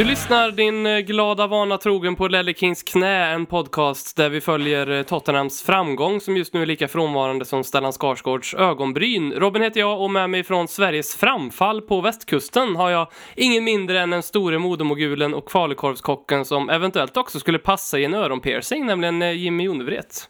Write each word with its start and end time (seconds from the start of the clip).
Du 0.00 0.04
lyssnar 0.04 0.50
din 0.50 0.86
eh, 0.86 0.98
glada 0.98 1.46
vana 1.46 1.78
trogen 1.78 2.16
på 2.16 2.28
Lelle 2.28 2.54
Kings 2.54 2.82
knä, 2.82 3.32
en 3.32 3.46
podcast 3.46 4.16
där 4.16 4.28
vi 4.28 4.40
följer 4.40 4.90
eh, 4.90 5.02
Tottenhams 5.02 5.62
framgång 5.62 6.20
som 6.20 6.36
just 6.36 6.54
nu 6.54 6.62
är 6.62 6.66
lika 6.66 6.88
frånvarande 6.88 7.44
som 7.44 7.64
Stellan 7.64 7.92
Skarsgårds 7.92 8.54
ögonbryn. 8.54 9.32
Robin 9.32 9.62
heter 9.62 9.80
jag 9.80 10.00
och 10.00 10.10
med 10.10 10.30
mig 10.30 10.44
från 10.44 10.68
Sveriges 10.68 11.16
framfall 11.16 11.82
på 11.82 12.00
västkusten 12.00 12.76
har 12.76 12.90
jag 12.90 13.08
ingen 13.36 13.64
mindre 13.64 14.00
än 14.00 14.10
den 14.10 14.22
store 14.22 14.58
modemogulen 14.58 15.34
och 15.34 15.50
falukorvskocken 15.50 16.44
som 16.44 16.70
eventuellt 16.70 17.16
också 17.16 17.40
skulle 17.40 17.58
passa 17.58 17.98
i 17.98 18.04
en 18.04 18.14
öronpiercing, 18.14 18.86
nämligen 18.86 19.22
eh, 19.22 19.32
Jimmy 19.32 19.64
Jonevret. 19.64 20.28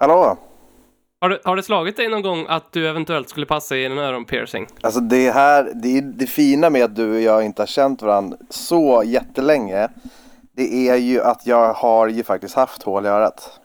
Hallå? 0.00 0.38
Har 1.20 1.28
det, 1.28 1.40
har 1.44 1.56
det 1.56 1.62
slagit 1.62 1.96
dig 1.96 2.08
någon 2.08 2.22
gång 2.22 2.46
att 2.48 2.72
du 2.72 2.88
eventuellt 2.88 3.28
skulle 3.28 3.46
passa 3.46 3.76
i 3.76 3.84
en 3.86 3.98
öronpiercing? 3.98 4.66
Alltså 4.80 5.00
det 5.00 5.30
här, 5.30 5.72
det, 5.74 6.00
det 6.00 6.26
fina 6.26 6.70
med 6.70 6.84
att 6.84 6.96
du 6.96 7.14
och 7.14 7.20
jag 7.20 7.44
inte 7.44 7.62
har 7.62 7.66
känt 7.66 8.02
varandra 8.02 8.36
så 8.50 9.02
jättelänge. 9.06 9.88
Det 10.52 10.88
är 10.88 10.96
ju 10.96 11.20
att 11.22 11.46
jag 11.46 11.72
har 11.72 12.08
ju 12.08 12.22
faktiskt 12.24 12.54
haft 12.54 12.82
hål 12.82 13.06
i 13.06 13.08
örat. 13.08 13.60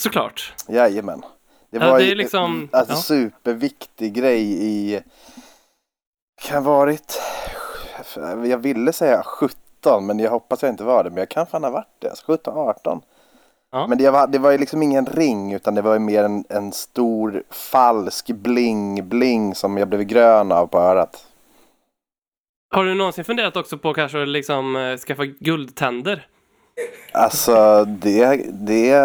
Såklart. 0.00 0.54
Jajamän. 0.68 1.22
Det 1.70 1.78
Ja, 1.78 1.90
var 1.90 1.98
det 1.98 2.04
ju 2.04 2.10
är 2.12 2.16
liksom- 2.16 2.68
alltså, 2.72 2.92
ja. 2.94 2.98
superviktig 3.00 4.12
grej 4.14 4.42
i, 4.64 5.00
kan 6.42 6.64
varit, 6.64 7.20
jag 8.46 8.58
ville 8.58 8.92
säga 8.92 9.22
17 9.24 10.06
men 10.06 10.18
jag 10.18 10.30
hoppas 10.30 10.62
jag 10.62 10.70
inte 10.70 10.84
var 10.84 11.04
det. 11.04 11.10
Men 11.10 11.18
jag 11.18 11.28
kan 11.28 11.46
fan 11.46 11.64
ha 11.64 11.70
varit 11.70 11.96
det, 11.98 12.08
alltså 12.10 12.24
17, 12.26 12.56
18. 12.58 13.00
Ja. 13.74 13.86
Men 13.86 13.98
det 13.98 14.10
var, 14.10 14.26
det 14.26 14.38
var 14.38 14.50
ju 14.50 14.58
liksom 14.58 14.82
ingen 14.82 15.06
ring 15.06 15.52
utan 15.52 15.74
det 15.74 15.82
var 15.82 15.92
ju 15.92 15.98
mer 15.98 16.24
en, 16.24 16.44
en 16.48 16.72
stor 16.72 17.42
falsk 17.50 18.26
bling-bling 18.26 19.54
som 19.54 19.78
jag 19.78 19.88
blev 19.88 20.02
grön 20.02 20.52
av 20.52 20.66
på 20.66 20.78
örat. 20.78 21.26
Har 22.74 22.84
du 22.84 22.94
någonsin 22.94 23.24
funderat 23.24 23.56
också 23.56 23.78
på 23.78 23.94
kanske 23.94 24.26
liksom 24.26 24.76
eh, 24.76 24.96
skaffa 24.96 25.24
guldtänder? 25.24 26.26
Alltså 27.12 27.84
det, 27.84 28.36
det, 28.52 28.96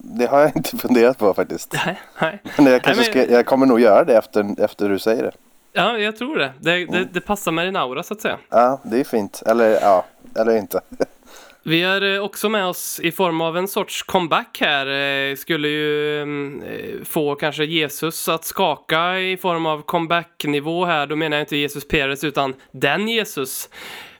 det 0.00 0.26
har 0.26 0.40
jag 0.40 0.52
inte 0.56 0.76
funderat 0.76 1.18
på 1.18 1.34
faktiskt. 1.34 1.72
Nej, 1.86 2.00
nej. 2.20 2.42
Men 2.56 2.66
jag, 2.66 2.82
kanske 2.82 3.02
men- 3.02 3.24
ska, 3.24 3.34
jag 3.34 3.46
kommer 3.46 3.66
nog 3.66 3.80
göra 3.80 4.04
det 4.04 4.16
efter, 4.16 4.60
efter 4.64 4.88
du 4.88 4.98
säger 4.98 5.22
det. 5.22 5.32
Ja, 5.72 5.98
jag 5.98 6.16
tror 6.16 6.36
det. 6.38 6.52
Det, 6.60 6.86
det, 6.86 7.08
det 7.12 7.20
passar 7.20 7.52
med 7.52 7.66
din 7.66 7.76
aura 7.76 8.02
så 8.02 8.14
att 8.14 8.20
säga. 8.20 8.38
Ja, 8.50 8.80
det 8.82 9.00
är 9.00 9.04
fint. 9.04 9.42
Eller 9.46 9.70
ja, 9.80 10.04
eller 10.36 10.56
inte. 10.56 10.80
Vi 11.64 11.82
är 11.82 12.14
eh, 12.14 12.22
också 12.22 12.48
med 12.48 12.66
oss 12.66 13.00
i 13.00 13.12
form 13.12 13.40
av 13.40 13.56
en 13.56 13.68
sorts 13.68 14.02
comeback 14.02 14.58
här. 14.60 14.86
Eh, 14.86 15.36
skulle 15.36 15.68
ju 15.68 16.22
mm, 16.22 16.62
eh, 16.62 17.04
få 17.04 17.34
kanske 17.34 17.64
Jesus 17.64 18.28
att 18.28 18.44
skaka 18.44 19.20
i 19.20 19.36
form 19.36 19.66
av 19.66 19.82
comebacknivå 19.82 20.84
här. 20.84 21.06
Då 21.06 21.16
menar 21.16 21.36
jag 21.36 21.42
inte 21.42 21.56
Jesus 21.56 21.88
Perez 21.88 22.24
utan 22.24 22.54
den 22.70 23.08
Jesus. 23.08 23.68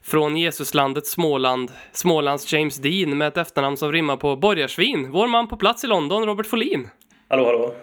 Från 0.05 0.37
Jesuslandet 0.37 1.07
Småland. 1.07 1.73
Smålands 1.93 2.53
James 2.53 2.77
Dean 2.77 3.19
med 3.19 3.29
ett 3.29 3.37
efternamn 3.37 3.77
som 3.77 3.93
rimmar 3.93 4.17
på 4.17 4.37
borgarsvin. 4.37 5.11
Vår 5.11 5.29
man 5.29 5.49
på 5.49 5.57
plats 5.57 5.85
i 5.85 5.87
London, 5.87 6.27
Robert 6.27 6.47
Folin. 6.47 6.89
Hallå, 7.29 7.45
hallå. 7.47 7.75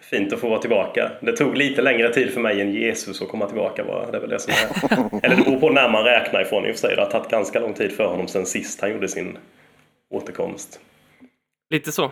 Fint 0.00 0.32
att 0.32 0.40
få 0.40 0.48
vara 0.48 0.58
tillbaka. 0.60 1.12
Det 1.20 1.36
tog 1.36 1.56
lite 1.56 1.82
längre 1.82 2.12
tid 2.12 2.30
för 2.34 2.40
mig 2.40 2.60
än 2.60 2.72
Jesus 2.72 3.22
att 3.22 3.28
komma 3.28 3.46
tillbaka 3.46 3.84
bara. 3.84 4.10
Det 4.10 4.16
är 4.16 4.20
väl 4.20 4.30
det 4.30 4.38
som 4.38 4.52
är. 4.52 5.20
Eller 5.24 5.36
det 5.36 5.42
beror 5.44 5.60
på 5.60 5.70
när 5.70 5.88
man 5.88 6.04
räknar 6.04 6.40
ifrån 6.42 6.66
i 6.66 6.70
och 6.70 6.74
för 6.74 6.80
sig. 6.88 6.96
Det 6.96 7.02
har 7.02 7.10
tagit 7.10 7.30
ganska 7.30 7.60
lång 7.60 7.74
tid 7.74 7.92
för 7.92 8.04
honom 8.06 8.28
sen 8.28 8.46
sist 8.46 8.80
han 8.80 8.90
gjorde 8.90 9.08
sin 9.08 9.38
återkomst. 10.14 10.80
Lite 11.70 11.92
så. 11.92 12.10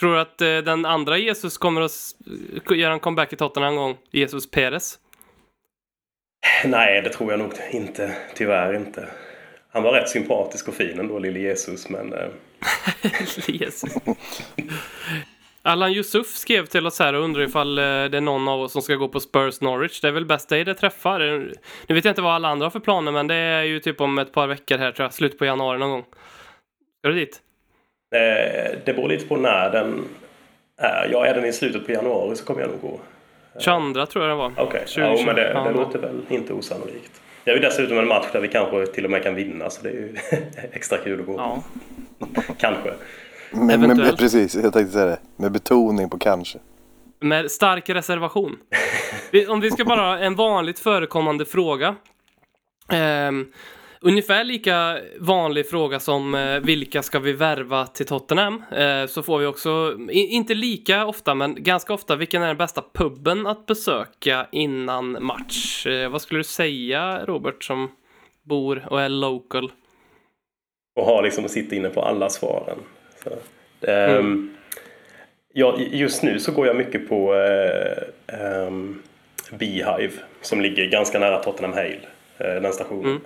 Tror 0.00 0.14
du 0.14 0.20
att 0.20 0.40
eh, 0.40 0.56
den 0.58 0.84
andra 0.86 1.18
Jesus 1.18 1.58
kommer 1.58 1.80
att 1.80 1.90
s- 1.90 2.14
göra 2.70 2.92
en 2.92 3.00
comeback 3.00 3.32
i 3.32 3.36
Tottenham 3.36 3.74
någon 3.74 3.84
gång? 3.84 3.96
Jesus 4.10 4.50
Perez? 4.50 4.98
Nej, 6.64 7.02
det 7.02 7.10
tror 7.10 7.30
jag 7.30 7.38
nog 7.40 7.52
inte. 7.70 8.12
Tyvärr 8.34 8.74
inte. 8.76 9.08
Han 9.72 9.82
var 9.82 9.92
rätt 9.92 10.08
sympatisk 10.08 10.68
och 10.68 10.74
fin 10.74 11.00
ändå, 11.00 11.18
lille 11.18 11.38
Jesus, 11.40 11.88
men... 11.88 12.12
Eh, 12.12 12.28
Jesus. 13.48 13.94
Allan 15.62 15.92
Yusuf 15.92 16.26
skrev 16.26 16.66
till 16.66 16.86
oss 16.86 16.98
här 16.98 17.12
och 17.14 17.24
undrar 17.24 17.42
ifall 17.42 17.78
eh, 17.78 17.82
det 17.84 18.16
är 18.16 18.20
någon 18.20 18.48
av 18.48 18.60
oss 18.60 18.72
som 18.72 18.82
ska 18.82 18.94
gå 18.94 19.08
på 19.08 19.20
Spurs 19.20 19.60
Norwich. 19.60 20.00
Det 20.00 20.08
är 20.08 20.12
väl 20.12 20.26
bäst 20.26 20.48
day 20.48 20.64
det 20.64 20.74
träffar. 20.74 21.18
Nu 21.86 21.94
vet 21.94 22.04
jag 22.04 22.12
inte 22.12 22.22
vad 22.22 22.32
alla 22.34 22.48
andra 22.48 22.66
har 22.66 22.70
för 22.70 22.80
planer, 22.80 23.12
men 23.12 23.26
det 23.26 23.34
är 23.34 23.62
ju 23.62 23.80
typ 23.80 24.00
om 24.00 24.18
ett 24.18 24.32
par 24.32 24.46
veckor 24.46 24.78
här 24.78 24.92
tror 24.92 25.04
jag. 25.04 25.12
Slut 25.14 25.38
på 25.38 25.44
januari 25.44 25.78
någon 25.78 25.90
gång. 25.90 26.04
Ska 26.98 27.08
du 27.08 27.14
dit? 27.14 27.40
eh, 28.14 28.78
det 28.84 28.92
beror 28.94 29.08
lite 29.08 29.26
på 29.26 29.36
när 29.36 29.70
den 29.70 30.04
är. 30.76 31.08
Ja, 31.12 31.26
är 31.26 31.34
den 31.34 31.44
i 31.44 31.52
slutet 31.52 31.86
på 31.86 31.92
januari 31.92 32.36
så 32.36 32.44
kommer 32.44 32.60
jag 32.60 32.70
nog 32.70 32.80
gå. 32.80 33.00
22 33.60 34.06
tror 34.06 34.24
jag 34.24 34.30
det 34.30 34.36
var. 34.36 34.52
Okej, 34.56 34.84
20, 34.86 35.00
ja, 35.00 35.22
men 35.26 35.36
det, 35.36 35.62
det 35.64 35.72
låter 35.72 35.98
väl 35.98 36.20
inte 36.28 36.52
osannolikt. 36.52 37.22
Det 37.44 37.50
är 37.50 37.54
ju 37.54 37.60
dessutom 37.60 37.98
en 37.98 38.08
match 38.08 38.26
där 38.32 38.40
vi 38.40 38.48
kanske 38.48 38.86
till 38.86 39.04
och 39.04 39.10
med 39.10 39.22
kan 39.22 39.34
vinna, 39.34 39.70
så 39.70 39.82
det 39.82 39.88
är 39.88 39.92
ju 39.92 40.16
extra 40.72 40.98
kul 40.98 41.20
att 41.20 41.26
gå. 41.26 41.34
Ja. 41.38 41.62
Kanske. 42.58 42.92
Men, 43.52 43.80
men, 43.80 44.16
precis, 44.16 44.54
jag 44.54 44.72
tänkte 44.72 44.92
säga 44.92 45.06
det. 45.06 45.18
Med 45.36 45.52
betoning 45.52 46.10
på 46.10 46.18
kanske. 46.18 46.58
Med 47.20 47.50
stark 47.50 47.88
reservation. 47.88 48.56
Om 49.48 49.60
vi 49.60 49.70
ska 49.70 49.84
bara 49.84 50.00
ha 50.00 50.18
en 50.18 50.34
vanligt 50.34 50.78
förekommande 50.78 51.44
fråga. 51.44 51.96
Ehm, 52.92 53.46
ungefär 54.00 54.44
lika 54.44 54.98
vanlig 55.20 55.68
fråga 55.70 56.00
som 56.00 56.34
eh, 56.34 56.60
vilka 56.60 57.02
ska 57.02 57.18
vi 57.18 57.32
värva 57.32 57.86
till 57.86 58.06
Tottenham? 58.06 58.62
Eh, 58.72 59.06
så 59.06 59.22
får 59.22 59.38
vi 59.38 59.46
också, 59.46 59.96
i, 60.10 60.18
inte 60.18 60.54
lika 60.54 61.06
ofta 61.06 61.34
men 61.34 61.54
ganska 61.64 61.94
ofta, 61.94 62.16
vilken 62.16 62.42
är 62.42 62.46
den 62.46 62.56
bästa 62.56 62.82
puben 62.92 63.46
att 63.46 63.66
besöka 63.66 64.46
innan 64.52 65.24
match? 65.24 65.86
Eh, 65.86 66.10
vad 66.10 66.22
skulle 66.22 66.40
du 66.40 66.44
säga 66.44 67.24
Robert 67.24 67.64
som 67.64 67.90
bor 68.42 68.86
och 68.90 69.00
är 69.00 69.08
local? 69.08 69.72
Och 70.96 71.04
ha 71.04 71.20
liksom 71.20 71.44
att 71.44 71.50
sitta 71.50 71.76
inne 71.76 71.88
på 71.88 72.02
alla 72.02 72.28
svaren. 72.28 72.78
Ehm, 73.86 74.54
ja, 75.52 75.78
just 75.78 76.22
nu 76.22 76.38
så 76.38 76.52
går 76.52 76.66
jag 76.66 76.76
mycket 76.76 77.08
på 77.08 77.34
eh, 77.34 78.02
ehm, 78.40 79.02
Beehive 79.50 80.12
som 80.40 80.60
ligger 80.60 80.86
ganska 80.86 81.18
nära 81.18 81.38
Tottenham 81.42 81.72
Hale, 81.72 82.00
eh, 82.38 82.62
den 82.62 82.72
stationen. 82.72 83.04
Mm. 83.10 83.22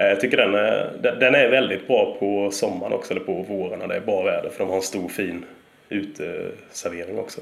Eh, 0.00 0.06
Jag 0.06 0.20
tycker 0.20 0.36
den 0.36 0.54
är, 0.54 0.92
den 1.02 1.18
den 1.18 1.34
är 1.34 1.48
väldigt 1.48 1.86
bra 1.86 2.16
på 2.20 2.50
sommaren 2.50 2.92
också, 2.92 3.12
eller 3.12 3.24
på 3.24 3.32
våren 3.42 3.78
när 3.78 3.86
det 3.88 3.94
är 3.96 4.00
bra 4.00 4.22
väder. 4.22 4.50
För 4.50 4.58
de 4.58 4.68
har 4.68 4.76
en 4.76 4.82
stor 4.82 5.08
fin 5.08 5.44
uteservering 5.88 7.18
också. 7.18 7.40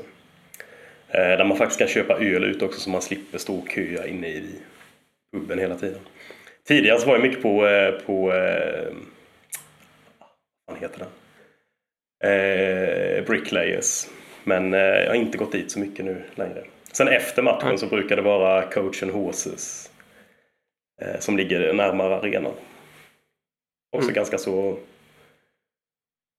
Eh, 1.09 1.21
Där 1.21 1.45
man 1.45 1.57
faktiskt 1.57 1.79
kan 1.79 1.89
köpa 1.89 2.15
öl 2.19 2.45
ut 2.45 2.63
också 2.63 2.81
så 2.81 2.91
man 2.91 3.03
slipper 3.03 3.39
stå 3.39 3.57
och 3.59 3.69
köa 3.69 4.07
inne 4.07 4.29
i 4.29 4.45
puben 5.33 5.59
hela 5.59 5.75
tiden. 5.77 6.01
Tidigare 6.69 6.99
så 7.01 7.07
var 7.07 7.15
jag 7.15 7.23
mycket 7.23 7.43
på, 7.43 7.67
eh, 7.67 7.91
på 8.07 8.33
eh, 8.33 8.93
vad 10.67 10.79
heter 10.81 10.99
den? 10.99 11.09
Eh, 12.23 13.25
Bricklayers. 13.25 14.09
Men 14.45 14.75
eh, 14.75 14.81
jag 14.81 15.09
har 15.09 15.15
inte 15.15 15.39
gått 15.39 15.53
dit 15.53 15.71
så 15.71 15.79
mycket 15.79 16.05
nu 16.05 16.23
längre. 16.35 16.65
Sen 16.93 17.09
efter 17.09 17.43
matchen 17.43 17.67
Mm. 17.67 17.79
så 17.79 17.87
brukar 17.87 18.17
det 18.17 18.23
vara 18.23 18.63
Coach 18.63 19.03
and 19.03 19.13
Horses. 19.13 19.91
Eh, 21.03 21.19
som 21.21 21.37
ligger 21.37 21.73
närmare 21.73 22.17
arenan. 22.17 22.53
Också 23.97 24.09
Mm. 24.09 24.15
ganska 24.15 24.39
så 24.39 24.79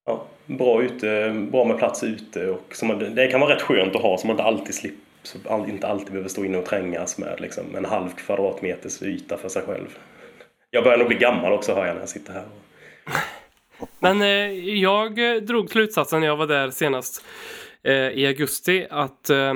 ja, 0.06 0.25
bra, 0.45 0.83
ute, 0.83 1.30
bra 1.51 1.65
med 1.65 1.77
plats 1.77 2.03
ute. 2.03 2.47
Och 2.50 2.75
som 2.75 2.88
man, 2.88 3.15
det 3.15 3.27
kan 3.27 3.39
vara 3.39 3.56
rätt 3.56 3.62
skönt 3.62 3.95
att 3.95 4.01
ha 4.01 4.18
så 4.18 4.27
man 4.27 4.33
inte 4.33 4.44
alltid 4.44 4.75
slipper 4.75 5.00
så 5.24 5.38
all, 5.50 5.69
inte 5.69 5.88
alltid 5.88 6.07
behöver 6.12 6.30
stå 6.30 6.45
inne 6.45 6.57
och 6.57 6.65
trängas 6.65 7.18
med 7.18 7.41
liksom, 7.41 7.75
en 7.75 7.85
halv 7.85 8.09
kvadratmeters 8.09 9.01
yta 9.01 9.38
för 9.38 9.50
sig 9.50 9.62
själv. 9.62 9.97
Jag 10.69 10.83
börjar 10.83 10.97
nog 10.97 11.07
bli 11.07 11.18
gammal 11.18 11.53
också 11.53 11.74
hör 11.74 11.85
jag 11.85 11.94
när 11.94 12.01
jag 12.01 12.09
sitter 12.09 12.33
här. 12.33 12.44
Men 14.00 14.21
eh, 14.21 14.77
jag 14.80 15.35
eh, 15.35 15.41
drog 15.41 15.69
slutsatsen 15.69 16.19
när 16.19 16.27
jag 16.27 16.38
var 16.38 16.47
där 16.47 16.71
senast 16.71 17.25
eh, 17.83 17.94
i 17.94 18.27
augusti 18.27 18.88
att 18.89 19.30
eh, 19.30 19.53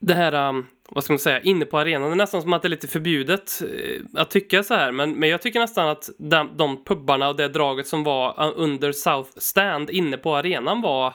det 0.00 0.14
här, 0.14 0.32
ehm, 0.32 0.66
vad 0.88 1.04
ska 1.04 1.12
man 1.12 1.18
säga, 1.18 1.40
inne 1.40 1.64
på 1.64 1.78
arenan. 1.78 2.10
Det 2.10 2.14
är 2.14 2.16
nästan 2.16 2.42
som 2.42 2.52
att 2.52 2.62
det 2.62 2.68
är 2.68 2.70
lite 2.70 2.88
förbjudet 2.88 3.62
eh, 3.62 4.20
att 4.20 4.30
tycka 4.30 4.62
så 4.62 4.74
här. 4.74 4.92
Men, 4.92 5.12
men 5.12 5.28
jag 5.28 5.42
tycker 5.42 5.60
nästan 5.60 5.88
att 5.88 6.10
de, 6.18 6.56
de 6.56 6.84
pubbarna 6.84 7.28
och 7.28 7.36
det 7.36 7.48
draget 7.48 7.86
som 7.86 8.04
var 8.04 8.28
eh, 8.28 8.52
under 8.56 8.92
South 8.92 9.30
Stand 9.36 9.90
inne 9.90 10.16
på 10.16 10.36
arenan 10.36 10.80
var 10.80 11.14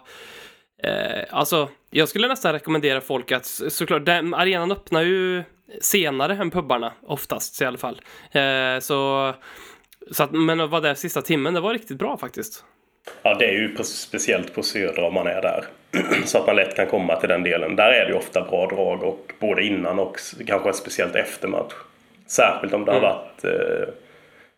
eh, 0.83 1.24
alltså, 1.30 1.69
jag 1.89 2.09
skulle 2.09 2.27
nästan 2.27 2.53
rekommendera 2.53 3.01
folk 3.01 3.31
att 3.31 3.45
såklart, 3.45 4.06
den, 4.06 4.33
arenan 4.33 4.71
öppnar 4.71 5.01
ju 5.01 5.44
senare 5.81 6.33
än 6.33 6.51
pubbarna 6.51 6.94
oftast 7.01 7.62
i 7.62 7.65
alla 7.65 7.77
fall. 7.77 8.01
Eh, 8.31 8.80
så, 8.80 9.33
så 10.12 10.24
att, 10.24 10.31
men 10.31 10.60
att 10.60 10.69
vara 10.69 10.81
där 10.81 10.94
sista 10.94 11.22
timmen, 11.22 11.54
det 11.54 11.60
var 11.60 11.74
riktigt 11.74 11.98
bra 11.98 12.18
faktiskt. 12.18 12.63
Ja, 13.24 13.34
det 13.34 13.46
är 13.46 13.51
ju 13.51 13.75
speciellt 13.84 14.54
på 14.56 14.63
Södra 14.63 15.07
om 15.07 15.13
man 15.13 15.28
är 15.28 15.42
där. 15.42 15.63
Så 16.25 16.38
att 16.38 16.48
man 16.48 16.56
lätt 16.56 16.75
kan 16.75 16.88
komma 16.88 17.16
till 17.16 17.30
den 17.30 17.44
delen. 17.44 17.75
Där 17.75 17.92
är 17.92 18.06
det 18.06 18.12
ju 18.12 18.18
ofta 18.18 18.42
bra 18.42 18.68
drag 18.68 19.04
och 19.04 19.34
både 19.40 19.63
innan 19.63 20.00
och 20.00 20.18
kanske 20.48 20.74
speciellt 20.74 21.16
efter 21.16 21.48
match. 21.48 21.74
Särskilt 22.28 22.74
om 22.74 22.86
det 22.86 22.92
har 22.92 23.00
Mm. 23.00 23.10
varit 23.12 23.44
eh, 23.44 23.94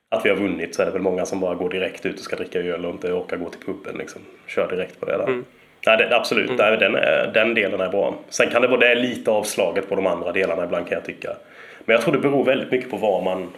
att 0.09 0.25
vi 0.25 0.29
har 0.29 0.35
vunnit 0.37 0.75
så 0.75 0.81
är 0.81 0.85
det 0.85 0.91
väl 0.91 1.01
många 1.01 1.25
som 1.25 1.39
bara 1.39 1.55
går 1.55 1.69
direkt 1.69 2.05
ut 2.05 2.15
och 2.17 2.23
ska 2.23 2.35
dricka 2.35 2.59
öl 2.59 2.85
och 2.85 2.91
inte 2.91 3.11
orkar 3.13 3.37
gå 3.37 3.49
till 3.49 3.59
puben. 3.65 3.95
Liksom. 3.97 4.21
Kör 4.47 4.67
direkt 4.69 4.99
på 4.99 5.05
det 5.05 5.17
där. 5.17 5.23
Mm. 5.23 5.45
Ja, 5.81 5.97
det, 5.97 6.15
absolut, 6.15 6.57
där, 6.57 6.77
den, 6.77 6.95
är, 6.95 7.31
den 7.33 7.53
delen 7.53 7.81
är 7.81 7.89
bra. 7.89 8.15
Sen 8.29 8.49
kan 8.49 8.61
det 8.61 8.67
vara 8.67 8.79
det 8.79 8.87
är 8.91 8.95
lite 8.95 9.31
avslaget 9.31 9.89
på 9.89 9.95
de 9.95 10.07
andra 10.07 10.31
delarna 10.31 10.63
ibland 10.63 10.87
kan 10.87 10.95
jag 10.95 11.05
tycka. 11.05 11.29
Men 11.85 11.93
jag 11.93 12.01
tror 12.03 12.13
det 12.13 12.19
beror 12.19 12.45
väldigt 12.45 12.71
mycket 12.71 12.89
på 12.91 12.97
var 12.97 13.21
man, 13.21 13.49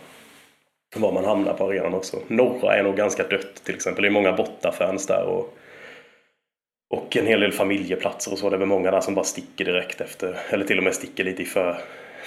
var 1.01 1.12
man 1.12 1.25
hamnar 1.25 1.54
på 1.54 1.66
arenan 1.66 1.94
också. 1.94 2.19
Norra 2.28 2.78
är 2.78 2.84
nog 2.84 2.95
ganska 2.95 3.28
dött 3.28 3.63
till 3.63 3.75
exempel. 3.75 4.01
Det 4.01 4.07
är 4.07 4.12
många 4.12 4.31
Botta-fans 4.31 5.07
där. 5.07 5.24
Och, 5.25 5.57
och 6.90 7.18
en 7.18 7.28
hel 7.28 7.40
del 7.40 7.51
familjeplatser 7.51 8.31
och 8.31 8.38
så. 8.38 8.50
Det 8.50 8.56
är 8.56 8.60
väl 8.60 8.68
många 8.68 8.92
där 8.92 9.01
som 9.01 9.16
bara 9.16 9.25
sticker 9.25 9.66
direkt 9.66 10.01
efter. 10.01 10.38
Eller 10.50 10.66
till 10.66 10.78
och 10.78 10.84
med 10.84 10.95
sticker 10.95 11.24
lite 11.24 11.42
i 11.42 11.45
för, 11.45 11.78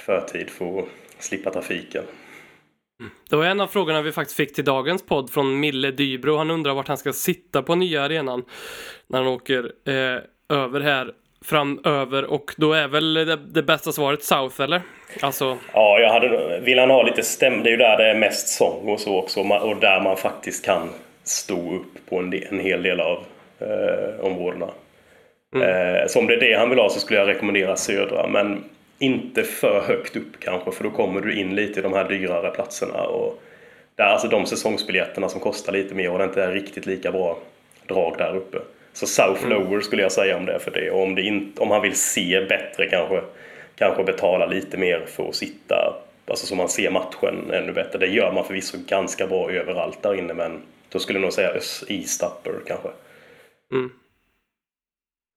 förtid 0.05 0.49
för 0.49 0.79
att 0.79 0.85
slippa 1.19 1.51
trafiken. 1.51 2.03
Mm. 2.99 3.11
Det 3.29 3.35
var 3.35 3.45
en 3.45 3.61
av 3.61 3.67
frågorna 3.67 4.01
vi 4.01 4.11
faktiskt 4.11 4.37
fick 4.37 4.55
till 4.55 4.65
dagens 4.65 5.05
podd 5.05 5.29
från 5.29 5.59
Mille 5.59 5.91
Dybro. 5.91 6.37
Han 6.37 6.51
undrar 6.51 6.73
vart 6.73 6.87
han 6.87 6.97
ska 6.97 7.13
sitta 7.13 7.61
på 7.61 7.75
nya 7.75 8.03
arenan 8.03 8.45
när 9.07 9.17
han 9.17 9.27
åker 9.27 9.71
eh, 9.85 10.21
över 10.57 10.81
här 10.81 11.13
framöver. 11.47 12.25
Och 12.25 12.53
då 12.57 12.73
är 12.73 12.87
väl 12.87 13.13
det, 13.13 13.35
det 13.35 13.63
bästa 13.63 13.91
svaret 13.91 14.23
South, 14.23 14.61
eller? 14.61 14.81
Alltså, 15.21 15.57
Ja, 15.73 15.99
jag 15.99 16.13
hade, 16.13 16.59
vill 16.59 16.79
han 16.79 16.89
ha 16.89 17.03
lite 17.03 17.23
stäm... 17.23 17.63
Det 17.63 17.69
är 17.69 17.71
ju 17.71 17.77
där 17.77 17.97
det 17.97 18.09
är 18.09 18.15
mest 18.15 18.47
sång 18.47 18.89
och 18.89 18.99
så 18.99 19.17
också. 19.17 19.39
Och 19.39 19.77
där 19.77 20.01
man 20.01 20.17
faktiskt 20.17 20.65
kan 20.65 20.89
stå 21.23 21.75
upp 21.75 22.09
på 22.09 22.19
en, 22.19 22.29
del, 22.29 22.47
en 22.49 22.59
hel 22.59 22.83
del 22.83 22.99
av 22.99 23.23
eh, 23.59 24.25
områdena. 24.25 24.67
Eh, 25.55 26.07
så 26.07 26.19
om 26.19 26.27
det 26.27 26.33
är 26.33 26.39
det 26.39 26.57
han 26.59 26.69
vill 26.69 26.79
ha 26.79 26.89
så 26.89 26.99
skulle 26.99 27.19
jag 27.19 27.27
rekommendera 27.27 27.75
Södra. 27.75 28.27
Men 28.27 28.63
inte 28.99 29.43
för 29.43 29.81
högt 29.81 30.15
upp 30.15 30.39
kanske 30.39 30.71
för 30.71 30.83
då 30.83 30.89
kommer 30.89 31.21
du 31.21 31.39
in 31.39 31.55
lite 31.55 31.79
i 31.79 31.83
de 31.83 31.93
här 31.93 32.09
dyrare 32.09 32.51
platserna. 32.51 33.01
Och 33.03 33.41
där, 33.95 34.03
alltså 34.05 34.27
de 34.27 34.45
säsongsbiljetterna 34.45 35.29
som 35.29 35.41
kostar 35.41 35.73
lite 35.73 35.95
mer 35.95 36.11
och 36.11 36.17
det 36.17 36.23
inte 36.23 36.43
är 36.43 36.51
riktigt 36.51 36.85
lika 36.85 37.11
bra 37.11 37.37
drag 37.87 38.15
där 38.17 38.35
uppe. 38.35 38.57
Så 38.97 39.07
South 39.07 39.47
Lower 39.47 39.81
skulle 39.81 40.01
jag 40.01 40.11
säga 40.11 40.37
om 40.37 40.45
det 40.45 40.59
för 40.59 40.71
det. 40.71 40.91
Och 40.91 41.03
om, 41.03 41.15
det 41.15 41.21
inte, 41.21 41.61
om 41.61 41.71
han 41.71 41.81
vill 41.81 41.95
se 41.95 42.45
bättre 42.49 42.89
kanske, 42.89 43.21
kanske 43.75 44.03
betala 44.03 44.45
lite 44.45 44.77
mer 44.77 45.05
för 45.05 45.29
att 45.29 45.35
sitta, 45.35 45.95
alltså 46.27 46.45
så 46.45 46.55
man 46.55 46.69
ser 46.69 46.91
matchen 46.91 47.51
ännu 47.51 47.73
bättre. 47.73 47.99
Det 47.99 48.07
gör 48.07 48.33
man 48.33 48.45
förvisso 48.45 48.77
ganska 48.87 49.27
bra 49.27 49.51
överallt 49.51 50.03
där 50.03 50.15
inne 50.15 50.33
men 50.33 50.61
då 50.89 50.99
skulle 50.99 51.19
jag 51.19 51.21
nog 51.21 51.33
säga 51.33 51.53
Ös- 51.53 51.83
East 51.89 52.23
Upper 52.23 52.53
kanske. 52.67 52.89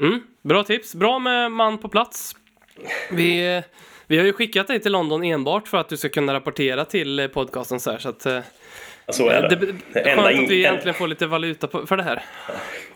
mm, 0.03 0.23
bra 0.43 0.65
tips. 0.65 0.95
Bra 0.95 1.19
med 1.19 1.53
man 1.53 1.79
på 1.79 1.89
plats. 1.89 2.37
Vi, 3.11 3.62
vi 4.07 4.19
har 4.19 4.25
ju 4.25 4.33
skickat 4.33 4.67
dig 4.67 4.81
till 4.81 4.93
London 4.93 5.25
enbart 5.25 5.69
för 5.69 5.79
att 5.79 5.89
du 5.89 5.97
ska 5.97 6.09
kunna 6.09 6.35
rapportera 6.35 6.85
till 6.85 7.29
podcasten 7.33 7.81
så 7.81 7.91
här. 7.91 7.99
Så 7.99 8.09
att, 8.09 8.27
eh, 8.27 8.41
Så 9.12 9.29
är 9.29 9.43
det, 9.43 9.57
det. 9.93 10.01
enda, 10.01 10.23
skönt 10.23 10.45
att 10.45 10.51
vi 10.51 10.61
in, 10.61 10.67
äntligen 10.67 10.95
får 10.95 11.09
lite 11.09 11.27
valuta 11.27 11.67
på, 11.67 11.87
för 11.87 11.97
det 11.97 12.03
här. 12.03 12.23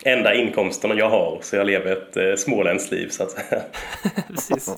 enda 0.03 0.35
inkomsterna 0.35 0.95
jag 0.95 1.09
har 1.09 1.39
så 1.41 1.55
jag 1.55 1.67
lever 1.67 1.91
ett 1.91 2.17
eh, 2.17 2.35
småländskt 2.37 2.91
liv 2.91 3.07
så 3.09 3.23
att 3.23 3.31
säga. 3.31 3.61
Precis. 4.27 4.77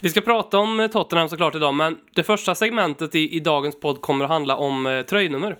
Vi 0.00 0.08
ska 0.08 0.20
prata 0.20 0.58
om 0.58 0.80
eh, 0.80 0.86
Tottenham 0.86 1.28
såklart 1.28 1.54
idag, 1.54 1.74
men 1.74 1.96
det 2.14 2.22
första 2.22 2.54
segmentet 2.54 3.14
i, 3.14 3.36
i 3.36 3.40
dagens 3.40 3.80
podd 3.80 4.00
kommer 4.00 4.24
att 4.24 4.30
handla 4.30 4.56
om 4.56 4.86
eh, 4.86 5.02
tröjnummer. 5.02 5.56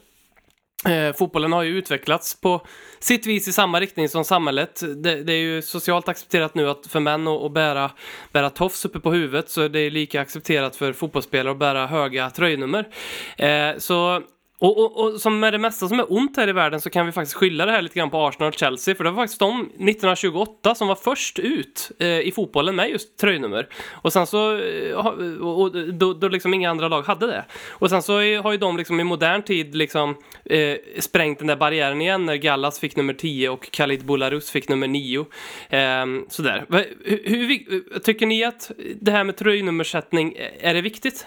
Eh, 0.89 1.13
fotbollen 1.13 1.53
har 1.53 1.63
ju 1.63 1.79
utvecklats 1.79 2.41
på 2.41 2.67
sitt 2.99 3.27
vis 3.27 3.49
i 3.49 3.53
samma 3.53 3.81
riktning 3.81 4.09
som 4.09 4.25
samhället. 4.25 4.83
Det, 4.97 5.23
det 5.23 5.33
är 5.33 5.39
ju 5.39 5.63
socialt 5.63 6.09
accepterat 6.09 6.55
nu 6.55 6.71
att 6.71 6.87
för 6.87 7.01
män 7.01 7.29
att, 7.29 7.43
att 7.43 7.53
bära, 7.53 7.91
bära 8.33 8.51
tofs 8.51 8.85
uppe 8.85 9.01
på 9.01 9.13
huvudet 9.13 9.51
så 9.51 9.69
det 9.69 9.81
är 9.81 9.91
lika 9.91 10.21
accepterat 10.21 10.77
för 10.77 10.93
fotbollsspelare 10.93 11.53
att 11.53 11.59
bära 11.59 11.87
höga 11.87 12.31
tröjnummer. 12.31 12.89
Eh, 13.37 13.79
så 13.79 14.23
och, 14.59 14.79
och, 14.79 15.01
och 15.05 15.21
som 15.21 15.41
med 15.41 15.53
det 15.53 15.59
mesta 15.59 15.89
som 15.89 16.01
är 16.01 16.13
ont 16.13 16.37
här 16.37 16.49
i 16.49 16.53
världen 16.53 16.81
så 16.81 16.91
kan 16.91 17.07
vi 17.07 17.13
faktiskt 17.13 17.37
skylla 17.37 17.67
det 17.67 17.73
här 17.73 17.83
lite 17.83 17.95
grann 17.95 18.11
på 18.11 18.27
Arsenal 18.27 18.49
och 18.49 18.59
Chelsea. 18.59 18.95
För 18.95 19.05
det 19.05 19.11
var 19.11 19.23
faktiskt 19.23 19.41
de 19.41 19.61
1928 19.61 20.75
som 20.75 20.89
var 20.89 20.95
först 20.95 21.39
ut 21.39 21.91
eh, 21.99 22.21
i 22.21 22.33
fotbollen 22.35 22.77
med 22.77 22.91
just 22.91 23.17
tröjnummer. 23.17 23.69
Och 23.93 24.13
sen 24.13 24.27
så, 24.27 24.59
eh, 24.59 24.95
och, 24.95 25.61
och, 25.61 25.73
då, 25.95 26.13
då 26.13 26.29
liksom 26.29 26.55
inga 26.55 26.71
andra 26.71 26.89
lag 26.89 27.03
hade 27.03 27.27
det. 27.27 27.45
Och 27.71 27.91
sen 27.91 28.03
så 28.03 28.13
har 28.15 28.53
ju 28.53 28.59
de 28.59 28.77
liksom 28.77 29.01
i 29.01 29.05
modern 29.05 29.43
tid 29.43 29.75
liksom 29.75 30.17
eh, 30.45 30.77
sprängt 30.99 31.39
den 31.39 31.49
där 31.49 31.57
barriären 31.57 32.03
igen 32.03 32.27
när 32.27 32.37
Gallas 32.37 32.81
fick 32.81 32.97
nummer 32.97 33.15
10 33.15 33.49
och 33.49 33.71
Khalid 33.71 34.05
Boularus 34.05 34.51
fick 34.51 34.69
nummer 34.69 34.89
9. 34.89 35.27
Eh, 35.69 36.07
sådär. 36.29 36.65
Hur, 37.05 37.47
hur, 37.47 37.99
tycker 38.01 38.27
ni 38.27 38.45
att 38.45 38.71
det 39.01 39.11
här 39.11 39.25
med 39.25 39.37
tröjnummersättning, 39.37 40.33
eh, 40.33 40.71
är 40.71 40.75
det 40.75 40.81
viktigt? 40.81 41.27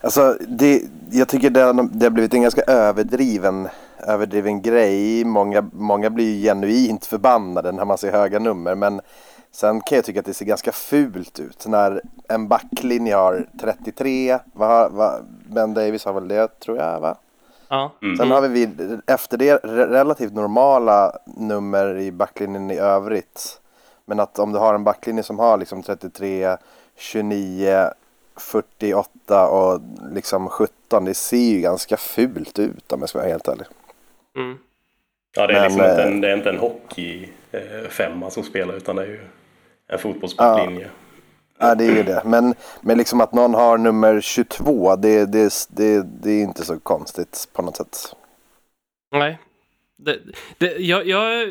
Alltså, 0.00 0.36
det, 0.48 0.82
jag 1.10 1.28
tycker 1.28 1.50
det, 1.50 1.60
har- 1.60 1.88
det 1.92 2.06
har 2.06 2.10
blivit 2.10 2.34
en 2.34 2.42
ganska 2.42 2.62
överdriven, 2.62 3.68
överdriven 3.98 4.62
grej. 4.62 5.24
Många, 5.24 5.64
många 5.72 6.10
blir 6.10 6.34
ju 6.34 6.42
genuint 6.42 7.06
förbannade 7.06 7.72
när 7.72 7.84
man 7.84 7.98
ser 7.98 8.12
höga 8.12 8.38
nummer. 8.38 8.74
Men 8.74 9.00
sen 9.52 9.80
kan 9.80 9.96
jag 9.96 10.04
tycka 10.04 10.20
att 10.20 10.26
det 10.26 10.34
ser 10.34 10.44
ganska 10.44 10.72
fult 10.72 11.40
ut. 11.40 11.66
När 11.66 12.00
en 12.28 12.48
backlinje 12.48 13.14
har 13.14 13.46
33, 13.60 14.38
vad, 14.52 14.92
vad, 14.92 15.24
Ben 15.46 15.74
Davis 15.74 16.04
har 16.04 16.12
väl 16.12 16.28
det 16.28 16.60
tror 16.60 16.76
jag 16.78 17.00
va? 17.00 17.14
Ja. 17.68 17.92
Sen 18.18 18.30
har 18.30 18.40
vi 18.48 18.68
efter 19.06 19.36
det 19.38 19.56
re- 19.64 19.86
relativt 19.88 20.32
normala 20.34 21.12
nummer 21.24 21.96
i 21.98 22.12
backlinjen 22.12 22.70
i 22.70 22.78
övrigt. 22.78 23.60
Men 24.06 24.20
att 24.20 24.38
om 24.38 24.52
du 24.52 24.58
har 24.58 24.74
en 24.74 24.84
backlinje 24.84 25.22
som 25.22 25.38
har 25.38 25.56
liksom 25.58 25.82
33, 25.82 26.56
29, 26.96 27.90
48 28.38 29.48
och 29.48 29.80
liksom 30.12 30.48
17. 30.48 31.04
Det 31.04 31.14
ser 31.14 31.36
ju 31.36 31.60
ganska 31.60 31.96
fult 31.96 32.58
ut 32.58 32.92
om 32.92 33.00
jag 33.00 33.08
ska 33.08 33.18
vara 33.18 33.28
helt 33.28 33.48
ärlig. 33.48 33.66
Mm. 34.36 34.58
Ja, 35.36 35.46
det 35.46 35.52
är, 35.52 35.60
Men, 35.60 35.64
liksom 35.70 35.84
inte 35.84 36.02
eh, 36.02 36.06
en, 36.06 36.20
det 36.20 36.30
är 36.30 36.36
inte 36.36 36.50
en 36.50 36.58
hockeyfemma 36.58 38.30
som 38.30 38.42
spelar 38.42 38.74
utan 38.74 38.96
det 38.96 39.02
är 39.02 39.06
ju 39.06 39.20
en 39.88 39.98
fotbollsbacklinje. 39.98 40.90
Ja, 41.58 41.74
det 41.74 41.84
är 41.84 41.96
ju 41.96 42.02
det. 42.02 42.22
Men, 42.24 42.54
men 42.80 42.98
liksom 42.98 43.20
att 43.20 43.32
någon 43.32 43.54
har 43.54 43.78
nummer 43.78 44.20
22, 44.20 44.96
det, 44.96 45.26
det, 45.26 45.52
det, 45.68 46.02
det 46.22 46.30
är 46.30 46.42
inte 46.42 46.64
så 46.64 46.78
konstigt 46.80 47.48
på 47.52 47.62
något 47.62 47.76
sätt. 47.76 47.98
Nej. 49.12 49.38
Det, 49.96 50.18
det, 50.58 50.76
jag, 50.76 51.06
jag, 51.06 51.48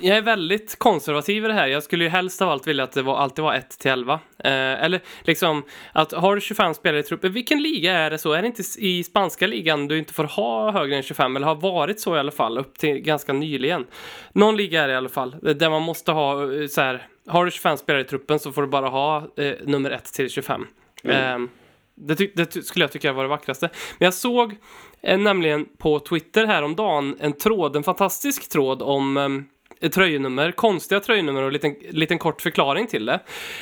jag 0.00 0.16
är 0.16 0.22
väldigt 0.22 0.78
konservativ 0.78 1.44
i 1.44 1.48
det 1.48 1.54
här. 1.54 1.66
Jag 1.66 1.82
skulle 1.82 2.04
ju 2.04 2.10
helst 2.10 2.42
av 2.42 2.48
allt 2.48 2.66
vilja 2.66 2.84
att 2.84 2.92
det 2.92 3.02
var, 3.02 3.16
alltid 3.16 3.44
var 3.44 3.54
1 3.54 3.70
till 3.70 3.90
11. 3.90 4.20
Eh, 4.38 4.50
eller 4.52 5.00
liksom 5.22 5.64
att 5.92 6.12
har 6.12 6.34
du 6.34 6.40
25 6.40 6.74
spelare 6.74 7.00
i 7.00 7.02
truppen, 7.02 7.32
vilken 7.32 7.62
liga 7.62 7.92
är 7.92 8.10
det 8.10 8.18
så? 8.18 8.32
Är 8.32 8.42
det 8.42 8.46
inte 8.46 8.62
i 8.78 9.04
spanska 9.04 9.46
ligan 9.46 9.88
du 9.88 9.98
inte 9.98 10.14
får 10.14 10.24
ha 10.24 10.70
högre 10.70 10.96
än 10.96 11.02
25? 11.02 11.36
Eller 11.36 11.46
har 11.46 11.54
varit 11.54 12.00
så 12.00 12.16
i 12.16 12.18
alla 12.18 12.32
fall 12.32 12.58
upp 12.58 12.78
till 12.78 12.98
ganska 12.98 13.32
nyligen. 13.32 13.86
Någon 14.32 14.56
liga 14.56 14.82
är 14.82 14.88
det 14.88 14.94
i 14.94 14.96
alla 14.96 15.08
fall 15.08 15.36
där 15.40 15.70
man 15.70 15.82
måste 15.82 16.12
ha 16.12 16.54
eh, 16.54 16.66
så 16.66 16.80
här. 16.80 17.06
Har 17.26 17.44
du 17.44 17.50
25 17.50 17.76
spelare 17.76 18.02
i 18.02 18.04
truppen 18.04 18.38
så 18.38 18.52
får 18.52 18.62
du 18.62 18.68
bara 18.68 18.88
ha 18.88 19.16
eh, 19.36 19.54
nummer 19.64 19.90
1 19.90 20.04
till 20.04 20.30
25. 20.30 20.66
Eh, 21.04 21.38
det, 21.94 22.36
det 22.36 22.64
skulle 22.64 22.82
jag 22.82 22.92
tycka 22.92 23.12
var 23.12 23.22
det 23.22 23.28
vackraste. 23.28 23.70
Men 23.98 24.06
jag 24.06 24.14
såg 24.14 24.56
eh, 25.02 25.18
nämligen 25.18 25.66
på 25.78 25.98
Twitter 25.98 26.46
häromdagen 26.46 27.16
en 27.20 27.32
tråd, 27.32 27.76
en 27.76 27.82
fantastisk 27.82 28.48
tråd 28.48 28.82
om 28.82 29.16
eh, 29.16 29.28
tröjnummer, 29.92 30.52
konstiga 30.52 31.00
tröjnummer 31.00 31.42
och 31.42 31.46
en 31.46 31.52
liten, 31.52 31.74
liten 31.90 32.18
kort 32.18 32.42
förklaring 32.42 32.86
till 32.86 33.06
det. 33.06 33.20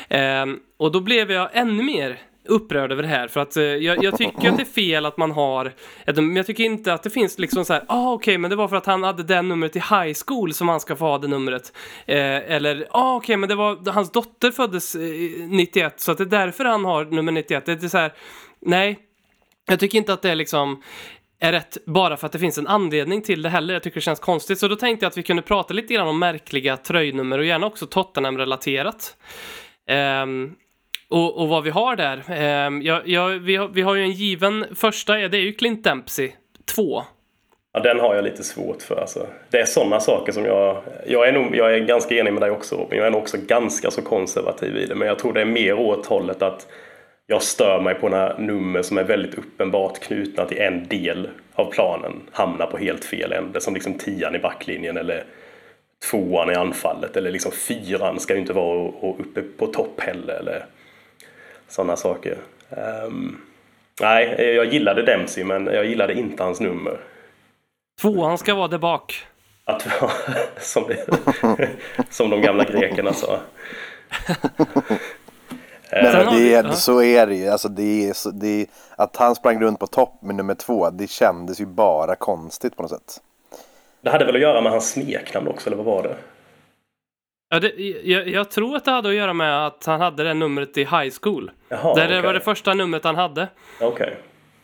Eh, 0.08 0.46
och 0.76 0.92
då 0.92 1.00
blev 1.00 1.30
jag 1.30 1.50
ännu 1.52 1.82
mer 1.82 2.18
upprörd 2.49 2.92
över 2.92 3.02
det 3.02 3.08
här 3.08 3.28
för 3.28 3.40
att 3.40 3.56
eh, 3.56 3.64
jag, 3.64 4.04
jag 4.04 4.18
tycker 4.18 4.50
att 4.50 4.56
det 4.56 4.62
är 4.62 4.64
fel 4.64 5.06
att 5.06 5.16
man 5.16 5.30
har 5.30 5.73
ett, 6.06 6.16
men 6.16 6.37
jag 6.37 6.46
tycker 6.46 6.64
inte 6.64 6.92
att 6.92 7.02
det 7.02 7.11
finns 7.11 7.38
liksom 7.38 7.64
så 7.64 7.73
här, 7.73 7.85
ah 7.88 8.12
okej 8.12 8.38
men 8.38 8.50
det 8.50 8.56
var 8.56 8.68
för 8.68 8.76
att 8.76 8.87
han 8.87 9.02
hade 9.02 9.23
det 9.23 9.42
numret 9.42 9.76
i 9.76 9.78
high 9.78 10.14
school 10.26 10.54
som 10.54 10.68
han 10.68 10.80
ska 10.80 10.96
få 10.96 11.04
ha 11.04 11.18
det 11.18 11.28
numret. 11.28 11.73
Eh, 12.06 12.52
eller, 12.52 12.87
ah 12.90 13.16
okej 13.16 13.37
men 13.37 13.49
det 13.49 13.54
var, 13.54 13.92
hans 13.92 14.12
dotter 14.12 14.50
föddes 14.50 14.94
eh, 14.94 15.00
91 15.49 16.00
så 16.00 16.12
att 16.12 16.18
det 16.18 16.25
är 16.25 16.26
därför 16.26 16.64
han 16.64 16.85
har 16.85 17.04
nummer 17.04 17.32
91. 17.32 17.66
Det 17.66 17.73
är 17.82 17.88
så 17.88 17.99
här, 17.99 18.12
nej, 18.61 18.99
jag 19.68 19.80
tycker 19.80 19.99
inte 19.99 20.12
att 20.12 20.23
det 20.23 20.30
är 20.30 20.35
liksom 20.35 20.82
är 21.40 21.52
rätt 21.52 21.78
bara 21.87 22.16
för 22.16 22.26
att 22.26 22.33
det 22.33 22.38
finns 22.38 22.59
en 22.59 22.66
anledning 22.66 23.23
till 23.23 23.43
det 23.43 23.49
heller. 23.49 23.75
Jag 23.75 23.83
tycker 23.83 23.95
det 23.95 24.00
känns 24.00 24.21
konstigt. 24.21 24.59
Så 24.59 24.69
då 24.69 24.76
tänkte 24.76 25.05
jag 25.05 25.11
att 25.11 25.16
vi 25.16 25.23
kunde 25.23 25.43
prata 25.43 25.75
lite 25.75 25.95
grann 25.95 26.09
om 26.09 26.19
märkliga 26.19 26.76
tröjnummer 26.76 27.38
och 27.38 27.45
gärna 27.45 27.66
också 27.66 27.87
Tottenham-relaterat. 27.87 29.16
Um, 30.23 30.57
och, 31.09 31.38
och 31.43 31.49
vad 31.49 31.64
vi 31.64 31.71
har 31.71 31.97
där. 31.97 32.16
Um, 32.66 32.83
ja, 32.83 33.02
ja, 33.05 33.26
vi, 33.26 33.57
har, 33.57 33.69
vi 33.69 33.83
har 33.83 33.95
ju 33.95 34.02
en 34.02 34.12
given 34.12 34.66
första, 34.75 35.14
det 35.14 35.37
är 35.37 35.43
ju 35.43 35.52
Clint 35.52 35.85
Dempsey 35.85 36.33
2. 36.75 37.02
Ja, 37.73 37.81
den 37.81 38.00
har 38.00 38.14
jag 38.14 38.25
lite 38.25 38.43
svårt 38.45 38.83
för. 38.83 38.97
Alltså. 39.00 39.26
Det 39.50 39.61
är 39.61 39.64
sådana 39.64 40.00
saker 40.00 40.33
som 40.33 40.45
jag... 40.45 40.83
Jag 41.07 41.28
är, 41.28 41.33
nog, 41.33 41.57
jag 41.57 41.75
är 41.75 41.78
ganska 41.78 42.14
enig 42.14 42.33
med 42.33 42.43
dig 42.43 42.50
också, 42.50 42.87
men 42.88 42.99
jag 42.99 43.07
är 43.07 43.11
nog 43.11 43.21
också 43.21 43.37
ganska 43.47 43.90
så 43.90 44.02
konservativ 44.02 44.76
i 44.76 44.87
det. 44.87 44.95
Men 44.95 45.09
jag 45.09 45.19
tror 45.19 45.33
det 45.33 45.40
är 45.40 45.45
mer 45.45 45.75
åt 45.75 46.07
hållet 46.07 46.43
att 46.43 46.66
jag 47.26 47.42
stör 47.42 47.80
mig 47.80 47.95
på 47.95 48.09
när 48.09 48.38
nummer 48.38 48.83
som 48.83 48.99
är 48.99 49.04
väldigt 49.04 49.35
uppenbart 49.35 49.99
knutna 49.99 50.45
till 50.45 50.59
en 50.59 50.88
del 50.88 51.28
av 51.54 51.73
planen 51.73 52.12
hamnar 52.33 52.66
på 52.66 52.78
helt 52.78 53.04
fel 53.04 53.33
ände. 53.33 53.61
Som 53.61 53.75
liksom 53.75 53.95
tian 53.95 54.35
i 54.35 54.38
backlinjen 54.38 54.97
eller 54.97 55.25
tvåan 56.11 56.50
i 56.50 56.54
anfallet. 56.54 57.16
Eller 57.16 57.30
liksom 57.30 57.52
fyran 57.52 58.21
ska 58.21 58.35
ju 58.35 58.40
inte 58.40 58.52
vara 58.52 58.88
uppe 59.18 59.42
på 59.42 59.66
topp 59.66 60.00
heller. 60.00 60.35
Eller 60.35 60.66
sådana 61.68 61.97
saker. 61.97 62.37
Um, 63.06 63.40
nej, 64.00 64.54
jag 64.54 64.73
gillade 64.73 65.02
Dempsey 65.02 65.45
men 65.45 65.66
jag 65.66 65.87
gillade 65.87 66.14
inte 66.14 66.42
hans 66.42 66.61
nummer. 66.61 67.00
Tvåan 68.00 68.38
ska 68.38 68.54
vara 68.54 68.68
där 68.68 68.78
bak. 68.78 69.26
Att, 69.64 69.87
som, 70.59 70.85
det, 70.88 71.06
som 72.11 72.30
de 72.30 72.42
gamla 72.42 72.64
grekerna 72.64 73.12
sa. 73.12 73.40
Men, 76.02 76.12
men 76.26 76.34
det 76.34 76.54
är, 76.54 76.70
så 76.70 77.02
är 77.02 77.26
det 77.26 77.34
ju. 77.34 77.48
Alltså 77.48 77.68
det 77.68 78.08
är, 78.08 78.12
så, 78.12 78.30
det 78.30 78.62
är, 78.62 78.66
att 78.96 79.16
han 79.16 79.34
sprang 79.34 79.60
runt 79.60 79.78
på 79.78 79.86
topp 79.86 80.22
med 80.22 80.34
nummer 80.34 80.54
två, 80.54 80.90
det 80.90 81.10
kändes 81.10 81.60
ju 81.60 81.66
bara 81.66 82.14
konstigt 82.14 82.76
på 82.76 82.82
något 82.82 82.90
sätt. 82.90 83.20
Det 84.00 84.10
hade 84.10 84.24
väl 84.24 84.34
att 84.34 84.40
göra 84.40 84.60
med 84.60 84.72
hans 84.72 84.90
smeknamn 84.90 85.48
också, 85.48 85.68
eller 85.68 85.76
vad 85.76 85.86
var 85.86 86.02
det? 86.02 86.16
Ja, 87.48 87.60
det, 87.60 87.72
jag, 88.04 88.28
jag, 88.28 88.50
tror 88.50 88.76
att 88.76 88.84
det 88.84 88.90
hade 88.90 89.08
att 89.08 89.14
göra 89.14 89.32
med 89.32 89.66
att 89.66 89.86
han 89.86 90.00
hade 90.00 90.24
det 90.24 90.34
numret 90.34 90.78
i 90.78 90.80
high 90.80 91.14
school. 91.22 91.50
Jaha, 91.68 91.94
det 91.94 92.04
okay. 92.04 92.20
var 92.20 92.34
det 92.34 92.40
första 92.40 92.74
numret 92.74 93.04
han 93.04 93.16
hade. 93.16 93.48
Okej. 93.80 94.16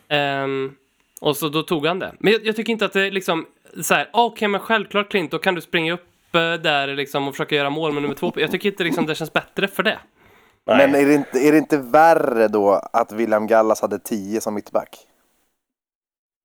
Okay. 0.07 0.43
Um, 0.43 0.75
och 1.21 1.37
så 1.37 1.49
då 1.49 1.63
tog 1.63 1.85
han 1.85 1.99
det. 1.99 2.11
Men 2.19 2.33
jag, 2.33 2.45
jag 2.45 2.55
tycker 2.55 2.73
inte 2.73 2.85
att 2.85 2.93
det 2.93 3.01
är 3.01 3.11
liksom 3.11 3.45
så 3.81 3.93
här, 3.93 4.09
okej 4.13 4.35
okay, 4.35 4.47
men 4.47 4.61
självklart 4.61 5.09
Clint, 5.09 5.31
då 5.31 5.39
kan 5.39 5.55
du 5.55 5.61
springa 5.61 5.93
upp 5.93 6.35
eh, 6.35 6.53
där 6.53 6.87
liksom 6.87 7.27
och 7.27 7.33
försöka 7.33 7.55
göra 7.55 7.69
mål 7.69 7.91
med 7.93 8.01
nummer 8.01 8.15
två. 8.15 8.31
Jag 8.35 8.51
tycker 8.51 8.69
inte 8.69 8.83
liksom 8.83 9.05
det 9.05 9.15
känns 9.15 9.33
bättre 9.33 9.67
för 9.67 9.83
det. 9.83 9.99
Nej. 10.65 10.87
Men 10.87 11.01
är 11.01 11.05
det, 11.05 11.13
inte, 11.13 11.39
är 11.39 11.51
det 11.51 11.57
inte 11.57 11.77
värre 11.77 12.47
då 12.47 12.81
att 12.93 13.11
William 13.11 13.47
Gallas 13.47 13.81
hade 13.81 13.99
10 13.99 14.41
som 14.41 14.53
mittback? 14.53 15.07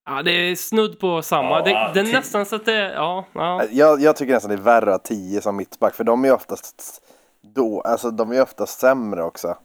Ja, 0.07 0.23
det 0.23 0.31
är 0.31 0.57
snudd 0.57 1.01
på 1.01 1.23
samma. 1.23 1.51
Ja, 1.51 1.91
det, 1.95 2.03
det, 2.03 2.09
är 2.09 2.13
nästan 2.13 2.47
så 2.47 2.57
att 2.57 2.65
det... 2.65 2.93
Ja, 2.93 3.25
ja. 3.33 3.65
Jag, 3.71 4.01
jag 4.01 4.17
tycker 4.17 4.33
nästan 4.33 4.51
det 4.51 4.57
är 4.57 4.63
värre 4.63 4.95
att 4.95 5.09
ha 5.09 5.17
10 5.17 5.41
som 5.41 5.57
mittback, 5.57 5.95
för 5.95 6.05
de 6.05 6.25
är 6.25 6.33
oftast 6.33 7.03
då, 7.55 7.81
alltså 7.81 8.11
de 8.11 8.33
är 8.33 8.43
oftast 8.43 8.81
sämre 8.81 9.23
också. 9.23 9.57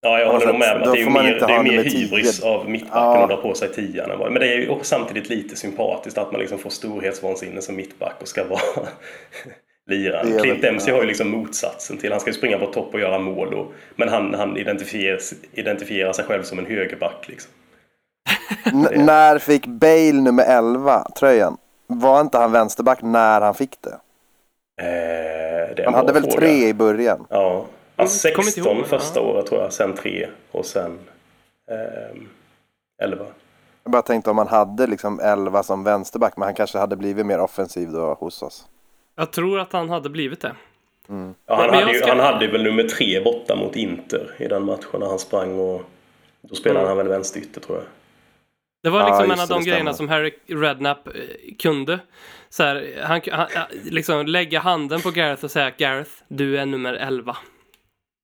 Ja, 0.00 0.18
jag 0.18 0.32
håller 0.32 0.46
nog 0.46 0.58
med. 0.58 0.76
Att 0.76 0.92
det 0.94 1.00
är 1.00 1.10
mer, 1.10 1.22
det 1.22 1.52
är 1.52 1.62
mer 1.62 1.84
hybris 1.84 2.42
av 2.42 2.70
mittbacken 2.70 3.20
ja. 3.20 3.22
att 3.22 3.28
dra 3.28 3.36
på 3.36 3.54
sig 3.54 3.72
tian. 3.72 4.18
Men 4.18 4.34
det 4.34 4.54
är 4.54 4.56
ju 4.56 4.78
samtidigt 4.82 5.28
lite 5.28 5.56
sympatiskt 5.56 6.18
att 6.18 6.32
man 6.32 6.40
liksom 6.40 6.58
får 6.58 6.70
storhetsvansinne 6.70 7.62
som 7.62 7.76
mittback 7.76 8.14
och 8.20 8.28
ska 8.28 8.44
vara 8.44 8.60
liraren. 9.88 10.38
Clint 10.38 10.62
Dempsey 10.62 10.94
har 10.94 11.00
ju 11.00 11.06
liksom 11.06 11.30
motsatsen 11.30 11.98
till. 11.98 12.10
Han 12.10 12.20
ska 12.20 12.30
ju 12.30 12.34
springa 12.34 12.58
på 12.58 12.66
topp 12.66 12.94
och 12.94 13.00
göra 13.00 13.18
mål. 13.18 13.54
Och, 13.54 13.72
men 13.96 14.08
han, 14.08 14.34
han 14.34 14.56
identifierar, 14.56 15.20
identifierar 15.52 16.12
sig 16.12 16.24
själv 16.24 16.42
som 16.42 16.58
en 16.58 16.66
högerback. 16.66 17.28
Liksom. 17.28 17.52
när 19.06 19.38
fick 19.38 19.66
Bale 19.66 20.12
nummer 20.12 20.44
11 20.44 21.06
tröjan? 21.18 21.56
Var 21.86 22.20
inte 22.20 22.38
han 22.38 22.52
vänsterback 22.52 23.02
när 23.02 23.40
han 23.40 23.54
fick 23.54 23.76
det? 23.80 23.98
Eh, 24.82 25.74
det 25.76 25.84
han 25.84 25.94
hade 25.94 26.12
väl 26.12 26.22
fråga. 26.22 26.36
tre 26.36 26.68
i 26.68 26.74
början? 26.74 27.26
Ja, 27.30 27.66
han 27.96 28.08
16 28.08 28.44
ihåg, 28.64 28.86
första 28.86 29.20
ja. 29.20 29.26
året 29.26 29.46
tror 29.46 29.60
jag, 29.60 29.72
sen 29.72 29.94
tre 29.94 30.28
och 30.50 30.66
sen 30.66 30.98
eh, 31.70 32.22
11. 33.02 33.24
Jag 33.82 33.92
bara 33.92 34.02
tänkte 34.02 34.30
om 34.30 34.38
han 34.38 34.48
hade 34.48 34.86
liksom 34.86 35.20
11 35.20 35.62
som 35.62 35.84
vänsterback, 35.84 36.36
men 36.36 36.46
han 36.46 36.54
kanske 36.54 36.78
hade 36.78 36.96
blivit 36.96 37.26
mer 37.26 37.40
offensiv 37.40 37.88
då 37.92 38.14
hos 38.14 38.42
oss. 38.42 38.66
Jag 39.18 39.30
tror 39.30 39.60
att 39.60 39.72
han 39.72 39.90
hade 39.90 40.08
blivit 40.08 40.40
det. 40.40 40.54
Mm. 41.08 41.34
Ja, 41.46 41.56
han, 41.56 41.74
hade 41.74 41.92
ju, 41.92 41.98
ska... 41.98 42.08
han 42.08 42.20
hade 42.20 42.46
väl 42.46 42.62
nummer 42.62 42.82
tre 42.82 43.20
borta 43.20 43.56
mot 43.56 43.76
Inter 43.76 44.34
i 44.38 44.46
den 44.46 44.64
matchen 44.64 45.00
när 45.00 45.06
han 45.06 45.18
sprang 45.18 45.58
och 45.58 45.82
då 46.40 46.54
spelade 46.54 46.80
mm. 46.80 46.88
han 46.88 46.96
väl 46.96 47.08
vänsterytter 47.08 47.60
tror 47.60 47.78
jag. 47.78 47.86
Det 48.82 48.90
var 48.90 49.04
liksom 49.04 49.26
ja, 49.28 49.34
en 49.34 49.40
av 49.40 49.48
de 49.48 49.64
grejerna 49.64 49.94
som 49.94 50.08
Harry 50.08 50.32
Redknapp 50.46 51.06
eh, 51.06 51.12
kunde. 51.58 51.98
Så 52.48 52.62
här, 52.62 53.02
han, 53.02 53.20
han 53.32 53.46
liksom 53.84 54.26
lägga 54.26 54.60
handen 54.60 55.00
på 55.00 55.10
Gareth 55.10 55.44
och 55.44 55.50
säga 55.50 55.72
Gareth, 55.78 56.10
du 56.28 56.58
är 56.58 56.66
nummer 56.66 56.94
11. 56.94 57.36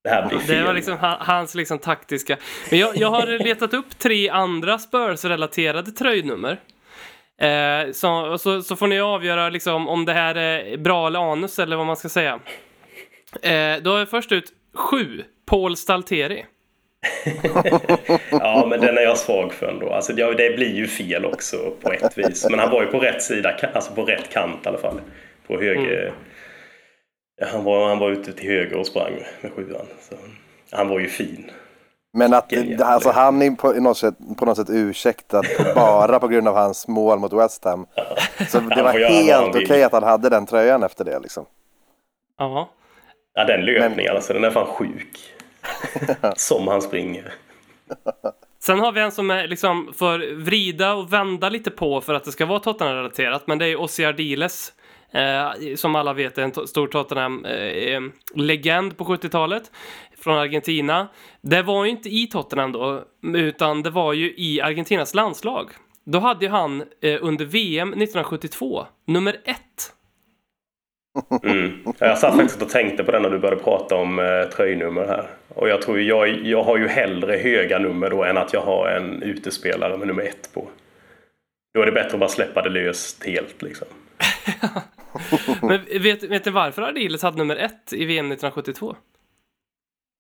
Det 0.04 0.10
här 0.10 0.28
blir 0.28 0.38
fel. 0.38 0.56
Det 0.56 0.64
var 0.64 0.74
liksom 0.74 0.96
hans 1.00 1.54
liksom 1.54 1.78
taktiska. 1.78 2.36
Men 2.70 2.78
jag, 2.78 2.96
jag 2.96 3.10
har 3.10 3.26
letat 3.44 3.74
upp 3.74 3.98
tre 3.98 4.28
andra 4.28 4.78
Spurs-relaterade 4.78 5.90
tröjnummer. 5.90 6.60
Eh, 7.40 7.92
så, 7.92 8.38
så, 8.38 8.62
så, 8.62 8.76
får 8.76 8.86
ni 8.86 9.00
avgöra 9.00 9.48
liksom, 9.48 9.88
om 9.88 10.04
det 10.04 10.12
här 10.12 10.34
är 10.34 10.76
bra 10.76 11.06
eller 11.06 11.32
anus 11.32 11.58
eller 11.58 11.76
vad 11.76 11.86
man 11.86 11.96
ska 11.96 12.08
säga. 12.08 12.40
Eh, 13.42 13.82
då 13.82 13.90
har 13.90 13.98
jag 13.98 14.10
först 14.10 14.32
ut 14.32 14.52
sju, 14.74 15.24
Paul 15.46 15.76
Stalteri. 15.76 16.44
ja, 18.30 18.66
men 18.70 18.80
den 18.80 18.98
är 18.98 19.02
jag 19.02 19.18
svag 19.18 19.52
för 19.52 19.66
ändå. 19.68 19.90
Alltså, 19.90 20.12
det 20.12 20.56
blir 20.56 20.74
ju 20.74 20.86
fel 20.86 21.24
också 21.24 21.56
på 21.80 21.92
ett 21.92 22.18
vis. 22.18 22.46
Men 22.50 22.58
han 22.58 22.70
var 22.70 22.82
ju 22.82 22.88
på 22.88 22.98
rätt 22.98 23.22
sida, 23.22 23.54
alltså 23.74 23.94
på 23.94 24.04
rätt 24.04 24.32
kant 24.32 24.60
i 24.64 24.68
alla 24.68 24.78
fall. 24.78 25.00
På 25.46 25.60
höger... 25.60 26.02
Mm. 26.02 26.14
Han, 27.52 27.64
var, 27.64 27.88
han 27.88 27.98
var 27.98 28.10
ute 28.10 28.32
till 28.32 28.50
höger 28.50 28.76
och 28.76 28.86
sprang 28.86 29.12
med 29.40 29.52
sjuan. 29.52 29.86
Så, 30.00 30.16
han 30.70 30.88
var 30.88 31.00
ju 31.00 31.08
fin. 31.08 31.50
Men 32.16 32.34
att 32.34 32.52
alltså, 32.80 33.10
han 33.10 33.42
är 33.42 33.50
på 33.50 33.72
något, 33.72 33.98
sätt, 33.98 34.14
på 34.38 34.44
något 34.44 34.56
sätt 34.56 34.70
ursäktad 34.70 35.42
bara 35.74 36.20
på 36.20 36.28
grund 36.28 36.48
av 36.48 36.56
hans 36.56 36.88
mål 36.88 37.18
mot 37.18 37.32
West 37.32 37.64
Ham. 37.64 37.86
Så 38.48 38.60
det 38.60 38.82
var 38.82 38.92
helt 38.92 39.48
okej 39.48 39.64
okay 39.64 39.82
att 39.82 39.92
han 39.92 40.02
hade 40.02 40.28
den 40.28 40.46
tröjan 40.46 40.82
efter 40.82 41.04
det 41.04 41.18
liksom. 41.18 41.46
Ja. 42.38 42.70
Ja, 43.34 43.44
den 43.44 43.64
löpningen 43.64 43.92
Men... 43.96 44.16
alltså, 44.16 44.32
den 44.32 44.44
är 44.44 44.50
fan 44.50 44.66
sjuk. 44.66 45.18
som 46.36 46.68
han 46.68 46.82
springer. 46.82 47.34
Sen 48.58 48.80
har 48.80 48.92
vi 48.92 49.00
en 49.00 49.12
som 49.12 49.30
är 49.30 49.46
liksom 49.46 49.92
får 49.96 50.36
vrida 50.36 50.94
och 50.94 51.12
vända 51.12 51.48
lite 51.48 51.70
på 51.70 52.00
för 52.00 52.14
att 52.14 52.24
det 52.24 52.32
ska 52.32 52.46
vara 52.46 52.60
Tottenham-relaterat. 52.60 53.46
Men 53.46 53.58
det 53.58 53.66
är 53.66 53.80
Ossi 53.80 54.04
Ardiles. 54.04 54.72
Eh, 55.14 55.74
som 55.76 55.94
alla 55.94 56.12
vet 56.12 56.38
är 56.38 56.42
en 56.42 56.66
stor 56.66 56.86
Tottenham-legend 56.86 58.86
eh, 58.86 58.92
eh 58.92 58.96
på 58.96 59.04
70-talet 59.04 59.70
från 60.18 60.38
Argentina. 60.38 61.08
Det 61.40 61.62
var 61.62 61.84
ju 61.84 61.90
inte 61.90 62.08
i 62.08 62.26
Tottenham 62.26 62.72
då, 62.72 63.02
utan 63.34 63.82
det 63.82 63.90
var 63.90 64.12
ju 64.12 64.34
i 64.36 64.60
Argentinas 64.60 65.14
landslag. 65.14 65.70
Då 66.04 66.18
hade 66.18 66.44
ju 66.44 66.50
han 66.50 66.84
eh, 67.00 67.18
under 67.20 67.44
VM 67.44 67.88
1972 67.88 68.86
nummer 69.06 69.36
ett. 69.44 69.92
Mm. 71.44 71.72
Jag 71.98 72.18
satt 72.18 72.36
faktiskt 72.36 72.62
och 72.62 72.68
tänkte 72.68 73.04
på 73.04 73.12
det 73.12 73.20
när 73.20 73.30
du 73.30 73.38
började 73.38 73.62
prata 73.62 73.96
om 73.96 74.18
eh, 74.18 74.42
tröjnummer 74.56 75.06
här. 75.06 75.26
Och 75.48 75.68
jag 75.68 75.82
tror 75.82 76.00
jag, 76.00 76.46
jag 76.46 76.62
har 76.62 76.78
ju 76.78 76.88
hellre 76.88 77.36
höga 77.36 77.78
nummer 77.78 78.10
då 78.10 78.24
än 78.24 78.36
att 78.36 78.52
jag 78.52 78.60
har 78.60 78.88
en 78.88 79.22
utespelare 79.22 79.96
med 79.96 80.08
nummer 80.08 80.22
ett 80.22 80.50
på. 80.54 80.68
Då 81.74 81.82
är 81.82 81.86
det 81.86 81.92
bättre 81.92 82.12
att 82.12 82.20
bara 82.20 82.28
släppa 82.28 82.62
det 82.62 82.70
löst 82.70 83.24
helt 83.24 83.62
liksom. 83.62 83.88
Men 85.62 86.02
vet, 86.02 86.22
vet 86.22 86.44
du 86.44 86.50
varför 86.50 86.82
Ardiles 86.82 87.22
hade 87.22 87.38
nummer 87.38 87.56
ett 87.56 87.92
i 87.92 88.04
VM 88.04 88.32
1972? 88.32 88.96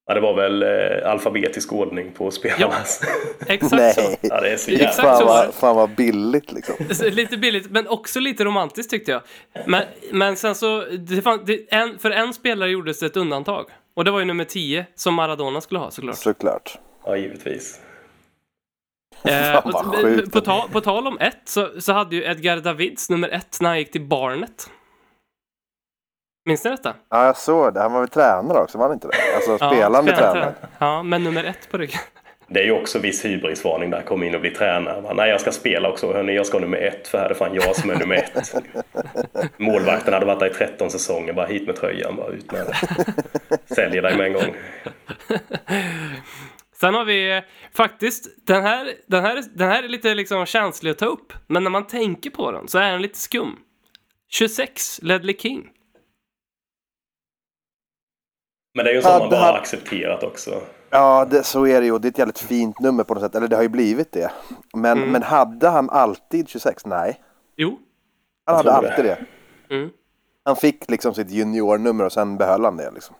Ja, 0.06 0.14
det 0.14 0.20
var 0.20 0.34
väl 0.34 0.62
eh, 0.62 1.10
alfabetisk 1.10 1.72
ordning 1.72 2.12
på 2.12 2.30
spelarnas. 2.30 3.00
Ja, 3.02 3.46
exakt 3.54 3.72
Nej. 3.72 3.94
så. 3.94 4.16
Ja, 4.20 4.40
det 4.40 4.48
är 4.48 4.56
så 4.56 4.70
jävla... 4.70 4.92
fan, 4.92 5.26
vad, 5.26 5.54
fan 5.54 5.76
vad 5.76 5.90
billigt 5.90 6.52
liksom. 6.52 6.74
lite 7.10 7.36
billigt, 7.36 7.70
men 7.70 7.88
också 7.88 8.20
lite 8.20 8.44
romantiskt 8.44 8.90
tyckte 8.90 9.12
jag. 9.12 9.22
Men, 9.66 9.82
men 10.12 10.36
sen 10.36 10.54
så, 10.54 10.84
det 10.84 11.22
fann, 11.22 11.40
det, 11.46 11.74
en, 11.74 11.98
för 11.98 12.10
en 12.10 12.32
spelare 12.32 12.70
gjordes 12.70 13.00
det 13.00 13.06
ett 13.06 13.16
undantag. 13.16 13.66
Och 13.94 14.04
det 14.04 14.10
var 14.10 14.18
ju 14.18 14.24
nummer 14.24 14.44
10 14.44 14.86
som 14.94 15.14
Maradona 15.14 15.60
skulle 15.60 15.80
ha 15.80 15.90
såklart. 15.90 16.16
Såklart. 16.16 16.78
Ja, 17.04 17.16
givetvis. 17.16 17.80
Eh, 19.22 19.56
och, 19.66 20.32
på, 20.32 20.40
ta, 20.40 20.68
på 20.72 20.80
tal 20.80 21.06
om 21.06 21.18
ett 21.18 21.42
så, 21.44 21.80
så 21.80 21.92
hade 21.92 22.16
ju 22.16 22.24
Edgar 22.24 22.56
Davids 22.56 23.10
nummer 23.10 23.28
ett 23.28 23.58
när 23.60 23.68
han 23.68 23.78
gick 23.78 23.92
till 23.92 24.06
Barnet. 24.06 24.70
Minns 26.46 26.64
ni 26.64 26.70
detta? 26.70 26.94
Ja, 27.10 27.26
jag 27.26 27.36
såg 27.36 27.74
det. 27.74 27.80
Han 27.80 27.92
var 27.92 28.00
väl 28.00 28.08
tränare 28.08 28.58
också, 28.58 28.78
var 28.78 28.84
han 28.84 28.94
inte 28.94 29.08
det? 29.08 29.34
Alltså 29.34 29.56
spelande 29.56 30.10
ja, 30.10 30.16
tränare. 30.16 30.54
Ja, 30.78 31.02
men 31.02 31.24
nummer 31.24 31.44
ett 31.44 31.70
på 31.70 31.78
ryggen. 31.78 32.00
Det 32.46 32.60
är 32.60 32.64
ju 32.64 32.72
också 32.72 32.98
viss 32.98 33.24
hybrisvarning 33.24 33.90
där, 33.90 34.02
komma 34.02 34.24
in 34.24 34.34
och 34.34 34.40
bli 34.40 34.50
tränare. 34.50 35.14
Nej, 35.14 35.30
jag 35.30 35.40
ska 35.40 35.52
spela 35.52 35.88
också. 35.88 36.12
Hörni, 36.12 36.34
jag 36.34 36.46
ska 36.46 36.58
nummer 36.58 36.78
ett, 36.78 37.08
för 37.08 37.18
här 37.18 37.24
är 37.24 37.28
det 37.28 37.34
fan 37.34 37.54
jag 37.54 37.76
som 37.76 37.90
är 37.90 37.94
nummer 37.94 38.14
ett. 38.14 38.54
Målvakten 39.56 40.14
hade 40.14 40.26
varit 40.26 40.40
där 40.40 40.46
i 40.46 40.54
13 40.54 40.90
säsonger, 40.90 41.32
bara 41.32 41.46
hit 41.46 41.66
med 41.66 41.76
tröjan, 41.76 42.16
bara 42.16 42.28
ut 42.28 42.52
med 42.52 42.66
det. 42.66 43.74
Säljer 43.74 44.02
dig 44.02 44.16
med 44.16 44.26
en 44.26 44.32
gång. 44.32 44.54
Sen 46.80 46.94
har 46.94 47.04
vi 47.04 47.36
eh, 47.36 47.42
faktiskt, 47.74 48.46
den 48.46 48.62
här, 48.62 48.92
den, 49.06 49.24
här, 49.24 49.42
den 49.54 49.68
här 49.70 49.82
är 49.82 49.88
lite 49.88 50.14
liksom 50.14 50.46
känslig 50.46 50.90
att 50.90 50.98
ta 50.98 51.06
upp. 51.06 51.32
Men 51.46 51.62
när 51.64 51.70
man 51.70 51.86
tänker 51.86 52.30
på 52.30 52.52
den 52.52 52.68
så 52.68 52.78
är 52.78 52.92
den 52.92 53.02
lite 53.02 53.18
skum. 53.18 53.56
26, 54.28 55.02
Ledley 55.02 55.36
King. 55.36 55.70
Men 58.74 58.84
det 58.84 58.90
är 58.90 58.92
ju 58.92 58.96
en 58.96 59.02
sån 59.02 59.12
man 59.18 59.30
det 59.30 59.36
bara 59.36 59.40
har 59.52 59.58
accepterat 59.58 60.22
också. 60.22 60.62
Ja, 60.90 61.24
det, 61.30 61.42
så 61.42 61.66
är 61.66 61.80
det 61.80 61.86
ju. 61.86 61.98
Det 61.98 62.08
är 62.08 62.10
ett 62.10 62.18
jävligt 62.18 62.38
fint 62.38 62.80
nummer 62.80 63.04
på 63.04 63.14
något 63.14 63.22
sätt. 63.22 63.34
Eller 63.34 63.48
det 63.48 63.56
har 63.56 63.62
ju 63.62 63.68
blivit 63.68 64.12
det. 64.12 64.30
Men, 64.74 64.98
Mm. 64.98 65.10
men 65.10 65.22
hade 65.22 65.68
han 65.68 65.90
alltid 65.90 66.48
26? 66.48 66.86
Nej. 66.86 67.20
Jo. 67.56 67.78
Han 68.46 68.56
hade 68.56 68.72
alltid 68.72 69.04
det. 69.04 69.18
Mm. 69.70 69.90
Han 70.44 70.56
fick 70.56 70.90
liksom 70.90 71.14
sitt 71.14 71.30
juniornummer 71.30 72.04
och 72.04 72.12
sen 72.12 72.36
behöll 72.36 72.64
han 72.64 72.76
det. 72.76 72.90
Liksom. 72.90 73.16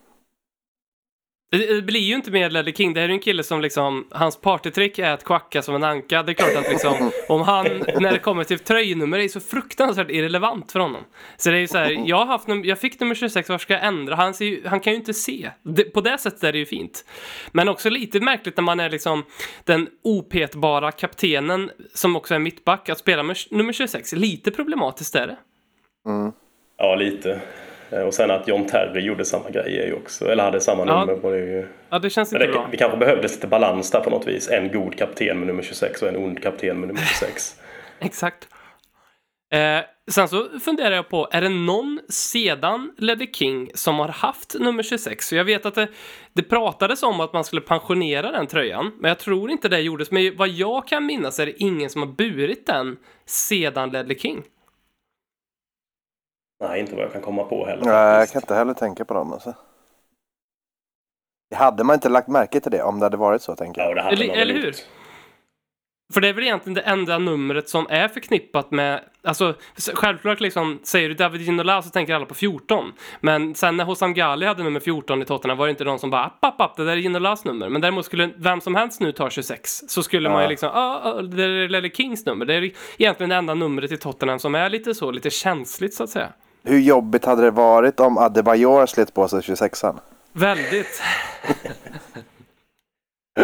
Det, 1.59 1.83
blir 1.83 2.01
ju 2.01 2.15
inte 2.15 2.31
mer 2.31 2.51
Ledley 2.51 2.75
King. 2.75 2.95
Det 2.95 3.01
här 3.01 3.05
är 3.05 3.09
ju 3.09 3.15
en 3.15 3.21
kille 3.21 3.43
som 3.43 3.61
liksom, 3.61 4.07
hans 4.11 4.41
partytrick 4.41 4.99
är 4.99 5.11
att 5.11 5.25
kvacka 5.25 5.63
som 5.63 5.75
en 5.75 5.85
anka. 5.85 6.23
Det 6.23 6.33
är 6.33 6.35
klart 6.35 6.57
att 6.57 6.71
liksom, 6.71 7.11
om 7.29 7.41
han, 7.43 7.65
när 8.01 8.13
det 8.13 8.19
kommer 8.19 8.45
till 8.45 8.59
tröjnummer, 8.59 9.19
är 9.19 9.29
så 9.29 9.41
fruktansvärt 9.41 10.11
irrelevant 10.11 10.73
för 10.73 10.81
honom. 10.81 11.05
Så 11.37 11.51
det 11.51 11.57
är 11.57 11.61
ju 11.61 11.69
så 11.69 11.79
här, 11.79 12.03
jag 12.07 12.17
har 12.17 12.27
haft, 12.27 12.49
num- 12.49 12.65
jag 12.65 12.79
fick 12.79 13.01
nummer 13.01 13.15
26, 13.15 13.49
var 13.49 13.59
ska 13.59 13.73
jag 13.73 13.85
ändra? 13.85 14.15
Han, 14.15 14.35
ser 14.35 14.45
ju, 14.45 14.67
han 14.67 14.81
kan 14.81 14.93
ju 14.93 14.99
inte 14.99 15.15
se. 15.15 15.51
Det, 15.63 15.85
på 15.85 16.01
det 16.01 16.19
sättet 16.19 16.45
är 16.45 16.53
det 16.53 16.59
ju 16.59 16.67
fint. 16.67 17.05
Men 17.53 17.69
också 17.69 17.91
lite 17.91 18.21
märkligt 18.21 18.57
när 18.57 18.65
man 18.65 18.81
är 18.81 18.91
liksom 18.91 19.25
den 19.65 19.89
opetbara 20.03 20.93
kaptenen, 20.93 21.71
som 21.95 22.17
också 22.17 22.35
är 22.35 22.39
mittback, 22.39 22.89
att 22.89 22.99
spela 22.99 23.23
med 23.23 23.37
nummer 23.51 23.73
26. 23.73 24.13
Lite 24.13 24.51
problematiskt 24.51 25.15
är 25.15 25.27
det. 25.27 25.37
Ja, 26.79 26.95
lite. 26.95 27.41
Eh, 27.95 28.01
Och 28.03 28.15
sen 28.15 28.31
att 28.31 28.49
John 28.49 28.67
Terry 28.67 29.01
gjorde 29.01 29.25
samma 29.25 29.51
grej 29.51 29.87
ju 29.87 29.95
också, 29.95 30.25
eller 30.29 30.45
hade 30.45 30.61
samma 30.61 30.87
Ja. 30.87 31.05
nummer 31.05 31.31
det. 31.31 31.39
ju- 31.39 31.67
Ja, 31.91 31.99
det 31.99 32.11
känns 32.11 32.33
inte 32.33 32.47
det, 32.47 32.53
bra. 32.53 32.69
det 32.71 32.77
kanske 32.77 32.99
behövdes 32.99 33.35
lite 33.35 33.47
balans 33.47 33.91
där 33.91 34.01
på 34.01 34.11
något 34.11 34.27
vis. 34.27 34.51
En 34.51 34.73
god 34.73 34.97
kapten 34.97 35.39
med 35.39 35.47
nummer 35.47 35.63
26 35.63 36.03
och 36.03 36.09
en 36.09 36.17
ond 36.17 36.43
kapten 36.43 36.79
med 36.81 36.89
nummer 36.89 37.01
26. 37.01 37.57
Exakt. 38.01 38.49
Eh, 39.53 39.81
sen 40.11 40.29
så 40.29 40.49
funderar 40.65 40.95
jag 40.95 41.09
på, 41.09 41.29
är 41.33 41.41
det 41.41 41.49
någon 41.49 42.01
sedan 42.09 42.93
Ledley 42.99 43.33
King 43.33 43.71
som 43.75 43.99
har 43.99 44.09
haft 44.09 44.55
nummer 44.61 44.83
26? 44.83 45.29
Så 45.29 45.37
jag 45.37 45.45
vet 45.45 45.67
att 45.67 45.75
det, 45.75 45.89
det 46.33 46.43
pratades 46.43 47.03
om 47.03 47.21
att 47.21 47.33
man 47.33 47.45
skulle 47.45 47.61
pensionera 47.63 48.31
den 48.31 48.47
tröjan, 48.47 48.93
men 49.01 49.09
jag 49.09 49.19
tror 49.19 49.51
inte 49.51 49.69
det 49.69 49.81
gjordes. 49.81 50.11
Men 50.11 50.37
vad 50.37 50.49
jag 50.49 50.89
kan 50.89 51.07
minnas 51.07 51.39
är 51.41 51.47
det 51.47 51.63
ingen 51.63 51.91
som 51.91 52.03
har 52.03 52.09
burit 52.09 52.67
den 52.67 52.97
sedan 53.27 53.91
Ledley 53.91 54.19
King. 54.19 54.43
Nej, 56.69 56.81
inte 56.81 56.95
vad 56.95 57.05
jag 57.05 57.13
kan 57.13 57.23
komma 57.23 57.45
på 57.45 57.67
heller. 57.67 57.85
Nej, 57.85 58.19
jag 58.19 58.29
kan 58.31 58.43
inte 58.43 58.55
heller 58.55 58.75
tänka 58.75 59.05
på 59.05 59.15
dem. 59.15 59.33
Alltså. 59.33 59.55
Hade 61.55 61.85
man 61.85 61.95
inte 61.95 62.09
lagt 62.09 62.29
märke 62.29 62.61
till 62.61 62.71
det 62.71 62.83
om 62.83 62.99
det 62.99 63.07
hade 63.07 63.17
varit 63.17 63.43
så, 63.43 63.57
tänker 63.57 63.81
Ja, 63.81 63.85
jag. 63.85 63.91
och 63.91 63.95
det 63.97 64.03
hade 64.03 64.17
Eller- 64.25 64.35
eller 64.43 64.55
hur? 64.55 64.75
För 66.15 66.21
det 66.21 66.29
är 66.29 66.33
väl 66.33 66.45
egentligen 66.45 66.75
det 66.75 66.81
enda 66.81 67.19
numret 67.19 67.69
som 67.69 67.87
är 67.91 68.09
förknippat 68.09 68.71
med, 68.71 69.01
alltså 69.25 69.55
självklart 69.95 70.41
liksom, 70.41 70.81
säger 70.83 71.09
du 71.09 71.15
David 71.15 71.41
Ginola 71.41 71.83
så 71.83 71.91
tänker 71.91 72.15
alla 72.15 72.27
på 72.27 72.35
14. 72.35 72.93
Men 73.21 73.55
sen 73.55 73.77
när 73.77 73.85
Hossam 73.85 74.15
Ghali 74.15 74.47
hade 74.47 74.63
nummer 74.63 74.81
14 74.81 75.23
i 75.23 75.25
Tottenham 75.25 75.59
var 75.59 75.67
det 75.67 75.71
inte 75.71 75.85
någon 75.85 75.99
som 75.99 76.11
bara 76.11 76.25
app, 76.25 76.45
app, 76.45 76.61
app, 76.61 76.77
det 76.77 76.85
där 76.85 76.93
är 76.93 76.97
Ginolas 76.97 77.45
nummer. 77.45 77.69
Men 77.69 77.81
däremot 77.81 78.05
skulle 78.05 78.31
vem 78.37 78.61
som 78.61 78.75
helst 78.75 79.01
nu 79.01 79.13
ta 79.13 79.31
26 79.31 79.71
så 79.89 80.03
skulle 80.03 80.29
man 80.29 80.39
ju 80.39 80.45
Ja. 80.45 80.49
liksom, 80.51 80.71
ah, 80.75 81.01
ah, 81.05 81.23
det 81.23 81.45
är 81.45 81.69
Ledley 81.69 81.91
Kings 81.93 82.27
nummer. 82.27 82.45
Det 82.47 82.55
är 82.55 82.71
egentligen 82.99 83.31
det 83.31 83.37
enda 83.37 83.55
numret 83.55 83.93
i 83.93 83.97
Tottenham 83.97 84.39
som 84.39 84.55
är 84.55 84.71
lite 84.71 84.95
så, 84.95 85.11
lite 85.11 85.31
känsligt 85.31 85.95
så 85.95 86.05
att 86.05 86.11
säga. 86.11 86.33
Hur 86.65 86.79
jobbigt 86.81 87.25
hade 87.25 87.43
det 87.43 87.51
varit 87.51 88.01
om 88.01 88.19
Adebayor 88.19 88.87
slet 88.87 89.15
på 89.15 89.29
sig 89.29 89.41
26an? 89.41 89.99
Väldigt. 90.33 91.03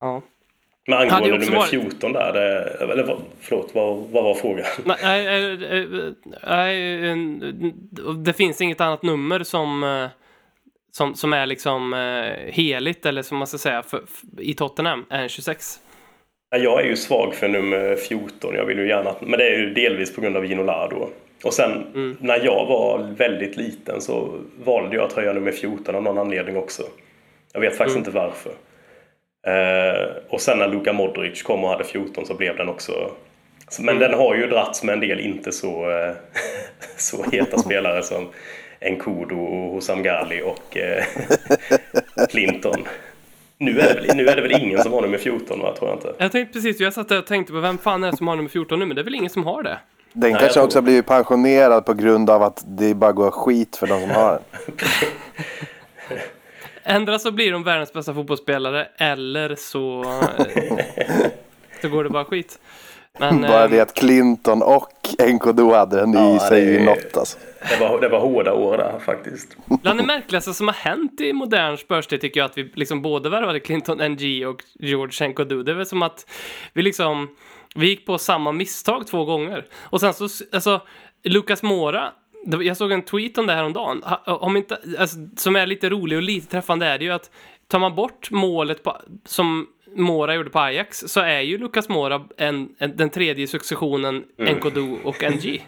ja. 0.00 0.22
Men 0.86 0.98
angående 0.98 1.38
nummer 1.38 1.56
varit- 1.56 1.70
14 1.70 2.12
där, 2.12 2.32
det, 2.32 2.64
eller 2.84 3.04
vad- 3.04 3.20
förlåt, 3.40 3.70
vad, 3.74 3.96
vad 3.96 4.24
var 4.24 4.34
frågan? 4.34 4.64
Nej, 4.84 4.96
nej, 5.02 5.26
eh, 5.64 5.78
eh, 5.78 6.12
nej, 6.48 7.08
en- 7.10 7.74
det 8.24 8.32
finns 8.32 8.60
inget 8.60 8.80
annat 8.80 9.02
nummer 9.02 9.42
som, 9.42 9.82
eh, 9.84 10.06
som, 10.92 11.14
som 11.14 11.32
är 11.32 11.46
liksom 11.46 11.94
eh, 11.94 12.52
heligt 12.52 13.06
eller 13.06 13.22
som 13.22 13.38
man 13.38 13.46
ska 13.46 13.58
säga 13.58 13.82
för, 13.82 14.02
för, 14.06 14.42
i 14.42 14.54
Tottenham 14.54 15.04
än 15.10 15.28
26. 15.28 15.80
Ja, 16.50 16.58
Jag 16.58 16.80
är 16.80 16.84
ju 16.84 16.96
svag 16.96 17.34
för 17.34 17.48
nummer 17.48 17.96
14. 17.96 18.54
Jag 18.54 18.64
vill 18.64 18.78
ju 18.78 18.88
gärna, 18.88 19.14
men 19.20 19.38
det 19.38 19.48
är 19.48 19.58
ju 19.58 19.74
delvis 19.74 20.14
på 20.14 20.20
grund 20.20 20.36
av 20.36 20.44
Ginola 20.46 20.88
då. 20.88 21.10
Och 21.44 21.54
sen 21.54 21.86
när 22.20 22.44
jag 22.44 22.66
var 22.66 22.98
väldigt 23.16 23.56
liten 23.56 24.00
så 24.00 24.40
valde 24.64 24.96
jag 24.96 25.04
att 25.04 25.10
tröja 25.14 25.32
nummer 25.32 25.52
14 25.52 25.94
av 25.94 26.02
någon 26.02 26.18
anledning 26.18 26.56
också. 26.56 26.82
Jag 27.52 27.60
vet 27.60 27.76
faktiskt 27.76 27.98
inte 27.98 28.10
varför. 28.10 28.52
Eh, 29.46 30.06
och 30.28 30.40
sen 30.40 30.58
när 30.58 30.68
Luka 30.68 30.92
Modric 30.92 31.42
kom 31.42 31.64
och 31.64 31.70
hade 31.70 31.84
14 31.84 32.26
så 32.26 32.34
blev 32.34 32.56
den 32.56 32.68
också... 32.68 32.92
så- 33.68 33.82
Men 33.82 33.98
den 33.98 34.14
har 34.14 34.34
ju 34.34 34.46
dragits 34.46 34.82
med 34.82 34.92
en 34.92 35.00
del 35.00 35.20
inte 35.20 35.52
så, 35.52 35.90
eh, 35.90 36.12
så 36.96 37.24
heta 37.32 37.58
spelare 37.58 38.02
som 38.02 38.28
Nkodo 38.90 39.36
och 39.36 39.70
Hossam 39.72 40.02
Ghali 40.02 40.42
och 40.42 40.76
eh, 40.76 41.04
Clinton. 42.30 42.84
Nu 43.58 43.80
är, 43.80 43.94
det 43.94 44.00
väl, 44.00 44.16
nu 44.16 44.26
är 44.26 44.36
det 44.36 44.42
väl 44.42 44.62
ingen 44.62 44.78
som 44.82 44.92
har 44.92 45.02
nummer 45.02 45.18
14 45.18 45.60
va, 45.60 45.74
tror 45.76 45.90
jag 45.90 45.96
inte. 45.96 46.14
Jag 46.18 46.32
tänkte 46.32 46.52
precis, 46.52 46.80
jag 46.80 46.92
satt 46.92 47.08
där 47.08 47.18
och 47.18 47.26
tänkte 47.26 47.52
på 47.52 47.60
vem 47.60 47.78
fan 47.78 48.04
är 48.04 48.10
det 48.10 48.16
som 48.16 48.28
har 48.28 48.36
nummer 48.36 48.48
14 48.50 48.78
nu, 48.78 48.86
men 48.86 48.94
det 48.96 49.02
är 49.02 49.04
väl 49.04 49.14
ingen 49.14 49.30
som 49.30 49.44
har 49.44 49.62
det. 49.62 49.78
Den 50.20 50.30
jag 50.30 50.40
kanske 50.40 50.60
också 50.60 50.78
har 50.78 50.82
blivit 50.82 51.06
pensionerad 51.06 51.86
på 51.86 51.94
grund 51.94 52.30
av 52.30 52.42
att 52.42 52.64
det 52.66 52.94
bara 52.94 53.12
går 53.12 53.30
skit 53.30 53.76
för 53.76 53.86
de 53.86 54.00
som 54.00 54.10
har 54.10 54.30
den. 54.32 54.40
Ändra 56.84 57.18
så 57.18 57.30
blir 57.32 57.52
de 57.52 57.62
världens 57.64 57.92
bästa 57.92 58.14
fotbollsspelare 58.14 58.88
eller 58.98 59.54
så, 59.54 60.02
eh, 60.38 61.26
så 61.82 61.88
går 61.88 62.04
det 62.04 62.10
bara 62.10 62.24
skit. 62.24 62.58
Men, 63.18 63.40
Bara 63.42 63.64
eh, 63.64 63.70
det 63.70 63.80
att 63.80 63.94
Clinton 63.94 64.62
och 64.62 64.92
NKDO 65.28 65.72
hade 65.74 65.96
den 65.96 66.14
i 66.14 66.16
Ja, 66.16 66.48
sig 66.48 66.64
det- 66.64 66.72
ju 66.72 66.84
något 66.84 67.16
alltså. 67.16 67.38
Det 67.70 67.80
var, 67.80 68.00
det 68.00 68.08
var 68.08 68.20
hårda 68.20 68.52
år 68.52 68.76
där 68.76 68.98
faktiskt. 69.06 69.56
Bland 69.82 69.98
det 70.00 70.06
märkligaste 70.06 70.54
som 70.54 70.68
har 70.68 70.74
hänt 70.74 71.20
i 71.20 71.32
modern 71.32 71.76
Spurs-tid 71.76 72.20
tycker 72.20 72.40
jag 72.40 72.44
att 72.44 72.58
vi 72.58 72.72
liksom 72.74 73.02
både 73.02 73.30
värvade 73.30 73.60
Clinton 73.60 73.98
NG 74.12 74.46
och 74.46 74.62
George 74.74 75.26
Enkodu. 75.26 75.62
Det 75.62 75.70
är 75.72 75.74
väl 75.76 75.86
som 75.86 76.02
att 76.02 76.26
vi 76.72 76.82
liksom, 76.82 77.28
vi 77.74 77.88
gick 77.88 78.06
på 78.06 78.18
samma 78.18 78.52
misstag 78.52 79.06
två 79.06 79.24
gånger. 79.24 79.66
Och 79.74 80.00
sen 80.00 80.14
så, 80.14 80.28
alltså, 80.52 80.80
Lucas 81.24 81.62
Mora, 81.62 82.12
jag 82.62 82.76
såg 82.76 82.92
en 82.92 83.02
tweet 83.02 83.38
om 83.38 83.46
det 83.46 83.52
här 83.52 83.64
om 83.64 83.72
dagen. 83.72 84.04
Om 84.26 84.56
inte, 84.56 84.78
alltså, 84.98 85.16
som 85.36 85.56
är 85.56 85.66
lite 85.66 85.90
rolig 85.90 86.18
och 86.18 86.22
lite 86.22 86.46
träffande 86.46 86.86
är 86.86 86.98
det 86.98 87.04
ju 87.04 87.10
att 87.10 87.30
tar 87.66 87.78
man 87.78 87.94
bort 87.94 88.30
målet 88.30 88.82
på, 88.82 88.96
som 89.24 89.66
Mora 89.96 90.34
gjorde 90.34 90.50
på 90.50 90.58
Ajax 90.58 90.98
så 90.98 91.20
är 91.20 91.40
ju 91.40 91.58
Lucas 91.58 91.88
Mora 91.88 92.24
en, 92.36 92.68
en, 92.78 92.96
den 92.96 93.10
tredje 93.10 93.46
successionen 93.46 94.24
Enkodu 94.38 94.96
och 95.04 95.22
NG. 95.22 95.66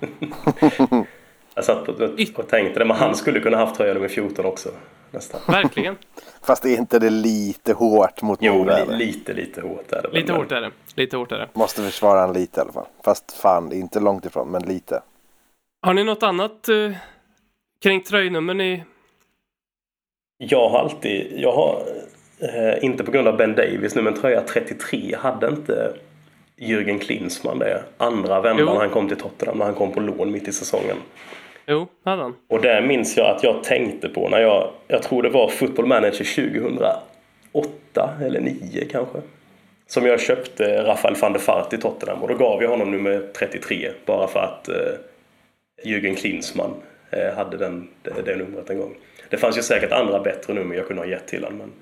Jag 1.60 1.64
satt 1.64 1.88
och, 1.88 2.00
och 2.36 2.48
tänkte 2.48 2.78
det, 2.78 2.84
men 2.84 2.96
han 2.96 3.14
skulle 3.14 3.40
kunna 3.40 3.56
haft 3.56 3.76
tröja 3.76 3.94
nummer 3.94 4.08
14 4.08 4.44
också. 4.46 4.68
Nästan. 5.10 5.40
Verkligen. 5.48 5.96
Fast 6.42 6.64
är 6.64 6.76
inte 6.78 6.98
det 6.98 7.10
lite 7.10 7.72
hårt 7.72 8.22
mot 8.22 8.38
Jo, 8.42 8.64
li, 8.64 8.96
lite, 8.96 9.32
lite 9.32 9.60
hårt 9.60 9.92
är 9.92 10.02
det 10.02 10.08
Lite 10.12 10.32
men- 10.32 10.40
hårt 10.40 10.52
är 10.52 10.60
det. 10.60 10.70
Lite 10.94 11.16
hårt 11.16 11.32
är 11.32 11.38
det. 11.38 11.48
Måste 11.52 11.82
försvara 11.82 12.20
han 12.20 12.32
lite 12.32 12.60
i 12.60 12.62
alla 12.62 12.72
fall. 12.72 12.86
Fast 13.04 13.32
fan, 13.32 13.72
inte 13.72 14.00
långt 14.00 14.24
ifrån, 14.26 14.48
men 14.50 14.62
lite. 14.62 15.02
Har 15.82 15.94
ni 15.94 16.04
något 16.04 16.22
annat 16.22 16.68
eh, 16.68 16.92
kring 17.82 18.02
tröjnummer 18.02 18.54
ni... 18.54 18.84
Jag 20.38 20.68
har 20.68 20.78
alltid, 20.78 21.32
jag 21.40 21.52
har, 21.52 21.82
eh, 22.38 22.84
inte 22.84 23.04
på 23.04 23.10
grund 23.10 23.28
av 23.28 23.36
Ben 23.36 23.54
Davis 23.54 23.94
nu, 23.94 24.02
men 24.02 24.14
tröja 24.14 24.40
33 24.42 25.16
hade 25.18 25.48
inte 25.48 25.94
Jürgen 26.56 26.98
Klinsmann 26.98 27.58
det. 27.58 27.82
Andra 27.96 28.40
vändan 28.40 28.66
Jo. 28.72 28.78
han 28.78 28.90
kom 28.90 29.08
till 29.08 29.16
Tottenham, 29.16 29.58
när 29.58 29.64
han 29.64 29.74
kom 29.74 29.92
på 29.92 30.00
lån 30.00 30.32
mitt 30.32 30.48
i 30.48 30.52
säsongen. 30.52 30.96
Jo, 31.70 31.86
hade 32.04 32.22
han. 32.22 32.36
Och 32.48 32.62
det 32.62 32.82
minns 32.82 33.16
jag 33.16 33.36
att 33.36 33.42
jag 33.42 33.64
tänkte 33.64 34.08
på 34.08 34.28
när 34.28 34.40
jag, 34.40 34.70
jag 34.88 35.02
tror 35.02 35.22
det 35.22 35.28
var 35.28 35.48
Football 35.48 35.86
Manager 35.86 36.50
2008 37.52 38.14
eller 38.24 38.40
9 38.40 38.84
kanske. 38.90 39.18
Som 39.86 40.06
jag 40.06 40.20
köpte 40.20 40.82
Rafael 40.84 41.14
van 41.14 41.32
der 41.32 41.40
Fart 41.40 41.72
i 41.72 41.78
Tottenham 41.78 42.22
och 42.22 42.28
då 42.28 42.34
gav 42.34 42.62
jag 42.62 42.70
honom 42.70 42.90
nummer 42.90 43.26
33 43.34 43.90
bara 44.06 44.28
för 44.28 44.40
att 44.40 44.68
eh, 44.68 44.74
Jürgen 45.84 46.14
Klinsmann 46.14 46.74
eh, 47.10 47.34
hade 47.34 47.56
den, 47.56 47.88
det, 48.02 48.22
det 48.24 48.36
numret 48.36 48.70
en 48.70 48.78
gång. 48.78 48.96
Det 49.28 49.36
fanns 49.36 49.58
ju 49.58 49.62
säkert 49.62 49.92
andra 49.92 50.20
bättre 50.20 50.54
nummer 50.54 50.76
jag 50.76 50.86
kunde 50.86 51.02
ha 51.02 51.08
gett 51.08 51.26
till 51.26 51.44
honom. 51.44 51.58
Men, 51.58 51.72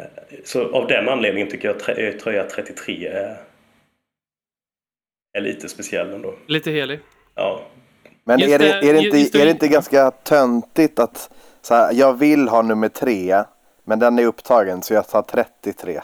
eh, 0.00 0.06
så 0.44 0.72
av 0.72 0.86
den 0.86 1.08
anledningen 1.08 1.48
tycker 1.48 1.68
jag 1.68 1.98
eh, 1.98 2.12
tröja 2.12 2.44
33 2.44 3.06
är, 3.06 3.36
är 5.38 5.40
lite 5.40 5.68
speciell 5.68 6.12
ändå. 6.12 6.34
Lite 6.46 6.70
helig. 6.70 7.00
Ja, 7.34 7.62
Men 8.28 8.40
är 8.42 8.58
det, 8.58 8.68
är, 8.72 8.92
det 8.92 8.98
inte, 9.04 9.18
just 9.18 9.32
det. 9.32 9.40
är 9.40 9.44
det 9.44 9.50
inte 9.50 9.68
ganska 9.68 10.10
töntigt 10.10 10.98
att 10.98 11.30
så 11.62 11.74
här, 11.74 11.92
jag 11.92 12.14
vill 12.18 12.48
ha 12.48 12.62
nummer 12.62 12.88
tre, 12.88 13.42
men 13.84 13.98
den 13.98 14.18
är 14.18 14.24
upptagen 14.26 14.82
så 14.82 14.94
jag 14.94 15.08
tar 15.08 15.22
33. 15.22 16.00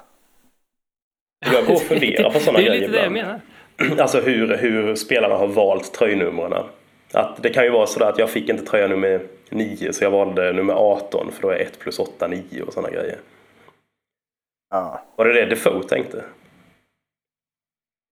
jag 1.52 1.66
går 1.66 1.74
och 1.74 1.80
funderar 1.82 2.30
på 2.30 2.38
sådana 2.40 2.58
Det 2.58 2.64
är 2.64 2.68
grejer 2.68 2.80
lite 2.80 2.92
det 2.92 2.98
jag 2.98 3.06
ibland. 3.06 3.40
menar. 3.78 4.00
Alltså 4.02 4.20
hur, 4.20 4.56
hur 4.56 4.94
spelarna 4.94 5.34
har 5.34 5.46
valt 5.46 5.94
tröjnumren. 5.94 6.64
Att 7.12 7.42
det 7.42 7.50
kan 7.50 7.64
ju 7.64 7.70
vara 7.70 7.86
så 7.86 8.04
att 8.04 8.18
jag 8.18 8.30
fick 8.30 8.48
inte 8.48 8.64
tröja 8.64 8.88
nummer 8.88 9.20
9 9.50 9.92
så 9.92 10.04
jag 10.04 10.10
valde 10.10 10.52
nummer 10.52 10.74
18 10.74 11.32
för 11.32 11.42
då 11.42 11.50
är 11.50 11.56
1 11.58 11.78
plus 11.78 11.98
8 11.98 12.26
9 12.28 12.62
och 12.62 12.72
sådana 12.72 12.90
grejer. 12.90 13.18
Ja, 14.70 15.02
Var 15.16 15.24
det 15.24 15.32
det 15.32 15.46
Defoe 15.46 15.82
tänkte? 15.82 16.24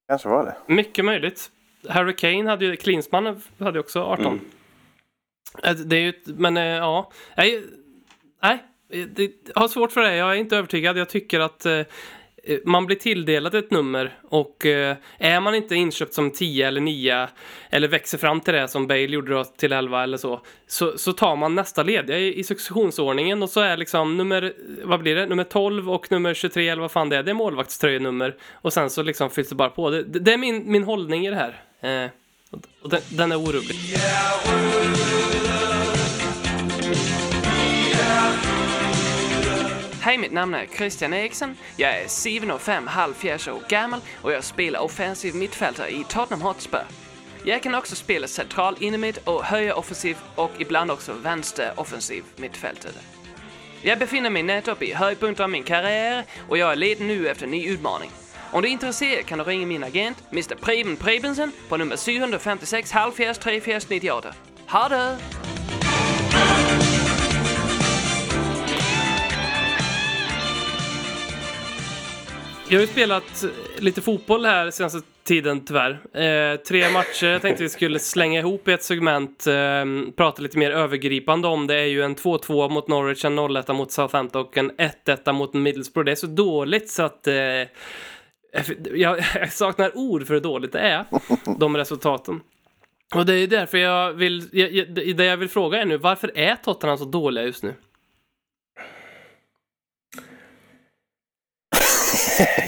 kanske 0.09 0.29
var 0.29 0.45
det. 0.45 0.75
Mycket 0.75 1.05
möjligt. 1.05 1.51
Harry 1.89 2.17
Kane 2.17 2.51
hade 2.51 2.65
ju, 2.65 2.77
Klinsmann 2.77 3.43
hade 3.59 3.79
ju 3.79 3.81
också 3.81 4.03
18. 4.03 4.27
Mm. 4.27 4.41
Eh, 5.65 5.87
Det 5.87 5.97
är 5.97 6.01
ju, 6.01 6.13
men 6.25 6.57
eh, 6.57 6.65
ja. 6.65 7.13
Nej, 7.37 7.63
nej, 8.43 8.65
det 8.89 9.31
jag 9.55 9.61
har 9.61 9.69
svårt 9.69 9.93
för 9.93 10.01
det. 10.01 10.17
Jag 10.17 10.31
är 10.31 10.35
inte 10.35 10.57
övertygad. 10.57 10.99
Jag 10.99 11.09
tycker 11.09 11.41
att 11.41 11.67
eh, 11.67 11.83
man 12.65 12.87
blir 12.87 12.97
tilldelad 12.97 13.55
ett 13.55 13.71
nummer 13.71 14.19
och 14.23 14.67
eh, 14.67 14.97
är 15.19 15.41
man 15.41 15.55
inte 15.55 15.75
inköpt 15.75 16.15
som 16.15 16.31
10 16.31 16.69
eller 16.69 16.81
9 16.81 17.29
eller 17.71 17.89
växer 17.89 18.19
fram 18.19 18.41
till 18.41 18.55
det 18.55 18.69
som 18.69 18.87
Bale 18.87 19.01
gjorde 19.01 19.33
då 19.33 19.45
till 19.45 19.73
11 19.73 20.03
eller 20.03 20.17
så, 20.17 20.41
så, 20.67 20.99
så 20.99 21.13
tar 21.13 21.37
man 21.37 21.55
nästa 21.55 21.83
lediga 21.83 22.19
i, 22.19 22.39
i 22.39 22.45
successionsordningen 22.45 23.43
och 23.43 23.51
så 23.51 23.61
är 23.61 23.77
liksom 23.77 24.17
nummer, 24.17 24.55
vad 24.85 25.01
blir 25.01 25.15
det, 25.15 25.27
nummer 25.27 25.45
12 25.45 25.91
och 25.91 26.11
nummer 26.11 26.35
23 26.35 26.69
eller 26.69 26.83
vad 26.83 26.93
fan 26.93 27.09
det 27.09 27.17
är, 27.17 27.23
det 27.23 27.31
är 27.31 27.35
målvaktströjenummer 27.35 28.37
och 28.53 28.73
sen 28.73 28.91
så 28.91 29.03
liksom 29.03 29.31
fylls 29.31 29.49
det 29.49 29.55
bara 29.55 29.71
på. 29.71 29.91
Det, 29.91 30.03
det 30.03 30.33
är 30.33 30.39
min, 30.39 30.73
min 30.73 30.85
hållning 30.85 31.27
i 31.27 31.31
det 31.31 31.37
här. 31.37 31.63
Eh, 31.81 32.11
och, 32.83 32.91
den, 32.91 33.01
den 33.09 33.33
är 33.33 33.37
orubblig. 33.37 33.77
Hej, 40.03 40.19
mitt 40.19 40.33
namn 40.33 40.55
är 40.55 40.67
Christian 40.67 41.13
Eriksen. 41.13 41.57
Jag 41.77 41.91
är 41.91 42.05
7,5 42.05 43.51
år 43.51 43.63
gammal 43.69 44.01
och 44.23 44.33
jag 44.33 44.45
spelar 44.45 44.81
offensiv 44.81 45.35
mittfältare 45.35 45.91
i 45.91 46.05
Tottenham 46.09 46.43
Hotspur. 46.43 46.85
Jag 47.45 47.63
kan 47.63 47.75
också 47.75 47.97
spela 47.97 48.27
central 48.27 48.77
innermitt 48.81 49.17
och 49.17 49.45
högeroffensiv 49.45 50.17
och 50.35 50.51
ibland 50.59 50.91
också 50.91 51.13
vänster 51.13 51.73
offensiv 51.77 52.25
mittfältare. 52.37 52.93
Jag 53.83 53.99
befinner 53.99 54.31
mig 54.31 54.43
nettopp 54.43 54.83
i 54.83 54.93
höjdpunkten 54.93 55.45
av 55.45 55.51
min 55.51 55.63
karriär 55.63 56.25
och 56.49 56.59
jag 56.59 56.73
är 56.73 56.77
ledig 56.77 57.07
nu 57.07 57.29
efter 57.29 57.45
en 57.45 57.51
ny 57.51 57.69
utmaning. 57.69 58.11
Om 58.53 58.63
du 58.63 58.69
är 58.69 58.73
intresserad 58.73 59.27
kan 59.27 59.39
du 59.39 59.45
ringa 59.45 59.67
min 59.67 59.85
agent, 59.85 60.25
Mr. 60.33 60.55
Preben 60.55 60.97
Prebensen, 60.97 61.53
på 61.69 61.77
nummer 61.77 61.97
756 61.97 62.93
halvfjerds 62.93 63.39
34 63.39 63.81
98. 63.89 64.35
Ha 64.69 64.89
det! 64.89 65.17
Jag 72.69 72.77
har 72.77 72.81
ju 72.81 72.87
spelat 72.87 73.45
lite 73.79 74.01
fotboll 74.01 74.45
här 74.45 74.71
senaste 74.71 75.01
tiden 75.25 75.65
tyvärr. 75.65 75.91
Eh, 76.15 76.57
tre 76.57 76.91
matcher 76.91 77.27
jag 77.27 77.43
tänkte 77.43 77.63
vi 77.63 77.69
skulle 77.69 77.99
slänga 77.99 78.41
ihop 78.41 78.69
i 78.69 78.73
ett 78.73 78.83
segment, 78.83 79.47
eh, 79.47 79.85
prata 80.17 80.43
lite 80.43 80.59
mer 80.59 80.71
övergripande 80.71 81.49
om. 81.49 81.67
Det 81.67 81.75
är 81.75 81.87
ju 81.87 82.03
en 82.03 82.17
2-2 82.17 82.69
mot 82.69 82.89
Norwich, 82.89 83.25
en 83.25 83.39
0-1 83.39 83.73
mot 83.73 83.93
Southampton 83.93 84.47
och 84.47 84.59
en 84.59 84.71
1-1 84.71 85.33
mot 85.33 85.55
Middlesbrough. 85.55 86.05
Det 86.05 86.11
är 86.11 86.17
så 86.17 86.27
dåligt 86.27 86.91
så 86.91 87.03
att 87.03 87.27
eh, 87.27 87.35
jag, 88.95 89.19
jag 89.35 89.53
saknar 89.53 89.97
ord 89.97 90.27
för 90.27 90.35
hur 90.35 90.41
dåligt 90.41 90.73
det 90.73 90.81
är, 90.81 91.05
de 91.59 91.77
resultaten. 91.77 92.41
Och 93.15 93.27
det 93.27 93.35
är 93.35 93.47
därför 93.47 93.79
jag 93.79 94.13
vill, 94.13 94.49
jag, 94.53 94.73
jag, 94.73 95.17
det 95.17 95.25
jag 95.25 95.37
vill 95.37 95.49
fråga 95.49 95.81
är 95.81 95.85
nu, 95.87 95.97
varför 95.97 96.39
är 96.39 96.57
Tottenham 96.57 96.99
så 96.99 97.05
dåliga 97.05 97.45
just 97.45 97.63
nu? 97.63 97.75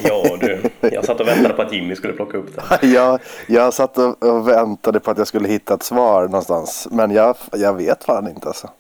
Ja 0.04 0.36
du, 0.40 0.70
jag 0.80 1.04
satt 1.04 1.20
och 1.20 1.28
väntade 1.28 1.54
på 1.54 1.62
att 1.62 1.72
Jimmy 1.72 1.96
skulle 1.96 2.12
plocka 2.12 2.38
upp 2.38 2.56
det. 2.56 2.86
Jag, 2.86 3.20
jag 3.46 3.74
satt 3.74 3.98
och, 3.98 4.22
och 4.22 4.48
väntade 4.48 5.00
på 5.00 5.10
att 5.10 5.18
jag 5.18 5.26
skulle 5.26 5.48
hitta 5.48 5.74
ett 5.74 5.82
svar 5.82 6.22
någonstans. 6.22 6.88
Men 6.90 7.10
jag, 7.10 7.36
jag 7.52 7.74
vet 7.74 8.04
fan 8.04 8.28
inte 8.28 8.48
alltså. 8.48 8.70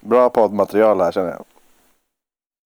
Bra 0.00 0.30
poddmaterial 0.30 1.00
här 1.00 1.12
känner 1.12 1.30
jag. 1.30 1.44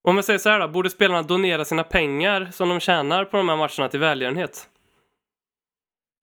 Om 0.09 0.17
jag 0.17 0.25
säger 0.25 0.38
så 0.38 0.49
här 0.49 0.61
då, 0.61 0.69
borde 0.69 0.90
spelarna 0.90 1.23
donera 1.23 1.64
sina 1.64 1.85
pengar 1.85 2.49
som 2.53 2.69
de 2.69 2.81
tjänar 2.81 3.25
på 3.25 3.37
de 3.37 3.49
här 3.49 3.57
matcherna 3.57 3.88
till 3.88 4.01
välgörenhet? 4.01 4.69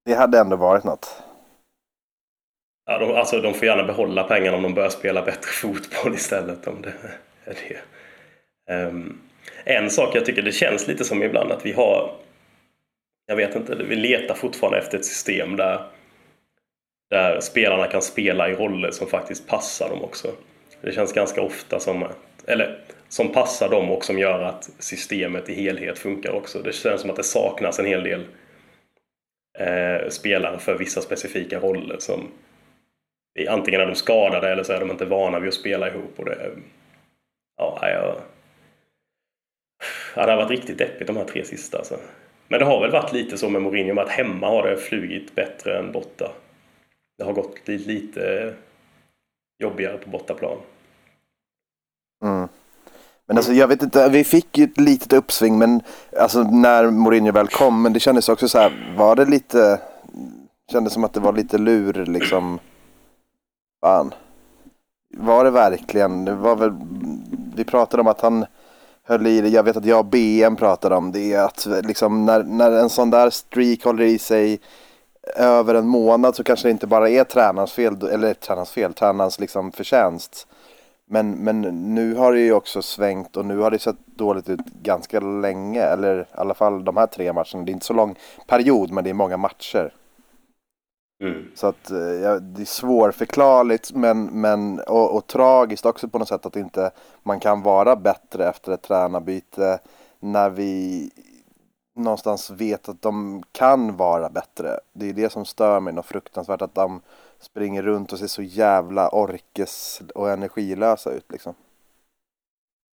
Det 0.05 0.13
hade 0.13 0.39
ändå 0.39 0.55
varit 0.55 0.83
något. 0.83 1.23
Ja, 2.85 2.97
de, 2.97 3.15
alltså, 3.15 3.41
de 3.41 3.53
får 3.53 3.65
gärna 3.65 3.83
behålla 3.83 4.23
pengarna 4.23 4.57
om 4.57 4.63
de 4.63 4.73
börjar 4.73 4.89
spela 4.89 5.21
bättre 5.21 5.51
fotboll 5.61 6.13
istället. 6.13 6.67
Om 6.67 6.81
det 6.81 6.93
är 7.45 7.53
det. 7.53 7.81
Ehm, 8.73 9.21
en 9.63 9.89
sak 9.89 10.15
jag 10.15 10.25
tycker 10.25 10.41
det 10.41 10.51
känns 10.51 10.87
lite 10.87 11.03
som 11.03 11.23
ibland 11.23 11.51
att 11.51 11.65
vi 11.65 11.71
har 11.71 12.15
jag 13.31 13.35
vet 13.35 13.55
inte, 13.55 13.75
vi 13.75 13.95
letar 13.95 14.35
fortfarande 14.35 14.79
efter 14.79 14.97
ett 14.97 15.05
system 15.05 15.55
där, 15.55 15.87
där 17.09 17.39
spelarna 17.39 17.87
kan 17.87 18.01
spela 18.01 18.49
i 18.49 18.55
roller 18.55 18.91
som 18.91 19.07
faktiskt 19.07 19.47
passar 19.47 19.89
dem 19.89 20.01
också. 20.01 20.27
Det 20.81 20.91
känns 20.91 21.13
ganska 21.13 21.41
ofta 21.41 21.79
som 21.79 22.03
att, 22.03 22.17
eller 22.47 22.79
som 23.11 23.31
passar 23.31 23.69
dem 23.69 23.91
och 23.91 24.05
som 24.05 24.19
gör 24.19 24.43
att 24.43 24.69
systemet 24.79 25.49
i 25.49 25.53
helhet 25.53 25.99
funkar 25.99 26.31
också. 26.31 26.61
Det 26.61 26.73
känns 26.73 27.01
som 27.01 27.09
att 27.09 27.15
det 27.15 27.23
saknas 27.23 27.79
en 27.79 27.85
hel 27.85 28.03
del 28.03 28.25
eh, 29.59 30.09
spelare 30.09 30.59
för 30.59 30.77
vissa 30.77 31.01
specifika 31.01 31.59
roller 31.59 31.97
som 31.99 32.27
antingen 33.49 33.81
är 33.81 33.87
de 33.87 33.95
skadade 33.95 34.51
eller 34.51 34.63
så 34.63 34.73
är 34.73 34.79
de 34.79 34.91
inte 34.91 35.05
vana 35.05 35.39
vid 35.39 35.47
att 35.47 35.53
spela 35.53 35.87
ihop. 35.87 36.13
Och 36.19 36.25
det, 36.25 36.51
ja, 37.57 37.89
jag, 37.89 38.15
Ja, 40.15 40.25
det 40.25 40.31
har 40.31 40.37
varit 40.37 40.51
riktigt 40.51 40.77
deppigt 40.77 41.07
de 41.07 41.17
här 41.17 41.25
tre 41.25 41.45
sista. 41.45 41.77
Alltså. 41.77 41.99
Men 42.47 42.59
det 42.59 42.65
har 42.65 42.81
väl 42.81 42.91
varit 42.91 43.13
lite 43.13 43.37
så 43.37 43.49
med 43.49 43.61
Mourinho 43.61 43.99
att 43.99 44.09
hemma 44.09 44.47
har 44.47 44.67
det 44.67 44.77
flugit 44.77 45.35
bättre 45.35 45.79
än 45.79 45.91
borta. 45.91 46.31
Det 47.17 47.23
har 47.23 47.33
gått 47.33 47.67
lite, 47.67 47.87
lite 47.87 48.53
jobbigare 49.63 49.97
på 49.97 50.09
bortaplan. 50.09 50.57
Mm. 52.25 52.47
Men 53.31 53.37
alltså 53.37 53.53
jag 53.53 53.67
vet 53.67 53.83
inte, 53.83 54.09
vi 54.09 54.23
fick 54.23 54.57
ju 54.57 54.63
ett 54.63 54.79
litet 54.79 55.13
uppsving 55.13 55.57
men 55.57 55.81
alltså 56.19 56.43
när 56.43 56.91
Mourinho 56.91 57.31
väl 57.31 57.47
kom, 57.47 57.81
men 57.81 57.93
det 57.93 57.99
kändes 57.99 58.29
också 58.29 58.47
så 58.47 58.57
här, 58.57 58.95
var 58.97 59.15
det 59.15 59.25
lite, 59.25 59.81
kändes 60.71 60.93
som 60.93 61.03
att 61.03 61.13
det 61.13 61.19
var 61.19 61.33
lite 61.33 61.57
lur 61.57 62.05
liksom. 62.05 62.59
Fan. 63.81 64.13
Var 65.17 65.43
det 65.43 65.51
verkligen, 65.51 66.25
det 66.25 66.33
var 66.33 66.55
väl, 66.55 66.71
vi 67.55 67.63
pratade 67.63 68.01
om 68.01 68.07
att 68.07 68.21
han 68.21 68.45
höll 69.03 69.27
i 69.27 69.41
det, 69.41 69.49
jag 69.49 69.63
vet 69.63 69.77
att 69.77 69.85
jag 69.85 69.99
och 69.99 70.05
BM 70.05 70.55
pratade 70.55 70.95
om 70.95 71.11
det, 71.11 71.35
att 71.35 71.67
liksom 71.83 72.25
när, 72.25 72.43
när 72.43 72.71
en 72.71 72.89
sån 72.89 73.09
där 73.09 73.29
streak 73.29 73.83
håller 73.83 74.03
i 74.03 74.19
sig 74.19 74.59
över 75.35 75.75
en 75.75 75.87
månad 75.87 76.35
så 76.35 76.43
kanske 76.43 76.67
det 76.67 76.71
inte 76.71 76.87
bara 76.87 77.09
är 77.09 77.23
tränarens 77.23 77.71
fel, 77.73 78.07
eller 78.07 78.33
tränarens 78.33 78.71
fel, 78.71 78.93
tränarens 78.93 79.39
liksom 79.39 79.71
förtjänst. 79.71 80.47
Men, 81.13 81.31
men 81.31 81.61
nu 81.95 82.15
har 82.15 82.33
det 82.33 82.39
ju 82.39 82.53
också 82.53 82.81
svängt 82.81 83.37
och 83.37 83.45
nu 83.45 83.57
har 83.57 83.71
det 83.71 83.79
sett 83.79 83.95
dåligt 84.05 84.49
ut 84.49 84.65
ganska 84.65 85.19
länge. 85.19 85.81
Eller 85.81 86.21
i 86.21 86.25
alla 86.31 86.53
fall 86.53 86.85
de 86.85 86.97
här 86.97 87.07
tre 87.07 87.33
matcherna. 87.33 87.63
Det 87.65 87.71
är 87.71 87.73
inte 87.73 87.85
så 87.85 87.93
lång 87.93 88.15
period 88.47 88.91
men 88.91 89.03
det 89.03 89.09
är 89.09 89.13
många 89.13 89.37
matcher. 89.37 89.93
Mm. 91.23 91.45
Så 91.55 91.67
att 91.67 91.91
eh, 91.91 91.97
ja, 91.97 92.39
det 92.39 92.61
är 92.61 92.65
svårförklarligt 92.65 93.93
men, 93.93 94.25
men, 94.25 94.79
och, 94.79 95.15
och 95.15 95.27
tragiskt 95.27 95.85
också 95.85 96.07
på 96.07 96.19
något 96.19 96.27
sätt 96.27 96.45
att 96.45 96.55
inte 96.55 96.91
man 97.23 97.39
kan 97.39 97.61
vara 97.61 97.95
bättre 97.95 98.49
efter 98.49 98.71
ett 98.71 98.81
tränarbyte. 98.81 99.79
När 100.19 100.49
vi 100.49 101.09
någonstans 101.95 102.49
vet 102.49 102.89
att 102.89 103.01
de 103.01 103.43
kan 103.51 103.97
vara 103.97 104.29
bättre. 104.29 104.79
Det 104.93 105.09
är 105.09 105.13
det 105.13 105.31
som 105.31 105.45
stör 105.45 105.79
mig 105.79 105.93
något 105.93 106.05
fruktansvärt 106.05 106.61
att 106.61 106.75
de 106.75 107.01
springer 107.41 107.83
runt 107.83 108.13
och 108.13 108.19
ser 108.19 108.27
så 108.27 108.41
jävla 108.41 109.09
orkes 109.09 110.01
och 110.15 110.29
energilösa 110.29 111.13
ut 111.13 111.25
liksom. 111.31 111.53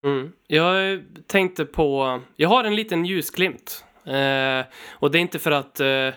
Mm. 0.04 0.32
Jag 0.46 1.02
tänkte 1.26 1.64
på, 1.64 2.20
jag 2.36 2.48
har 2.48 2.64
en 2.64 2.76
liten 2.76 3.04
ljusglimt. 3.04 3.84
Eh, 4.04 4.64
och 4.90 5.10
det 5.10 5.18
är 5.18 5.20
inte 5.20 5.38
för 5.38 5.50
att 5.50 5.80
eh, 5.80 6.10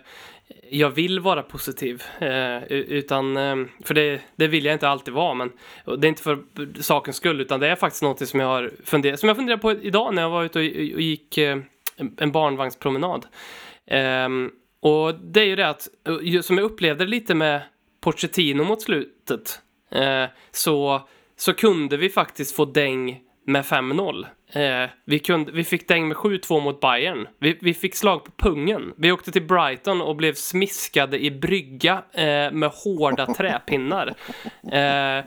jag 0.70 0.90
vill 0.90 1.20
vara 1.20 1.44
positiv, 1.44 2.04
eh, 2.20 2.64
utan, 2.64 3.38
eh, 3.38 3.56
för 3.84 3.94
det, 3.94 4.22
det 4.36 4.48
vill 4.48 4.66
jag 4.66 4.76
inte 4.76 4.90
alltid 4.90 5.14
vara, 5.14 5.34
men 5.34 5.52
det 5.86 6.08
är 6.08 6.10
inte 6.10 6.24
för 6.24 6.40
sakens 6.82 7.16
skull, 7.16 7.42
utan 7.42 7.60
det 7.60 7.68
är 7.68 7.76
faktiskt 7.76 8.04
något 8.04 8.28
som 8.28 8.40
jag 8.40 8.48
har 8.48 8.72
funderat, 8.84 9.20
som 9.20 9.30
jag 9.30 9.36
funderade 9.38 9.62
på 9.62 9.72
idag 9.72 10.14
när 10.16 10.22
jag 10.22 10.30
var 10.30 10.44
ute 10.44 10.60
och, 10.60 10.66
och 10.66 11.02
gick 11.02 11.38
eh, 11.38 11.58
en, 12.18 12.32
barnvagnspromenad. 12.32 13.26
Ehm, 13.88 14.52
och 14.80 15.16
det 15.16 15.42
är 15.42 15.46
ju 15.46 15.56
det 15.56 15.70
att, 15.70 15.88
eh, 16.08 16.42
som 16.42 16.58
jag 16.58 16.66
upplevde 16.66 17.06
lite 17.06 17.36
med 17.36 17.62
Pochettino 18.02 18.64
mot 18.64 18.82
slutet, 18.82 19.60
eh, 19.92 20.26
så, 20.52 21.08
så 21.36 21.54
kunde 21.54 21.98
vi 21.98 22.10
faktiskt 22.10 22.56
få 22.56 22.66
däng 22.66 23.22
med 23.46 23.66
5-0. 23.66 24.26
Eh, 24.54 24.90
vi, 25.06 25.20
kunde, 25.20 25.52
vi 25.52 25.64
fick 25.64 25.88
däng 25.88 26.08
med 26.08 26.18
7-2 26.18 26.62
mot 26.62 26.80
Bayern. 26.80 27.28
Vi, 27.40 27.58
vi 27.62 27.74
fick 27.74 27.96
slag 27.96 28.24
på 28.26 28.32
pungen. 28.32 28.94
Vi 28.98 29.12
åkte 29.12 29.32
till 29.32 29.48
Brighton 29.48 30.02
och 30.02 30.16
blev 30.16 30.34
smiskade 30.34 31.24
i 31.24 31.32
brygga 31.32 32.04
eh, 32.14 32.52
med 32.52 32.72
hårda 32.74 33.26
träpinnar. 33.38 34.14
Eh, 34.72 35.24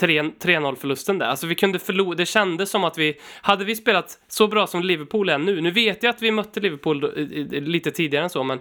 3-0 0.00 0.76
förlusten 0.76 1.18
där. 1.18 1.26
Alltså 1.26 1.46
vi 1.46 1.54
kunde 1.54 1.78
förlora, 1.78 2.14
det 2.14 2.26
kändes 2.26 2.70
som 2.70 2.84
att 2.84 2.98
vi, 2.98 3.20
hade 3.42 3.64
vi 3.64 3.76
spelat 3.76 4.18
så 4.28 4.48
bra 4.48 4.66
som 4.66 4.82
Liverpool 4.82 5.28
är 5.28 5.38
nu, 5.38 5.60
nu 5.60 5.70
vet 5.70 6.02
jag 6.02 6.10
att 6.10 6.22
vi 6.22 6.30
mötte 6.30 6.60
Liverpool 6.60 7.12
lite 7.50 7.90
tidigare 7.90 8.24
än 8.24 8.30
så, 8.30 8.44
men 8.44 8.60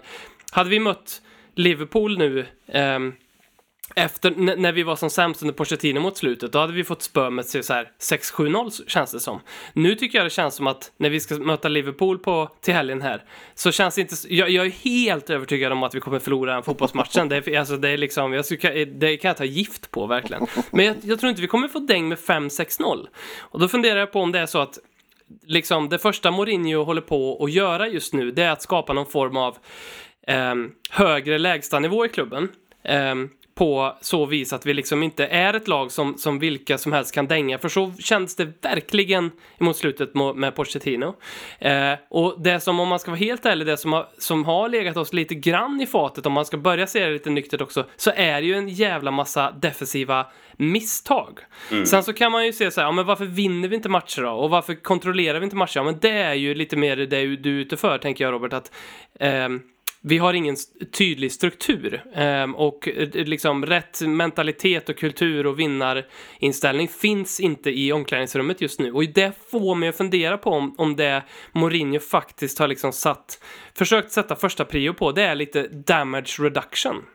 hade 0.52 0.70
vi 0.70 0.80
mött 0.80 1.22
Liverpool 1.56 2.18
nu 2.18 2.46
ehm, 2.68 3.14
efter, 3.96 4.32
när 4.32 4.72
vi 4.72 4.84
var 4.84 4.96
som 4.96 5.10
sämst 5.10 5.42
under 5.42 5.54
Pochettino 5.54 6.00
mot 6.00 6.18
slutet, 6.18 6.52
då 6.52 6.60
hade 6.60 6.74
vi 6.74 6.84
fått 6.84 7.02
spö 7.02 7.30
med 7.30 7.46
så 7.46 7.74
här 7.74 7.92
6-7-0 8.00 8.88
känns 8.88 9.12
det 9.12 9.20
som. 9.20 9.40
Nu 9.74 9.96
tycker 9.96 10.18
jag 10.18 10.26
det 10.26 10.30
känns 10.30 10.56
som 10.56 10.68
att 10.68 10.92
när 10.98 11.10
vi 11.10 11.20
ska 11.20 11.36
möta 11.36 11.68
Liverpool 11.68 12.20
på, 12.20 12.50
till 12.62 12.74
helgen 12.74 13.02
här, 13.02 13.24
så 13.56 13.72
känns 13.72 13.96
det 13.96 14.02
inte, 14.02 14.16
jag, 14.30 14.50
jag 14.50 14.66
är 14.66 14.70
helt 14.70 15.30
övertygad 15.30 15.72
om 15.72 15.84
att 15.84 15.96
vi 15.96 16.00
kommer 16.00 16.20
förlora 16.20 16.54
den 16.54 16.64
fotbollsmatchen. 16.64 17.30
Det 17.30 17.48
är, 17.48 17.60
alltså, 17.60 17.78
det 17.78 17.90
är 17.90 17.98
liksom, 17.98 18.34
jag 18.34 18.46
ska, 18.46 18.72
eh, 18.72 18.88
det 18.88 19.18
kan 19.18 19.30
jag 19.30 19.38
ta 19.38 19.46
gift 19.46 19.92
på 19.92 20.06
verkligen. 20.06 20.48
Men 20.72 20.86
jag, 20.86 20.96
jag 21.02 21.20
tror 21.20 21.30
inte 21.30 21.42
vi 21.42 21.48
kommer 21.48 21.68
få 21.68 21.80
däng 21.80 22.08
med 22.08 22.18
5-6-0. 22.18 23.08
Och 23.40 23.60
då 23.60 23.68
funderar 23.68 24.00
jag 24.00 24.12
på 24.12 24.22
om 24.22 24.32
det 24.32 24.40
är 24.40 24.46
så 24.46 24.60
att 24.60 24.80
liksom 25.46 25.90
det 25.90 26.00
första 26.00 26.32
Mourinho 26.32 26.84
håller 26.84 27.02
på 27.02 27.44
att 27.44 27.52
göra 27.52 27.88
just 27.88 28.14
nu, 28.14 28.32
det 28.32 28.44
är 28.44 28.52
att 28.52 28.62
skapa 28.62 28.94
någon 28.94 29.06
form 29.06 29.38
av 29.38 29.58
eh, 30.28 30.56
högre 30.90 31.38
lägstanivå 31.38 32.06
i 32.06 32.10
klubben. 32.10 32.50
ehm, 32.84 33.30
på 33.56 33.98
så 34.02 34.26
vis 34.26 34.54
att 34.54 34.66
vi 34.66 34.74
liksom 34.74 35.04
inte 35.04 35.26
är 35.26 35.54
ett 35.54 35.68
lag 35.68 35.92
som, 35.92 36.18
som 36.18 36.40
vilka 36.40 36.78
som 36.78 36.94
helst 36.94 37.14
kan 37.14 37.28
dänga. 37.28 37.60
För 37.60 37.70
så 37.70 37.94
känns 38.00 38.36
det 38.36 38.54
verkligen 38.62 39.32
mot 39.58 39.78
slutet 39.78 40.12
med, 40.36 40.56
Pochettino. 40.56 41.16
Eh, 41.60 41.94
och 42.10 42.42
det 42.42 42.60
som, 42.60 42.80
om 42.80 42.88
man 42.88 43.00
ska 43.00 43.12
vara 43.12 43.20
helt 43.20 43.46
ärlig, 43.46 43.68
det 43.68 43.78
som 43.78 43.94
har, 43.94 44.08
som 44.18 44.46
har 44.46 44.70
legat 44.70 44.98
oss 44.98 45.14
lite 45.14 45.36
grann 45.36 45.82
i 45.82 45.86
fatet, 45.86 46.26
om 46.26 46.34
man 46.34 46.46
ska 46.46 46.58
börja 46.58 46.88
se 46.88 47.06
det 47.06 47.14
lite 47.14 47.30
nyktert 47.30 47.62
också, 47.62 47.86
så 47.96 48.12
är 48.16 48.42
det 48.42 48.48
ju 48.48 48.54
en 48.54 48.70
jävla 48.70 49.12
massa 49.12 49.52
defensiva 49.52 50.26
misstag. 50.58 51.40
Sen 51.86 52.04
så 52.04 52.14
kan 52.14 52.32
man 52.32 52.46
ju 52.46 52.54
se 52.54 52.72
så 52.72 52.82
här, 52.82 52.88
ja, 52.88 52.92
men 52.92 53.06
varför 53.06 53.26
vinner 53.26 53.68
vi 53.68 53.76
inte 53.76 53.90
matcher 53.90 54.22
då? 54.22 54.32
Och 54.32 54.50
varför 54.50 54.76
kontrollerar 54.76 55.40
vi 55.40 55.44
inte 55.44 55.56
matcher? 55.56 55.78
Ja, 55.78 55.84
men 55.84 56.00
det 56.00 56.10
är 56.10 56.34
ju 56.34 56.56
lite 56.56 56.76
mer 56.76 56.96
det 56.96 57.06
du 57.36 57.58
är 57.58 57.62
ute 57.62 57.78
för, 57.78 57.98
tänker 57.98 58.24
jag 58.24 58.32
Robert, 58.32 58.54
att 58.54 58.72
ehm, 59.20 59.62
vi 60.06 60.18
har 60.18 60.34
ingen 60.34 60.56
tydlig 60.92 61.32
struktur 61.32 62.04
ehm, 62.16 62.56
och 62.56 62.88
eh, 62.88 63.08
liksom 63.14 63.66
rätt 63.66 64.02
mentalitet 64.02 64.90
och 64.90 64.98
kultur 64.98 65.48
och 65.48 65.60
vinnarinställning 65.60 66.88
finns 66.88 67.40
inte 67.40 67.70
i 67.70 67.92
omklädningsrummet 67.92 68.62
just 68.62 68.80
nu. 68.80 68.92
Och 68.92 69.04
det 69.04 69.32
får 69.52 69.76
mig 69.76 69.90
att 69.90 69.98
fundera 69.98 70.38
på 70.38 70.50
om, 70.50 70.76
om 70.78 70.96
det 70.96 71.24
Mourinho 71.52 72.00
faktiskt 72.00 72.60
har 72.60 72.68
liksom 72.68 72.92
satt, 72.94 73.44
försökt 73.78 74.12
sätta 74.12 74.36
första 74.36 74.66
prio 74.66 74.94
på, 74.94 75.12
det 75.12 75.24
är 75.24 75.36
lite 75.36 75.68
damage 75.68 76.40
reduction. 76.40 77.06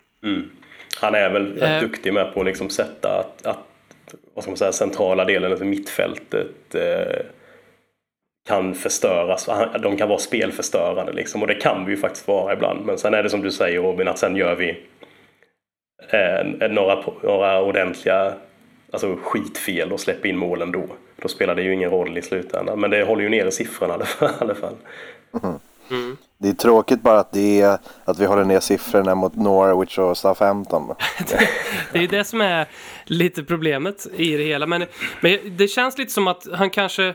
Han 1.01 1.14
är 1.14 1.31
väl 1.31 1.62
Eh. 1.62 1.81
duktig 1.81 2.12
med 2.12 2.35
på 2.35 2.40
att 2.40 2.46
liksom 2.46 2.70
sätta 2.70 3.09
att, 3.20 3.46
att 3.46 3.68
vad 4.35 4.44
ska 4.44 4.51
man 4.51 4.57
säga, 4.59 4.72
centrala 4.72 5.24
delen 5.24 5.53
av 5.53 5.66
mittfältet 5.66 6.74
eh, 6.74 7.24
kan 8.48 8.74
förstöras. 8.74 9.48
De 9.82 9.96
kan 9.96 10.08
vara 10.08 10.18
spelförstörande 10.18 11.12
liksom. 11.12 11.42
Och 11.42 11.48
det 11.48 11.54
kan 11.54 11.84
vi 11.84 11.90
ju 11.90 11.96
faktiskt 11.96 12.28
vara 12.28 12.52
ibland. 12.52 12.87
Men 12.87 12.98
sen 12.98 13.14
är 13.14 13.22
det 13.22 13.30
som 13.30 13.40
du 13.42 13.50
säger 13.50 13.80
Robin, 13.80 14.08
att 14.08 14.18
sen 14.18 14.37
gör 14.37 14.54
vi 14.54 14.70
eh, 16.12 16.68
några, 16.70 17.04
några 17.22 17.62
ordentliga 17.62 18.32
alltså 18.92 19.16
skitfel 19.22 19.92
och 19.92 20.00
släpper 20.00 20.28
in 20.28 20.37
målen 20.38 20.72
då. 20.72 20.84
Då 21.22 21.28
spelar 21.28 21.54
det 21.54 21.62
ju 21.62 21.74
ingen 21.74 21.90
roll 21.90 22.18
i 22.18 22.22
slutändan. 22.22 22.80
Men 22.80 22.90
det 22.90 23.02
håller 23.02 23.22
ju 23.22 23.28
nere 23.28 23.50
siffrorna 23.50 23.94
i 23.94 23.96
alla 23.96 24.04
fall- 24.04 24.30
i 24.30 24.42
alla 24.44 24.54
fall. 24.54 24.76
Det 26.40 26.48
är 26.48 26.52
tråkigt 26.52 27.02
bara 27.02 27.18
att, 27.20 27.32
det 27.32 27.61
är, 27.61 27.78
att 28.04 28.18
vi 28.18 28.26
håller 28.26 28.44
ner 28.44 28.61
siffrorna 28.61 29.14
mot 29.14 29.37
Norwich 29.37 29.98
och 29.98 30.18
Southampton. 30.18 30.94
Det 31.92 31.98
är 31.98 32.02
ju 32.02 32.06
det 32.08 32.24
som 32.24 32.40
är 32.40 32.66
lite 33.04 33.44
problemet 33.44 34.06
i 34.16 34.37
det 34.37 34.44
hela. 34.44 34.66
Men, 34.66 34.84
men 35.20 35.38
det 35.56 35.68
känns 35.68 35.98
lite 35.98 36.12
som 36.12 36.28
att 36.28 36.46
han 36.52 36.70
kanske... 36.70 37.14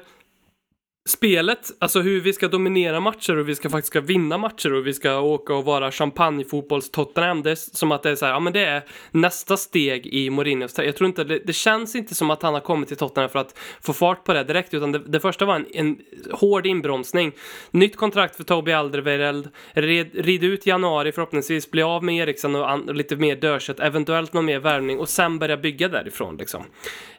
Spelet, 1.05 1.71
alltså 1.79 2.01
hur 2.01 2.21
vi 2.21 2.33
ska 2.33 2.47
dominera 2.47 2.99
matcher 2.99 3.37
och 3.37 3.49
vi 3.49 3.55
ska 3.55 3.69
faktiskt 3.69 3.87
ska 3.87 4.01
vinna 4.01 4.37
matcher 4.37 4.73
och 4.73 4.87
vi 4.87 4.93
ska 4.93 5.19
åka 5.19 5.53
och 5.53 5.65
vara 5.65 5.91
champagnefotbolls-Tottenham. 5.91 7.43
Det 7.43 7.51
är 7.51 7.55
som 7.55 7.91
att 7.91 8.03
det 8.03 8.09
är 8.09 8.15
så 8.15 8.25
här, 8.25 8.33
ja 8.33 8.39
men 8.39 8.53
det 8.53 8.65
är 8.65 8.83
nästa 9.11 9.57
steg 9.57 10.07
i 10.07 10.29
Mourinhos 10.29 10.77
Jag 10.77 10.95
tror 10.95 11.07
inte, 11.07 11.23
det, 11.23 11.39
det 11.39 11.53
känns 11.53 11.95
inte 11.95 12.15
som 12.15 12.31
att 12.31 12.41
han 12.41 12.53
har 12.53 12.61
kommit 12.61 12.87
till 12.87 12.97
Tottenham 12.97 13.29
för 13.29 13.39
att 13.39 13.59
få 13.81 13.93
fart 13.93 14.23
på 14.23 14.33
det 14.33 14.43
direkt, 14.43 14.73
utan 14.73 14.91
det, 14.91 14.99
det 14.99 15.19
första 15.19 15.45
var 15.45 15.55
en, 15.55 15.65
en 15.73 15.97
hård 16.31 16.65
inbromsning. 16.65 17.31
Nytt 17.71 17.95
kontrakt 17.95 18.35
för 18.35 18.43
Toby 18.43 18.71
Alderweireld, 18.71 19.49
red, 19.73 20.09
rid 20.13 20.43
ut 20.43 20.65
januari 20.65 21.11
förhoppningsvis, 21.11 21.71
bli 21.71 21.81
av 21.81 22.03
med 22.03 22.15
Eriksson 22.15 22.55
och, 22.55 22.71
an, 22.71 22.89
och 22.89 22.95
lite 22.95 23.15
mer 23.15 23.35
dörset, 23.35 23.79
eventuellt 23.79 24.33
någon 24.33 24.45
mer 24.45 24.59
värvning 24.59 24.99
och 24.99 25.09
sen 25.09 25.39
börja 25.39 25.57
bygga 25.57 25.87
därifrån 25.87 26.37
liksom. 26.37 26.63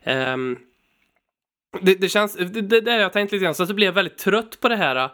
Um, 0.07 0.59
det, 1.83 1.95
det 1.95 2.09
känns, 2.09 2.35
det, 2.35 2.61
det 2.61 2.81
där 2.81 2.93
har 2.93 3.01
jag 3.01 3.13
tänkt 3.13 3.33
lite 3.33 3.45
grann, 3.45 3.55
så 3.55 3.75
blir 3.75 3.87
jag 3.87 3.93
väldigt 3.93 4.19
trött 4.19 4.61
på 4.61 4.69
det 4.69 4.77
här 4.77 4.97
äh, 4.97 5.11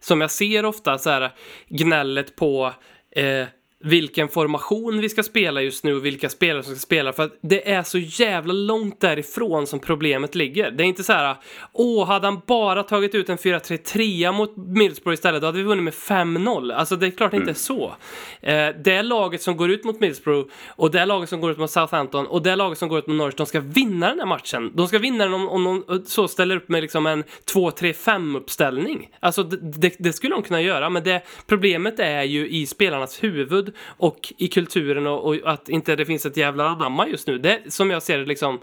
som 0.00 0.20
jag 0.20 0.30
ser 0.30 0.64
ofta, 0.64 0.98
så 0.98 1.10
här 1.10 1.32
gnället 1.68 2.36
på 2.36 2.72
eh, 3.10 3.46
vilken 3.84 4.28
formation 4.28 5.00
vi 5.00 5.08
ska 5.08 5.22
spela 5.22 5.62
just 5.62 5.84
nu 5.84 5.94
och 5.94 6.04
vilka 6.04 6.28
spelare 6.28 6.62
som 6.62 6.74
ska 6.74 6.80
spela. 6.80 7.12
För 7.12 7.22
att 7.22 7.38
det 7.40 7.70
är 7.70 7.82
så 7.82 7.98
jävla 7.98 8.52
långt 8.52 9.00
därifrån 9.00 9.66
som 9.66 9.78
problemet 9.80 10.34
ligger. 10.34 10.70
Det 10.70 10.84
är 10.84 10.86
inte 10.86 11.04
så 11.04 11.12
här, 11.12 11.36
åh, 11.72 12.06
hade 12.06 12.26
han 12.26 12.40
bara 12.46 12.82
tagit 12.82 13.14
ut 13.14 13.28
en 13.28 13.38
4-3-3 13.38 14.32
mot 14.32 14.56
Middlesbrough 14.56 15.14
istället, 15.14 15.40
då 15.40 15.46
hade 15.46 15.58
vi 15.58 15.64
vunnit 15.64 15.84
med 15.84 15.92
5-0. 15.92 16.72
Alltså 16.74 16.96
det 16.96 17.06
är 17.06 17.10
klart 17.10 17.30
det 17.30 17.36
inte 17.36 17.54
så. 17.54 17.94
Eh, 18.40 18.68
det 18.84 19.02
laget 19.02 19.42
som 19.42 19.56
går 19.56 19.70
ut 19.70 19.84
mot 19.84 20.00
Middlesbrough 20.00 20.48
och 20.68 20.90
det 20.90 21.04
laget 21.04 21.28
som 21.28 21.40
går 21.40 21.50
ut 21.50 21.58
mot 21.58 21.70
Southampton 21.70 22.26
och 22.26 22.42
det 22.42 22.56
laget 22.56 22.78
som 22.78 22.88
går 22.88 22.98
ut 22.98 23.06
mot 23.06 23.16
Norwich, 23.16 23.34
de 23.34 23.46
ska 23.46 23.60
vinna 23.60 24.08
den 24.08 24.18
här 24.18 24.26
matchen. 24.26 24.72
De 24.74 24.88
ska 24.88 24.98
vinna 24.98 25.24
den 25.24 25.34
om, 25.34 25.48
om 25.48 25.84
de 25.86 26.02
så 26.06 26.28
ställer 26.28 26.56
upp 26.56 26.68
med 26.68 26.82
liksom 26.82 27.06
en 27.06 27.24
2-3-5 27.52 28.36
uppställning. 28.36 29.10
Alltså 29.20 29.42
det, 29.42 29.56
det, 29.56 29.96
det 29.98 30.12
skulle 30.12 30.34
de 30.34 30.42
kunna 30.42 30.60
göra, 30.60 30.90
men 30.90 31.04
det, 31.04 31.22
problemet 31.46 32.00
är 32.00 32.22
ju 32.22 32.48
i 32.48 32.66
spelarnas 32.66 33.22
huvud 33.24 33.73
och 33.82 34.32
i 34.36 34.48
kulturen 34.48 35.06
och, 35.06 35.24
och 35.26 35.36
att 35.44 35.68
inte 35.68 35.96
det 35.96 36.06
finns 36.06 36.26
ett 36.26 36.36
jävla 36.36 36.68
anamma 36.68 37.08
just 37.08 37.26
nu. 37.26 37.38
Det 37.38 37.58
som 37.68 37.90
jag 37.90 38.02
ser 38.02 38.18
det 38.18 38.24
liksom, 38.26 38.60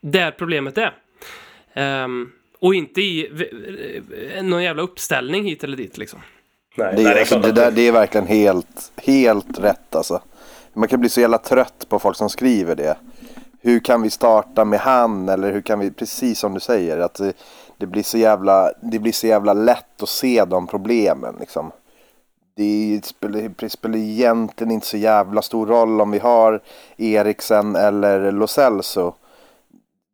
där 0.00 0.30
problemet 0.30 0.78
är. 0.78 0.94
Ehm, 1.74 2.30
och 2.58 2.74
inte 2.74 3.00
i 3.00 3.28
v- 3.32 3.48
v- 3.52 4.42
någon 4.42 4.62
jävla 4.62 4.82
uppställning 4.82 5.44
hit 5.44 5.64
eller 5.64 5.76
dit 5.76 5.98
liksom. 5.98 6.20
Nej, 6.76 6.94
Det, 6.96 7.02
nej, 7.02 7.10
är, 7.10 7.14
det 7.14 7.16
är 7.16 7.20
alltså, 7.20 7.38
det, 7.38 7.52
där, 7.52 7.70
det 7.70 7.88
är 7.88 7.92
verkligen 7.92 8.26
helt, 8.26 8.92
helt 8.96 9.58
rätt 9.58 9.94
alltså. 9.94 10.22
Man 10.74 10.88
kan 10.88 11.00
bli 11.00 11.08
så 11.08 11.20
jävla 11.20 11.38
trött 11.38 11.86
på 11.88 11.98
folk 11.98 12.16
som 12.16 12.30
skriver 12.30 12.74
det. 12.76 12.96
Hur 13.60 13.80
kan 13.80 14.02
vi 14.02 14.10
starta 14.10 14.64
med 14.64 14.80
han? 14.80 15.28
Eller 15.28 15.52
hur 15.52 15.60
kan 15.60 15.78
vi, 15.80 15.90
precis 15.90 16.38
som 16.38 16.54
du 16.54 16.60
säger, 16.60 16.98
att 16.98 17.14
det, 17.14 17.32
det, 17.78 17.86
blir, 17.86 18.02
så 18.02 18.18
jävla, 18.18 18.72
det 18.82 18.98
blir 18.98 19.12
så 19.12 19.26
jävla 19.26 19.52
lätt 19.52 20.02
att 20.02 20.08
se 20.08 20.44
de 20.44 20.66
problemen 20.66 21.36
liksom. 21.40 21.72
Det 22.54 23.00
spelar, 23.04 23.50
det 23.58 23.70
spelar 23.70 23.98
egentligen 23.98 24.70
inte 24.70 24.86
så 24.86 24.96
jävla 24.96 25.42
stor 25.42 25.66
roll 25.66 26.00
om 26.00 26.10
vi 26.10 26.18
har 26.18 26.62
Eriksen 26.96 27.76
eller 27.76 28.32
Lo 28.32 28.46
Celso. 28.46 29.14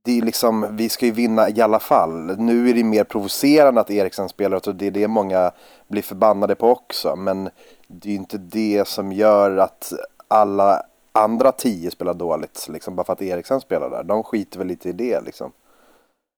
Det 0.03 0.19
är 0.19 0.23
liksom, 0.23 0.67
vi 0.71 0.89
ska 0.89 1.07
ju 1.07 1.13
vinna 1.13 1.49
i 1.51 1.61
alla 1.61 1.81
fall. 1.81 2.39
Nu 2.39 2.71
är 2.71 2.75
det 2.75 2.85
mer 2.85 3.05
provocerande 3.05 3.81
att 3.81 3.91
Eriksen 3.91 4.29
spelar 4.29 4.69
och 4.69 4.75
det 4.75 4.87
är 4.87 4.91
det 4.91 5.09
många 5.09 5.51
blir 5.89 6.03
förbannade 6.03 6.55
på 6.55 6.71
också. 6.71 7.17
Men 7.17 7.51
det 7.87 8.09
är 8.09 8.13
ju 8.13 8.19
inte 8.19 8.39
det 8.39 8.89
som 8.89 9.13
gör 9.13 9.57
att 9.57 9.93
alla 10.29 10.83
andra 11.13 11.53
tio 11.53 11.91
spelar 11.91 12.15
dåligt. 12.15 12.67
Liksom, 12.69 12.97
bara 12.97 13.05
för 13.05 13.13
att 13.13 13.23
Eriksen 13.23 13.61
spelar 13.61 13.91
där. 13.91 14.05
De 14.05 14.23
skiter 14.23 14.59
väl 14.59 14.67
lite 14.69 14.89
i 14.89 14.93
det 14.93 15.21
liksom. 15.21 15.53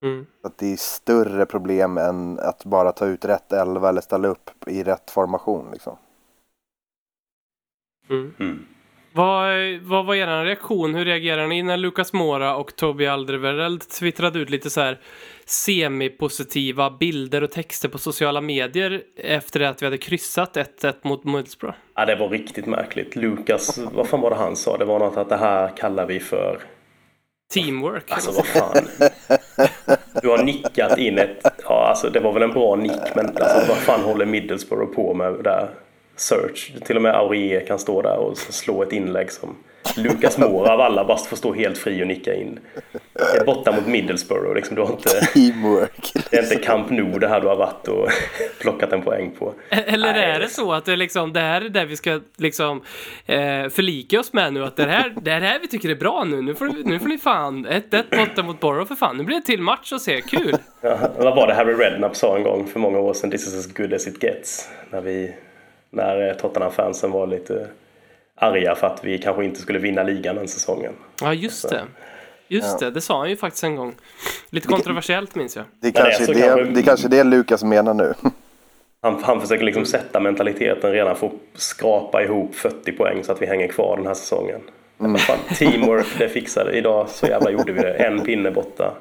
Mm. 0.02 0.26
Att 0.42 0.58
det 0.58 0.72
är 0.72 0.76
större 0.76 1.46
problem 1.46 1.98
än 1.98 2.38
att 2.38 2.64
bara 2.64 2.92
ta 2.92 3.06
ut 3.06 3.24
rätt 3.24 3.52
elva 3.52 3.88
eller 3.88 4.00
ställa 4.00 4.28
upp 4.28 4.50
i 4.66 4.82
rätt 4.82 5.10
formation 5.10 5.70
liksom. 5.72 5.96
Mm. 8.10 8.34
Mm. 8.40 8.66
Vad, 9.12 9.78
vad 9.82 10.06
var 10.06 10.14
er 10.14 10.44
reaktion? 10.44 10.94
Hur 10.94 11.04
reagerade 11.04 11.48
ni 11.48 11.62
när 11.62 11.76
Lucas 11.76 12.12
Mora 12.12 12.56
och 12.56 12.76
Toby 12.76 13.06
Alderweireld 13.06 13.88
twittrade 13.88 14.38
ut 14.38 14.50
lite 14.50 14.70
så 14.70 14.80
här 14.80 15.00
semipositiva 15.44 16.90
bilder 16.90 17.42
och 17.42 17.50
texter 17.50 17.88
på 17.88 17.98
sociala 17.98 18.40
medier 18.40 19.02
efter 19.16 19.60
att 19.60 19.82
vi 19.82 19.86
hade 19.86 19.98
kryssat 19.98 20.56
1-1 20.56 20.94
mot 21.02 21.24
Middlesbrough? 21.24 21.76
Ja, 21.94 22.06
det 22.06 22.16
var 22.16 22.28
riktigt 22.28 22.66
märkligt. 22.66 23.16
Lukas, 23.16 23.78
vad 23.92 24.08
fan 24.08 24.20
var 24.20 24.30
det 24.30 24.36
han 24.36 24.56
sa? 24.56 24.76
Det 24.76 24.84
var 24.84 24.98
något 24.98 25.16
att 25.16 25.28
det 25.28 25.36
här 25.36 25.76
kallar 25.76 26.06
vi 26.06 26.20
för... 26.20 26.60
Teamwork. 27.54 28.10
Alltså 28.10 28.30
vad 28.30 28.46
fan. 28.46 28.88
Du 30.22 30.28
har 30.28 30.42
nickat 30.42 30.98
in 30.98 31.18
ett... 31.18 31.46
Ja, 31.64 31.86
alltså 31.88 32.10
det 32.10 32.20
var 32.20 32.32
väl 32.32 32.42
en 32.42 32.52
bra 32.52 32.76
nick, 32.76 33.14
men 33.14 33.26
alltså 33.26 33.68
vad 33.68 33.76
fan 33.76 34.00
håller 34.00 34.26
Middlesbrough 34.26 34.94
på 34.94 35.14
med 35.14 35.34
där? 35.44 35.70
Search. 36.16 36.72
Till 36.84 36.96
och 36.96 37.02
med 37.02 37.14
Aurier 37.14 37.66
kan 37.66 37.78
stå 37.78 38.02
där 38.02 38.16
och 38.16 38.38
slå 38.38 38.82
ett 38.82 38.92
inlägg 38.92 39.32
som 39.32 39.56
Lukas 39.96 40.38
Mora 40.38 40.72
av 40.72 40.80
alla 40.80 41.04
bara 41.04 41.18
får 41.18 41.36
stå 41.36 41.54
helt 41.54 41.78
fri 41.78 42.02
och 42.02 42.06
nicka 42.06 42.34
in. 42.34 42.58
Det 43.12 43.40
är 43.40 43.44
borta 43.44 43.72
mot 43.72 43.86
Middlesbrough. 43.86 44.54
Liksom, 44.54 44.76
du 44.76 44.82
har 44.82 44.90
inte, 44.90 45.08
Teamwork. 45.20 46.12
det 46.30 46.36
är 46.36 46.42
inte 46.42 46.56
Camp 46.56 46.90
Nou 46.90 47.18
det 47.18 47.28
här 47.28 47.40
du 47.40 47.46
har 47.46 47.56
varit 47.56 47.88
och 47.88 48.08
plockat 48.60 48.92
en 48.92 49.02
poäng 49.02 49.34
på. 49.38 49.54
Eller 49.68 50.12
Nej. 50.12 50.24
är 50.24 50.40
det 50.40 50.48
så 50.48 50.72
att 50.72 50.84
det, 50.84 50.92
är 50.92 50.96
liksom, 50.96 51.32
det 51.32 51.40
här 51.40 51.60
är 51.60 51.68
det 51.68 51.84
vi 51.84 51.96
ska 51.96 52.20
liksom, 52.36 52.82
eh, 53.26 53.68
förlika 53.68 54.20
oss 54.20 54.32
med 54.32 54.52
nu? 54.52 54.64
Att 54.64 54.76
det 54.76 54.86
här, 54.86 55.14
det 55.22 55.30
här 55.30 55.58
vi 55.60 55.68
tycker 55.68 55.88
är 55.88 55.94
bra 55.94 56.24
nu. 56.24 56.42
Nu 56.42 56.54
får, 56.54 56.66
nu 56.84 56.98
får 56.98 57.08
ni 57.08 57.18
fan 57.18 57.66
1-1 57.66 58.26
borta 58.26 58.42
mot 58.42 58.60
Borough 58.60 58.88
för 58.88 58.94
fan. 58.94 59.16
Nu 59.16 59.24
blir 59.24 59.36
det 59.36 59.42
till 59.46 59.62
match 59.62 59.92
och 59.92 60.00
se. 60.00 60.20
Kul! 60.20 60.56
Ja, 60.80 60.98
vad 61.18 61.36
var 61.36 61.46
det 61.46 61.54
Harry 61.54 61.74
Redknapp 61.74 62.16
sa 62.16 62.36
en 62.36 62.42
gång 62.42 62.66
för 62.66 62.80
många 62.80 62.98
år 62.98 63.14
sedan? 63.14 63.30
This 63.30 63.46
is 63.46 63.54
as 63.54 63.74
good 63.74 63.92
as 63.94 64.06
it 64.06 64.22
gets. 64.22 64.68
När, 64.90 65.00
vi, 65.00 65.34
när 65.90 66.28
eh, 66.28 66.36
Tottenham-fansen 66.36 67.10
var 67.10 67.26
lite 67.26 67.68
arga 68.40 68.74
för 68.74 68.86
att 68.86 69.04
vi 69.04 69.18
kanske 69.18 69.44
inte 69.44 69.60
skulle 69.60 69.78
vinna 69.78 70.02
ligan 70.02 70.36
den 70.36 70.48
säsongen. 70.48 70.92
Ja, 71.22 71.34
just 71.34 71.68
det. 71.68 71.82
Just 72.48 72.78
det, 72.78 72.90
det 72.90 73.00
sa 73.00 73.18
han 73.18 73.30
ju 73.30 73.36
faktiskt 73.36 73.64
en 73.64 73.76
gång. 73.76 73.94
Lite 74.50 74.68
kontroversiellt 74.68 75.34
minns 75.34 75.56
jag. 75.56 75.64
Det 75.80 75.88
är 75.88 75.92
Men 75.92 76.02
det 76.04 76.08
är 76.10 76.16
kanske 76.18 76.32
det, 76.32 76.40
kanske- 76.40 76.64
det 76.74 76.80
är 76.80 76.84
kanske 76.84 77.08
det 77.08 77.24
Lukas 77.24 77.62
menar 77.64 77.94
nu. 77.94 78.14
Han, 79.02 79.22
han 79.24 79.40
försöker 79.40 79.64
liksom 79.64 79.84
sätta 79.84 80.20
mentaliteten 80.20 80.92
redan 80.92 81.16
för 81.16 81.26
att 81.26 81.32
skrapa 81.54 82.22
ihop 82.22 82.54
40 82.54 82.92
poäng 82.92 83.24
så 83.24 83.32
att 83.32 83.42
vi 83.42 83.46
hänger 83.46 83.68
kvar 83.68 83.96
den 83.96 84.06
här 84.06 84.14
säsongen. 84.14 84.60
Men 84.98 85.18
Fan, 85.18 85.36
teamwork, 85.58 86.06
det 86.18 86.28
fixade 86.28 86.72
idag. 86.72 87.08
Så 87.08 87.26
jävla 87.26 87.50
gjorde 87.50 87.72
vi 87.72 87.80
det. 87.82 87.92
En 87.94 88.20
pinne 88.20 88.50
borta 88.50 88.94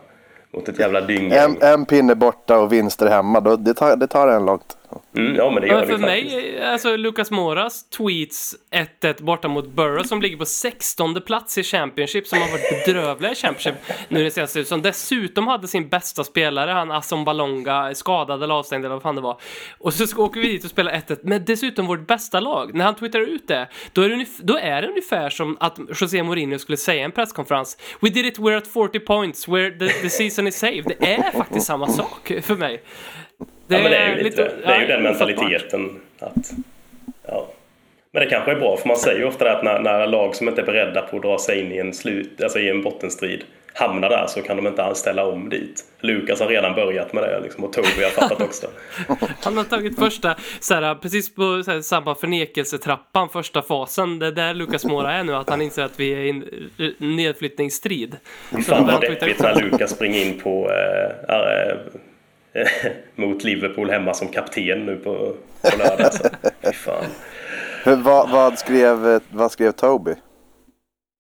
mot 0.54 0.70
ett 0.70 0.80
jävla 0.80 1.02
dynggäng. 1.02 1.38
En, 1.62 1.62
en 1.62 1.86
pinne 1.86 2.16
borta 2.16 2.60
och 2.60 2.74
vinster 2.74 3.08
hemma, 3.08 3.40
då, 3.40 3.56
det, 3.56 3.74
tar, 3.74 3.96
det 3.96 4.08
tar 4.08 4.28
en 4.28 4.46
långt. 4.46 4.78
Mm, 5.16 5.36
ja, 5.36 5.52
men 5.52 5.62
det 5.62 5.68
gör 5.68 5.76
Men 5.76 5.88
för 5.88 5.98
faktiskt. 5.98 6.36
mig, 6.36 6.64
alltså 6.64 6.96
Lucas 6.96 7.32
Moras 7.32 7.90
tweets 7.90 8.56
1-1 9.02 9.24
borta 9.24 9.48
mot 9.48 9.68
Borough 9.68 10.04
som 10.06 10.22
ligger 10.22 10.38
på 10.38 10.46
16 10.46 11.22
plats 11.22 11.58
i 11.58 11.64
Championship 11.64 12.28
som 12.28 12.42
har 12.42 12.52
varit 12.52 12.86
bedrövliga 12.86 13.32
i 13.32 13.36
Championship 13.36 13.76
nu 14.08 14.24
det 14.24 14.32
senaste 14.32 14.66
som 14.66 14.82
dessutom 14.82 15.48
hade 15.48 15.68
sin 15.68 15.90
bästa 15.90 16.24
spelare, 16.24 16.72
han 16.72 16.92
Assom 16.92 17.26
Balonga, 17.26 17.96
skadad 17.96 18.44
eller 18.44 18.54
avstängd 18.54 18.86
eller 18.86 18.96
vad 18.96 19.02
fan 19.02 19.16
det 19.16 19.22
var. 19.22 19.42
Och 19.78 19.94
så 19.94 20.18
åker 20.18 20.42
vi 20.42 20.48
dit 20.48 20.64
och 20.64 20.70
spelar 20.70 20.92
1-1 20.92 21.20
med 21.24 21.42
dessutom 21.42 21.88
vårt 21.88 22.08
bästa 22.08 22.40
lag. 22.40 22.74
När 22.74 22.86
han 22.86 22.96
twittrar 22.96 23.22
ut 23.22 23.48
det, 23.48 23.70
då 23.94 24.02
är 24.02 24.10
det, 24.10 24.26
då 24.40 24.58
är 24.58 24.82
det 24.82 24.88
ungefär 24.88 25.30
som 25.30 25.58
att 25.60 25.80
José 26.02 26.24
Mourinho 26.24 26.60
skulle 26.60 26.78
säga 26.78 27.02
i 27.02 27.04
en 27.04 27.12
presskonferens 27.12 27.78
We 28.02 28.10
did 28.10 28.26
it, 28.26 28.40
we're 28.40 28.58
at 28.58 28.68
40 28.68 29.00
points, 29.00 29.48
we're, 29.48 29.80
the, 29.80 29.88
the 30.02 30.10
season 30.10 30.48
is 30.48 30.60
saved. 30.60 30.86
Det 31.00 31.14
är 31.14 31.32
faktiskt 31.32 31.66
samma 31.66 31.88
sak 31.88 32.32
för 32.42 32.56
mig. 32.56 32.84
Ja, 33.72 33.78
men 33.78 33.92
det 33.92 33.98
är 33.98 34.18
ju 34.18 34.24
lite 34.24 34.44
det. 34.44 34.52
Det 34.66 34.74
är 34.74 34.82
ju 34.82 34.88
den 34.88 35.04
mentaliteten 35.04 36.00
att... 36.20 36.52
Ja. 37.28 37.48
Men 38.12 38.24
det 38.24 38.30
kanske 38.30 38.52
är 38.52 38.56
bra, 38.56 38.78
för 38.78 38.88
man 38.88 38.98
säger 38.98 39.20
ju 39.20 39.26
ofta 39.26 39.46
det 39.46 39.52
att 39.52 39.64
när, 39.64 39.80
när 39.80 40.08
lag 40.08 40.36
som 40.36 40.48
inte 40.48 40.62
är 40.62 40.66
beredda 40.66 41.02
på 41.02 41.16
att 41.16 41.22
dra 41.22 41.38
sig 41.38 41.60
in 41.60 41.72
i 41.72 41.78
en, 41.78 41.94
slut, 41.94 42.44
alltså 42.44 42.60
i 42.60 42.70
en 42.70 42.82
bottenstrid 42.82 43.44
hamnar 43.74 44.10
där 44.10 44.28
så 44.28 44.42
kan 44.42 44.58
de 44.58 44.68
inte 44.68 44.84
alls 44.84 44.98
ställa 44.98 45.26
om 45.26 45.50
dit. 45.50 45.84
Lukas 46.00 46.40
har 46.40 46.48
redan 46.48 46.76
börjat 46.76 47.14
med 47.14 47.24
det 47.24 47.40
liksom, 47.40 47.64
och 47.64 47.74
Toby 47.74 48.04
har 48.04 48.10
fattat 48.10 48.42
också. 48.42 48.68
Han 49.44 49.58
har 49.58 49.64
tagit 49.64 50.00
första, 50.00 50.36
såhär, 50.60 50.96
precis 50.96 51.36
på 51.36 51.64
såhär, 51.64 51.82
samma 51.82 52.16
förnekelsetrappan, 52.16 53.30
första 53.30 53.62
fasen. 53.62 54.20
Det 54.20 54.28
är 54.28 54.32
där 54.32 54.54
Lukas 54.54 54.86
Mora 54.86 55.14
är 55.14 55.24
nu, 55.24 55.36
att 55.36 55.50
han 55.50 55.62
inser 55.62 55.84
att 55.84 56.00
vi 56.00 56.14
är 56.14 56.18
i 56.18 56.30
en 56.30 57.16
nedflyttningsstrid. 57.16 58.18
Så 58.52 58.62
Fan 58.62 58.88
vad 58.88 59.02
deppigt 59.02 59.42
när 59.42 59.62
Lukas 59.62 59.92
springer 59.92 60.26
in 60.26 60.40
på 60.40 60.72
äh, 60.72 61.36
äh, 61.36 61.78
mot 63.16 63.44
Liverpool 63.44 63.90
hemma 63.90 64.14
som 64.14 64.28
kapten 64.28 64.86
nu 64.86 64.96
på, 64.96 65.36
på 65.62 65.78
lördag. 65.78 66.12
Fan. 66.74 67.06
Vad, 68.04 68.30
vad, 68.30 68.60
skrev, 68.60 69.20
vad 69.30 69.52
skrev 69.52 69.72
Toby? 69.72 70.14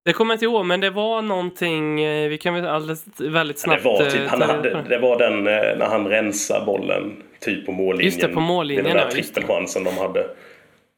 Det 0.05 0.13
kommer 0.13 0.33
jag 0.33 0.35
inte 0.35 0.45
ihåg, 0.45 0.65
men 0.65 0.79
det 0.79 0.89
var 0.89 1.21
någonting, 1.21 2.01
eh, 2.01 2.29
vi 2.29 2.37
kan 2.37 2.53
väl 2.53 2.67
alldeles 2.67 3.05
väldigt 3.19 3.59
snabbt... 3.59 3.83
Det 3.83 3.89
var, 3.89 4.01
eh, 4.01 4.09
typ, 4.09 4.27
han 4.27 4.39
ta 4.39 4.45
hade, 4.45 4.85
det. 4.89 4.97
var 4.99 5.17
den 5.17 5.47
eh, 5.47 5.77
när 5.77 5.85
han 5.85 6.07
rensar 6.07 6.65
bollen 6.65 7.23
typ 7.39 7.65
på 7.65 7.71
mållinjen. 7.71 8.05
Just 8.05 8.21
det, 8.21 8.27
på 8.27 8.39
mållinjen, 8.39 8.85
Den 8.85 8.95
där 8.95 9.03
ja, 9.03 9.11
trippelchansen 9.11 9.83
de 9.83 9.97
hade. 9.97 10.27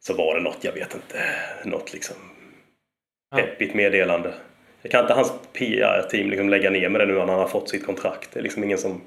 Så 0.00 0.14
var 0.14 0.34
det 0.34 0.40
något, 0.40 0.58
jag 0.60 0.72
vet 0.72 0.94
inte, 0.94 1.16
något 1.64 1.92
liksom 1.92 2.16
Ja. 3.30 3.38
peppigt 3.38 3.74
meddelande. 3.74 4.34
Det 4.82 4.88
kan 4.88 5.00
inte 5.00 5.14
hans 5.14 5.32
PR-team 5.52 6.30
liksom 6.30 6.48
lägga 6.48 6.70
ner 6.70 6.88
med 6.88 7.00
det 7.00 7.06
nu 7.06 7.12
när 7.12 7.20
han 7.20 7.28
har 7.38 7.46
fått 7.48 7.68
sitt 7.68 7.86
kontrakt. 7.86 8.28
Det 8.32 8.38
är 8.38 8.42
liksom 8.42 8.64
ingen 8.64 8.78
som, 8.78 9.00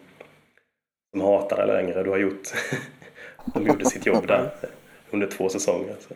som 1.15 1.21
hatar 1.21 1.58
det 1.58 1.73
längre. 1.73 2.04
Du 2.04 2.10
har 2.10 2.17
gjort... 2.17 2.41
de 3.54 3.67
gjorde 3.67 3.86
sitt 3.86 4.06
jobb 4.06 4.28
där 4.28 4.51
under 5.12 5.28
två 5.28 5.49
säsonger. 5.49 5.95
Så. 6.08 6.13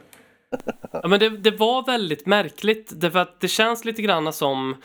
Ja, 0.92 1.08
men 1.08 1.20
det, 1.20 1.30
det 1.30 1.52
var 1.52 1.86
väldigt 1.86 2.26
märkligt, 2.26 2.92
därför 2.96 3.20
att 3.20 3.40
det 3.40 3.48
känns 3.48 3.86
lite 3.86 4.02
grann 4.02 4.34
som... 4.34 4.76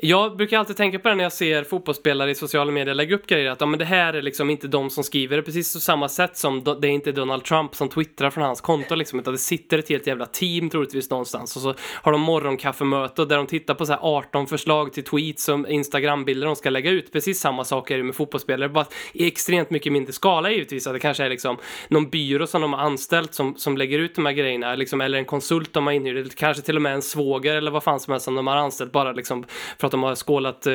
Jag 0.00 0.36
brukar 0.36 0.58
alltid 0.58 0.76
tänka 0.76 0.98
på 0.98 1.08
det 1.08 1.14
när 1.14 1.22
jag 1.22 1.32
ser 1.32 1.64
fotbollsspelare 1.64 2.30
i 2.30 2.34
sociala 2.34 2.72
medier 2.72 2.94
lägga 2.94 3.14
upp 3.14 3.26
grejer, 3.26 3.50
att 3.50 3.60
ja, 3.60 3.66
men 3.66 3.78
det 3.78 3.84
här 3.84 4.14
är 4.14 4.22
liksom 4.22 4.50
inte 4.50 4.68
de 4.68 4.90
som 4.90 5.04
skriver 5.04 5.36
det 5.36 5.42
precis 5.42 5.74
på 5.74 5.80
samma 5.80 6.08
sätt 6.08 6.36
som 6.36 6.64
do, 6.64 6.74
det 6.74 6.88
är 6.88 6.90
inte 6.90 7.12
Donald 7.12 7.44
Trump 7.44 7.74
som 7.74 7.88
twittrar 7.88 8.30
från 8.30 8.44
hans 8.44 8.60
konto 8.60 8.94
liksom, 8.94 9.18
utan 9.18 9.32
det 9.32 9.38
sitter 9.38 9.78
ett 9.78 9.88
helt 9.88 10.06
jävla 10.06 10.26
team 10.26 10.70
troligtvis 10.70 11.10
någonstans 11.10 11.56
och 11.56 11.62
så 11.62 11.74
har 11.80 12.12
de 12.12 12.20
morgonkaffemöte 12.20 13.24
där 13.24 13.36
de 13.36 13.46
tittar 13.46 13.74
på 13.74 13.86
så 13.86 13.92
här 13.92 14.00
18 14.02 14.46
förslag 14.46 14.92
till 14.92 15.04
tweets 15.04 15.48
och 15.48 15.68
Instagrambilder 15.68 16.46
de 16.46 16.56
ska 16.56 16.70
lägga 16.70 16.90
ut. 16.90 17.12
Precis 17.12 17.40
samma 17.40 17.64
sak 17.64 17.90
är 17.90 17.96
det 17.96 18.02
med 18.02 18.14
fotbollsspelare, 18.14 18.68
bara 18.68 18.86
i 19.12 19.26
extremt 19.26 19.70
mycket 19.70 19.92
mindre 19.92 20.12
skala 20.12 20.50
givetvis, 20.50 20.86
att 20.86 20.92
det 20.92 21.00
kanske 21.00 21.24
är 21.24 21.30
liksom 21.30 21.56
någon 21.88 22.10
byrå 22.10 22.46
som 22.46 22.62
de 22.62 22.72
har 22.72 22.80
anställt 22.80 23.34
som, 23.34 23.56
som 23.56 23.76
lägger 23.76 23.98
ut 23.98 24.14
de 24.14 24.26
här 24.26 24.32
grejerna, 24.32 24.74
liksom, 24.74 25.00
eller 25.00 25.18
en 25.18 25.24
konsult 25.24 25.72
de 25.72 25.86
har 25.86 25.92
inhyrt, 25.94 26.16
eller 26.16 26.28
kanske 26.28 26.62
till 26.62 26.76
och 26.76 26.82
med 26.82 26.94
en 26.94 27.02
svåger 27.02 27.54
eller 27.54 27.70
vad 27.70 27.82
fan 27.82 28.00
som 28.00 28.10
helst 28.10 28.24
som 28.24 28.34
de 28.34 28.46
har 28.46 28.56
anställt 28.56 28.92
bara 28.92 29.12
liksom 29.12 29.44
för 29.78 29.87
att 29.88 29.92
de 29.92 30.02
har 30.02 30.14
skålat 30.14 30.66
eh, 30.66 30.72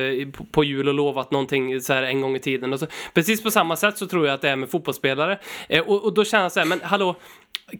på- 0.52 0.64
jul 0.64 0.88
och 0.88 0.94
lovat 0.94 1.32
någonting 1.32 1.82
så 1.82 1.94
här 1.94 2.04
en 2.04 2.22
gång 2.22 2.36
i 2.36 2.40
tiden. 2.40 2.74
Och 2.74 2.80
så, 2.80 2.88
precis 3.14 3.44
på 3.44 3.52
samma 3.52 3.76
sätt 3.76 3.98
så 3.98 4.08
tror 4.08 4.26
jag 4.28 4.34
att 4.34 4.42
det 4.42 4.50
är 4.50 4.56
med 4.56 4.70
fotbollsspelare. 4.70 5.40
Eh, 5.70 5.84
och, 5.90 6.04
och 6.04 6.14
då 6.14 6.26
känner 6.26 6.44
jag 6.44 6.52
så 6.52 6.60
här, 6.60 6.68
men 6.68 6.82
hallå, 6.84 7.16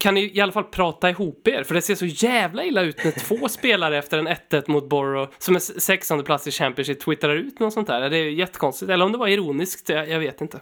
kan 0.00 0.14
ni 0.14 0.36
i 0.36 0.40
alla 0.40 0.52
fall 0.52 0.64
prata 0.64 1.10
ihop 1.10 1.48
er? 1.48 1.62
För 1.64 1.74
det 1.74 1.82
ser 1.82 1.94
så 1.94 2.06
jävla 2.06 2.64
illa 2.64 2.82
ut 2.82 3.04
när 3.04 3.10
två 3.12 3.48
spelare 3.48 3.98
efter 3.98 4.18
en 4.18 4.28
1-1 4.28 4.62
mot 4.70 4.88
Borough, 4.88 5.30
som 5.38 5.56
är 5.56 5.60
16 5.60 6.24
plats 6.24 6.46
i 6.46 6.50
Championship, 6.50 7.00
twittrar 7.00 7.36
ut 7.36 7.60
något 7.60 7.72
sånt 7.72 7.86
där. 7.86 8.10
Det 8.10 8.16
är 8.16 8.30
jättekonstigt. 8.30 8.90
Eller 8.90 9.04
om 9.04 9.12
det 9.12 9.18
var 9.18 9.28
ironiskt, 9.28 9.88
jag, 9.88 10.08
jag 10.08 10.18
vet 10.18 10.40
inte. 10.40 10.60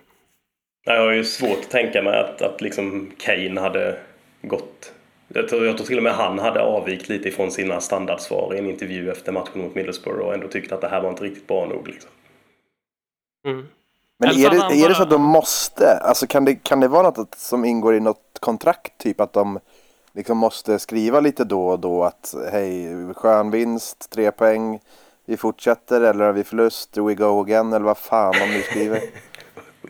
Jag 0.85 1.01
har 1.01 1.13
ju 1.13 1.25
svårt 1.25 1.59
att 1.59 1.71
tänka 1.71 2.03
mig 2.03 2.21
att, 2.21 2.43
att 2.43 2.61
liksom 2.61 3.11
Kane 3.19 3.61
hade 3.61 3.99
gått... 4.43 4.93
Jag 5.35 5.49
tror, 5.49 5.67
jag 5.67 5.77
tror 5.77 5.87
till 5.87 5.97
och 5.97 6.03
med 6.03 6.15
han 6.15 6.39
hade 6.39 6.61
avvikt 6.63 7.09
lite 7.09 7.29
ifrån 7.29 7.51
sina 7.51 7.81
standardsvar 7.81 8.55
i 8.55 8.59
en 8.59 8.71
intervju 8.71 9.11
efter 9.11 9.33
matchen 9.33 9.63
mot 9.63 9.75
Middlesbrough 9.75 10.21
och 10.27 10.35
ändå 10.35 10.49
tyckte 10.49 10.75
att 10.75 10.81
det 10.81 10.89
här 10.89 11.01
var 11.03 11.11
inte 11.11 11.25
riktigt 11.25 11.47
bra 11.47 11.67
nog. 11.67 11.89
Liksom. 11.89 12.11
Mm. 13.49 13.67
Men 14.19 14.29
är 14.29 14.33
så 14.33 14.49
det, 14.49 14.85
är 14.85 14.89
det 14.89 14.95
så 14.95 15.03
att 15.03 15.11
de 15.11 15.23
måste? 15.23 15.99
Alltså 15.99 16.27
kan 16.27 16.45
det, 16.45 16.55
kan 16.55 16.81
det 16.81 16.89
vara 16.89 17.03
något 17.03 17.19
att- 17.19 17.39
som 17.39 17.65
ingår 17.65 17.95
i 17.95 18.01
något 18.01 18.39
kontrakt? 18.41 18.99
Typ 18.99 19.21
att 19.21 19.33
de 19.33 19.59
liksom 20.13 20.39
måste 20.39 20.79
skriva 20.79 21.21
lite 21.21 21.45
då 21.45 21.67
och 21.67 21.79
då 21.81 22.05
att 22.05 22.35
hej, 22.53 22.95
skön 23.15 23.51
vinst, 23.51 24.11
tre 24.11 24.31
poäng, 24.33 24.81
vi 25.27 25.37
fortsätter 25.37 26.01
eller 26.01 26.25
har 26.25 26.33
vi 26.33 26.45
förlust, 26.45 26.97
we 26.97 27.15
go 27.15 27.41
again 27.41 27.73
eller 27.73 27.85
vad 27.85 27.99
fan 27.99 28.33
de 28.33 28.47
nu 28.47 28.63
skriver. 28.63 29.01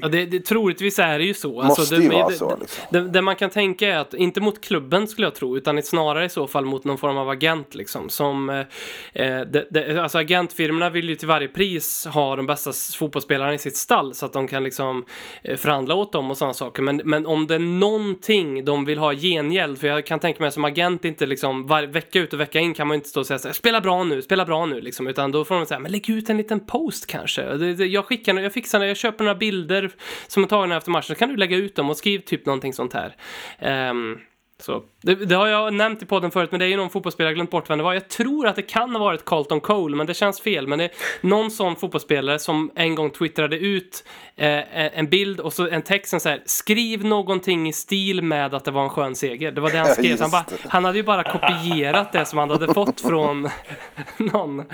Ja, 0.01 0.09
det, 0.09 0.27
det, 0.27 0.41
troligtvis 0.41 0.99
är 0.99 1.19
det 1.19 1.25
ju 1.25 1.35
så. 1.35 1.63
Måste 1.63 1.97
det, 1.97 2.03
ju 2.03 2.09
vara 2.09 2.29
det, 2.29 2.35
så, 2.35 2.57
liksom. 2.61 2.85
Det, 2.91 3.01
det 3.01 3.23
man 3.23 3.37
kan 3.37 3.51
tänka 3.51 3.89
är 3.89 3.97
att, 3.97 4.15
inte 4.15 4.41
mot 4.41 4.61
klubben 4.61 5.09
skulle 5.09 5.27
jag 5.27 5.35
tro, 5.35 5.57
utan 5.57 5.83
snarare 5.83 6.25
i 6.25 6.29
så 6.29 6.47
fall 6.47 6.65
mot 6.65 6.85
någon 6.85 6.99
form 6.99 7.17
av 7.17 7.29
agent 7.29 7.75
liksom. 7.75 8.09
Som, 8.09 8.49
eh, 8.49 9.41
det, 9.71 10.03
alltså 10.03 10.19
agentfirmorna 10.19 10.91
vill 10.91 11.09
ju 11.09 11.15
till 11.15 11.29
varje 11.29 11.49
pris 11.49 12.07
ha 12.07 12.37
de 12.37 12.47
bästa 12.47 12.73
fotbollsspelarna 12.99 13.55
i 13.55 13.59
sitt 13.59 13.77
stall 13.77 14.15
så 14.15 14.27
att 14.27 14.33
de 14.33 14.49
kan 14.49 14.65
liksom 14.65 15.05
eh, 15.43 15.57
förhandla 15.57 15.95
åt 15.95 16.13
dem 16.13 16.31
och 16.31 16.37
sådana 16.37 16.55
saker. 16.55 16.83
Men, 16.83 17.03
men 17.05 17.27
om 17.27 17.47
det 17.47 17.55
är 17.55 17.59
någonting 17.59 18.65
de 18.65 18.85
vill 18.85 18.99
ha 18.99 19.13
gengäld, 19.13 19.79
för 19.79 19.87
jag 19.87 20.07
kan 20.07 20.21
tänka 20.21 20.43
mig 20.43 20.53
som 20.53 20.65
agent 20.65 21.05
inte 21.05 21.27
liksom, 21.27 21.67
var, 21.67 21.83
vecka 21.83 22.19
ut 22.19 22.33
och 22.33 22.41
vecka 22.41 22.61
in 22.61 22.75
kan 22.75 22.89
man 22.89 22.95
inte 22.95 23.09
stå 23.09 23.21
och 23.21 23.27
säga 23.27 23.39
så 23.39 23.49
här, 23.49 23.53
spela 23.53 23.81
bra 23.81 24.05
nu, 24.05 24.23
spela 24.23 24.45
bra 24.45 24.67
nu 24.67 24.81
liksom, 24.81 25.07
utan 25.07 25.33
då 25.33 25.45
får 25.45 25.55
de 25.55 25.67
säga, 25.67 25.79
men 25.79 25.93
lägg 25.93 26.11
ut 26.11 26.31
en 26.31 26.37
liten 26.37 26.61
post 26.61 27.07
kanske. 27.07 27.43
Jag 27.85 28.05
skickar, 28.07 28.35
jag 28.35 28.53
fixar, 28.53 28.85
jag 28.85 28.97
köper 28.97 29.25
några 29.25 29.39
bilder 29.39 29.82
som 30.27 30.43
är 30.43 30.47
tagna 30.47 30.77
efter 30.77 30.91
matchen, 30.91 31.07
så 31.07 31.15
kan 31.15 31.29
du 31.29 31.37
lägga 31.37 31.57
ut 31.57 31.77
dem 31.77 31.91
och 31.91 31.97
skriv 31.97 32.19
typ 32.19 32.47
någonting 32.47 32.73
sånt 32.73 32.93
här. 32.93 33.17
Ehm, 33.59 34.19
så, 34.63 34.83
det, 35.03 35.15
det 35.15 35.35
har 35.35 35.47
jag 35.47 35.75
nämnt 35.75 36.03
i 36.03 36.07
podden 36.07 36.31
förut, 36.31 36.51
men 36.51 36.61
det 36.61 36.67
är 36.67 36.69
ju 36.69 36.77
någon 36.77 36.91
fotbollsspelare, 36.91 37.31
jag 37.31 37.35
glömt 37.35 37.51
bort 37.51 37.71
vem 37.71 37.79
det 37.79 37.85
var. 37.85 37.95
Jag 37.95 38.09
tror 38.09 38.47
att 38.47 38.57
det 38.57 38.63
kan 38.63 38.91
ha 38.91 38.99
varit 38.99 39.25
Carlton 39.25 39.61
Cole, 39.61 39.97
men 39.97 40.07
det 40.07 40.15
känns 40.15 40.41
fel. 40.41 40.69
Men 40.69 40.79
det 40.79 40.85
är 40.85 40.91
någon 41.21 41.51
sån 41.51 41.77
fotbollsspelare 41.77 42.39
som 42.39 42.71
en 42.75 42.95
gång 42.95 43.11
twittrade 43.11 43.59
ut 43.59 44.05
eh, 44.37 44.99
en 44.99 45.09
bild 45.09 45.41
och 45.41 45.53
så 45.53 45.69
en 45.69 45.83
text 45.83 46.11
som 46.11 46.21
så 46.21 46.29
här, 46.29 46.43
skriv 46.47 47.05
någonting 47.05 47.69
i 47.69 47.73
stil 47.73 48.23
med 48.23 48.55
att 48.55 48.65
det 48.65 48.71
var 48.71 48.83
en 48.85 48.91
skön 48.91 49.15
seger. 49.15 49.53
Det 49.53 49.61
var 49.61 49.71
det 49.71 49.79
han 49.79 49.95
skrev. 49.95 50.21
Han, 50.21 50.31
bara, 50.31 50.45
han 50.69 50.85
hade 50.85 50.99
ju 50.99 51.05
bara 51.05 51.33
kopierat 51.33 52.13
det 52.13 52.25
som 52.25 52.39
han 52.39 52.51
hade 52.51 52.75
fått 52.75 53.01
från 53.01 53.49
någon. 54.17 54.65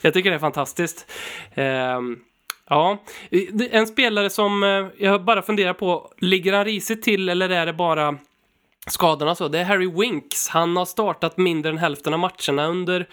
Jag 0.00 0.14
tycker 0.14 0.30
det 0.30 0.36
är 0.36 0.40
fantastiskt. 0.40 1.12
Ehm, 1.54 2.18
Ja, 2.68 3.02
en 3.70 3.86
spelare 3.86 4.30
som 4.30 4.62
eh, 4.62 4.86
jag 5.06 5.24
bara 5.24 5.42
funderar 5.42 5.72
på, 5.72 6.10
ligger 6.18 6.52
han 6.52 6.64
risigt 6.64 7.02
till 7.02 7.28
eller 7.28 7.48
är 7.48 7.66
det 7.66 7.72
bara 7.72 8.18
skadorna 8.86 9.34
så? 9.34 9.48
Det 9.48 9.58
är 9.58 9.64
Harry 9.64 9.90
Winks. 9.90 10.48
Han 10.48 10.76
har 10.76 10.84
startat 10.84 11.36
mindre 11.36 11.70
än 11.70 11.78
hälften 11.78 12.12
av 12.12 12.18
matcherna 12.18 12.66
under 12.66 13.08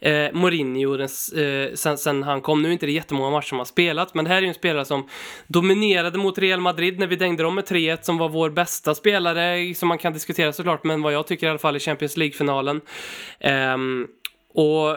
eh, 0.00 0.32
Mourinho 0.32 0.96
den, 0.96 1.08
eh, 1.36 1.74
sen, 1.74 1.98
sen 1.98 2.22
han 2.22 2.40
kom. 2.40 2.62
Nu 2.62 2.68
är 2.68 2.72
inte 2.72 2.86
det 2.86 2.92
jättemånga 2.92 3.30
matcher 3.30 3.48
som 3.48 3.58
har 3.58 3.64
spelat, 3.64 4.14
men 4.14 4.24
det 4.24 4.30
här 4.30 4.36
är 4.36 4.42
ju 4.42 4.48
en 4.48 4.54
spelare 4.54 4.84
som 4.84 5.08
dominerade 5.46 6.18
mot 6.18 6.38
Real 6.38 6.60
Madrid 6.60 6.98
när 6.98 7.06
vi 7.06 7.16
dängde 7.16 7.42
dem 7.42 7.54
med 7.54 7.64
3-1, 7.64 7.98
som 8.02 8.18
var 8.18 8.28
vår 8.28 8.50
bästa 8.50 8.94
spelare, 8.94 9.74
som 9.74 9.88
man 9.88 9.98
kan 9.98 10.12
diskutera 10.12 10.52
såklart, 10.52 10.84
men 10.84 11.02
vad 11.02 11.12
jag 11.12 11.26
tycker 11.26 11.46
i 11.46 11.50
alla 11.50 11.58
fall 11.58 11.76
i 11.76 11.80
Champions 11.80 12.16
League-finalen. 12.16 12.80
Eh, 13.40 13.76
och 14.54 14.96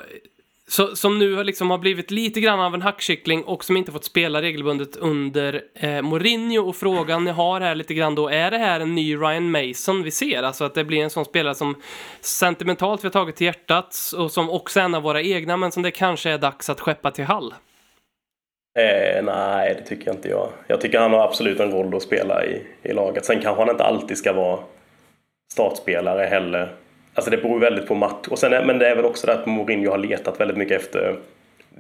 så, 0.72 0.96
som 0.96 1.20
nu 1.20 1.36
har 1.36 1.44
liksom 1.44 1.72
har 1.72 1.78
blivit 1.78 2.12
lite 2.12 2.42
grann 2.42 2.60
av 2.60 2.74
en 2.74 2.82
hackkyckling 2.82 3.44
och 3.44 3.64
som 3.64 3.78
inte 3.78 3.92
fått 3.92 4.06
spela 4.06 4.42
regelbundet 4.42 4.96
under 4.96 5.64
eh, 5.76 6.02
Mourinho. 6.02 6.70
Och 6.70 6.76
frågan 6.76 7.24
ni 7.24 7.32
har 7.32 7.62
här 7.62 7.76
lite 7.76 7.94
grann 7.94 8.16
då, 8.16 8.30
är 8.30 8.52
det 8.52 8.58
här 8.58 8.80
en 8.80 8.96
ny 8.96 9.16
Ryan 9.16 9.52
Mason 9.52 10.04
vi 10.04 10.12
ser? 10.12 10.44
Alltså 10.44 10.64
att 10.64 10.76
det 10.76 10.84
blir 10.84 11.04
en 11.04 11.10
sån 11.10 11.26
spelare 11.26 11.56
som 11.56 11.76
sentimentalt 12.22 13.04
vi 13.04 13.08
har 13.08 13.12
tagit 13.12 13.36
till 13.36 13.46
hjärtat 13.46 13.96
och 14.18 14.32
som 14.32 14.50
också 14.50 14.80
är 14.80 14.84
en 14.84 14.96
av 14.96 15.04
våra 15.04 15.22
egna, 15.22 15.58
men 15.58 15.72
som 15.72 15.84
det 15.84 15.92
kanske 15.92 16.30
är 16.30 16.38
dags 16.38 16.70
att 16.70 16.80
skeppa 16.80 17.12
till 17.12 17.26
Hall. 17.26 17.54
Eh, 18.80 19.24
nej, 19.24 19.76
det 19.76 19.82
tycker 19.82 20.08
jag 20.08 20.16
inte 20.16 20.30
jag. 20.30 20.50
Jag 20.68 20.82
tycker 20.82 21.00
han 21.00 21.14
har 21.14 21.24
absolut 21.24 21.60
en 21.60 21.72
roll 21.72 21.96
att 21.96 22.02
spela 22.02 22.46
i, 22.46 22.62
i 22.84 22.94
laget. 22.94 23.26
Sen 23.26 23.42
kanske 23.42 23.62
han 23.62 23.72
inte 23.72 23.84
alltid 23.84 24.18
ska 24.18 24.34
vara 24.34 24.60
startspelare 25.54 26.26
heller. 26.26 26.76
Alltså 27.14 27.32
det 27.32 27.38
beror 27.38 27.60
väldigt 27.60 27.88
på 27.88 27.96
match. 27.96 28.28
Och 28.28 28.40
sen, 28.40 28.68
men 28.68 28.80
det 28.80 28.88
är 28.88 28.96
väl 28.96 29.06
också 29.06 29.28
det 29.28 29.34
att 29.34 29.46
Mourinho 29.46 29.92
har 29.92 29.98
letat 29.98 30.40
väldigt 30.40 30.58
mycket 30.58 30.82
efter 30.82 31.18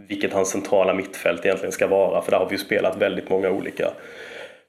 vilket 0.07 0.33
hans 0.33 0.49
centrala 0.49 0.93
mittfält 0.93 1.45
egentligen 1.45 1.71
ska 1.71 1.87
vara. 1.87 2.21
För 2.21 2.31
där 2.31 2.39
har 2.39 2.45
vi 2.45 2.51
ju 2.51 2.57
spelat 2.57 2.97
väldigt 2.97 3.29
många 3.29 3.49
olika 3.49 3.91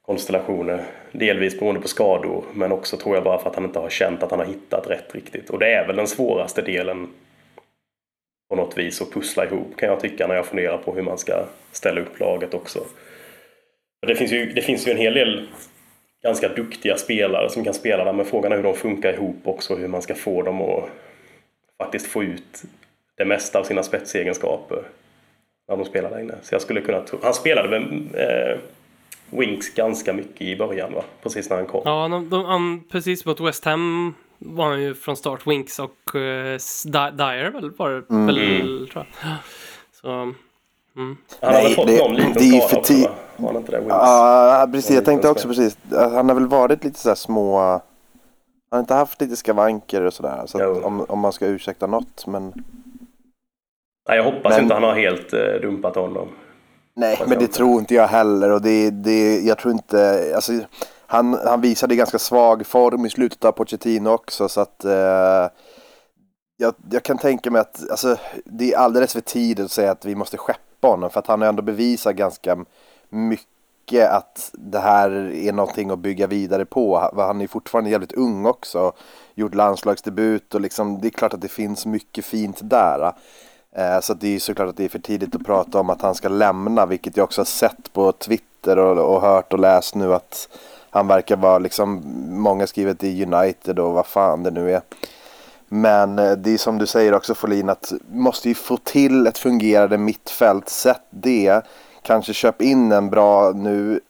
konstellationer. 0.06 0.84
Delvis 1.12 1.58
beroende 1.58 1.80
på 1.80 1.88
skador, 1.88 2.44
men 2.54 2.72
också 2.72 2.96
tror 2.96 3.14
jag 3.16 3.24
bara 3.24 3.38
för 3.38 3.50
att 3.50 3.54
han 3.54 3.64
inte 3.64 3.78
har 3.78 3.90
känt 3.90 4.22
att 4.22 4.30
han 4.30 4.40
har 4.40 4.46
hittat 4.46 4.90
rätt 4.90 5.14
riktigt. 5.14 5.50
Och 5.50 5.58
det 5.58 5.74
är 5.74 5.86
väl 5.86 5.96
den 5.96 6.06
svåraste 6.06 6.62
delen 6.62 7.08
på 8.50 8.56
något 8.56 8.78
vis 8.78 9.02
att 9.02 9.12
pussla 9.12 9.44
ihop 9.44 9.76
kan 9.76 9.88
jag 9.88 10.00
tycka 10.00 10.26
när 10.26 10.34
jag 10.34 10.46
funderar 10.46 10.78
på 10.78 10.94
hur 10.94 11.02
man 11.02 11.18
ska 11.18 11.44
ställa 11.72 12.00
upp 12.00 12.20
laget 12.20 12.54
också. 12.54 12.84
Det 14.06 14.14
finns 14.14 14.32
ju, 14.32 14.52
det 14.52 14.62
finns 14.62 14.88
ju 14.88 14.92
en 14.92 14.98
hel 14.98 15.14
del 15.14 15.48
ganska 16.22 16.48
duktiga 16.48 16.96
spelare 16.96 17.50
som 17.50 17.64
kan 17.64 17.74
spela 17.74 18.04
där, 18.04 18.12
men 18.12 18.26
frågan 18.26 18.52
är 18.52 18.56
hur 18.56 18.62
de 18.62 18.74
funkar 18.74 19.12
ihop 19.12 19.36
också, 19.44 19.76
hur 19.76 19.88
man 19.88 20.02
ska 20.02 20.14
få 20.14 20.42
dem 20.42 20.62
att 20.62 20.88
faktiskt 21.78 22.06
få 22.06 22.22
ut 22.22 22.62
det 23.16 23.24
mesta 23.24 23.58
av 23.58 23.64
sina 23.64 23.82
spetsegenskaper 23.82 24.82
när 25.68 25.76
de 25.76 25.84
spelar 25.84 26.10
där 26.10 26.20
inne. 26.20 26.34
Så 26.42 26.54
jag 26.54 26.62
skulle 26.62 26.80
kunna 26.80 27.00
tro... 27.00 27.18
Han 27.22 27.34
spelade 27.34 27.68
väl 27.68 27.82
eh, 28.14 28.58
Winks 29.30 29.74
ganska 29.74 30.12
mycket 30.12 30.42
i 30.42 30.56
början, 30.56 30.92
va? 30.94 31.04
Precis 31.22 31.50
när 31.50 31.56
han 31.56 31.66
kom. 31.66 31.82
Ja, 31.84 32.08
de, 32.08 32.30
de, 32.30 32.46
um, 32.46 32.84
precis 32.90 33.24
mot 33.24 33.40
West 33.40 33.64
Ham 33.64 34.14
var 34.38 34.68
han 34.68 34.82
ju 34.82 34.94
från 34.94 35.16
start 35.16 35.46
Winks 35.46 35.78
och 35.78 36.14
uh, 36.14 36.20
Dyer 37.12 37.50
väl 37.50 37.70
var 37.70 37.90
det 37.90 38.10
mm. 38.10 38.26
väl, 38.26 38.88
tror 38.92 39.06
jag. 39.22 39.36
Så 39.92 40.34
Mm. 40.96 41.16
Han 41.40 41.54
har 41.54 41.62
väl 41.62 41.74
fått 41.74 41.86
det, 41.86 41.98
någon 41.98 42.14
liten 42.14 42.34
skada 42.34 42.78
också 42.78 42.94
va? 42.94 43.10
Var 43.36 43.46
han 43.46 43.56
inte 43.56 43.72
det? 43.72 43.84
Ja, 43.88 44.68
precis. 44.72 44.90
Jag 44.90 45.04
tänkte 45.04 45.28
också 45.28 45.48
precis. 45.48 45.76
Han 45.90 46.28
har 46.28 46.34
väl 46.34 46.46
varit 46.46 46.84
lite 46.84 46.98
sådär 46.98 47.14
små... 47.14 47.58
Han 47.60 47.80
har 48.70 48.80
inte 48.80 48.94
haft 48.94 49.20
lite 49.20 49.36
skavanker 49.36 50.02
och 50.02 50.12
sådär. 50.12 50.42
Så 50.46 50.82
om, 50.82 51.00
om 51.08 51.18
man 51.18 51.32
ska 51.32 51.46
ursäkta 51.46 51.86
något. 51.86 52.26
Men... 52.26 52.52
Nej, 54.08 54.16
jag 54.16 54.24
hoppas 54.24 54.52
men... 54.52 54.62
inte 54.62 54.74
han 54.74 54.82
har 54.82 54.94
helt 54.94 55.34
uh, 55.34 55.40
dumpat 55.62 55.94
honom. 55.96 56.28
Nej, 56.96 57.22
men 57.26 57.38
det 57.38 57.46
tror 57.46 57.80
inte 57.80 57.94
jag 57.94 58.06
heller. 58.06 58.50
Och 58.50 58.62
det, 58.62 58.90
det, 58.90 59.40
jag 59.40 59.58
tror 59.58 59.72
inte... 59.72 60.32
Alltså, 60.34 60.52
han, 61.06 61.38
han 61.44 61.60
visade 61.60 61.96
ganska 61.96 62.18
svag 62.18 62.66
form 62.66 63.06
i 63.06 63.10
slutet 63.10 63.44
av 63.44 63.52
Pochettino 63.52 64.08
också. 64.08 64.48
Så 64.48 64.60
att... 64.60 64.84
Uh, 64.84 65.48
jag, 66.56 66.74
jag, 66.90 67.02
kan 67.02 67.18
tänka 67.18 67.50
mig 67.50 67.60
att 67.60 67.90
alltså, 67.90 68.16
det 68.44 68.72
är 68.72 68.78
alldeles 68.78 69.12
för 69.12 69.20
tidigt 69.20 69.64
att 69.64 69.70
säga 69.70 69.90
att 69.90 70.04
vi 70.04 70.14
måste 70.14 70.36
skeppa 70.36 70.71
honom 70.88 71.10
för 71.10 71.20
att 71.20 71.26
han 71.26 71.40
har 71.40 71.48
ändå 71.48 71.62
bevisat 71.62 72.16
ganska 72.16 72.64
mycket 73.08 74.10
att 74.10 74.50
det 74.52 74.78
här 74.78 75.10
är 75.34 75.52
någonting 75.52 75.90
att 75.90 75.98
bygga 75.98 76.26
vidare 76.26 76.64
på. 76.64 77.10
Han 77.16 77.40
är 77.40 77.46
fortfarande 77.46 77.90
jävligt 77.90 78.12
ung 78.12 78.46
också, 78.46 78.92
gjort 79.34 79.54
landslagsdebut 79.54 80.54
och 80.54 80.60
liksom, 80.60 81.00
det 81.00 81.08
är 81.08 81.10
klart 81.10 81.34
att 81.34 81.40
det 81.40 81.48
finns 81.48 81.86
mycket 81.86 82.24
fint 82.24 82.60
där. 82.62 83.12
Eh, 83.76 84.00
så 84.00 84.14
det 84.14 84.34
är 84.34 84.38
såklart 84.38 84.68
att 84.68 84.76
det 84.76 84.84
är 84.84 84.88
för 84.88 84.98
tidigt 84.98 85.34
att 85.34 85.44
prata 85.44 85.80
om 85.80 85.90
att 85.90 86.02
han 86.02 86.14
ska 86.14 86.28
lämna, 86.28 86.86
vilket 86.86 87.16
jag 87.16 87.24
också 87.24 87.40
har 87.40 87.46
sett 87.46 87.92
på 87.92 88.12
Twitter 88.12 88.78
och, 88.78 89.14
och 89.14 89.20
hört 89.20 89.52
och 89.52 89.58
läst 89.58 89.94
nu 89.94 90.14
att 90.14 90.48
han 90.90 91.06
verkar 91.06 91.36
vara 91.36 91.58
liksom, 91.58 92.02
många 92.28 92.66
skriver 92.66 93.04
i 93.04 93.24
United 93.24 93.78
och 93.78 93.92
vad 93.92 94.06
fan 94.06 94.42
det 94.42 94.50
nu 94.50 94.72
är. 94.72 94.80
Men 95.74 96.18
eh, 96.18 96.32
det 96.32 96.54
är 96.54 96.58
som 96.58 96.78
du 96.78 96.86
säger 96.86 97.14
också 97.14 97.34
Folin 97.34 97.68
att 97.68 97.92
måste 98.08 98.48
ju 98.48 98.54
få 98.54 98.76
till 98.76 99.26
ett 99.26 99.38
fungerande 99.38 99.98
mittfält. 99.98 100.68
Sätt 100.68 101.02
det. 101.10 101.66
Kanske 102.02 102.34
köp 102.34 102.62
in 102.62 102.92
en 102.92 103.10
bra 103.10 103.52
nu. 103.52 104.00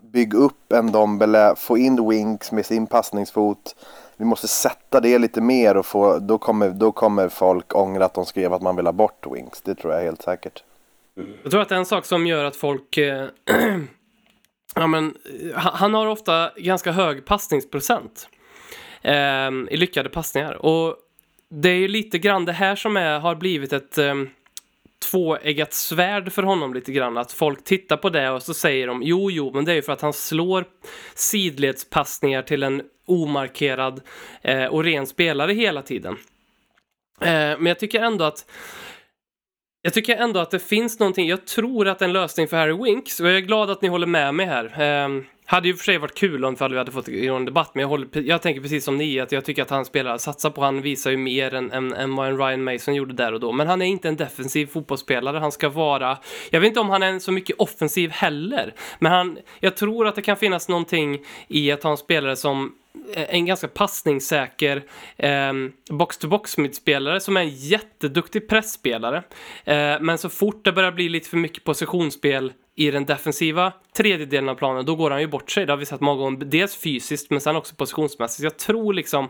Bygg 0.00 0.34
upp 0.34 0.72
en 0.72 0.92
Dombele. 0.92 1.54
Få 1.56 1.78
in 1.78 2.08
Winks 2.08 2.52
med 2.52 2.66
sin 2.66 2.86
passningsfot. 2.86 3.76
Vi 4.16 4.24
måste 4.24 4.48
sätta 4.48 5.00
det 5.00 5.18
lite 5.18 5.40
mer 5.40 5.76
och 5.76 5.86
få, 5.86 6.18
då, 6.18 6.38
kommer, 6.38 6.70
då 6.70 6.92
kommer 6.92 7.28
folk 7.28 7.74
ångra 7.74 8.04
att 8.04 8.14
de 8.14 8.26
skrev 8.26 8.52
att 8.52 8.62
man 8.62 8.76
vill 8.76 8.86
ha 8.86 8.92
bort 8.92 9.26
Winks. 9.30 9.60
Det 9.60 9.74
tror 9.74 9.94
jag 9.94 10.02
helt 10.02 10.22
säkert. 10.22 10.62
Jag 11.42 11.50
tror 11.50 11.62
att 11.62 11.72
en 11.72 11.86
sak 11.86 12.04
som 12.04 12.26
gör 12.26 12.44
att 12.44 12.56
folk 12.56 12.96
eh, 12.96 13.26
Ja, 14.74 14.86
men, 14.86 15.14
eh, 15.54 15.56
han 15.56 15.94
har 15.94 16.06
ofta 16.06 16.50
ganska 16.56 16.92
hög 16.92 17.24
passningsprocent 17.24 18.28
eh, 19.02 19.50
i 19.70 19.76
lyckade 19.76 20.08
passningar. 20.08 20.66
Och 20.66 20.96
det 21.54 21.68
är 21.68 21.76
ju 21.76 21.88
lite 21.88 22.18
grann 22.18 22.44
det 22.44 22.52
här 22.52 22.76
som 22.76 22.96
är, 22.96 23.18
har 23.18 23.34
blivit 23.34 23.72
ett 23.72 23.98
um, 23.98 24.30
tvåeggat 25.10 25.72
svärd 25.72 26.32
för 26.32 26.42
honom 26.42 26.74
lite 26.74 26.92
grann. 26.92 27.16
Att 27.16 27.32
folk 27.32 27.64
tittar 27.64 27.96
på 27.96 28.10
det 28.10 28.30
och 28.30 28.42
så 28.42 28.54
säger 28.54 28.86
de 28.86 29.02
jo, 29.02 29.30
jo, 29.30 29.50
men 29.54 29.64
det 29.64 29.72
är 29.72 29.76
ju 29.76 29.82
för 29.82 29.92
att 29.92 30.00
han 30.00 30.12
slår 30.12 30.64
sidledspassningar 31.14 32.42
till 32.42 32.62
en 32.62 32.82
omarkerad 33.06 34.00
eh, 34.42 34.64
och 34.64 34.84
ren 34.84 35.06
spelare 35.06 35.52
hela 35.52 35.82
tiden. 35.82 36.16
Eh, 37.20 37.28
men 37.28 37.66
jag 37.66 37.78
tycker 37.78 38.02
ändå 38.02 38.24
att 38.24 38.46
jag 39.82 39.92
tycker 39.92 40.16
ändå 40.16 40.40
att 40.40 40.50
det 40.50 40.58
finns 40.58 40.98
någonting, 40.98 41.28
jag 41.28 41.46
tror 41.46 41.88
att 41.88 42.02
en 42.02 42.12
lösning 42.12 42.48
för 42.48 42.56
Harry 42.56 42.84
Winks, 42.84 43.20
och 43.20 43.26
jag 43.26 43.36
är 43.36 43.40
glad 43.40 43.70
att 43.70 43.82
ni 43.82 43.88
håller 43.88 44.06
med 44.06 44.34
mig 44.34 44.46
här. 44.46 44.80
Eh, 44.80 45.08
hade 45.46 45.68
ju 45.68 45.74
för 45.74 45.84
sig 45.84 45.98
varit 45.98 46.14
kul 46.14 46.44
om 46.44 46.56
vi 46.60 46.78
hade 46.78 46.92
fått 46.92 47.08
igång 47.08 47.36
en 47.36 47.44
debatt, 47.44 47.70
men 47.74 47.80
jag, 47.80 47.88
håller, 47.88 48.22
jag 48.22 48.42
tänker 48.42 48.60
precis 48.60 48.84
som 48.84 48.96
ni, 48.96 49.20
att 49.20 49.32
jag 49.32 49.44
tycker 49.44 49.62
att 49.62 49.70
han 49.70 49.84
spelar, 49.84 50.18
satsar 50.18 50.50
på, 50.50 50.60
han 50.60 50.82
visar 50.82 51.10
ju 51.10 51.16
mer 51.16 51.54
än, 51.54 51.72
än, 51.72 51.92
än 51.92 52.16
vad 52.16 52.28
en 52.28 52.38
Ryan 52.38 52.64
Mason 52.64 52.94
gjorde 52.94 53.14
där 53.14 53.32
och 53.32 53.40
då. 53.40 53.52
Men 53.52 53.66
han 53.66 53.82
är 53.82 53.86
inte 53.86 54.08
en 54.08 54.16
defensiv 54.16 54.66
fotbollsspelare, 54.66 55.38
han 55.38 55.52
ska 55.52 55.68
vara, 55.68 56.18
jag 56.50 56.60
vet 56.60 56.68
inte 56.68 56.80
om 56.80 56.90
han 56.90 57.02
är 57.02 57.18
så 57.18 57.32
mycket 57.32 57.56
offensiv 57.58 58.10
heller, 58.10 58.74
men 58.98 59.12
han, 59.12 59.38
jag 59.60 59.76
tror 59.76 60.06
att 60.06 60.14
det 60.14 60.22
kan 60.22 60.36
finnas 60.36 60.68
någonting 60.68 61.18
i 61.48 61.72
att 61.72 61.82
ha 61.82 61.90
en 61.90 61.96
spelare 61.96 62.36
som 62.36 62.72
en 63.14 63.46
ganska 63.46 63.68
passningssäker 63.68 64.84
eh, 65.16 65.52
box-to-box 65.90 66.58
mittspelare 66.58 67.20
som 67.20 67.36
är 67.36 67.40
en 67.40 67.48
jätteduktig 67.48 68.48
pressspelare. 68.48 69.22
Eh, 69.64 70.00
men 70.00 70.18
så 70.18 70.28
fort 70.28 70.64
det 70.64 70.72
börjar 70.72 70.92
bli 70.92 71.08
lite 71.08 71.28
för 71.28 71.36
mycket 71.36 71.64
positionsspel 71.64 72.52
i 72.74 72.90
den 72.90 73.04
defensiva 73.04 73.72
tredjedelen 73.96 74.48
av 74.48 74.54
planen, 74.54 74.84
då 74.84 74.96
går 74.96 75.10
han 75.10 75.20
ju 75.20 75.26
bort 75.26 75.50
sig. 75.50 75.66
Det 75.66 75.72
har 75.72 75.76
vi 75.76 75.86
sett 75.86 76.00
många 76.00 76.22
gånger, 76.22 76.44
dels 76.44 76.76
fysiskt 76.76 77.30
men 77.30 77.40
sen 77.40 77.56
också 77.56 77.74
positionsmässigt. 77.74 78.44
Jag 78.44 78.56
tror 78.56 78.94
liksom 78.94 79.28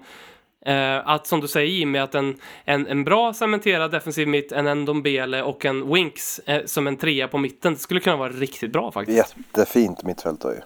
eh, 0.66 1.08
att 1.08 1.26
som 1.26 1.40
du 1.40 1.48
säger 1.48 1.68
Jimmy, 1.68 1.98
att 1.98 2.14
en, 2.14 2.38
en, 2.64 2.86
en 2.86 3.04
bra 3.04 3.34
cementerad 3.34 3.90
defensiv 3.90 4.28
mitt, 4.28 4.52
en 4.52 4.66
Endombele 4.66 5.42
och 5.42 5.64
en 5.64 5.94
Winks 5.94 6.38
eh, 6.38 6.64
som 6.64 6.86
en 6.86 6.96
trea 6.96 7.28
på 7.28 7.38
mitten, 7.38 7.72
det 7.72 7.78
skulle 7.78 8.00
kunna 8.00 8.16
vara 8.16 8.32
riktigt 8.32 8.72
bra 8.72 8.92
faktiskt. 8.92 9.36
Jättefint 9.36 10.02
mittfält 10.02 10.40
då 10.40 10.52
ju. 10.52 10.60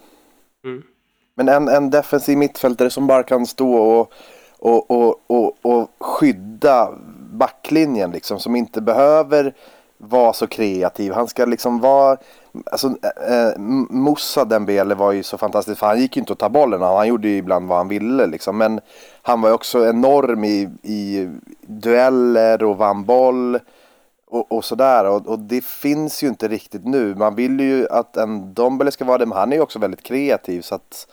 Mm. 0.69 0.83
Men 1.39 1.49
en, 1.49 1.67
en 1.67 1.89
defensiv 1.89 2.37
mittfältare 2.37 2.89
som 2.89 3.07
bara 3.07 3.23
kan 3.23 3.45
stå 3.45 3.73
och, 3.73 4.11
och, 4.59 4.91
och, 4.91 5.21
och, 5.27 5.55
och 5.61 5.89
skydda 5.99 6.89
backlinjen 7.31 8.11
liksom, 8.11 8.39
som 8.39 8.55
inte 8.55 8.81
behöver 8.81 9.53
vara 9.97 10.33
så 10.33 10.47
kreativ. 10.47 11.13
Han 11.13 11.27
ska 11.27 11.45
liksom 11.45 11.79
vara... 11.79 12.17
Alltså, 12.71 12.87
eh, 13.27 13.47
eh 13.47 13.57
Moussa 13.89 14.45
Dembele 14.45 14.95
var 14.95 15.11
ju 15.11 15.23
så 15.23 15.37
fantastisk 15.37 15.79
för 15.79 15.87
han 15.87 15.99
gick 15.99 16.15
ju 16.15 16.19
inte 16.19 16.33
att 16.33 16.39
ta 16.39 16.49
bollen 16.49 16.81
han 16.81 17.07
gjorde 17.07 17.27
ju 17.27 17.37
ibland 17.37 17.67
vad 17.67 17.77
han 17.77 17.87
ville 17.87 18.25
liksom. 18.25 18.57
Men 18.57 18.81
han 19.21 19.41
var 19.41 19.49
ju 19.49 19.55
också 19.55 19.87
enorm 19.87 20.43
i, 20.43 20.69
i 20.83 21.29
dueller 21.61 22.63
och 22.63 22.77
vann 22.77 23.05
boll 23.05 23.59
och, 24.27 24.51
och 24.51 24.65
sådär. 24.65 25.05
Och, 25.05 25.27
och, 25.27 25.39
det 25.39 25.63
finns 25.63 26.23
ju 26.23 26.27
inte 26.27 26.47
riktigt 26.47 26.85
nu. 26.85 27.15
Man 27.15 27.35
vill 27.35 27.59
ju 27.59 27.87
att 27.89 28.17
en 28.17 28.53
Dombele 28.53 28.91
ska 28.91 29.05
vara 29.05 29.17
det, 29.17 29.25
men 29.25 29.37
han 29.37 29.51
är 29.51 29.55
ju 29.55 29.61
också 29.61 29.79
väldigt 29.79 30.03
kreativ 30.03 30.61
så 30.61 30.75
att 30.75 31.07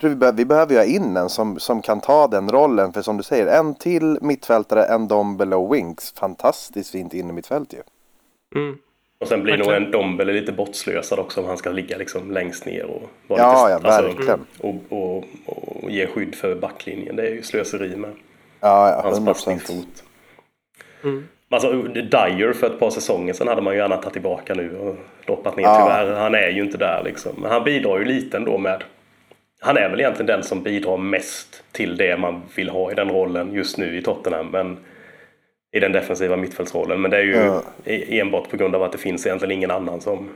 tror 0.00 0.10
vi, 0.10 0.16
be 0.16 0.32
vi 0.32 0.44
behöver 0.44 0.72
ju 0.72 0.78
ha 0.78 0.84
in 0.84 1.16
en 1.16 1.28
som, 1.28 1.60
som 1.60 1.82
kan 1.82 2.00
ta 2.00 2.26
den 2.26 2.48
rollen. 2.48 2.92
För 2.92 3.02
som 3.02 3.16
du 3.16 3.22
säger, 3.22 3.46
en 3.46 3.74
till 3.74 4.18
mittfältare, 4.20 4.84
en 4.84 5.08
Dombele 5.08 5.56
och 5.56 5.74
Winks. 5.74 6.12
Fantastiskt 6.12 6.90
fint 6.90 7.14
inne 7.14 7.32
mittfält 7.32 7.72
ju. 7.72 7.82
Mm. 8.54 8.78
Och 9.20 9.28
sen 9.28 9.42
blir 9.42 9.56
nog 9.56 9.72
en 9.72 9.90
Dombele 9.90 10.32
lite 10.32 10.52
bortslösad 10.52 11.18
också 11.18 11.40
om 11.40 11.46
han 11.46 11.56
ska 11.56 11.70
ligga 11.70 11.96
liksom 11.96 12.30
längst 12.30 12.66
ner 12.66 12.84
och 12.84 13.02
vara 13.26 13.40
ja, 13.40 13.68
lite, 13.68 13.88
ja, 13.88 13.94
alltså, 13.94 14.02
verkligen. 14.02 14.46
Och, 14.58 14.98
och, 14.98 15.24
och, 15.46 15.90
ge 15.90 16.06
skydd 16.06 16.34
för 16.34 16.54
backlinjen. 16.54 17.16
Det 17.16 17.22
är 17.22 17.34
ju 17.34 17.42
slöseri 17.42 17.96
med 17.96 18.10
ja, 18.60 18.90
ja, 18.90 19.00
hans 19.02 19.24
passningsfot. 19.24 20.04
Mm. 21.04 21.28
Alltså 21.50 21.72
Dyer 21.82 22.52
för 22.52 22.66
ett 22.66 22.80
par 22.80 22.90
säsonger 22.90 23.32
sedan 23.32 23.48
hade 23.48 23.62
man 23.62 23.74
ju 23.74 23.80
gärna 23.80 23.96
tagit 23.96 24.12
tillbaka 24.12 24.54
nu 24.54 24.76
och 24.76 24.96
droppat 25.26 25.56
ner. 25.56 25.64
Ja. 25.64 25.82
Tyvärr, 25.82 26.20
han 26.20 26.34
är 26.34 26.48
ju 26.48 26.62
inte 26.62 26.78
där 26.78 27.02
liksom. 27.04 27.32
Men 27.38 27.50
han 27.50 27.64
bidrar 27.64 27.98
ju 27.98 28.04
lite 28.04 28.36
ändå 28.36 28.58
med 28.58 28.82
han 29.60 29.76
är 29.76 29.88
väl 29.88 30.00
egentligen 30.00 30.26
den 30.26 30.42
som 30.42 30.62
bidrar 30.62 30.96
mest 30.96 31.62
till 31.72 31.96
det 31.96 32.16
man 32.16 32.42
vill 32.54 32.68
ha 32.70 32.92
i 32.92 32.94
den 32.94 33.10
rollen 33.10 33.52
just 33.52 33.78
nu 33.78 33.96
i 33.98 34.02
Tottenham. 34.02 34.46
Men 34.50 34.78
i 35.76 35.80
den 35.80 35.92
defensiva 35.92 36.36
mittfältsrollen. 36.36 37.00
Men 37.00 37.10
det 37.10 37.16
är 37.16 37.22
ju 37.22 37.36
Ja. 37.36 37.62
e- 37.84 38.20
enbart 38.20 38.50
på 38.50 38.56
grund 38.56 38.74
av 38.74 38.82
att 38.82 38.92
det 38.92 38.98
finns 38.98 39.26
egentligen 39.26 39.52
ingen 39.52 39.70
annan 39.70 40.00
som 40.00 40.30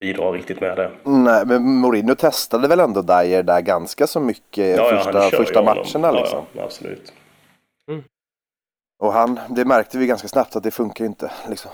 bidrar 0.00 0.32
riktigt 0.32 0.60
med 0.60 0.76
det. 0.76 0.90
Nej, 1.04 1.46
men 1.46 1.62
Mourinho 1.62 2.14
testade 2.14 2.68
väl 2.68 2.80
ändå 2.80 3.02
Dyer 3.02 3.42
där 3.42 3.60
ganska 3.60 4.06
så 4.06 4.20
mycket 4.20 4.76
Ja, 4.76 4.90
ja, 4.92 5.02
första, 5.02 5.24
ju 5.24 5.30
första 5.30 5.62
matcherna 5.62 6.10
liksom. 6.10 6.38
Ja, 6.38 6.46
ja, 6.52 6.62
absolut. 6.64 7.12
Och 8.98 9.12
han, 9.12 9.40
det 9.50 9.64
märkte 9.64 9.98
vi 9.98 10.06
ganska 10.06 10.28
snabbt 10.28 10.56
att 10.56 10.62
det 10.62 10.70
funkar 10.70 11.04
ju 11.04 11.08
inte 11.08 11.30
liksom. 11.48 11.70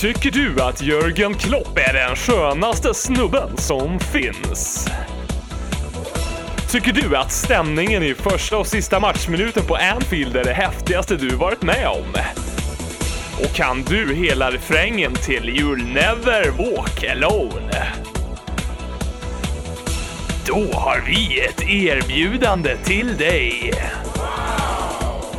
Tycker 0.00 0.30
du 0.30 0.62
att 0.62 0.82
Jörgen 0.82 1.34
Klopp 1.34 1.78
är 1.78 1.92
den 1.92 2.16
skönaste 2.16 2.94
snubben 2.94 3.56
som 3.56 4.00
finns? 4.00 4.88
Tycker 6.70 6.92
du 6.92 7.16
att 7.16 7.32
stämningen 7.32 8.02
i 8.02 8.14
första 8.14 8.58
och 8.58 8.66
sista 8.66 9.00
matchminuten 9.00 9.62
på 9.66 9.76
Anfield 9.76 10.36
är 10.36 10.44
det 10.44 10.52
häftigaste 10.52 11.16
du 11.16 11.28
varit 11.28 11.62
med 11.62 11.86
om? 11.88 12.14
Och 13.44 13.54
kan 13.54 13.82
du 13.82 14.14
hela 14.14 14.50
refrängen 14.50 15.14
till 15.14 15.44
You'll 15.44 15.92
never 15.92 16.50
walk 16.50 17.04
alone? 17.04 17.86
Då 20.46 20.78
har 20.78 21.04
vi 21.06 21.40
ett 21.40 21.62
erbjudande 21.62 22.76
till 22.84 23.16
dig. 23.16 23.72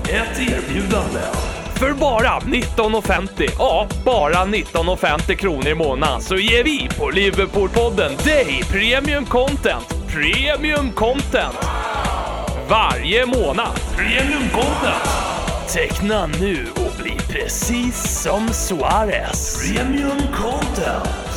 Ett 0.10 0.40
erbjudande. 0.40 1.51
För 1.82 1.94
bara 1.94 2.40
19,50, 2.40 3.50
ja, 3.58 3.88
bara 4.06 4.46
19,50 4.46 5.36
kronor 5.36 5.68
i 5.68 5.76
månaden 5.76 6.22
så 6.22 6.36
ger 6.36 6.64
vi 6.64 6.90
på 6.98 7.10
Liverpoolpodden 7.10 8.12
dig 8.24 8.64
premium 8.72 9.26
content. 9.26 9.96
Premium 10.08 10.92
content! 10.92 11.58
Varje 12.70 13.26
månad. 13.26 13.80
Premium 13.96 14.50
content! 14.54 15.10
Teckna 15.74 16.28
nu 16.28 16.68
och 16.76 17.04
bli 17.04 17.18
precis 17.30 18.22
som 18.22 18.50
Suarez. 18.50 19.62
Premium 19.68 20.20
content! 20.34 21.31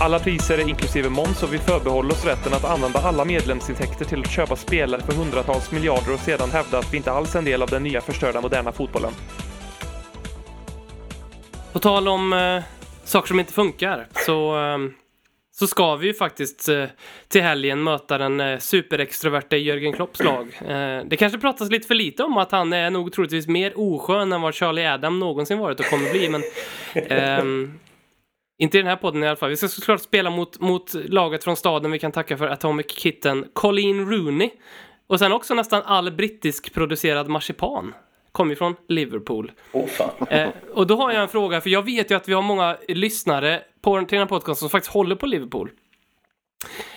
Alla 0.00 0.18
priser 0.18 0.58
är 0.58 0.68
inklusive 0.68 1.08
moms 1.08 1.42
och 1.42 1.54
vi 1.54 1.58
förbehåller 1.58 2.10
oss 2.10 2.24
rätten 2.24 2.54
att 2.54 2.64
använda 2.64 2.98
alla 2.98 3.24
medlemsintäkter 3.24 4.04
till 4.04 4.20
att 4.20 4.30
köpa 4.30 4.56
spelare 4.56 5.00
för 5.00 5.12
hundratals 5.12 5.72
miljarder 5.72 6.14
och 6.14 6.20
sedan 6.20 6.50
hävda 6.50 6.78
att 6.78 6.92
vi 6.92 6.96
inte 6.96 7.12
alls 7.12 7.34
är 7.34 7.38
en 7.38 7.44
del 7.44 7.62
av 7.62 7.68
den 7.68 7.82
nya 7.82 8.00
förstörda 8.00 8.40
moderna 8.40 8.72
fotbollen. 8.72 9.12
På 11.72 11.78
tal 11.78 12.08
om 12.08 12.32
eh, 12.32 12.62
saker 13.04 13.28
som 13.28 13.40
inte 13.40 13.52
funkar 13.52 14.06
så, 14.26 14.58
eh, 14.58 14.78
så 15.52 15.66
ska 15.66 15.96
vi 15.96 16.06
ju 16.06 16.14
faktiskt 16.14 16.68
eh, 16.68 16.84
till 17.28 17.42
helgen 17.42 17.82
möta 17.82 18.18
den 18.18 18.40
eh, 18.40 18.58
superextroverte 18.58 19.56
Jörgen 19.56 19.92
Klopps 19.92 20.22
lag. 20.22 20.60
Eh, 20.68 21.04
det 21.06 21.16
kanske 21.16 21.38
pratas 21.38 21.70
lite 21.70 21.86
för 21.86 21.94
lite 21.94 22.22
om 22.22 22.36
att 22.36 22.52
han 22.52 22.72
är 22.72 22.90
nog 22.90 23.12
troligtvis 23.12 23.46
mer 23.46 23.72
oskön 23.76 24.32
än 24.32 24.40
vad 24.40 24.54
Charlie 24.54 24.86
Adam 24.86 25.20
någonsin 25.20 25.58
varit 25.58 25.80
och 25.80 25.86
kommer 25.86 26.10
bli, 26.10 26.28
men 26.28 26.42
ehm, 26.94 27.78
inte 28.58 28.78
i 28.78 28.80
den 28.80 28.88
här 28.88 28.96
podden 28.96 29.22
i 29.22 29.26
alla 29.26 29.36
fall. 29.36 29.50
Vi 29.50 29.56
ska 29.56 29.68
såklart 29.68 30.00
spela 30.00 30.30
mot, 30.30 30.60
mot 30.60 30.94
laget 30.94 31.44
från 31.44 31.56
staden 31.56 31.90
vi 31.90 31.98
kan 31.98 32.12
tacka 32.12 32.36
för 32.36 32.46
Atomic 32.46 32.86
Kitten, 32.90 33.46
Colleen 33.52 34.10
Rooney. 34.10 34.50
Och 35.06 35.18
sen 35.18 35.32
också 35.32 35.54
nästan 35.54 35.82
all 35.82 36.12
brittisk 36.12 36.74
producerad 36.74 37.28
marsipan. 37.28 37.94
Kommer 38.32 38.50
ju 38.50 38.56
från 38.56 38.76
Liverpool. 38.88 39.52
Fan. 39.88 40.28
Eh, 40.30 40.48
och 40.74 40.86
då 40.86 40.96
har 40.96 41.12
jag 41.12 41.22
en 41.22 41.28
fråga, 41.28 41.60
för 41.60 41.70
jag 41.70 41.82
vet 41.82 42.10
ju 42.10 42.14
att 42.14 42.28
vi 42.28 42.32
har 42.32 42.42
många 42.42 42.76
lyssnare 42.88 43.62
på 43.82 43.96
den 43.96 44.18
här 44.18 44.26
podcasten 44.26 44.56
som 44.56 44.70
faktiskt 44.70 44.94
håller 44.94 45.16
på 45.16 45.26
Liverpool. 45.26 45.70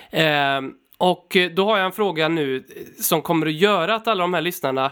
Eh, 0.10 0.62
och 0.98 1.38
då 1.56 1.66
har 1.66 1.78
jag 1.78 1.86
en 1.86 1.92
fråga 1.92 2.28
nu 2.28 2.56
eh, 2.58 2.64
som 3.02 3.22
kommer 3.22 3.48
att 3.48 3.54
göra 3.54 3.96
att 3.96 4.08
alla 4.08 4.24
de 4.24 4.34
här 4.34 4.42
lyssnarna 4.42 4.92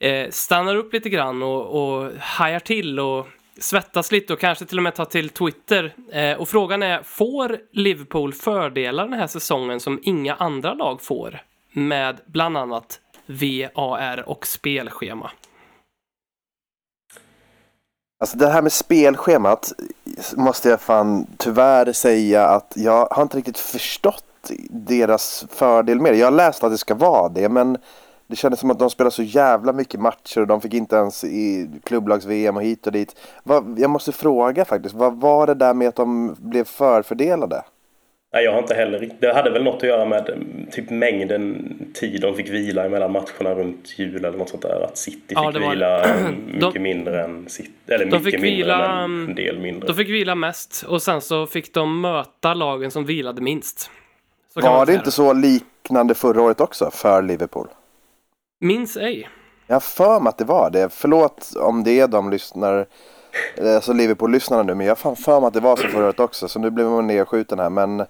eh, 0.00 0.30
stannar 0.30 0.76
upp 0.76 0.92
lite 0.92 1.08
grann 1.08 1.42
och, 1.42 1.66
och 1.66 2.12
hajar 2.20 2.60
till 2.60 3.00
och 3.00 3.26
svettas 3.60 4.12
lite 4.12 4.32
och 4.32 4.40
kanske 4.40 4.64
till 4.64 4.78
och 4.78 4.82
med 4.82 4.94
ta 4.94 5.04
till 5.04 5.28
Twitter. 5.28 5.94
Eh, 6.12 6.38
och 6.38 6.48
frågan 6.48 6.82
är, 6.82 7.02
får 7.02 7.58
Liverpool 7.72 8.32
fördelar 8.32 9.04
den 9.04 9.18
här 9.18 9.26
säsongen 9.26 9.80
som 9.80 10.00
inga 10.02 10.34
andra 10.34 10.74
lag 10.74 11.02
får? 11.02 11.40
Med 11.72 12.20
bland 12.26 12.56
annat 12.56 13.00
VAR 13.26 14.28
och 14.28 14.46
spelschema. 14.46 15.30
Alltså 18.20 18.38
det 18.38 18.48
här 18.48 18.62
med 18.62 18.72
spelschemat 18.72 19.72
måste 20.36 20.68
jag 20.68 20.80
fan 20.80 21.26
tyvärr 21.36 21.92
säga 21.92 22.48
att 22.48 22.72
jag 22.76 23.06
har 23.10 23.22
inte 23.22 23.36
riktigt 23.36 23.58
förstått 23.58 24.24
deras 24.70 25.44
fördel 25.50 26.00
med 26.00 26.12
det. 26.12 26.18
Jag 26.18 26.26
har 26.26 26.32
läst 26.32 26.64
att 26.64 26.72
det 26.72 26.78
ska 26.78 26.94
vara 26.94 27.28
det 27.28 27.48
men 27.48 27.78
det 28.28 28.36
kändes 28.36 28.60
som 28.60 28.70
att 28.70 28.78
de 28.78 28.90
spelar 28.90 29.10
så 29.10 29.22
jävla 29.22 29.72
mycket 29.72 30.00
matcher 30.00 30.40
och 30.40 30.46
de 30.46 30.60
fick 30.60 30.74
inte 30.74 30.96
ens 30.96 31.24
i 31.24 31.70
klubblags-VM 31.84 32.56
och 32.56 32.62
hit 32.62 32.86
och 32.86 32.92
dit. 32.92 33.16
Vad, 33.42 33.78
jag 33.78 33.90
måste 33.90 34.12
fråga 34.12 34.64
faktiskt, 34.64 34.94
vad 34.94 35.20
var 35.20 35.46
det 35.46 35.54
där 35.54 35.74
med 35.74 35.88
att 35.88 35.96
de 35.96 36.36
blev 36.38 36.64
förfördelade? 36.64 37.62
Nej, 38.32 38.44
jag 38.44 38.52
har 38.52 38.58
inte 38.58 38.74
heller 38.74 39.10
Det 39.20 39.34
hade 39.34 39.50
väl 39.50 39.64
något 39.64 39.76
att 39.76 39.88
göra 39.88 40.04
med 40.04 40.28
mm, 40.28 40.66
typ 40.72 40.90
mängden 40.90 41.74
tid 41.94 42.20
de 42.20 42.34
fick 42.34 42.48
vila 42.48 42.88
mellan 42.88 43.12
matcherna 43.12 43.54
runt 43.54 43.98
jul 43.98 44.24
eller 44.24 44.38
något 44.38 44.48
sånt 44.48 44.62
där. 44.62 44.84
Att 44.84 44.96
City 44.98 45.20
fick 45.28 45.38
Ja, 45.38 45.42
var- 45.42 45.70
vila 45.70 46.04
mm, 46.04 46.34
mycket 46.46 46.74
De- 46.74 46.78
mindre 46.80 47.24
än 47.24 47.48
City. 47.48 47.70
Eller 47.86 47.98
De 48.06 48.10
mycket 48.10 48.24
fick 48.24 48.40
mindre 48.40 48.56
vila, 48.56 48.78
men 48.78 49.04
mm, 49.04 49.28
en 49.28 49.34
del 49.34 49.58
mindre. 49.58 49.86
De 49.86 49.94
fick 49.94 50.08
vila 50.08 50.34
mest 50.34 50.84
och 50.88 51.02
sen 51.02 51.20
så 51.20 51.46
fick 51.46 51.74
de 51.74 52.00
möta 52.00 52.54
lagen 52.54 52.90
som 52.90 53.04
vilade 53.04 53.42
minst. 53.42 53.90
Var 54.54 54.86
det 54.86 54.94
inte 54.94 55.10
så 55.10 55.32
liknande 55.32 56.14
förra 56.14 56.42
året 56.42 56.60
också 56.60 56.90
för 56.90 57.22
Liverpool? 57.22 57.68
Minns 58.60 58.96
ej. 58.96 59.28
Jag 59.66 59.74
har 59.74 59.80
för 59.80 60.20
mig 60.20 60.28
att 60.28 60.38
det 60.38 60.44
var 60.44 60.70
det. 60.70 60.88
Förlåt 60.92 61.52
om 61.56 61.84
det 61.84 62.00
är 62.00 62.08
de 62.08 62.30
lyssnar, 62.30 62.86
alltså 63.60 63.92
Liverpool-lyssnarna 63.92 64.62
nu, 64.62 64.74
men 64.74 64.86
jag 64.86 64.96
har 64.96 65.14
för 65.14 65.40
mig 65.40 65.48
att 65.48 65.54
det 65.54 65.60
var 65.60 65.76
så 65.76 65.88
förra 65.88 66.04
året 66.04 66.20
också. 66.20 66.48
Så 66.48 66.58
nu 66.58 66.70
blev 66.70 66.86
man 66.86 67.06
nedskjuten 67.06 67.58
här. 67.58 67.70
Men 67.70 68.00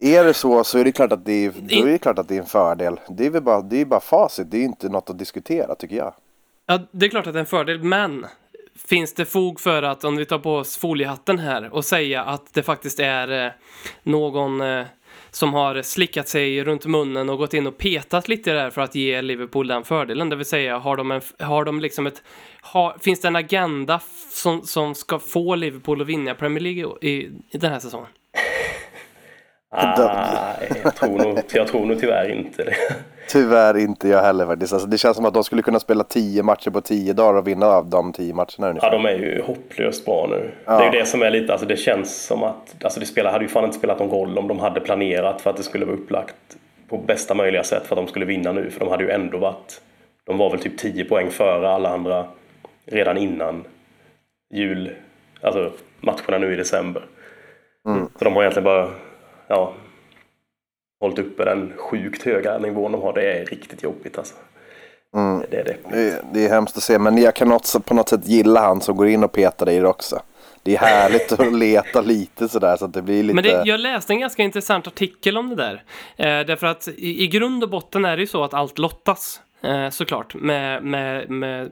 är 0.00 0.24
det 0.24 0.34
så 0.34 0.64
så 0.64 0.78
är 0.78 0.84
det 0.84 0.92
klart 0.92 1.12
att 1.12 1.24
det 1.24 1.44
är, 1.44 1.52
då 1.80 1.86
är 1.88 1.92
det 1.92 1.98
klart 1.98 2.18
att 2.18 2.28
det 2.28 2.36
är 2.36 2.40
en 2.40 2.46
fördel. 2.46 3.00
Det 3.08 3.26
är 3.26 3.30
väl 3.30 3.42
bara, 3.42 3.60
det 3.60 3.80
är 3.80 3.84
bara 3.84 4.00
facit. 4.00 4.50
Det 4.50 4.58
är 4.58 4.62
inte 4.62 4.88
något 4.88 5.10
att 5.10 5.18
diskutera 5.18 5.74
tycker 5.74 5.96
jag. 5.96 6.14
Ja, 6.66 6.80
det 6.90 7.06
är 7.06 7.10
klart 7.10 7.26
att 7.26 7.32
det 7.32 7.38
är 7.38 7.40
en 7.40 7.46
fördel, 7.46 7.82
men 7.82 8.26
finns 8.88 9.14
det 9.14 9.24
fog 9.24 9.60
för 9.60 9.82
att, 9.82 10.04
om 10.04 10.16
vi 10.16 10.26
tar 10.26 10.38
på 10.38 10.56
oss 10.56 10.76
foliehatten 10.76 11.38
här, 11.38 11.74
och 11.74 11.84
säga 11.84 12.24
att 12.24 12.54
det 12.54 12.62
faktiskt 12.62 13.00
är 13.00 13.46
eh, 13.46 13.52
någon 14.02 14.60
eh, 14.60 14.86
som 15.34 15.54
har 15.54 15.82
slickat 15.82 16.28
sig 16.28 16.64
runt 16.64 16.86
munnen 16.86 17.28
och 17.28 17.38
gått 17.38 17.54
in 17.54 17.66
och 17.66 17.78
petat 17.78 18.28
lite 18.28 18.52
där 18.52 18.70
för 18.70 18.80
att 18.80 18.94
ge 18.94 19.22
Liverpool 19.22 19.66
den 19.66 19.84
fördelen. 19.84 20.28
Det 20.28 20.36
vill 20.36 20.46
säga, 20.46 20.78
har 20.78 20.96
de, 20.96 21.10
en, 21.10 21.20
har 21.38 21.64
de 21.64 21.80
liksom 21.80 22.06
ett... 22.06 22.22
Har, 22.60 22.98
finns 23.00 23.20
det 23.20 23.28
en 23.28 23.36
agenda 23.36 24.00
som, 24.30 24.62
som 24.62 24.94
ska 24.94 25.18
få 25.18 25.54
Liverpool 25.54 26.00
att 26.00 26.06
vinna 26.06 26.34
Premier 26.34 26.60
League 26.60 26.92
i, 27.00 27.10
i 27.50 27.58
den 27.58 27.72
här 27.72 27.78
säsongen? 27.78 28.08
Ah, 29.74 30.54
jag, 30.84 30.94
tror 30.94 31.18
nog, 31.18 31.38
jag 31.52 31.68
tror 31.68 31.86
nog 31.86 32.00
tyvärr 32.00 32.30
inte 32.30 32.64
det. 32.64 32.74
Tyvärr 33.28 33.76
inte 33.78 34.08
jag 34.08 34.22
heller 34.22 34.46
faktiskt. 34.46 34.72
Alltså, 34.72 34.88
det 34.88 34.98
känns 34.98 35.16
som 35.16 35.26
att 35.26 35.34
de 35.34 35.44
skulle 35.44 35.62
kunna 35.62 35.80
spela 35.80 36.04
tio 36.04 36.42
matcher 36.42 36.70
på 36.70 36.80
tio 36.80 37.12
dagar 37.12 37.38
och 37.38 37.46
vinna 37.48 37.66
av 37.66 37.86
de 37.86 38.12
tio 38.12 38.34
matcherna 38.34 38.48
Ja, 38.58 38.68
ungefär. 38.68 38.90
de 38.90 39.04
är 39.06 39.12
ju 39.14 39.42
hopplöst 39.42 40.04
bra 40.04 40.26
nu. 40.30 40.50
Ja. 40.64 40.78
Det 40.78 40.84
är 40.84 40.92
ju 40.92 40.98
det 40.98 41.06
som 41.06 41.22
är 41.22 41.30
lite, 41.30 41.52
alltså 41.52 41.66
det 41.66 41.76
känns 41.76 42.26
som 42.26 42.42
att, 42.42 42.84
alltså 42.84 43.00
det 43.00 43.06
spelar, 43.06 43.32
hade 43.32 43.44
ju 43.44 43.48
fan 43.48 43.64
inte 43.64 43.78
spelat 43.78 43.98
någon 43.98 44.10
roll 44.10 44.38
om 44.38 44.48
de 44.48 44.58
hade 44.58 44.80
planerat 44.80 45.40
för 45.40 45.50
att 45.50 45.56
det 45.56 45.62
skulle 45.62 45.84
vara 45.84 45.96
upplagt 45.96 46.34
på 46.88 46.98
bästa 46.98 47.34
möjliga 47.34 47.64
sätt 47.64 47.86
för 47.86 47.96
att 47.96 48.06
de 48.06 48.08
skulle 48.08 48.24
vinna 48.24 48.52
nu. 48.52 48.70
För 48.70 48.80
de 48.80 48.88
hade 48.88 49.04
ju 49.04 49.10
ändå 49.10 49.38
varit, 49.38 49.80
de 50.26 50.38
var 50.38 50.50
väl 50.50 50.60
typ 50.60 50.78
10 50.78 51.04
poäng 51.04 51.30
före 51.30 51.68
alla 51.70 51.88
andra 51.88 52.24
redan 52.86 53.16
innan 53.18 53.64
jul, 54.54 54.90
alltså 55.40 55.70
matcherna 56.00 56.38
nu 56.38 56.52
i 56.52 56.56
december. 56.56 57.02
Så 58.18 58.24
de 58.24 58.34
har 58.34 58.42
egentligen 58.42 58.64
bara, 58.64 58.88
ja, 59.52 59.74
hållit 61.00 61.18
uppe 61.18 61.44
den 61.44 61.72
sjukt 61.76 62.22
höga 62.22 62.58
nivån 62.58 62.92
de 62.92 63.02
har. 63.02 63.12
Det 63.12 63.32
är 63.32 63.44
riktigt 63.44 63.82
jobbigt 63.82 64.18
alltså. 64.18 64.34
Det 65.50 65.56
är 65.56 65.64
det. 65.64 65.76
Det, 65.90 66.08
är- 66.10 66.22
det 66.32 66.44
är 66.44 66.48
hemskt 66.48 66.76
att 66.76 66.82
se, 66.82 66.98
men 66.98 67.18
jag 67.18 67.34
kan 67.34 67.52
också 67.52 67.80
på 67.80 67.94
något 67.94 68.08
sätt 68.08 68.26
gilla 68.28 68.60
han 68.60 68.80
som 68.80 68.96
går 68.96 69.08
in 69.08 69.24
och 69.24 69.32
petar 69.32 69.70
i 69.70 69.78
det 69.78 69.88
också. 69.88 70.22
Det 70.62 70.74
är 70.74 70.78
härligt 70.78 71.32
att 71.32 71.52
leta 71.58 72.00
lite 72.00 72.48
sådär 72.48 72.76
så 72.76 72.84
att 72.84 72.92
det 72.94 73.02
blir 73.02 73.22
lite... 73.22 73.34
Men 73.34 73.44
det, 73.44 73.62
jag 73.64 73.80
läste 73.80 74.12
en 74.12 74.20
ganska 74.20 74.42
intressant 74.42 74.86
artikel 74.86 75.38
om 75.38 75.48
det 75.48 75.56
där. 75.56 75.74
Eh, 76.16 76.46
därför 76.46 76.66
att 76.66 76.88
i, 76.88 77.24
i 77.24 77.28
grund 77.28 77.62
och 77.64 77.70
botten 77.70 78.04
är 78.04 78.16
det 78.16 78.20
ju 78.20 78.26
så 78.26 78.44
att 78.44 78.54
allt 78.54 78.78
lottas. 78.78 79.40
Eh, 79.62 79.90
såklart, 79.90 80.34
med, 80.34 80.84
med, 80.84 81.30
med, 81.30 81.70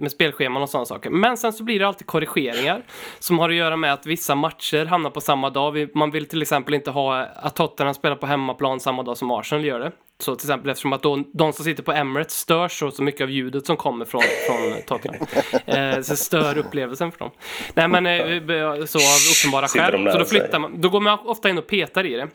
med, 0.00 0.10
spelscheman 0.10 0.62
och 0.62 0.70
sådana 0.70 0.86
saker. 0.86 1.10
Men 1.10 1.36
sen 1.36 1.52
så 1.52 1.64
blir 1.64 1.78
det 1.78 1.86
alltid 1.86 2.06
korrigeringar 2.06 2.82
som 3.18 3.38
har 3.38 3.48
att 3.48 3.54
göra 3.54 3.76
med 3.76 3.92
att 3.92 4.06
vissa 4.06 4.34
matcher 4.34 4.84
hamnar 4.84 5.10
på 5.10 5.20
samma 5.20 5.50
dag. 5.50 5.88
Man 5.94 6.10
vill 6.10 6.26
till 6.26 6.42
exempel 6.42 6.74
inte 6.74 6.90
ha 6.90 7.20
att 7.20 7.56
Tottenham 7.56 7.94
spelar 7.94 8.16
på 8.16 8.26
hemmaplan 8.26 8.80
samma 8.80 9.02
dag 9.02 9.16
som 9.16 9.30
Arsenal 9.30 9.64
gör 9.64 9.80
det. 9.80 9.92
Så 10.20 10.34
till 10.34 10.46
exempel 10.46 10.70
eftersom 10.70 10.92
att 10.92 11.02
då, 11.02 11.24
de 11.32 11.52
som 11.52 11.64
sitter 11.64 11.82
på 11.82 11.92
Emirates 11.92 12.36
störs 12.36 12.78
så, 12.78 12.90
så 12.90 13.02
mycket 13.02 13.20
av 13.20 13.30
ljudet 13.30 13.66
som 13.66 13.76
kommer 13.76 14.04
från, 14.04 14.22
från 14.46 14.82
Tottenham. 14.86 15.26
Eh, 15.66 16.00
så 16.00 16.16
stör 16.16 16.58
upplevelsen 16.58 17.12
för 17.12 17.18
dem. 17.18 17.30
Nej 17.74 17.88
men 17.88 18.06
eh, 18.06 18.84
så 18.84 18.98
av 18.98 19.20
uppenbara 19.32 19.68
skäl. 19.68 20.12
Så 20.12 20.18
då 20.18 20.24
flyttar 20.24 20.58
man, 20.58 20.80
då 20.80 20.88
går 20.88 21.00
man 21.00 21.18
ofta 21.18 21.48
in 21.48 21.58
och 21.58 21.66
petar 21.66 22.06
i 22.06 22.14
det. 22.14 22.28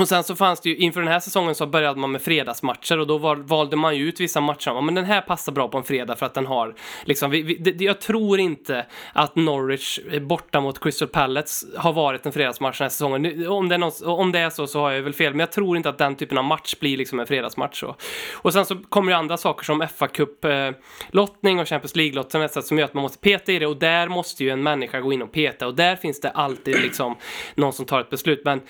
Och 0.00 0.08
sen 0.08 0.24
så 0.24 0.36
fanns 0.36 0.60
det 0.60 0.68
ju, 0.68 0.76
inför 0.76 1.00
den 1.00 1.12
här 1.12 1.20
säsongen 1.20 1.54
så 1.54 1.66
började 1.66 2.00
man 2.00 2.12
med 2.12 2.22
fredagsmatcher 2.22 2.98
och 2.98 3.06
då 3.06 3.18
var, 3.18 3.36
valde 3.36 3.76
man 3.76 3.96
ju 3.96 4.08
ut 4.08 4.20
vissa 4.20 4.40
matcher. 4.40 4.82
Men 4.82 4.94
den 4.94 5.04
här 5.04 5.20
passar 5.20 5.52
bra 5.52 5.68
på 5.68 5.78
en 5.78 5.84
fredag 5.84 6.16
för 6.16 6.26
att 6.26 6.34
den 6.34 6.46
har, 6.46 6.74
liksom, 7.04 7.30
vi, 7.30 7.42
vi, 7.42 7.54
det, 7.54 7.84
jag 7.84 8.00
tror 8.00 8.40
inte 8.40 8.86
att 9.12 9.36
Norwich 9.36 9.98
borta 10.20 10.60
mot 10.60 10.80
Crystal 10.80 11.08
Palace 11.08 11.66
har 11.76 11.92
varit 11.92 12.26
en 12.26 12.32
fredagsmatch 12.32 12.78
den 12.78 12.84
här 12.84 12.90
säsongen. 12.90 13.22
Nu, 13.22 13.48
Om 13.48 13.68
det, 13.68 13.74
är 13.74 13.78
någon, 13.78 13.92
om 14.04 14.32
det 14.32 14.38
är 14.38 14.50
så 14.50 14.66
så 14.66 14.80
har 14.80 14.90
jag 14.90 15.02
väl 15.02 15.12
fel, 15.12 15.32
men 15.32 15.40
jag 15.40 15.52
tror 15.52 15.76
inte 15.76 15.88
att 15.88 15.98
den 15.98 16.16
typen 16.16 16.38
av 16.38 16.44
match 16.44 16.74
blir 16.80 16.96
liksom 16.96 17.20
en 17.20 17.26
fredagsmatch. 17.26 17.80
Så. 17.80 17.96
Och 18.34 18.52
sen 18.52 18.64
så 18.64 18.76
kommer 18.76 19.12
ju 19.12 19.18
andra 19.18 19.36
saker 19.36 19.64
som 19.64 19.86
fa 19.96 20.08
cup 20.08 20.44
eh, 20.44 20.70
lottning 21.10 21.60
och 21.60 21.68
Champions 21.68 21.96
League-lottning 21.96 22.48
som 22.48 22.78
gör 22.78 22.84
att 22.84 22.94
man 22.94 23.02
måste 23.02 23.18
peta 23.18 23.52
i 23.52 23.58
det 23.58 23.66
och 23.66 23.76
där 23.76 24.08
måste 24.08 24.44
ju 24.44 24.50
en 24.50 24.62
människa 24.62 25.00
gå 25.00 25.12
in 25.12 25.22
och 25.22 25.32
peta 25.32 25.66
och 25.66 25.74
där 25.74 25.96
finns 25.96 26.20
det 26.20 26.30
alltid 26.30 26.82
liksom 26.82 27.16
någon 27.54 27.72
som 27.72 27.86
tar 27.86 28.00
ett 28.00 28.10
beslut. 28.10 28.42
Men 28.44 28.60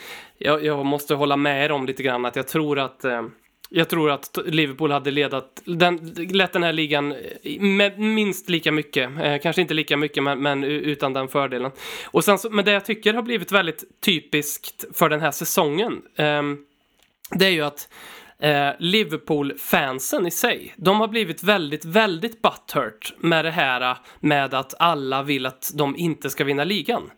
jag, 0.45 0.65
jag 0.65 0.87
måste 0.87 1.15
hålla 1.15 1.37
med 1.37 1.65
er 1.65 1.73
om 1.73 1.87
lite 1.87 2.03
grann 2.03 2.25
att 2.25 2.37
jag 2.37 2.49
tror 2.49 2.79
att 2.79 3.05
eh, 3.05 3.23
jag 3.75 3.89
tror 3.89 4.11
att 4.11 4.39
Liverpool 4.45 4.91
hade 4.91 5.11
ledat, 5.11 5.63
den, 5.65 5.97
lett 6.17 6.53
den 6.53 6.63
här 6.63 6.73
ligan 6.73 7.13
eh, 7.13 7.61
med 7.61 7.99
minst 7.99 8.49
lika 8.49 8.73
mycket. 8.73 9.11
Eh, 9.23 9.39
kanske 9.39 9.63
inte 9.63 9.75
lika 9.75 9.97
mycket, 9.97 10.23
men, 10.23 10.43
men 10.43 10.65
utan 10.65 11.13
den 11.13 11.29
fördelen. 11.29 11.71
Och 12.05 12.25
sen 12.25 12.39
så, 12.39 12.51
men 12.51 12.65
det 12.65 12.73
jag 12.73 12.85
tycker 12.85 13.15
har 13.15 13.23
blivit 13.23 13.53
väldigt 13.53 13.85
typiskt 14.05 14.85
för 14.99 15.09
den 15.09 15.21
här 15.21 15.31
säsongen, 15.31 16.03
eh, 16.17 16.43
det 17.31 17.47
är 17.47 17.51
ju 17.51 17.63
att 17.63 17.89
eh, 18.39 18.71
Liverpool-fansen 18.79 20.27
i 20.27 20.31
sig, 20.31 20.75
de 20.77 21.01
har 21.01 21.09
blivit 21.09 21.43
väldigt, 21.43 21.85
väldigt 21.85 22.43
butthurt 22.43 23.15
med 23.19 23.45
det 23.45 23.51
här 23.51 23.81
eh, 23.81 23.97
med 24.21 24.55
att 24.55 24.75
alla 24.79 25.23
vill 25.23 25.47
att 25.47 25.73
de 25.75 25.97
inte 25.97 26.31
ska 26.31 26.45
vinna 26.45 26.65
ligan. 26.65 27.11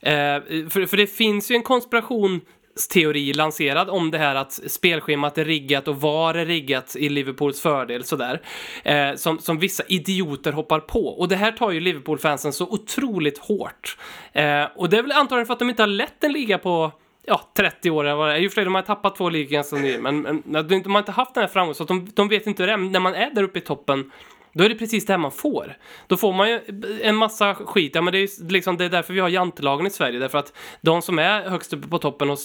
Eh, 0.00 0.40
för, 0.70 0.86
för 0.86 0.96
det 0.96 1.06
finns 1.06 1.50
ju 1.50 1.54
en 1.54 1.62
konspiration 1.62 2.40
teori 2.88 3.32
lanserad 3.32 3.90
om 3.90 4.10
det 4.10 4.18
här 4.18 4.34
att 4.34 4.52
spelschemat 4.52 5.38
är 5.38 5.44
riggat 5.44 5.88
och 5.88 6.00
var 6.00 6.34
är 6.34 6.46
riggat 6.46 6.96
i 6.96 7.08
Liverpools 7.08 7.60
fördel 7.60 8.04
sådär. 8.04 8.42
Eh, 8.84 9.14
som, 9.14 9.38
som 9.38 9.58
vissa 9.58 9.82
idioter 9.88 10.52
hoppar 10.52 10.80
på. 10.80 11.06
Och 11.06 11.28
det 11.28 11.36
här 11.36 11.52
tar 11.52 11.70
ju 11.70 11.80
Liverpool-fansen 11.80 12.52
så 12.52 12.64
otroligt 12.64 13.38
hårt. 13.38 13.96
Eh, 14.32 14.64
och 14.76 14.88
det 14.90 14.98
är 14.98 15.02
väl 15.02 15.12
antagligen 15.12 15.46
för 15.46 15.52
att 15.52 15.58
de 15.58 15.70
inte 15.70 15.82
har 15.82 15.86
lett 15.86 16.24
en 16.24 16.32
liga 16.32 16.58
på 16.58 16.92
ja, 17.26 17.40
30 17.56 17.90
år 17.90 18.04
eller 18.04 18.14
vad 18.16 18.28
det 18.28 18.34
är. 18.34 18.38
I 18.38 18.46
och 18.46 18.50
för 18.50 18.54
sig, 18.54 18.64
de 18.64 18.74
har 18.74 18.82
tappat 18.82 19.16
två 19.16 19.28
ligor 19.28 19.50
ganska 19.50 19.76
nyligen, 19.76 20.02
men, 20.02 20.42
men 20.44 20.68
de 20.68 20.92
har 20.92 20.98
inte 20.98 21.12
haft 21.12 21.34
den 21.34 21.42
här 21.42 21.48
framgången, 21.48 21.74
så 21.74 21.82
att 21.82 21.88
de, 21.88 22.10
de 22.14 22.28
vet 22.28 22.46
inte 22.46 22.62
hur 22.62 22.66
det 22.66 22.72
är. 22.72 22.76
Men 22.76 22.92
när 22.92 23.00
man 23.00 23.14
är 23.14 23.30
där 23.34 23.42
uppe 23.42 23.58
i 23.58 23.62
toppen 23.62 24.10
då 24.52 24.64
är 24.64 24.68
det 24.68 24.74
precis 24.74 25.06
det 25.06 25.12
här 25.12 25.18
man 25.18 25.32
får. 25.32 25.76
Då 26.06 26.16
får 26.16 26.32
man 26.32 26.48
ju 26.48 26.60
en 27.02 27.16
massa 27.16 27.54
skit. 27.54 27.94
Ja, 27.94 28.02
men 28.02 28.12
det 28.12 28.18
är, 28.18 28.52
liksom, 28.52 28.76
det 28.76 28.84
är 28.84 28.88
därför 28.88 29.14
vi 29.14 29.20
har 29.20 29.28
jantelagen 29.28 29.86
i 29.86 29.90
Sverige. 29.90 30.18
Därför 30.18 30.38
att 30.38 30.52
de 30.80 31.02
som 31.02 31.18
är 31.18 31.42
högst 31.42 31.72
uppe 31.72 31.88
på 31.88 31.98
toppen 31.98 32.30
och 32.30 32.38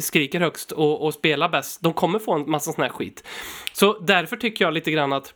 skriker 0.00 0.40
högst 0.40 0.72
och, 0.72 1.04
och 1.04 1.14
spelar 1.14 1.48
bäst, 1.48 1.82
de 1.82 1.92
kommer 1.92 2.18
få 2.18 2.32
en 2.32 2.50
massa 2.50 2.72
sån 2.72 2.82
här 2.82 2.90
skit. 2.90 3.24
Så 3.72 3.98
därför 3.98 4.36
tycker 4.36 4.64
jag 4.64 4.74
lite 4.74 4.90
grann 4.90 5.12
att 5.12 5.34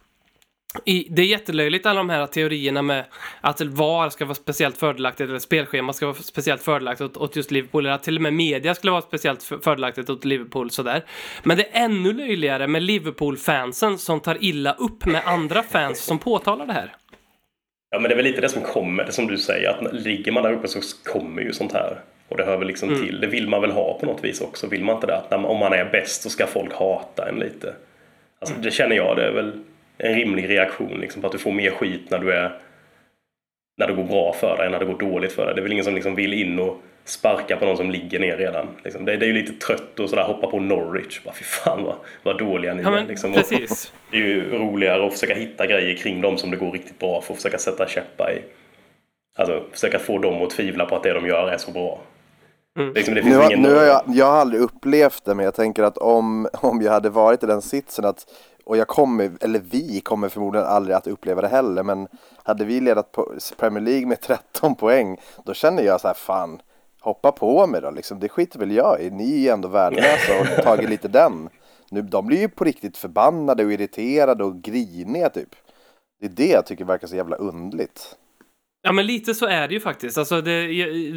i, 0.84 1.06
det 1.10 1.22
är 1.22 1.26
jättelöjligt 1.26 1.86
alla 1.86 2.00
de 2.00 2.10
här 2.10 2.26
teorierna 2.26 2.82
med 2.82 3.04
att 3.40 3.60
VAR 3.60 4.10
ska 4.10 4.24
vara 4.24 4.34
speciellt 4.34 4.76
fördelaktigt 4.76 5.28
eller 5.28 5.38
spelschema 5.38 5.92
ska 5.92 6.06
vara 6.06 6.16
speciellt 6.16 6.62
fördelaktigt 6.62 7.10
åt, 7.10 7.16
åt 7.16 7.36
just 7.36 7.50
Liverpool 7.50 7.86
eller 7.86 7.94
att 7.94 8.02
till 8.02 8.16
och 8.16 8.22
med 8.22 8.32
media 8.32 8.74
skulle 8.74 8.90
vara 8.90 9.02
speciellt 9.02 9.42
fördelaktigt 9.42 10.10
åt 10.10 10.24
Liverpool 10.24 10.70
sådär. 10.70 11.04
Men 11.42 11.56
det 11.56 11.62
är 11.62 11.84
ännu 11.84 12.12
löjligare 12.12 12.66
med 12.66 12.82
Liverpool-fansen 12.82 13.98
som 13.98 14.20
tar 14.20 14.44
illa 14.44 14.72
upp 14.72 15.06
med 15.06 15.22
andra 15.24 15.62
fans 15.62 16.00
som 16.00 16.18
påtalar 16.18 16.66
det 16.66 16.72
här. 16.72 16.94
Ja 17.90 17.98
men 18.00 18.08
det 18.08 18.14
är 18.14 18.16
väl 18.16 18.24
lite 18.24 18.40
det 18.40 18.48
som 18.48 18.62
kommer, 18.62 19.04
det 19.04 19.12
som 19.12 19.26
du 19.26 19.38
säger, 19.38 19.68
att 19.68 19.94
ligger 19.94 20.32
man 20.32 20.42
där 20.42 20.52
uppe 20.52 20.68
så 20.68 20.80
kommer 21.04 21.42
ju 21.42 21.52
sånt 21.52 21.72
här. 21.72 22.00
Och 22.28 22.36
det 22.36 22.44
hör 22.44 22.58
väl 22.58 22.68
liksom 22.68 22.88
mm. 22.88 23.02
till, 23.02 23.20
det 23.20 23.26
vill 23.26 23.48
man 23.48 23.60
väl 23.60 23.70
ha 23.70 23.98
på 23.98 24.06
något 24.06 24.24
vis 24.24 24.40
också. 24.40 24.66
Vill 24.66 24.84
man 24.84 24.94
inte 24.94 25.06
det? 25.06 25.16
Att 25.16 25.32
om 25.32 25.58
man 25.58 25.72
är 25.72 25.84
bäst 25.84 26.22
så 26.22 26.30
ska 26.30 26.46
folk 26.46 26.72
hata 26.74 27.28
en 27.28 27.38
lite. 27.38 27.74
Alltså 28.38 28.54
det 28.60 28.70
känner 28.70 28.96
jag, 28.96 29.16
det 29.16 29.26
är 29.26 29.32
väl 29.32 29.52
en 29.98 30.14
rimlig 30.14 30.48
reaktion 30.48 31.00
liksom, 31.00 31.22
på 31.22 31.26
att 31.26 31.32
du 31.32 31.38
får 31.38 31.52
mer 31.52 31.70
skit 31.70 32.10
när 32.10 32.18
du 32.18 32.32
är 32.32 32.60
när 33.76 33.86
det 33.86 33.94
går 33.94 34.04
bra 34.04 34.32
för 34.32 34.56
dig 34.56 34.66
än 34.66 34.72
när 34.72 34.78
det 34.78 34.84
går 34.84 34.98
dåligt 34.98 35.32
för 35.32 35.46
dig. 35.46 35.54
Det 35.54 35.60
är 35.60 35.62
väl 35.62 35.72
ingen 35.72 35.84
som 35.84 35.94
liksom 35.94 36.14
vill 36.14 36.32
in 36.32 36.58
och 36.58 36.82
sparka 37.04 37.56
på 37.56 37.64
någon 37.64 37.76
som 37.76 37.90
ligger 37.90 38.20
ner 38.20 38.36
redan. 38.36 38.66
Liksom. 38.84 39.04
Det, 39.04 39.16
det, 39.16 39.26
är 39.26 39.28
ju 39.28 39.32
lite 39.32 39.66
trött 39.66 40.00
att 40.00 40.10
sådär 40.10 40.24
hoppa 40.24 40.46
på 40.46 40.60
Norwich. 40.60 41.24
Bara, 41.24 41.34
fy 41.34 41.44
fan 41.44 41.84
vad, 41.84 41.94
vad 42.22 42.38
dåliga 42.38 42.74
ni 42.74 42.82
ja, 42.82 42.98
är. 42.98 43.06
Liksom. 43.06 43.32
Precis. 43.32 43.92
Det 44.10 44.16
är 44.16 44.20
ju 44.20 44.58
roligare 44.58 45.06
att 45.06 45.12
försöka 45.12 45.34
hitta 45.34 45.66
grejer 45.66 45.96
kring 45.96 46.20
dem 46.20 46.38
som 46.38 46.50
det 46.50 46.56
går 46.56 46.72
riktigt 46.72 46.98
bra 46.98 47.20
för 47.20 47.32
att 47.32 47.36
försöka 47.36 47.58
sätta 47.58 47.88
käppar 47.88 48.32
i. 48.32 48.42
Alltså 49.38 49.64
försöka 49.72 49.98
få 49.98 50.18
dem 50.18 50.42
att 50.42 50.50
tvivla 50.50 50.86
på 50.86 50.96
att 50.96 51.02
det 51.02 51.12
de 51.12 51.26
gör 51.26 51.48
är 51.48 51.58
så 51.58 51.70
bra. 51.70 52.00
Mm. 52.78 52.94
Liksom, 52.94 53.14
nu, 53.14 53.34
har, 53.34 53.56
nu 53.56 53.74
har 53.74 53.82
jag, 53.82 54.02
jag 54.06 54.26
har 54.26 54.36
aldrig 54.36 54.62
upplevt 54.62 55.24
det 55.24 55.34
men 55.34 55.44
jag 55.44 55.54
tänker 55.54 55.82
att 55.82 55.98
om, 55.98 56.48
om 56.52 56.82
jag 56.82 56.92
hade 56.92 57.10
varit 57.10 57.42
i 57.42 57.46
den 57.46 57.62
sitsen 57.62 58.04
att 58.04 58.26
och 58.64 58.76
jag 58.76 58.88
kommer, 58.88 59.32
eller 59.40 59.58
vi 59.58 60.00
kommer 60.00 60.28
förmodligen 60.28 60.66
aldrig 60.66 60.96
att 60.96 61.06
uppleva 61.06 61.42
det 61.42 61.48
heller, 61.48 61.82
men 61.82 62.08
hade 62.42 62.64
vi 62.64 62.80
ledat 62.80 63.12
på 63.12 63.34
Premier 63.56 63.82
League 63.82 64.06
med 64.06 64.20
13 64.20 64.74
poäng, 64.76 65.20
då 65.44 65.54
känner 65.54 65.82
jag 65.82 66.00
så 66.00 66.06
här, 66.06 66.14
fan, 66.14 66.62
hoppa 67.00 67.32
på 67.32 67.66
mig 67.66 67.80
då, 67.80 67.90
liksom, 67.90 68.20
det 68.20 68.28
skiter 68.28 68.58
väl 68.58 68.70
jag 68.70 69.00
i, 69.00 69.10
ni 69.10 69.32
är 69.32 69.38
ju 69.38 69.48
ändå 69.48 69.68
värdelösa 69.68 70.40
och 70.40 70.64
tagit 70.64 70.90
lite 70.90 71.08
den. 71.08 71.48
Nu, 71.90 72.02
de 72.02 72.26
blir 72.26 72.38
ju 72.38 72.48
på 72.48 72.64
riktigt 72.64 72.96
förbannade 72.96 73.64
och 73.64 73.72
irriterade 73.72 74.44
och 74.44 74.62
griniga 74.62 75.28
typ. 75.28 75.54
Det 76.20 76.26
är 76.26 76.30
det 76.30 76.48
jag 76.48 76.66
tycker 76.66 76.84
verkar 76.84 77.06
så 77.06 77.16
jävla 77.16 77.36
undligt. 77.36 78.16
Ja 78.86 78.92
men 78.92 79.06
lite 79.06 79.34
så 79.34 79.46
är 79.46 79.68
det 79.68 79.74
ju 79.74 79.80
faktiskt. 79.80 80.18
Alltså 80.18 80.40
det, 80.40 80.66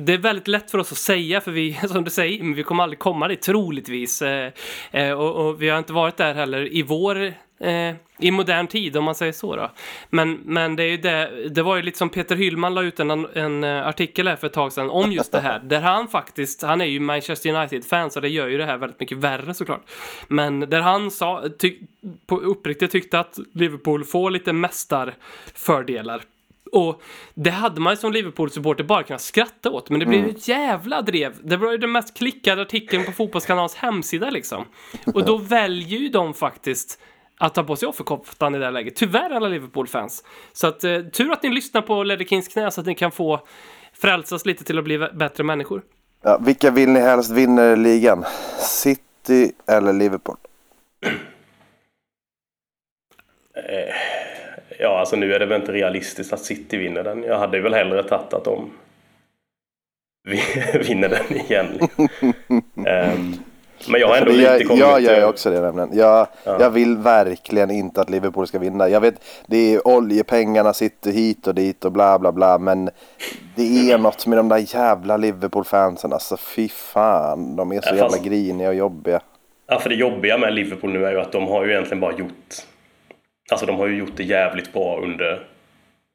det, 0.01 0.13
är 0.13 0.17
väldigt 0.17 0.47
lätt 0.47 0.71
för 0.71 0.77
oss 0.77 0.91
att 0.91 0.97
säga 0.97 1.41
för 1.41 1.51
vi, 1.51 1.73
som 1.87 2.03
du 2.03 2.11
säger, 2.11 2.55
vi 2.55 2.63
kommer 2.63 2.83
aldrig 2.83 2.99
komma 2.99 3.27
dit 3.27 3.41
troligtvis. 3.41 4.21
Eh, 4.21 4.51
eh, 4.91 5.11
och, 5.11 5.47
och, 5.47 5.61
vi 5.61 5.69
har 5.69 5.77
inte 5.77 5.93
varit 5.93 6.17
där 6.17 6.33
heller 6.33 6.73
i 6.73 6.81
vår, 6.81 7.25
eh, 7.59 7.95
i 8.19 8.31
modern 8.31 8.67
tid 8.67 8.97
om 8.97 9.03
man 9.03 9.15
säger 9.15 9.31
så 9.31 9.55
då. 9.55 9.71
Men, 10.09 10.39
men 10.43 10.75
det 10.75 10.83
är 10.83 10.87
ju 10.87 10.97
det, 10.97 11.49
det 11.49 11.61
var 11.61 11.75
ju 11.75 11.81
lite 11.81 11.97
som 11.97 12.09
Peter 12.09 12.35
Hyllman 12.35 12.73
la 12.73 12.81
ut 12.81 12.99
en, 12.99 13.11
en 13.33 13.63
eh, 13.63 13.87
artikel 13.87 14.27
här 14.27 14.35
för 14.35 14.47
ett 14.47 14.53
tag 14.53 14.73
sedan 14.73 14.89
om 14.89 15.11
just 15.11 15.31
det 15.31 15.39
här. 15.39 15.59
där 15.59 15.81
han 15.81 16.07
faktiskt, 16.07 16.61
han 16.61 16.81
är 16.81 16.85
ju 16.85 16.99
Manchester 16.99 17.53
United-fan 17.53 18.11
så 18.11 18.19
det 18.19 18.29
gör 18.29 18.47
ju 18.47 18.57
det 18.57 18.65
här 18.65 18.77
väldigt 18.77 18.99
mycket 18.99 19.17
värre 19.17 19.53
såklart. 19.53 19.81
Men 20.27 20.59
där 20.59 20.81
han 20.81 21.11
sa, 21.11 21.43
ty, 21.59 21.77
på 22.27 22.37
uppriktigt 22.39 22.91
tyckte 22.91 23.19
att 23.19 23.39
Liverpool 23.53 24.03
får 24.03 24.31
lite 24.31 24.53
mästarfördelar 24.53 26.21
och 26.71 27.01
det 27.33 27.49
hade 27.49 27.81
man 27.81 27.93
ju 27.93 27.97
som 27.97 28.13
Liverpool-supporter 28.13 28.83
bara 28.83 29.03
kunnat 29.03 29.21
skratta 29.21 29.71
åt, 29.71 29.89
men 29.89 29.99
det 29.99 30.05
blev 30.05 30.19
mm. 30.19 30.35
ett 30.35 30.47
jävla 30.47 31.01
drev. 31.01 31.35
Det 31.43 31.57
var 31.57 31.71
ju 31.71 31.77
den 31.77 31.91
mest 31.91 32.17
klickade 32.17 32.61
artikeln 32.61 33.05
på 33.05 33.11
Fotbollskanalens 33.11 33.75
hemsida 33.75 34.29
liksom. 34.29 34.65
Och 35.05 35.25
då 35.25 35.37
väljer 35.37 35.99
ju 35.99 36.09
de 36.09 36.33
faktiskt 36.33 36.99
att 37.37 37.55
ta 37.55 37.63
på 37.63 37.75
sig 37.75 37.87
offerkoftan 37.87 38.55
i 38.55 38.57
det 38.57 38.65
här 38.65 38.71
läget. 38.71 38.95
Tyvärr 38.95 39.29
alla 39.29 39.47
Liverpool-fans. 39.47 40.23
Så 40.53 40.67
att, 40.67 40.83
eh, 40.83 40.99
tur 40.99 41.31
att 41.31 41.43
ni 41.43 41.49
lyssnar 41.49 41.81
på 41.81 42.03
Ledder 42.03 42.25
Kings 42.25 42.47
knä 42.47 42.71
så 42.71 42.81
att 42.81 42.87
ni 42.87 42.95
kan 42.95 43.11
få 43.11 43.41
frälsas 43.93 44.45
lite 44.45 44.63
till 44.63 44.77
att 44.77 44.83
bli 44.83 45.09
bättre 45.13 45.43
människor. 45.43 45.81
Ja, 46.21 46.37
vilka 46.45 46.71
vill 46.71 46.89
ni 46.89 46.99
helst 46.99 47.31
vinner 47.31 47.75
ligan? 47.75 48.25
City 48.59 49.51
eller 49.67 49.93
Liverpool? 49.93 50.35
Ja, 54.79 54.99
alltså 54.99 55.15
nu 55.15 55.33
är 55.33 55.39
det 55.39 55.45
väl 55.45 55.59
inte 55.61 55.71
realistiskt 55.71 56.33
att 56.33 56.39
City 56.39 56.77
vinner 56.77 57.03
den. 57.03 57.23
Jag 57.23 57.39
hade 57.39 57.59
väl 57.59 57.73
hellre 57.73 58.03
tagit 58.03 58.33
att 58.33 58.43
de 58.43 58.71
vinner 60.87 61.09
den 61.09 61.37
igen. 61.37 61.67
um, 62.75 63.35
men 63.89 64.01
jag 64.01 64.07
har 64.07 64.17
ändå 64.17 64.31
lite 64.31 64.63
kommit... 64.63 64.81
Jag 64.81 65.01
gör 65.01 65.19
jag 65.19 65.29
också 65.29 65.49
det 65.49 65.61
nämligen. 65.61 65.89
Jag, 65.93 66.27
ja. 66.43 66.57
jag 66.59 66.69
vill 66.69 66.97
verkligen 66.97 67.71
inte 67.71 68.01
att 68.01 68.09
Liverpool 68.09 68.47
ska 68.47 68.59
vinna. 68.59 68.89
Jag 68.89 69.01
vet, 69.01 69.23
det 69.47 69.73
är 69.73 69.87
oljepengarna 69.87 70.73
sitter 70.73 71.11
hit 71.11 71.47
och 71.47 71.55
dit 71.55 71.85
och 71.85 71.91
bla 71.91 72.19
bla 72.19 72.31
bla. 72.31 72.57
Men 72.57 72.89
det 73.55 73.91
är 73.91 73.97
något 73.97 74.27
med 74.27 74.37
de 74.37 74.49
där 74.49 74.75
jävla 74.75 75.17
Liverpool-fansen. 75.17 76.13
Alltså 76.13 76.37
fy 76.37 76.69
fan. 76.69 77.55
De 77.55 77.71
är 77.71 77.81
så 77.81 77.89
ja, 77.89 77.95
jävla 77.95 78.09
fast... 78.09 78.23
griniga 78.23 78.69
och 78.69 78.75
jobbiga. 78.75 79.21
Ja, 79.67 79.79
för 79.79 79.89
det 79.89 79.95
jobbiga 79.95 80.37
med 80.37 80.53
Liverpool 80.53 80.93
nu 80.93 81.05
är 81.05 81.11
ju 81.11 81.19
att 81.19 81.31
de 81.31 81.47
har 81.47 81.65
ju 81.65 81.71
egentligen 81.71 81.99
bara 81.99 82.17
gjort 82.17 82.65
Alltså 83.51 83.65
de 83.65 83.75
har 83.75 83.87
ju 83.87 83.97
gjort 83.97 84.17
det 84.17 84.23
jävligt 84.23 84.73
bra 84.73 84.99
under 85.01 85.43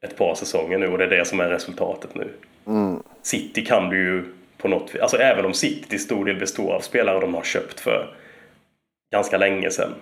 ett 0.01 0.17
par 0.17 0.35
säsonger 0.35 0.77
nu 0.77 0.87
och 0.87 0.97
det 0.97 1.03
är 1.03 1.09
det 1.09 1.25
som 1.25 1.39
är 1.39 1.49
resultatet 1.49 2.15
nu. 2.15 2.29
Mm. 2.67 3.03
City 3.21 3.65
kan 3.65 3.89
du 3.89 3.97
ju 3.97 4.23
på 4.57 4.67
något 4.67 4.95
vis, 4.95 5.01
alltså 5.01 5.17
även 5.17 5.45
om 5.45 5.53
City 5.53 5.89
till 5.89 5.99
stor 5.99 6.25
del 6.25 6.39
består 6.39 6.73
av 6.73 6.79
spelare 6.79 7.19
de 7.19 7.33
har 7.33 7.43
köpt 7.43 7.79
för 7.79 8.15
ganska 9.11 9.37
länge 9.37 9.69
sedan. 9.69 9.93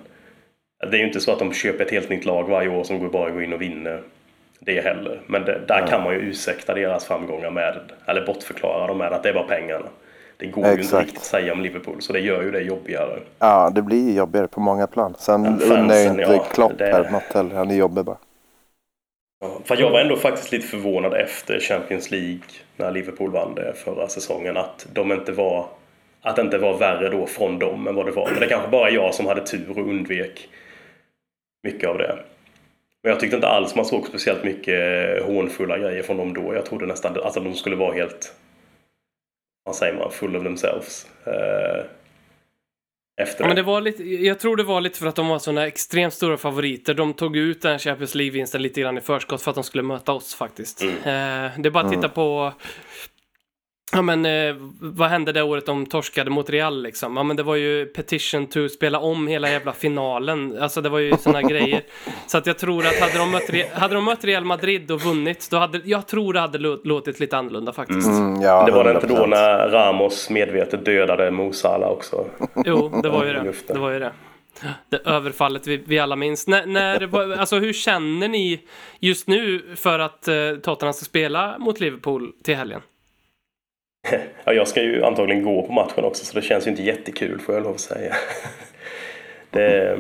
Det 0.92 0.98
är 0.98 1.00
ju 1.00 1.08
inte 1.08 1.20
så 1.20 1.32
att 1.32 1.40
de 1.40 1.54
köper 1.54 1.86
ett 1.86 1.92
helt 1.92 2.10
nytt 2.10 2.26
lag 2.26 2.50
varje 2.50 2.70
år 2.70 2.84
som 2.84 3.12
bara 3.12 3.30
går 3.30 3.44
in 3.44 3.54
och 3.54 3.62
vinner 3.62 4.04
det 4.60 4.82
heller. 4.82 5.22
Men 5.28 5.46
det, 5.46 5.62
där 5.68 5.78
mm. 5.78 5.90
kan 5.90 6.04
man 6.04 6.14
ju 6.14 6.20
ursäkta 6.20 6.74
deras 6.74 7.06
framgångar 7.06 7.52
med, 7.52 7.80
eller 8.06 8.26
bortförklara 8.26 8.88
dem 8.88 8.98
med 8.98 9.14
att 9.14 9.24
det 9.24 9.32
var 9.32 9.44
pengarna. 9.44 9.90
Det 10.42 10.48
går 10.48 10.66
Exakt. 10.66 10.80
ju 10.80 10.84
inte 10.84 11.02
riktigt 11.02 11.18
att 11.18 11.24
säga 11.24 11.54
om 11.54 11.62
Liverpool, 11.62 12.02
så 12.02 12.14
det 12.14 12.20
gör 12.20 12.44
ju 12.44 12.52
det 12.52 12.62
jobbigare. 12.62 13.20
Ja, 13.40 13.72
det 13.76 13.82
blir 13.82 14.16
jobbigare 14.16 14.48
på 14.48 14.60
många 14.60 14.88
plan. 14.88 15.16
Sen 15.18 15.46
undrar 15.46 15.96
jag 15.96 16.06
inte 16.06 16.22
ja, 16.22 16.46
Klopp 16.54 16.72
det... 16.78 16.86
här 16.86 17.12
något 17.12 17.34
heller. 17.34 17.56
Han 17.56 17.72
är 17.72 17.76
jobbig 17.76 18.06
bara. 18.06 18.18
För 19.64 19.82
jag 19.82 19.90
var 19.90 20.00
ändå 20.00 20.16
faktiskt 20.16 20.52
lite 20.52 20.68
förvånad 20.68 21.14
efter 21.14 21.60
Champions 21.60 22.12
League 22.12 22.40
när 22.78 22.92
Liverpool 22.92 23.32
vann 23.32 23.56
det 23.56 23.74
förra 23.74 24.08
säsongen 24.08 24.58
att 24.58 24.88
de 24.94 25.12
inte 25.12 25.32
var 25.32 25.66
att 26.22 26.36
det 26.36 26.42
inte 26.42 26.58
var 26.58 26.78
värre 26.78 27.10
då 27.10 27.26
från 27.26 27.60
dem 27.60 27.88
än 27.88 27.96
vad 27.96 28.06
det 28.06 28.12
var. 28.12 28.30
Men 28.32 28.40
det 28.40 28.48
kanske 28.48 28.70
bara 28.70 28.90
jag 28.90 29.14
som 29.14 29.26
hade 29.26 29.46
tur 29.46 29.70
och 29.70 29.90
undvek 29.90 30.50
mycket 31.64 31.90
av 31.90 31.98
det. 31.98 32.18
Men 33.04 33.12
jag 33.12 33.20
tyckte 33.20 33.36
inte 33.36 33.48
alls 33.48 33.76
man 33.76 33.86
såg 33.86 34.08
speciellt 34.08 34.44
mycket 34.44 35.24
hånfulla 35.24 35.78
grejer 35.78 36.04
från 36.04 36.18
dem 36.18 36.34
då. 36.34 36.56
Jag 36.56 36.66
trodde 36.66 36.86
nästan 36.86 37.12
att 37.12 37.18
alltså, 37.18 37.40
de 37.40 37.54
skulle 37.54 37.76
vara 37.76 37.94
helt, 37.94 38.34
vad 39.64 39.76
säger 39.76 39.94
man, 39.94 40.12
full 40.12 40.36
of 40.36 40.44
themselves. 40.44 41.08
Eh, 41.26 41.86
efter 43.22 43.44
Ja, 43.44 43.48
men 43.48 43.56
det 43.56 43.64
var 43.64 43.82
lite, 43.82 44.04
jag 44.04 44.40
tror 44.40 44.56
det 44.56 44.64
var 44.64 44.82
lite 44.82 45.00
för 45.00 45.08
att 45.08 45.16
de 45.16 45.28
var 45.28 45.40
såna 45.40 45.68
extremt 45.68 46.14
stora 46.14 46.38
favoriter. 46.38 46.94
De 46.94 47.14
tog 47.14 47.38
ut 47.38 47.62
den 47.62 47.80
Champions 47.80 48.16
League-vinsten 48.16 48.62
lite 48.62 48.82
grann 48.82 48.98
i 48.98 49.02
förskott 49.02 49.42
för 49.42 49.52
att 49.52 49.56
de 49.56 49.64
skulle 49.64 49.84
möta 49.84 50.12
oss 50.12 50.36
faktiskt. 50.36 50.82
Mm. 50.82 50.96
Eh, 50.96 51.52
det 51.60 51.70
är 51.70 51.72
bara 51.72 51.86
att 51.86 51.92
titta 51.92 52.10
på 52.10 52.54
Ja 53.94 54.02
men 54.02 54.26
eh, 54.26 54.56
vad 54.80 55.10
hände 55.10 55.32
det 55.32 55.42
året 55.44 55.66
de 55.66 55.86
torskade 55.86 56.30
mot 56.30 56.50
Real 56.50 56.84
liksom? 56.84 57.18
Ja 57.18 57.24
men 57.24 57.36
det 57.36 57.44
var 57.44 57.56
ju 57.56 57.86
petition 57.86 58.48
to 58.48 58.70
spela 58.70 59.00
om 59.00 59.28
hela 59.28 59.50
jävla 59.50 59.74
finalen. 59.74 60.58
Alltså 60.62 60.82
det 60.82 60.90
var 60.90 61.00
ju 61.00 61.18
såna 61.18 61.42
grejer. 61.52 61.82
Så 62.28 62.38
att 62.38 62.48
jag 62.48 62.58
tror 62.58 62.86
att 62.88 63.00
hade 63.00 63.18
de, 63.18 63.32
mött, 63.32 63.50
Re- 63.50 63.74
hade 63.74 63.94
de 63.96 64.06
mött 64.06 64.24
Real 64.24 64.46
Madrid 64.46 64.92
och 64.92 65.02
vunnit, 65.02 65.48
då 65.52 65.58
hade, 65.58 65.82
jag 65.86 66.08
tror 66.08 66.34
det 66.34 66.40
hade 66.40 66.58
lå- 66.58 66.82
låtit 66.84 67.20
lite 67.20 67.38
annorlunda 67.38 67.74
faktiskt. 67.74 68.08
Mm, 68.08 68.42
ja, 68.42 68.66
det 68.66 68.72
var 68.72 68.84
det 68.84 68.92
inte 68.92 69.08
då 69.08 69.16
100%. 69.16 69.28
när 69.28 69.70
Ramos 69.70 70.30
medvetet 70.30 70.86
dödade 70.86 71.32
Mo 71.32 71.54
Salah 71.54 71.90
också? 71.90 72.26
Jo, 72.66 73.00
det 73.04 73.10
var 73.10 73.26
ju 73.26 73.34
det. 73.34 73.54
Det 73.68 73.80
var 73.80 73.92
ju 73.92 74.00
det. 74.00 74.12
Det 74.90 74.98
överfallet 75.06 75.68
vi, 75.68 75.84
vi 75.86 76.00
alla 76.00 76.16
minns. 76.16 76.48
När, 76.48 76.66
när, 76.66 77.40
alltså 77.40 77.60
hur 77.60 77.74
känner 77.74 78.28
ni 78.28 78.62
just 79.00 79.28
nu 79.28 79.62
för 79.76 80.00
att 80.00 80.28
eh, 80.28 80.36
Tottenham 80.64 80.94
ska 80.94 81.06
spela 81.06 81.56
mot 81.60 81.80
Liverpool 81.80 82.32
till 82.44 82.56
helgen? 82.56 82.82
Ja, 84.44 84.54
jag 84.54 84.68
ska 84.68 84.82
ju 84.82 85.04
antagligen 85.04 85.44
gå 85.44 85.62
på 85.62 85.74
matchen 85.74 86.04
också 86.04 86.26
så 86.26 86.36
det 86.36 86.42
känns 86.42 86.68
ju 86.68 86.72
inte 86.72 86.84
jättekul 86.84 87.40
får 87.40 87.56
jag 87.56 87.64
lov 87.64 87.74
att 87.74 87.80
säga. 87.80 88.16
Det, 89.50 89.92
eh, 89.92 90.00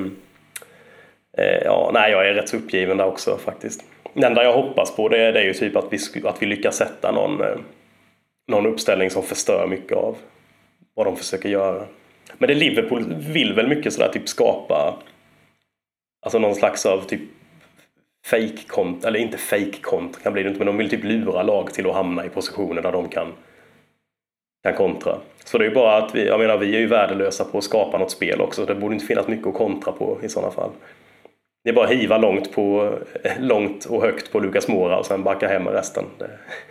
eh, 1.37 1.61
ja, 1.65 1.91
nej, 1.93 2.11
jag 2.11 2.27
är 2.27 2.33
rätt 2.33 2.49
så 2.49 2.57
uppgiven 2.57 2.97
där 2.97 3.05
också 3.05 3.37
faktiskt. 3.37 3.83
Det 4.13 4.27
enda 4.27 4.43
jag 4.43 4.53
hoppas 4.53 4.95
på 4.95 5.09
det 5.09 5.17
är, 5.17 5.33
det 5.33 5.39
är 5.39 5.43
ju 5.43 5.53
typ 5.53 5.75
att 5.75 5.93
vi, 5.93 6.27
att 6.27 6.41
vi 6.41 6.45
lyckas 6.45 6.75
sätta 6.77 7.11
någon, 7.11 7.41
eh, 7.41 7.55
någon 8.47 8.65
uppställning 8.65 9.09
som 9.09 9.23
förstör 9.23 9.67
mycket 9.67 9.97
av 9.97 10.17
vad 10.95 11.05
de 11.05 11.17
försöker 11.17 11.49
göra. 11.49 11.85
Men 12.37 12.47
det 12.47 12.53
Liverpool 12.53 13.13
vill 13.17 13.53
väl 13.53 13.67
mycket 13.67 13.93
sådär 13.93 14.09
typ 14.09 14.29
skapa 14.29 14.97
alltså 16.21 16.39
någon 16.39 16.55
slags 16.55 16.85
av 16.85 17.01
typ 17.01 17.21
fake 18.25 18.67
kont 18.67 19.05
eller 19.05 19.19
inte 19.19 19.37
fake 19.37 19.81
kont 19.81 20.23
kan 20.23 20.33
bli 20.33 20.43
det 20.43 20.49
inte, 20.49 20.59
men 20.59 20.67
de 20.67 20.77
vill 20.77 20.89
typ 20.89 21.03
lura 21.03 21.43
lag 21.43 21.73
till 21.73 21.89
att 21.89 21.95
hamna 21.95 22.25
i 22.25 22.29
positioner 22.29 22.81
där 22.81 22.91
de 22.91 23.09
kan 23.09 23.33
kan 24.63 24.73
kontra. 24.73 25.17
Så 25.45 25.57
det 25.57 25.63
är 25.65 25.69
ju 25.69 25.75
bara 25.75 25.97
att 25.97 26.15
vi, 26.15 26.27
jag 26.27 26.39
menar 26.39 26.57
vi 26.57 26.75
är 26.75 26.79
ju 26.79 26.87
värdelösa 26.87 27.45
på 27.45 27.57
att 27.57 27.63
skapa 27.63 27.97
något 27.97 28.11
spel 28.11 28.41
också. 28.41 28.65
Det 28.65 28.75
borde 28.75 28.93
inte 28.93 29.05
finnas 29.05 29.27
mycket 29.27 29.47
att 29.47 29.53
kontra 29.53 29.91
på 29.91 30.17
i 30.23 30.29
sådana 30.29 30.51
fall. 30.51 30.69
Det 31.63 31.69
är 31.69 31.73
bara 31.73 31.85
att 31.85 31.91
hiva 31.91 32.17
långt, 32.17 32.51
på, 32.51 32.93
långt 33.39 33.85
och 33.85 34.01
högt 34.01 34.31
på 34.31 34.39
Lukas 34.39 34.67
Mora 34.67 34.99
och 34.99 35.05
sen 35.05 35.23
backa 35.23 35.47
hem 35.47 35.63
med 35.63 35.73
resten. 35.73 36.05
Det, 36.17 36.29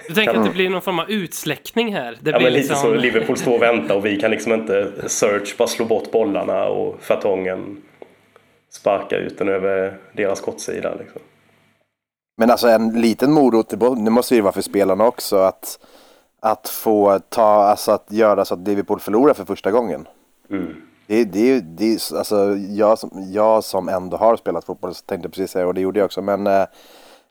Du 0.09 0.15
tänker 0.15 0.33
Kan- 0.33 0.43
att 0.43 0.49
det 0.49 0.55
blir 0.55 0.71
någon 0.71 0.83
form 0.83 0.99
av 0.99 1.11
utsläckning 1.11 1.95
här? 1.95 2.19
Det 2.21 2.31
ja, 2.31 2.39
blir 2.39 2.47
men 2.47 2.53
lite 2.53 2.69
liksom... 2.73 2.91
så 2.91 2.95
Liverpool 2.95 3.37
står 3.37 3.55
och 3.55 3.63
väntar 3.63 3.95
och 3.95 4.07
vi 4.07 4.21
kan 4.21 4.31
liksom 4.31 4.53
inte 4.53 4.93
search 5.07 5.57
bara 5.57 5.69
slå 5.69 5.85
bort 5.85 6.11
bollarna 6.11 6.65
och 6.65 7.03
Fertongen 7.03 7.83
sparka 8.71 9.17
ut 9.17 9.39
den 9.39 9.49
över 9.49 9.97
deras 10.13 10.39
skottsida. 10.39 10.95
Liksom. 10.95 11.21
Men 12.39 12.51
alltså 12.51 12.69
en 12.69 13.01
liten 13.01 13.33
morot, 13.33 13.71
det 14.05 14.11
måste 14.11 14.35
ju 14.35 14.41
vara 14.41 14.53
för 14.53 14.63
spelarna 14.63 15.07
också 15.07 15.37
att, 15.37 15.79
att 16.41 16.69
få 16.69 17.19
ta, 17.29 17.45
alltså 17.65 17.93
att 17.93 18.07
göra 18.09 18.45
så 18.45 18.55
att 18.55 18.69
Liverpool 18.69 19.01
förlorar 19.01 19.35
för 19.35 19.45
första 19.45 19.71
gången. 19.71 20.09
Mm. 20.51 20.75
Det, 21.07 21.25
det, 21.25 21.61
det, 21.61 22.13
alltså 22.13 22.57
jag, 22.57 22.99
som- 22.99 23.27
jag 23.33 23.65
som 23.65 23.89
ändå 23.89 24.17
har 24.17 24.37
spelat 24.37 24.65
fotboll 24.65 24.95
så 24.95 25.05
tänkte 25.05 25.29
precis 25.29 25.51
säga 25.51 25.67
och 25.67 25.75
det 25.75 25.81
gjorde 25.81 25.99
jag 25.99 26.05
också 26.07 26.23
men 26.23 26.47
eh, 26.47 26.65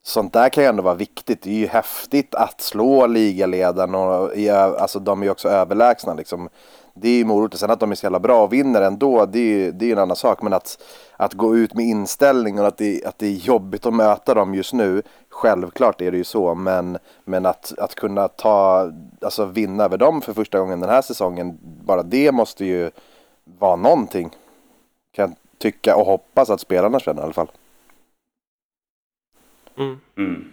sånt 0.04 0.34
där 0.34 0.50
kan 0.50 0.64
ju 0.64 0.70
ändå 0.70 0.84
vara 0.84 0.96
viktigt. 0.96 1.42
Det 1.42 1.50
är 1.50 1.54
ju 1.60 1.68
häftigt 1.68 2.36
att 2.36 2.62
slå 2.62 3.08
ligaledaren 3.08 3.96
och 3.96 4.34
i, 4.36 4.50
alltså 4.50 5.00
de 5.00 5.22
är 5.22 5.26
ju 5.26 5.32
också 5.32 5.50
överlägsna 5.50 6.14
liksom. 6.14 6.50
Det 6.94 7.10
är 7.10 7.18
ju 7.18 7.26
morot. 7.26 7.60
Sen 7.60 7.72
att 7.72 7.80
de 7.80 7.92
är 7.92 7.96
så 7.96 8.06
jävla 8.06 8.20
bra 8.20 8.44
och 8.44 8.54
vinner 8.54 8.82
ändå, 8.82 9.26
det 9.26 9.40
är 9.40 9.44
ju 9.44 9.72
det 9.72 9.86
är 9.86 9.92
en 9.92 10.00
annan 10.00 10.16
sak. 10.16 10.42
Men 10.42 10.54
att, 10.54 10.78
att 11.18 11.34
gå 11.34 11.56
ut 11.56 11.74
med 11.74 11.86
inställningen 11.86 12.62
och 12.62 12.68
att 12.68 12.78
det, 12.78 13.06
att 13.06 13.20
det 13.20 13.26
är 13.28 13.32
jobbigt 13.32 13.86
att 13.86 13.94
möta 13.94 14.34
dem 14.34 14.56
just 14.56 14.74
nu, 14.74 15.04
självklart 15.40 16.02
är 16.02 16.12
det 16.12 16.18
ju 16.18 16.24
så. 16.24 16.56
Men, 16.56 16.98
men 17.24 17.46
att, 17.46 17.74
att 17.80 17.96
kunna 17.96 18.28
ta, 18.28 18.92
alltså 19.22 19.46
vinna 19.46 19.84
över 19.84 19.98
dem 19.98 20.22
för 20.22 20.34
första 20.34 20.60
gången 20.60 20.80
den 20.80 20.90
här 20.90 21.02
säsongen, 21.02 21.58
bara 21.62 22.04
det 22.04 22.32
måste 22.32 22.66
ju 22.66 22.92
vara 23.44 23.76
någonting. 23.76 24.30
Kan 25.12 25.30
jag 25.30 25.36
tycka 25.58 25.96
och 25.96 26.06
hoppas 26.06 26.50
att 26.50 26.62
spelarna 26.62 27.00
känner 27.00 27.22
i 27.22 27.24
alla 27.24 27.34
fall. 27.34 27.52
Mm. 29.78 30.00
Mm. 30.18 30.52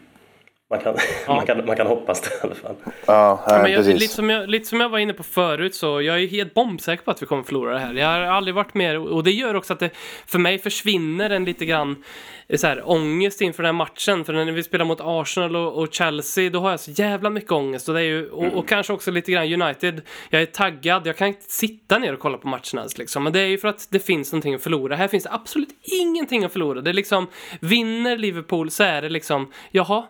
Man, 0.71 0.81
kan, 0.81 0.95
Ja. 1.27 1.35
man, 1.35 1.47
kan, 1.47 1.67
man 1.67 1.77
kan 1.77 1.87
hoppas 1.87 2.21
det 2.21 2.29
i 2.29 2.39
alla 2.43 2.55
fall. 2.55 2.75
Ja, 3.07 3.45
Ja, 3.47 3.59
men 3.63 3.73
jag, 3.73 3.79
precis. 3.85 4.01
lite, 4.01 4.15
som 4.15 4.31
jag, 4.31 4.49
lite 4.49 4.67
som 4.67 4.81
jag 4.81 4.89
var 4.89 4.99
inne 4.99 5.13
på 5.13 5.23
förut 5.23 5.75
så 5.75 6.03
jag 6.03 6.23
är 6.23 6.27
helt 6.27 6.55
bombsäker 6.55 7.05
på 7.05 7.11
att 7.11 7.23
vi 7.23 7.27
kommer 7.27 7.43
förlora 7.43 7.73
det 7.73 7.79
här. 7.79 7.95
Jag 7.95 8.07
har 8.07 8.21
aldrig 8.21 8.55
varit 8.55 8.75
mer 8.75 8.99
och 8.99 9.25
det 9.25 9.31
gör 9.31 9.55
också 9.55 9.73
att 9.73 9.79
det 9.79 9.91
för 10.27 10.39
mig 10.39 10.59
försvinner 10.59 11.31
en 11.31 11.45
lite 11.45 11.65
grann 11.67 12.05
eh, 12.49 12.57
så 12.57 12.67
här, 12.67 12.91
ångest 12.91 13.41
inför 13.41 13.63
den 13.63 13.75
här 13.75 13.79
matchen. 13.79 14.25
För 14.25 14.33
när 14.33 14.53
vi 14.53 14.63
spelar 14.63 14.85
mot 14.85 14.99
Arsenal 15.01 15.57
och, 15.57 15.83
och 15.83 15.89
Chelsea 15.95 16.51
då 16.51 16.61
har 16.61 16.71
jag 16.71 16.81
så 16.81 16.91
jävla 16.91 17.31
mycket 17.31 17.53
ångest 17.53 17.89
och 17.89 17.95
det 17.95 18.01
är 18.01 18.05
ju 18.05 18.29
och, 18.31 18.45
och 18.55 18.69
kanske 18.69 18.93
också 18.93 19.11
lite 19.11 19.33
grann 19.33 19.63
United. 19.63 20.03
Jag 20.31 20.43
är 20.43 20.47
taggad, 20.47 21.07
jag 21.07 21.17
kan 21.17 21.29
inte 21.29 21.45
sitta 21.53 21.99
ner 21.99 22.13
och 22.13 22.21
kolla 22.21 22.39
på 22.39 22.49
matcherna 22.49 22.63
ens 22.81 22.99
liksom. 22.99 23.25
Men 23.25 23.33
det 23.33 23.41
är 23.41 23.47
ju 23.47 23.59
för 23.59 23.69
att 23.69 23.89
det 23.91 23.99
finns 23.99 24.33
någonting 24.33 24.55
att 24.55 24.63
förlora. 24.63 24.97
Här 24.97 25.09
finns 25.09 25.25
det 25.25 25.31
absolut 25.33 25.69
ingenting 26.03 26.45
att 26.45 26.53
förlora. 26.53 26.81
Det 26.81 26.91
är 26.91 26.95
liksom 26.95 27.27
vinner 27.61 28.17
Liverpool 28.19 28.71
så 28.71 28.83
är 28.85 29.03
det 29.03 29.09
liksom 29.09 29.53
jaha 29.71 30.05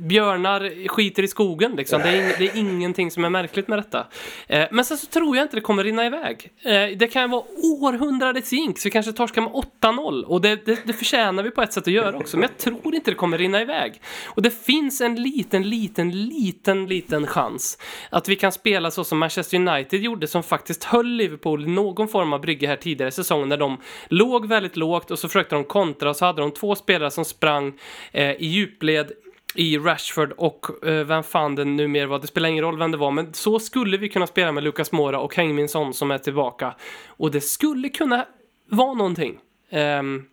björnar 0.00 0.88
skiter 0.88 1.22
i 1.22 1.28
skogen 1.28 1.72
liksom. 1.76 2.02
Det 2.02 2.08
är, 2.08 2.22
ing- 2.22 2.34
det 2.38 2.44
är 2.44 2.56
ingenting 2.56 3.10
som 3.10 3.24
är 3.24 3.30
märkligt 3.30 3.68
med 3.68 3.78
detta. 3.78 4.06
Eh, 4.48 4.66
men 4.70 4.84
sen 4.84 4.96
så 4.98 5.06
tror 5.06 5.36
jag 5.36 5.44
inte 5.44 5.56
det 5.56 5.60
kommer 5.60 5.84
rinna 5.84 6.06
iväg. 6.06 6.50
Eh, 6.62 6.98
det 6.98 7.06
kan 7.12 7.30
vara 7.30 7.42
århundradets 7.82 8.52
jinx. 8.52 8.86
Vi 8.86 8.90
kanske 8.90 9.12
torskar 9.12 9.42
med 9.42 9.50
8-0 9.80 10.22
och 10.22 10.40
det, 10.40 10.66
det, 10.66 10.78
det 10.86 10.92
förtjänar 10.92 11.42
vi 11.42 11.50
på 11.50 11.62
ett 11.62 11.72
sätt 11.72 11.86
att 11.86 11.92
göra 11.92 12.16
också. 12.16 12.36
Men 12.36 12.42
jag 12.48 12.58
tror 12.58 12.94
inte 12.94 13.10
det 13.10 13.14
kommer 13.14 13.38
rinna 13.38 13.60
iväg. 13.62 14.00
Och 14.26 14.42
det 14.42 14.50
finns 14.64 15.00
en 15.00 15.22
liten, 15.22 15.70
liten, 15.70 16.10
liten, 16.28 16.86
liten 16.86 17.26
chans 17.26 17.78
att 18.10 18.28
vi 18.28 18.36
kan 18.36 18.52
spela 18.52 18.90
så 18.90 19.04
som 19.04 19.18
Manchester 19.18 19.56
United 19.68 20.00
gjorde 20.00 20.26
som 20.26 20.42
faktiskt 20.42 20.84
höll 20.84 21.06
Liverpool 21.06 21.64
i 21.64 21.68
någon 21.68 22.08
form 22.08 22.32
av 22.32 22.40
brygga 22.40 22.68
här 22.68 22.76
tidigare 22.76 23.08
i 23.08 23.12
säsongen 23.12 23.48
när 23.48 23.56
de 23.56 23.76
låg 24.08 24.46
väldigt 24.46 24.76
lågt 24.76 25.10
och 25.10 25.18
så 25.18 25.28
försökte 25.28 25.54
de 25.54 25.64
kontra 25.64 26.10
och 26.10 26.16
så 26.16 26.24
hade 26.24 26.40
de 26.42 26.50
två 26.50 26.74
spelare 26.74 27.10
som 27.10 27.24
sprang 27.24 27.72
eh, 28.12 28.30
i 28.30 28.46
djupled 28.46 29.12
i 29.56 29.78
Rashford 29.78 30.32
och 30.32 30.86
eh, 30.86 31.06
vem 31.06 31.22
fan 31.22 31.54
det 31.54 31.64
numera 31.64 32.06
var. 32.06 32.18
Det 32.18 32.26
spelar 32.26 32.48
ingen 32.48 32.64
roll 32.64 32.78
vem 32.78 32.90
det 32.90 32.96
var, 32.96 33.10
men 33.10 33.34
så 33.34 33.58
skulle 33.58 33.96
vi 33.96 34.08
kunna 34.08 34.26
spela 34.26 34.52
med 34.52 34.64
Lucas 34.64 34.92
Mora 34.92 35.20
och 35.20 35.36
Hängminsson 35.36 35.94
som 35.94 36.10
är 36.10 36.18
tillbaka. 36.18 36.74
Och 37.06 37.30
det 37.30 37.40
skulle 37.40 37.88
kunna 37.88 38.26
vara 38.70 38.94
någonting. 38.94 39.38
Um, 39.72 40.24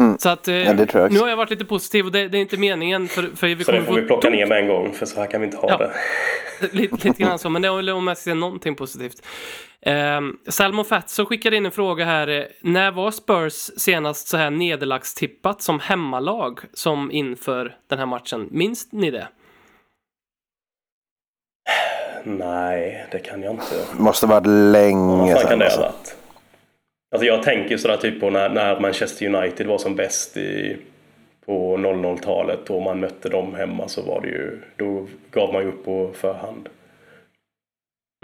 Mm. 0.00 0.18
Så 0.18 0.28
att, 0.28 0.48
eh, 0.48 0.54
Ja, 0.54 0.72
det 0.72 0.86
tror 0.86 1.00
jag 1.02 1.06
också. 1.06 1.14
nu 1.14 1.20
har 1.20 1.28
jag 1.28 1.36
varit 1.36 1.50
lite 1.50 1.64
positiv 1.64 2.06
och 2.06 2.12
det, 2.12 2.28
det 2.28 2.38
är 2.38 2.42
inte 2.42 2.56
meningen 2.56 3.08
för, 3.08 3.22
för 3.36 3.46
vi 3.46 3.64
Så 3.64 3.72
det 3.72 3.82
får 3.82 3.94
vi 3.94 4.02
plocka 4.02 4.30
ner 4.30 4.46
med 4.46 4.58
en 4.58 4.68
gång 4.68 4.92
för 4.92 5.06
så 5.06 5.20
här 5.20 5.26
kan 5.26 5.40
vi 5.40 5.44
inte 5.46 5.56
ha 5.58 5.68
Ja. 5.70 5.76
det. 5.78 5.90
lite, 6.72 7.08
lite 7.08 7.22
grann 7.22 7.38
så, 7.38 7.50
men 7.50 7.62
det 7.62 7.68
är 7.68 7.92
om 7.92 8.06
jag 8.08 8.18
ser 8.18 8.34
någonting 8.34 8.74
positivt. 8.74 9.26
Um, 9.86 10.38
Salmo 10.48 10.84
Fatso 10.84 11.26
skickade 11.26 11.56
in 11.56 11.66
en 11.66 11.72
fråga 11.72 12.04
här. 12.04 12.28
eh, 12.28 12.44
När 12.62 12.90
var 12.90 13.10
Spurs 13.10 13.70
senast 13.76 14.28
så 14.28 14.36
här 14.36 14.50
nederlagstippat 14.50 15.62
som 15.62 15.80
hemmalag 15.80 16.60
som 16.72 17.10
inför 17.10 17.76
den 17.90 17.98
här 17.98 18.06
matchen? 18.06 18.48
Minns 18.50 18.92
ni 18.92 19.10
det? 19.10 19.28
Nej, 22.24 23.06
det 23.10 23.18
kan 23.18 23.42
jag 23.42 23.52
inte. 23.54 23.64
Måste 23.98 24.26
varit 24.26 24.46
Vad 24.46 24.72
länge 24.72 25.32
fan 25.34 25.42
kan 25.42 25.48
sedan. 25.48 25.58
det 25.58 25.64
ha 25.64 25.64
Alltså. 25.64 25.80
varit? 25.80 26.16
Alltså 27.16 27.26
jag 27.26 27.42
tänker 27.42 27.76
sådär 27.76 27.96
typ 27.96 28.20
på 28.20 28.30
när, 28.30 28.48
när 28.48 28.80
Manchester 28.80 29.34
United 29.34 29.66
var 29.66 29.78
som 29.78 29.96
bäst 29.96 30.36
i, 30.36 30.76
på 31.46 31.76
00-talet 31.76 32.70
och 32.70 32.82
man 32.82 33.00
mötte 33.00 33.28
dem 33.28 33.54
hemma 33.54 33.88
så 33.88 34.02
var 34.02 34.20
det 34.20 34.28
ju, 34.28 34.58
då 34.76 35.06
gav 35.30 35.52
man 35.52 35.62
ju 35.62 35.68
upp 35.68 35.84
på 35.84 36.10
förhand. 36.14 36.68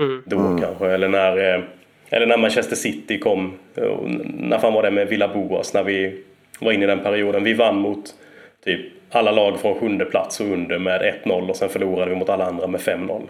Mm. 0.00 0.22
Då 0.26 0.58
kanske, 0.62 0.86
eller 0.86 1.08
när, 1.08 1.54
eh, 1.54 1.62
eller 2.10 2.26
när 2.26 2.36
Manchester 2.36 2.76
City 2.76 3.18
kom, 3.18 3.52
och 3.74 4.10
när 4.24 4.58
fan 4.58 4.74
var 4.74 4.82
det 4.82 4.90
med 4.90 5.08
Villa 5.08 5.28
Boas, 5.28 5.74
när 5.74 5.82
vi 5.82 6.24
var 6.60 6.72
inne 6.72 6.84
i 6.84 6.88
den 6.88 7.02
perioden. 7.02 7.44
Vi 7.44 7.54
vann 7.54 7.76
mot 7.76 8.14
typ 8.64 8.80
alla 9.10 9.30
lag 9.30 9.60
från 9.60 9.74
sjunde 9.74 10.04
plats 10.04 10.40
och 10.40 10.46
under 10.46 10.78
med 10.78 11.20
1-0 11.24 11.50
och 11.50 11.56
sen 11.56 11.68
förlorade 11.68 12.10
vi 12.10 12.16
mot 12.16 12.28
alla 12.28 12.44
andra 12.44 12.66
med 12.66 12.80
5-0. 12.80 13.22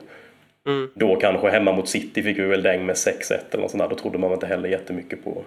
Mm. 0.68 0.90
Då 0.94 1.16
kanske 1.16 1.50
hemma 1.50 1.72
mot 1.72 1.88
City 1.88 2.22
fick 2.22 2.38
vi 2.38 2.42
väl 2.42 2.62
däng 2.62 2.86
med 2.86 2.94
6-1 2.96 3.32
eller 3.50 3.62
något 3.62 3.70
sånt 3.70 3.82
där. 3.82 3.88
Då 3.88 3.96
trodde 3.96 4.18
man 4.18 4.32
inte 4.32 4.46
heller 4.46 4.68
jättemycket 4.68 5.24
på, 5.24 5.44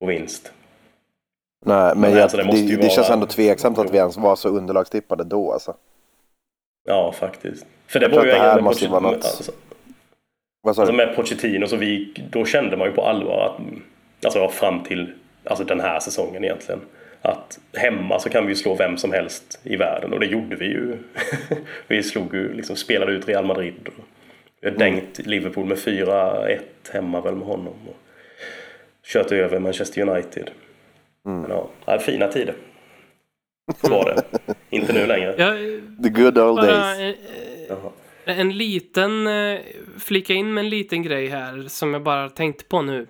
på 0.00 0.06
vinst. 0.06 0.52
Nej, 1.66 1.92
men 1.94 2.00
Men 2.00 2.12
jag, 2.12 2.20
alltså, 2.20 2.36
det 2.36 2.44
det, 2.44 2.76
det, 2.76 2.88
känns 2.90 3.10
ändå 3.10 3.26
tveksamt 3.26 3.78
att 3.78 3.90
vi 3.90 3.98
ens 3.98 4.16
var 4.16 4.36
så 4.36 4.48
underlagstippade 4.48 5.24
då 5.24 5.52
alltså. 5.52 5.74
Ja, 6.84 7.12
faktiskt. 7.12 7.66
För 7.86 8.00
det 8.00 8.06
Jag 8.06 8.16
var 8.16 8.24
ju 8.24 8.30
det 8.30 8.38
här 8.38 8.60
måste 8.60 8.88
vara 8.88 9.00
något- 9.00 9.14
alltså, 9.14 9.52
Vad 10.62 10.76
sa 10.76 10.82
Alltså 10.82 10.96
med 10.96 11.16
Pochettino 11.16 11.66
så 11.66 11.76
vi, 11.76 12.14
då 12.30 12.44
kände 12.44 12.76
man 12.76 12.88
ju 12.88 12.94
på 12.94 13.02
allvar 13.06 13.46
att, 13.46 13.60
alltså 14.24 14.48
fram 14.48 14.82
till 14.82 15.12
alltså 15.44 15.64
den 15.64 15.80
här 15.80 16.00
säsongen 16.00 16.44
egentligen, 16.44 16.80
att 17.24 17.58
hemma 17.76 18.18
så 18.18 18.28
kan 18.30 18.46
vi 18.46 18.52
ju 18.52 18.56
slå 18.56 18.74
vem 18.74 18.96
som 18.96 19.12
helst 19.12 19.60
i 19.62 19.76
världen 19.76 20.12
och 20.12 20.20
det 20.20 20.26
gjorde 20.26 20.56
vi 20.56 20.64
ju. 20.66 20.98
vi 21.86 22.02
slog 22.02 22.34
ju, 22.34 22.54
liksom 22.54 22.76
spelade 22.76 23.12
ut 23.12 23.28
Real 23.28 23.46
Madrid. 23.46 23.88
Och 23.88 24.04
vi 24.60 24.68
har 24.70 24.76
dängt 24.76 25.18
Liverpool 25.26 25.66
med 25.66 25.78
4-1 25.78 26.60
hemma 26.92 27.20
väl 27.20 27.34
med 27.34 27.46
honom. 27.46 27.74
Och 27.88 27.96
kört 29.06 29.32
över 29.32 29.58
Manchester 29.58 30.08
United. 30.08 30.50
Men 31.24 31.46
ja, 31.48 31.68
ja, 31.84 31.98
fina 31.98 32.28
tider. 32.28 32.54
Så 33.80 33.88
var 33.88 34.04
det. 34.04 34.54
Inte 34.70 34.92
nu 34.92 35.06
längre. 35.06 35.34
Jag, 35.38 35.56
The 36.02 36.08
good 36.08 36.38
old 36.38 36.60
days. 36.60 37.00
eh, 37.00 37.14
Jaha. 37.68 37.90
En 38.24 38.56
liten, 38.58 39.26
eh, 39.26 39.60
flika 39.98 40.32
in 40.32 40.54
med 40.54 40.64
en 40.64 40.70
liten 40.70 41.02
grej 41.02 41.26
här 41.28 41.64
som 41.68 41.92
jag 41.92 42.02
bara 42.02 42.28
tänkte 42.30 42.64
på 42.64 42.82
nu. 42.82 43.06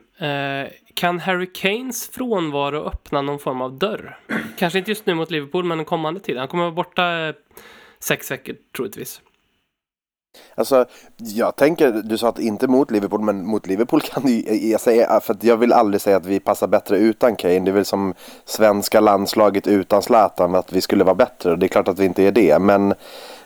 Kan 0.95 1.19
Harry 1.21 1.47
Kanes 1.53 2.09
frånvaro 2.09 2.85
öppna 2.85 3.23
någon 3.23 3.39
form 3.39 3.61
av 3.63 3.79
dörr? 3.79 4.19
Kanske 4.59 4.79
inte 4.79 4.91
just 4.91 5.07
nu 5.07 5.15
mot 5.15 5.31
Liverpool, 5.31 5.65
men 5.65 5.79
den 5.79 5.85
kommande 5.85 6.21
tiden. 6.21 6.39
Han 6.39 6.49
kommer 6.49 6.65
vara 6.65 6.75
borta 6.75 7.27
eh, 7.29 7.35
sex 8.01 8.31
veckor 8.31 8.55
troligtvis. 8.77 9.21
Alltså, 10.55 10.85
jag 11.17 11.57
tänker, 11.57 11.93
du 11.93 12.19
sa 12.19 12.29
att 12.29 12.39
inte 12.39 12.69
mot 12.69 12.91
Liverpool, 12.91 13.21
men 13.21 13.47
mot 13.47 13.67
Liverpool 13.67 14.01
kan 14.01 14.23
du 14.23 14.33
ju- 14.33 14.47
eh, 14.49 14.71
jag 14.71 14.81
säga, 14.81 15.15
eh, 15.17 15.21
för 15.21 15.35
att 15.35 15.45
jag 15.45 15.57
vill 15.57 15.73
aldrig 15.73 16.01
säga 16.01 16.17
att 16.17 16.27
vi 16.27 16.41
passar 16.41 16.67
bättre 16.67 16.97
utan 16.99 17.37
Kane. 17.37 17.61
Det 17.61 17.71
är 17.71 17.73
väl 17.73 17.85
som 17.85 18.15
svenska 18.45 19.01
landslaget 19.01 19.67
utan 19.67 20.03
Zlatan, 20.03 20.55
att 20.55 20.73
vi 20.73 20.81
skulle 20.81 21.05
vara 21.05 21.15
bättre. 21.15 21.57
Det 21.57 21.67
är 21.67 21.69
klart 21.69 21.89
att 21.89 21.99
vi 21.99 22.05
inte 22.05 22.23
är 22.23 22.33
det, 22.33 22.59
men 22.59 22.95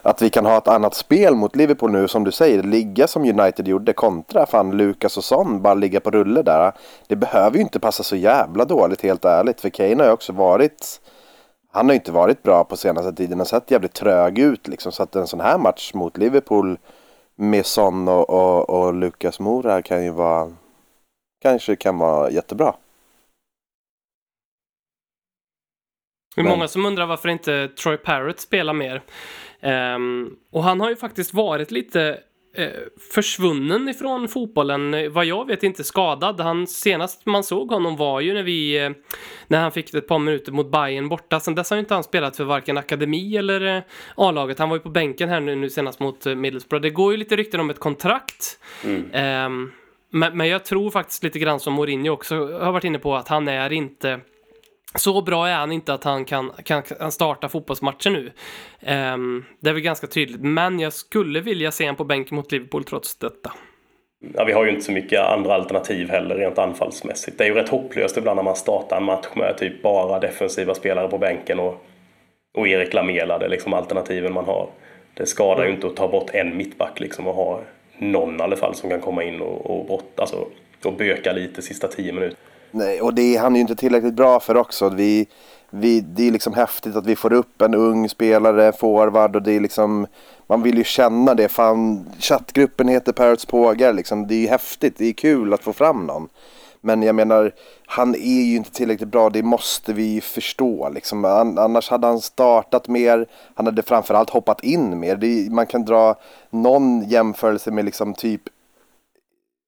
att 0.03 0.23
vi 0.23 0.31
kan 0.31 0.47
ha 0.47 0.59
ett 0.59 0.69
annat 0.69 0.95
spel 0.95 1.35
mot 1.35 1.57
Liverpool 1.57 1.93
nu, 1.93 2.09
som 2.09 2.25
du 2.25 2.33
säger, 2.33 2.63
ligga 2.63 3.07
som 3.07 3.23
United 3.23 3.69
gjorde 3.69 3.93
kontra 3.93 4.47
fan 4.47 4.77
Lukas 4.77 5.17
och 5.17 5.25
Son, 5.25 5.63
bara 5.63 5.75
ligga 5.75 6.01
på 6.01 6.11
rulle 6.11 6.43
där. 6.43 6.73
Det 7.07 7.17
behöver 7.17 7.57
ju 7.57 7.63
inte 7.63 7.81
passa 7.81 8.03
så 8.03 8.17
jävla 8.17 8.65
dåligt, 8.65 9.03
helt 9.03 9.25
ärligt, 9.25 9.61
för 9.61 9.69
Kane 9.69 9.97
har 9.97 10.05
ju 10.05 10.13
också 10.13 10.33
varit 10.33 11.01
han 11.71 11.87
har 11.87 11.93
ju 11.93 11.99
inte 11.99 12.13
varit 12.13 12.43
bra 12.43 12.65
på 12.65 12.77
senaste 12.77 13.13
tiden 13.13 13.41
och 13.41 13.47
sett 13.47 13.71
jävligt 13.71 13.95
trög 13.95 14.39
ut 14.39 14.69
liksom. 14.69 14.93
Så 14.93 15.03
att 15.03 15.17
en 15.17 15.27
sån 15.27 15.41
här 15.41 15.59
match 15.59 15.95
mot 15.95 16.17
Liverpool 16.17 16.79
med 17.35 17.67
Son 17.67 18.09
och, 18.09 18.31
och, 18.31 18.71
och 18.71 18.95
Lukas 18.95 19.41
Mora 19.41 19.83
kan 19.83 20.05
ju 20.05 20.11
vara 20.11 20.53
kanske 21.43 21.77
kan 21.77 21.99
vara 21.99 22.31
jättebra. 22.31 22.75
Det 26.35 26.41
är 26.41 26.45
många 26.45 26.69
som 26.69 26.87
undrar 26.87 27.07
varför 27.07 27.29
inte 27.29 27.69
Troy 27.69 27.97
Parrott 27.97 28.41
spelar 28.41 28.73
mer. 28.73 29.03
Ehm, 29.63 30.31
och 30.53 30.63
han 30.63 30.81
har 30.81 30.91
ju 30.91 30.97
faktiskt 30.97 31.35
varit 31.35 31.71
lite 31.71 32.21
eh, 32.57 32.69
försvunnen 33.15 33.89
ifrån 33.89 34.29
fotbollen. 34.29 35.13
Vad 35.13 35.25
jag 35.25 35.47
vet 35.47 35.63
inte 35.63 35.85
skadad. 35.85 36.41
Han, 36.41 36.67
senast 36.67 37.27
man 37.27 37.45
såg 37.45 37.71
honom 37.71 37.97
var 37.97 38.21
ju 38.21 38.35
när 38.35 38.43
vi 38.43 38.85
eh, 38.85 38.91
när 39.47 39.61
han 39.61 39.73
fick 39.73 39.95
ett 39.95 40.09
par 40.09 40.19
minuter 40.19 40.53
mot 40.53 40.71
Bayern 40.71 41.09
borta. 41.09 41.41
Sen 41.41 41.55
dess 41.55 41.71
har 41.71 41.77
ju 41.77 41.81
inte 41.81 41.95
han 41.95 42.05
spelat 42.05 42.37
för 42.37 42.45
varken 42.45 42.79
akademi 42.79 43.37
eller 43.37 43.77
eh, 43.77 43.83
A-laget. 44.17 44.59
Han 44.59 44.69
var 44.69 44.77
ju 44.77 44.83
på 44.83 44.91
bänken 44.91 45.29
här 45.29 45.41
nu, 45.41 45.55
nu 45.55 45.71
senast 45.71 46.01
mot 46.01 46.27
Middlesbrough. 46.27 46.83
Det 46.83 46.91
går 46.91 47.13
ju 47.13 47.19
lite 47.19 47.37
rykten 47.37 47.61
om 47.61 47.71
ett 47.71 47.81
kontrakt. 47.81 48.59
Ehm, 49.13 49.71
men, 50.11 50.37
men 50.37 50.49
jag 50.49 50.65
tror 50.65 50.91
faktiskt 50.91 51.23
lite 51.23 51.39
grann 51.39 51.61
som 51.61 51.75
Mourinho 51.75 52.11
också 52.13 52.37
har 52.37 52.73
varit 52.73 52.85
inne 52.85 52.99
på 52.99 53.17
att 53.17 53.29
han 53.29 53.49
är 53.49 53.73
inte 53.73 54.21
så 54.95 55.23
bra 55.23 55.49
är 55.49 55.55
han 55.55 55.73
inte 55.73 55.95
att 55.95 56.05
han 56.05 56.25
kan, 56.25 56.53
kan, 56.65 56.83
kan 56.83 57.13
starta 57.13 57.49
fotbollsmatcher 57.49 58.11
nu. 58.11 58.33
Ehm, 58.81 59.45
det 59.61 59.71
är 59.71 59.75
väl 59.75 59.83
ganska 59.83 60.07
tydligt, 60.07 60.41
men 60.41 60.81
jag 60.81 60.93
skulle 60.93 61.41
vilja 61.41 61.71
se 61.71 61.85
honom 61.85 61.97
på 61.97 62.05
bänken 62.05 62.37
mot 62.37 62.53
Liverpool 62.53 62.85
trots 62.85 63.17
detta. 63.17 63.53
Ja, 64.35 64.45
vi 64.45 64.53
har 64.53 64.65
ju 64.65 64.71
inte 64.71 64.85
så 64.85 64.93
mycket 64.93 65.21
andra 65.21 65.55
alternativ 65.55 66.11
heller 66.11 66.35
rent 66.37 66.59
anfallsmässigt. 66.59 67.39
Det 67.39 67.45
är 67.45 67.49
ju 67.49 67.55
rätt 67.55 67.69
hopplöst 67.69 68.17
ibland 68.17 68.37
när 68.37 68.43
man 68.43 68.57
startar 68.57 68.97
en 68.97 69.05
match 69.05 69.27
med 69.35 69.59
typ 69.59 69.83
bara 69.83 70.19
defensiva 70.19 70.75
spelare 70.75 71.09
på 71.09 71.19
bänken 71.19 71.59
och, 71.59 71.85
och 72.55 72.69
Erik 72.69 72.95
Lamela, 72.95 73.39
det 73.39 73.45
är 73.45 73.49
liksom 73.49 73.73
alternativen 73.73 74.33
man 74.33 74.45
har. 74.45 74.69
Det 75.15 75.27
skadar 75.27 75.65
ju 75.65 75.71
inte 75.71 75.87
att 75.87 75.97
ta 75.97 76.09
bort 76.09 76.31
en 76.35 76.57
mittback 76.57 77.01
liksom 77.01 77.27
och 77.27 77.35
ha 77.35 77.61
någon 77.99 78.41
i 78.41 78.43
alla 78.43 78.57
fall 78.57 78.75
som 78.75 78.91
kan 78.91 79.01
komma 79.01 79.25
in 79.25 79.41
och, 79.41 79.71
och, 79.71 79.87
brott, 79.87 80.21
alltså, 80.21 80.49
och 80.85 80.93
böka 80.93 81.33
lite 81.33 81.63
sista 81.63 81.89
tio 81.89 82.13
minuter. 82.13 82.39
Nej, 82.71 83.01
och 83.01 83.15
det 83.15 83.37
är 83.37 83.41
han 83.41 83.53
är 83.53 83.57
ju 83.57 83.61
inte 83.61 83.77
tillräckligt 83.77 84.15
bra 84.15 84.41
för 84.41 84.57
också. 84.57 84.89
Vi, 84.89 85.27
vi, 85.71 86.01
det 86.01 86.29
är 86.29 86.31
liksom 86.31 86.55
häftigt 86.55 86.97
att 86.97 87.07
vi 87.07 87.17
får 87.17 87.33
upp 87.33 87.63
en 87.63 87.75
ung 87.75 88.09
spelare, 88.09 88.73
forward 88.73 89.37
och 89.37 89.43
det 89.43 89.53
är 89.53 89.61
liksom 89.61 90.07
man 90.47 90.63
vill 90.63 90.79
ju 90.79 90.85
känna 90.85 91.35
det. 91.35 91.49
Fan, 91.49 92.07
chattgruppen 92.19 92.89
heter 92.89 93.13
Parrots 93.13 93.47
pågar 93.47 93.93
liksom. 93.93 94.27
Det 94.27 94.35
är 94.35 94.39
ju 94.39 94.49
häftigt, 94.49 94.95
det 94.99 95.07
är 95.07 95.13
kul 95.13 95.53
att 95.53 95.65
få 95.65 95.73
fram 95.73 96.07
någon. 96.07 96.29
Men 96.81 97.03
jag 97.03 97.15
menar, 97.15 97.53
han 97.87 98.15
är 98.15 98.43
ju 98.43 98.57
inte 98.57 98.71
tillräckligt 98.71 99.09
bra, 99.09 99.31
det 99.31 99.43
måste 99.43 99.93
vi 99.93 100.03
ju 100.03 100.21
förstå. 100.21 100.89
Liksom. 100.89 101.25
An- 101.25 101.59
Annars 101.59 101.91
hade 101.91 102.07
han 102.07 102.21
startat 102.21 102.89
mer, 102.89 103.27
han 103.55 103.67
hade 103.67 103.83
framförallt 103.83 104.31
hoppat 104.31 104.65
in 104.65 105.01
mer. 105.01 105.17
Det 105.17 105.27
är, 105.27 105.51
man 105.51 105.67
kan 105.67 105.85
dra 105.85 106.17
någon 106.51 107.09
jämförelse 107.09 107.71
med 107.71 107.85
liksom 107.85 108.15
typ 108.15 108.43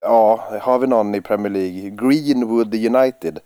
Ja, 0.01 0.45
har 0.61 0.79
vi 0.79 0.87
någon 0.87 1.15
i 1.15 1.21
Premier 1.21 1.53
League? 1.53 1.91
Greenwood 1.91 2.75
United. 2.75 3.39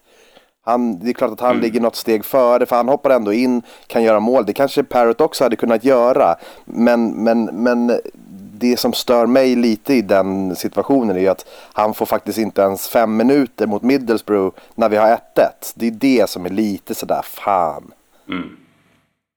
Han, 0.64 0.98
det 0.98 1.10
är 1.10 1.12
klart 1.12 1.32
att 1.32 1.40
han 1.40 1.60
ligger 1.60 1.80
något 1.80 1.96
steg 1.96 2.24
före, 2.24 2.66
för 2.66 2.76
han 2.76 2.88
hoppar 2.88 3.10
ändå 3.10 3.32
in, 3.32 3.62
kan 3.86 4.02
göra 4.02 4.20
mål. 4.20 4.46
Det 4.46 4.52
kanske 4.52 4.82
Parrot 4.82 5.20
också 5.20 5.44
hade 5.44 5.56
kunnat 5.56 5.84
göra. 5.84 6.36
Men, 6.64 7.24
men, 7.24 7.44
men 7.44 8.00
det 8.58 8.76
som 8.76 8.92
stör 8.92 9.26
mig 9.26 9.56
lite 9.56 9.94
i 9.94 10.02
den 10.02 10.56
situationen 10.56 11.16
är 11.16 11.30
att 11.30 11.46
han 11.72 11.94
får 11.94 12.06
faktiskt 12.06 12.38
inte 12.38 12.62
ens 12.62 12.88
fem 12.88 13.16
minuter 13.16 13.66
mot 13.66 13.82
Middlesbrough 13.82 14.56
när 14.74 14.88
vi 14.88 14.96
har 14.96 15.08
1-1. 15.08 15.18
Det 15.74 15.86
är 15.86 15.90
det 15.90 16.30
som 16.30 16.46
är 16.46 16.50
lite 16.50 16.94
sådär, 16.94 17.22
fan. 17.22 17.92
Mm. 18.28 18.56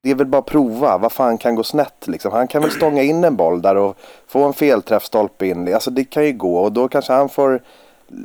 Det 0.07 0.11
är 0.11 0.15
väl 0.15 0.27
bara 0.27 0.37
att 0.37 0.45
prova, 0.45 0.97
vad 0.97 1.11
fan 1.11 1.37
kan 1.37 1.55
gå 1.55 1.63
snett 1.63 2.07
liksom. 2.07 2.31
Han 2.31 2.47
kan 2.47 2.61
väl 2.61 2.71
stånga 2.71 3.03
in 3.03 3.23
en 3.23 3.35
boll 3.35 3.61
där 3.61 3.75
och 3.75 3.97
få 4.27 4.43
en 4.43 4.53
felträff 4.53 5.03
stolpe 5.03 5.47
in. 5.47 5.73
Alltså 5.73 5.91
det 5.91 6.03
kan 6.03 6.25
ju 6.25 6.33
gå 6.33 6.57
och 6.57 6.71
då 6.71 6.87
kanske 6.87 7.13
han 7.13 7.29
får 7.29 7.61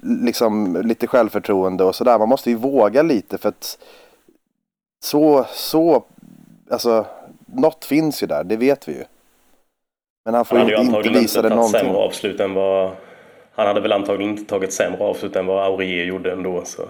liksom 0.03 0.83
lite 0.85 1.07
självförtroende 1.07 1.85
och 1.85 1.95
sådär. 1.95 2.19
Man 2.19 2.29
måste 2.29 2.51
ju 2.51 2.57
våga 2.57 3.03
lite 3.03 3.39
för 3.39 3.49
att 3.49 3.79
så, 5.03 5.45
så, 5.53 6.05
alltså 6.71 7.07
något 7.47 7.85
finns 7.85 8.23
ju 8.23 8.27
där, 8.27 8.45
det 8.45 8.57
vet 8.57 8.89
vi 8.89 8.93
ju. 8.93 9.05
Men 10.25 10.35
han 10.35 10.45
får 10.45 10.57
Han 10.57 10.69
ju 10.69 10.77
inte, 10.77 11.09
visa 11.09 11.43
det 11.43 11.49
tagit 11.49 11.71
sämre 11.71 11.83
någonting. 11.83 11.95
avslut 11.95 12.41
än 12.41 12.55
vad... 12.55 12.91
Han 13.55 13.67
hade 13.67 13.81
väl 13.81 13.93
antagligen 13.93 14.31
inte 14.39 14.45
tagit 14.45 14.73
sämre 14.73 15.05
avslut 15.05 15.37
än 15.37 15.47
vad 15.47 15.65
Aurier 15.65 16.05
gjorde 16.05 16.33
ändå. 16.33 16.63
Så. 16.65 16.83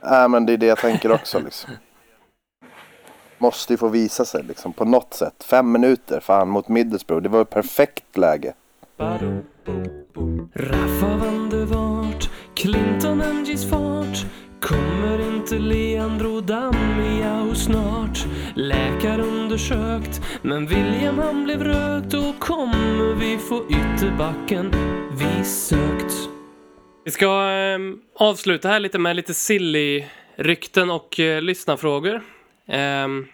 Nej 0.00 0.28
men 0.28 0.46
det 0.46 0.52
är 0.52 0.56
det 0.56 0.66
jag 0.66 0.78
tänker 0.78 1.12
också 1.12 1.38
liksom. 1.38 1.70
Måste 3.38 3.72
ju 3.72 3.76
få 3.76 3.88
visa 3.88 4.24
sig 4.24 4.42
liksom 4.42 4.72
på 4.72 4.84
något 4.84 5.14
sätt. 5.14 5.44
Fem 5.44 5.72
minuter, 5.72 6.20
fan 6.20 6.48
mot 6.48 6.68
Middlesbrough, 6.68 7.22
det 7.22 7.28
var 7.28 7.42
ett 7.42 7.50
perfekt 7.50 8.16
läge. 8.16 8.54
Raffa 10.54 11.16
van 11.16 11.50
der 11.50 11.64
Wart, 11.64 12.30
Clinton 12.54 13.22
Angis 13.22 13.70
fart 13.70 14.26
Kommer 14.60 15.34
inte 15.34 15.58
Leandro 15.58 16.40
Damiao 16.40 17.54
snart? 17.54 18.26
Läkare 18.54 19.22
undersökt, 19.22 20.20
men 20.42 20.66
William 20.66 21.18
han 21.18 21.44
blev 21.44 21.64
rökt 21.64 22.14
och 22.14 22.38
kommer 22.38 23.14
vi 23.14 23.38
få 23.38 23.64
ytterbacken 23.70 24.70
vi 25.18 25.44
sökt? 25.44 26.14
Vi 27.04 27.10
ska 27.10 27.26
eh, 27.26 27.78
avsluta 28.14 28.68
här 28.68 28.80
lite 28.80 28.98
med 28.98 29.16
lite 29.16 29.34
silly-rykten 29.34 30.90
och 30.90 31.20
eh, 31.20 31.42
lyssnarfrågor. 31.42 32.22
Um, 32.68 33.26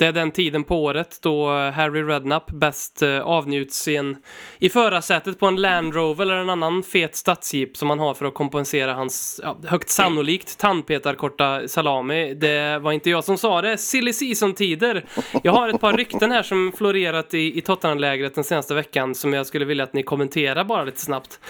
det 0.00 0.06
är 0.06 0.12
den 0.12 0.30
tiden 0.30 0.64
på 0.64 0.84
året 0.84 1.18
då 1.22 1.48
Harry 1.50 2.02
Redknapp 2.02 2.50
bäst 2.50 3.02
eh, 3.02 3.20
avnjuts 3.20 3.88
i, 3.88 3.96
en, 3.96 4.16
i 4.58 4.68
förarsätet 4.68 5.38
på 5.38 5.46
en 5.46 5.56
Land 5.56 5.94
Rover 5.94 6.26
eller 6.26 6.36
en 6.36 6.50
annan 6.50 6.82
fet 6.82 7.16
stadsjeep 7.16 7.76
som 7.76 7.90
han 7.90 7.98
har 7.98 8.14
för 8.14 8.26
att 8.26 8.34
kompensera 8.34 8.94
hans 8.94 9.40
ja, 9.42 9.58
högt 9.66 9.88
sannolikt 9.88 10.58
tandpetarkorta 10.58 11.68
salami. 11.68 12.34
Det 12.34 12.78
var 12.78 12.92
inte 12.92 13.10
jag 13.10 13.24
som 13.24 13.38
sa 13.38 13.62
det. 13.62 13.78
Silly 13.78 14.12
season-tider. 14.12 15.04
Jag 15.42 15.52
har 15.52 15.68
ett 15.68 15.80
par 15.80 15.92
rykten 15.92 16.30
här 16.30 16.42
som 16.42 16.72
florerat 16.76 17.34
i, 17.34 17.58
i 17.58 17.60
Tottenham-lägret 17.60 18.34
den 18.34 18.44
senaste 18.44 18.74
veckan 18.74 19.14
som 19.14 19.32
jag 19.32 19.46
skulle 19.46 19.64
vilja 19.64 19.84
att 19.84 19.92
ni 19.92 20.02
kommenterar 20.02 20.64
bara 20.64 20.84
lite 20.84 21.00
snabbt. 21.00 21.40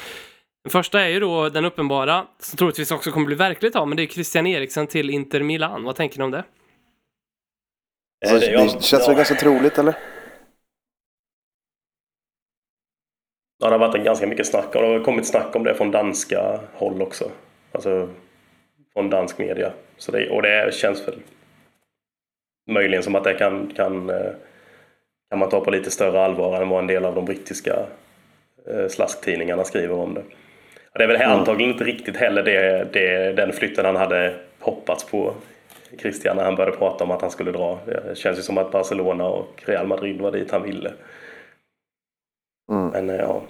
Den 0.64 0.70
första 0.70 1.01
är 1.01 1.09
ju 1.09 1.20
då 1.20 1.49
den 1.49 1.64
uppenbara, 1.64 2.24
som 2.38 2.57
troligtvis 2.57 2.91
också 2.91 3.11
kommer 3.11 3.26
bli 3.26 3.36
verkligt 3.36 3.76
av, 3.76 3.88
men 3.88 3.97
det 3.97 4.03
är 4.03 4.07
Christian 4.07 4.47
Eriksen 4.47 4.86
till 4.86 5.11
Inter 5.11 5.43
Milan. 5.43 5.84
Vad 5.84 5.97
tänker 5.97 6.18
ni 6.18 6.24
om 6.24 6.30
det? 6.30 6.45
Så 8.27 8.35
Eh, 8.35 8.41
det- 8.41 8.47
ja, 8.51 8.62
det 8.62 8.68
känns 8.71 8.93
ja. 8.93 9.07
väl 9.07 9.16
ganska 9.16 9.35
troligt 9.35 9.79
eller? 9.79 9.95
Ja, 13.59 13.66
det 13.71 13.75
har 13.75 13.79
varit 13.89 14.05
ganska 14.05 14.27
mycket 14.27 14.47
snack 14.47 14.75
och 14.75 14.83
det 14.83 14.89
har 14.89 15.01
kommit 15.05 15.27
snack 15.27 15.57
om 15.57 15.64
det 15.64 15.75
från 15.75 15.91
danska 15.91 16.61
håll 16.75 17.03
också. 17.03 17.31
Alltså 17.73 18.09
från 18.93 19.11
dansk 19.11 19.39
media. 19.39 19.73
Så 19.97 20.12
det, 20.12 20.31
och 20.31 20.43
det 20.43 20.75
känns 20.75 21.09
väl 21.09 21.18
möjligen 22.71 23.03
som 23.03 23.14
att 23.14 23.25
det 23.25 23.35
kan, 23.35 23.73
kan, 23.77 24.11
eh, 24.11 24.33
kan 25.31 25.39
man 25.39 25.49
ta 25.49 25.61
på 25.64 25.71
lite 25.71 25.91
större 25.91 26.21
allvar 26.25 26.62
än 26.62 26.68
vad 26.68 26.79
en 26.79 26.87
del 26.87 27.05
av 27.05 27.14
de 27.14 27.25
brittiska 27.25 27.87
eh, 28.66 28.89
slasktidningarna 28.89 29.64
skriver 29.64 29.95
om 29.95 30.14
det. 30.14 30.23
Det 30.95 31.05
är 31.05 31.09
väl 31.09 31.23
antagligen 31.23 31.73
inte 31.73 31.85
riktigt 31.85 32.16
heller 32.16 32.43
det, 32.43 32.89
det, 32.93 33.33
den 33.33 33.53
flytten 33.53 33.85
han 33.85 33.97
hade 33.97 34.35
hoppats 34.59 35.05
på. 35.05 35.35
Christian 35.99 36.36
när 36.36 36.45
han 36.45 36.55
började 36.55 36.76
prata 36.76 37.05
om 37.05 37.11
att 37.11 37.20
han 37.22 37.30
skulle 37.30 37.53
dra. 37.53 37.78
Det 37.86 38.18
känns 38.18 38.38
ju 38.38 38.43
som 38.43 38.59
att 38.59 38.72
Barcelona 38.72 39.24
och 39.28 39.62
Real 39.66 39.86
Madrid 39.86 40.20
var 40.20 40.32
dit 40.32 40.51
han 40.51 40.62
ville. 40.62 40.93
Mm. 42.72 42.88
Men 42.88 43.11
eh, 43.11 43.16
ja, 43.16 43.43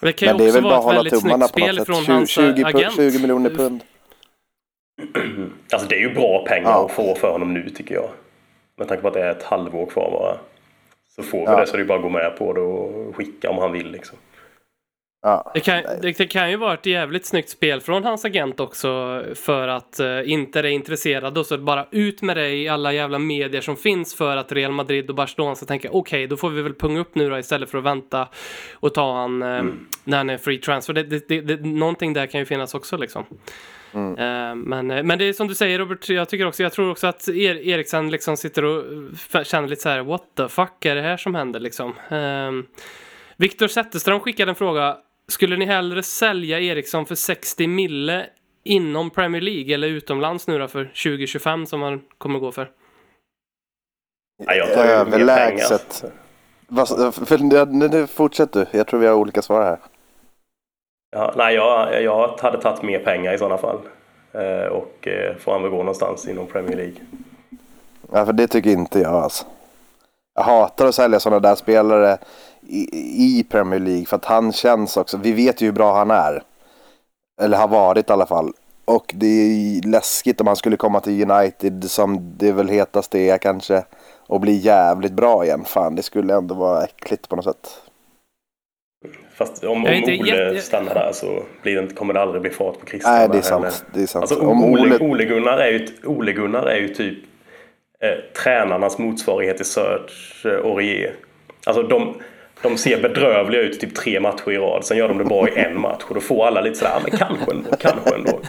Det 0.00 0.12
kan 0.12 0.28
ju 0.28 0.34
Men 0.34 0.38
det 0.38 0.44
är 0.44 0.48
också 0.48 0.60
vara 0.60 0.76
ett 0.78 0.84
hålla 0.84 0.96
väldigt 1.02 1.20
snyggt 1.20 1.48
spel 1.48 1.84
från 1.84 2.04
20, 2.04 2.12
hans 2.12 2.30
20, 2.30 2.64
agent. 2.64 2.96
20 2.96 3.18
miljoner 3.18 3.50
pund. 3.50 3.80
Alltså 5.72 5.88
det 5.88 5.94
är 5.94 6.00
ju 6.00 6.14
bra 6.14 6.44
pengar 6.46 6.70
Ja. 6.70 6.84
att 6.84 6.92
få 6.92 7.14
för 7.14 7.32
honom 7.32 7.54
nu 7.54 7.70
tycker 7.70 7.94
jag. 7.94 8.10
Med 8.76 8.88
tanke 8.88 9.02
på 9.02 9.08
att 9.08 9.14
det 9.14 9.22
är 9.22 9.30
ett 9.30 9.42
halvår 9.42 9.86
kvar 9.86 10.10
bara. 10.10 10.38
Så 11.16 11.22
får 11.22 11.38
vi 11.38 11.44
Ja. 11.44 11.60
det 11.60 11.66
så 11.66 11.72
är 11.72 11.76
det 11.78 11.82
ju 11.82 11.88
bara 11.88 11.98
att 11.98 12.02
gå 12.04 12.08
med 12.10 12.36
på 12.38 12.52
det 12.52 12.60
och 12.60 13.16
skicka 13.16 13.50
om 13.50 13.58
han 13.58 13.72
vill 13.72 13.90
liksom. 13.90 14.18
Ja. 15.26 15.50
Det 15.54 15.60
kan, 15.60 15.82
det, 16.02 16.18
det 16.18 16.26
kan 16.26 16.50
ju 16.50 16.56
vara 16.56 16.74
ett 16.74 16.86
jävligt 16.86 17.26
snyggt 17.26 17.48
spel 17.48 17.80
från 17.80 18.04
hans 18.04 18.24
agent 18.24 18.60
också 18.60 19.22
för 19.34 19.68
att 19.68 20.00
uh, 20.00 20.30
inte 20.30 20.58
är 20.58 20.64
intresserad 20.64 21.38
och 21.38 21.46
så 21.46 21.58
bara 21.58 21.86
ut 21.90 22.22
med 22.22 22.36
det 22.36 22.48
i 22.48 22.68
alla 22.68 22.92
jävla 22.92 23.18
medier 23.18 23.60
som 23.60 23.76
finns 23.76 24.14
för 24.14 24.36
att 24.36 24.52
Real 24.52 24.72
Madrid 24.72 25.10
och 25.10 25.16
Barcelona 25.16 25.54
ska 25.54 25.66
tänka 25.66 25.88
okej, 25.90 26.26
då 26.26 26.36
får 26.36 26.50
vi 26.50 26.62
väl 26.62 26.74
punga 26.74 27.00
upp 27.00 27.14
nu 27.14 27.30
då 27.30 27.38
istället 27.38 27.70
för 27.70 27.78
att 27.78 27.84
vänta 27.84 28.28
och 28.74 28.94
ta 28.94 29.16
han 29.16 29.42
uh, 29.42 29.64
när 30.04 30.16
han 30.16 30.30
är 30.30 30.38
free 30.38 30.58
transfer. 30.58 30.94
Det, 30.94 31.02
det, 31.02 31.28
det, 31.28 31.40
det, 31.40 31.66
någonting 31.66 32.12
där 32.12 32.26
kan 32.26 32.40
ju 32.40 32.46
finnas 32.46 32.74
också 32.74 32.96
liksom. 32.96 33.24
Eh, 33.94 34.54
men, 34.54 34.90
eh, 34.90 35.02
men 35.02 35.18
det 35.18 35.24
är 35.24 35.32
som 35.32 35.48
du 35.48 35.54
säger 35.54 35.78
Robert, 35.78 36.08
jag 36.08 36.28
tycker 36.28 36.46
också, 36.46 36.62
jag 36.62 36.72
tror 36.72 36.90
också 36.90 37.06
att 37.06 37.28
er, 37.28 37.68
Eriksen 37.68 38.10
liksom 38.10 38.36
sitter 38.36 38.64
och 38.64 38.84
känner 39.44 39.68
lite 39.68 39.82
så 39.82 39.88
här, 39.88 40.00
what 40.02 40.22
the 40.36 40.48
fuck 40.48 40.84
är 40.84 40.94
det 40.94 41.02
här 41.02 41.16
som 41.16 41.34
händer 41.34 41.60
liksom? 41.60 41.94
Um, 42.10 42.66
Viktor 43.36 43.68
Zetterström 43.68 44.20
skickade 44.20 44.50
en 44.50 44.54
fråga, 44.54 44.96
skulle 45.28 45.56
ni 45.56 45.64
hellre 45.64 46.02
sälja 46.02 46.60
Eriksson 46.60 47.06
för 47.06 47.14
60 47.14 47.66
mille 47.66 48.26
inom 48.64 49.10
Premier 49.10 49.42
League 49.42 49.74
eller 49.74 49.88
utomlands 49.88 50.46
nu 50.46 50.58
då 50.58 50.68
för 50.68 50.84
2025 50.84 51.66
som 51.66 51.80
man 51.80 52.02
kommer 52.18 52.38
gå 52.38 52.52
för? 52.52 52.70
Ja, 54.46 54.54
jag 54.54 54.74
tar 54.74 54.84
Överlägset. 54.84 56.04
fortsätt 58.10 58.52
du. 58.52 58.66
Jag 58.70 58.86
tror 58.86 59.00
vi 59.00 59.06
har 59.06 59.14
olika 59.14 59.42
svar 59.42 59.62
här. 59.62 59.78
Ja, 61.16 61.34
nej, 61.36 61.54
jag, 61.54 62.02
jag 62.02 62.28
hade 62.38 62.60
tagit 62.60 62.82
mer 62.82 62.98
pengar 62.98 63.32
i 63.34 63.38
sådana 63.38 63.58
fall. 63.58 63.78
Eh, 64.32 64.66
och 64.66 65.08
eh, 65.08 65.36
får 65.36 65.52
han 65.52 65.62
väl 65.62 65.70
gå 65.70 65.76
någonstans 65.76 66.28
inom 66.28 66.46
Premier 66.46 66.76
League. 66.76 66.96
Ja, 68.12 68.26
för 68.26 68.32
det 68.32 68.46
tycker 68.46 68.70
inte 68.70 69.00
jag 69.00 69.14
alltså. 69.14 69.44
Jag 70.34 70.42
hatar 70.42 70.86
att 70.86 70.94
sälja 70.94 71.20
sådana 71.20 71.40
där 71.40 71.54
spelare 71.54 72.18
i, 72.68 73.38
i 73.38 73.44
Premier 73.50 73.80
League 73.80 74.06
för 74.06 74.16
att 74.16 74.24
han 74.24 74.52
känns 74.52 74.96
också, 74.96 75.16
vi 75.16 75.32
vet 75.32 75.60
ju 75.60 75.66
hur 75.66 75.72
bra 75.72 75.94
han 75.94 76.10
är. 76.10 76.42
Eller 77.42 77.58
har 77.58 77.68
varit 77.68 78.10
i 78.10 78.12
alla 78.12 78.26
fall. 78.26 78.52
Och 78.84 79.12
det 79.14 79.26
är 79.26 79.88
läskigt 79.88 80.40
om 80.40 80.46
han 80.46 80.56
skulle 80.56 80.76
komma 80.76 81.00
till 81.00 81.30
United 81.30 81.90
som 81.90 82.38
det 82.38 82.52
väl 82.52 82.68
hetaste 82.68 83.18
är 83.18 83.38
kanske. 83.38 83.84
Och 84.26 84.40
bli 84.40 84.52
jävligt 84.52 85.12
bra 85.12 85.44
igen. 85.44 85.64
Fan, 85.64 85.96
det 85.96 86.02
skulle 86.02 86.34
ändå 86.34 86.54
vara 86.54 86.84
äckligt 86.84 87.28
på 87.28 87.36
något 87.36 87.44
sätt. 87.44 87.80
Fast 89.34 89.64
om, 89.64 89.84
om 89.84 89.92
inte 89.92 90.18
Ole 90.20 90.60
stannar 90.60 90.94
där 90.94 91.10
så 91.12 91.42
blir 91.62 91.82
det, 91.82 91.94
kommer 91.94 92.14
det 92.14 92.20
aldrig 92.20 92.42
bli 92.42 92.50
fart 92.50 92.80
på 92.80 92.86
Christian. 92.86 93.14
Nej, 93.14 93.28
det 93.32 93.38
är 93.38 93.42
sant. 93.42 93.84
Det 93.94 94.02
är 94.02 94.06
sant. 94.06 94.22
Alltså, 94.22 94.46
om 94.46 94.64
Ole, 94.64 94.98
Ole, 94.98 95.24
Gunnar 95.24 95.58
är 95.58 95.70
ju, 95.70 95.88
Ole 96.04 96.32
Gunnar 96.32 96.66
är 96.66 96.76
ju 96.76 96.88
typ 96.88 97.18
eh, 98.00 98.42
tränarnas 98.42 98.98
motsvarighet 98.98 99.56
till 99.56 99.66
Serge 99.66 100.08
eh, 100.44 100.50
Aurier. 100.50 101.14
Alltså 101.66 101.82
de, 101.82 102.14
de 102.64 102.76
ser 102.78 103.02
bedrövliga 103.02 103.62
ut 103.62 103.80
typ 103.80 103.94
tre 103.94 104.20
matcher 104.20 104.50
i 104.52 104.56
rad. 104.58 104.84
Sen 104.84 104.96
gör 104.96 105.08
de 105.08 105.18
det 105.18 105.24
bra 105.24 105.48
i 105.48 105.58
en 105.58 105.80
match 105.80 106.02
och 106.08 106.14
då 106.14 106.20
får 106.20 106.46
alla 106.46 106.60
lite 106.60 106.78
sådär, 106.78 106.92
"Ja, 106.94 107.00
men 107.10 107.18
kanske 107.18 107.50
ändå, 107.50 107.76
kanske 107.80 108.14
ändå. 108.14 108.40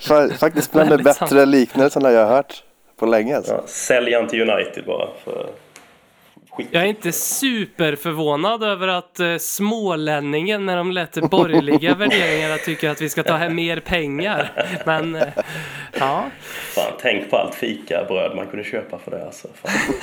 fa- 0.00 0.32
faktiskt 0.38 0.72
bland 0.72 0.90
de 0.90 1.02
bättre 1.02 1.46
liknelserna 1.46 2.12
jag 2.12 2.26
har 2.26 2.34
hört 2.36 2.62
på 2.98 3.06
länge. 3.06 3.36
Alltså. 3.36 3.52
Ja, 3.52 3.62
sälj 3.66 4.28
till 4.28 4.50
United 4.50 4.84
bara. 4.86 5.08
För 5.24 5.46
skit. 6.56 6.68
Jag 6.70 6.82
är 6.82 6.86
inte 6.86 7.12
superförvånad 7.12 8.62
över 8.62 8.88
att 8.88 9.20
uh, 9.20 9.36
smålänningen 9.36 10.64
med 10.64 10.76
de 10.76 10.92
lätt 10.92 11.30
borgerliga 11.30 11.94
värderingarna 11.98 12.56
tycker 12.56 12.90
att 12.90 13.02
vi 13.02 13.08
ska 13.08 13.22
ta 13.22 13.36
hem 13.36 13.54
mer 13.54 13.80
pengar. 13.80 14.66
Men 14.86 15.14
eh, 15.14 15.28
ja, 15.98 16.24
Fan, 16.74 16.92
tänk 17.00 17.30
på 17.30 17.36
allt 17.36 17.54
fikabröd 17.54 18.36
man 18.36 18.46
kunde 18.46 18.64
köpa 18.64 18.98
för 18.98 19.10
det 19.10 19.24
alltså. 19.24 19.48
Fan. 19.54 19.94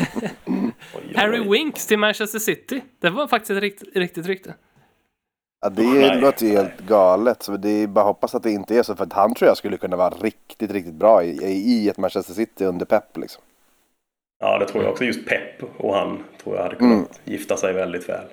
Oj. 0.96 1.14
Harry 1.16 1.50
Winks 1.50 1.88
till 1.88 2.00
Manchester 2.00 2.40
City. 2.40 2.82
Det 3.02 3.10
var 3.10 3.28
faktiskt 3.28 3.52
ett 3.52 3.62
rikt, 3.62 3.84
riktigt 3.96 4.26
rykte. 4.26 4.54
Ja, 5.62 5.70
det 5.70 5.84
Nej. 5.84 6.22
låter 6.22 6.46
ju 6.46 6.52
helt 6.52 6.80
galet. 6.80 7.44
Så 7.44 7.58
det 7.58 7.70
är 7.70 7.88
bara 7.88 8.06
hoppas 8.06 8.36
att 8.36 8.44
det 8.44 8.52
inte 8.52 8.78
är 8.78 8.84
så. 8.84 8.96
För 8.96 9.04
att 9.04 9.14
han 9.14 9.34
tror 9.34 9.48
jag 9.48 9.58
skulle 9.58 9.78
kunna 9.78 9.96
vara 9.96 10.10
riktigt, 10.10 10.72
riktigt 10.72 10.94
bra 10.94 11.24
i, 11.24 11.30
i 11.44 11.90
ett 11.90 11.98
Manchester 11.98 12.34
City 12.34 12.66
under 12.66 12.86
Pep. 12.86 13.18
Liksom. 13.18 13.44
Ja, 14.40 14.58
det 14.58 14.66
tror 14.66 14.84
jag 14.84 14.92
också. 14.92 15.04
Just 15.04 15.26
Pep 15.26 15.64
och 15.78 15.96
han 15.96 16.24
tror 16.44 16.56
jag 16.56 16.64
hade 16.64 16.76
kunnat 16.76 16.94
Mm. 16.94 17.08
gifta 17.24 17.58
sig 17.58 17.74
väldigt 17.74 18.10
väl. 18.10 18.26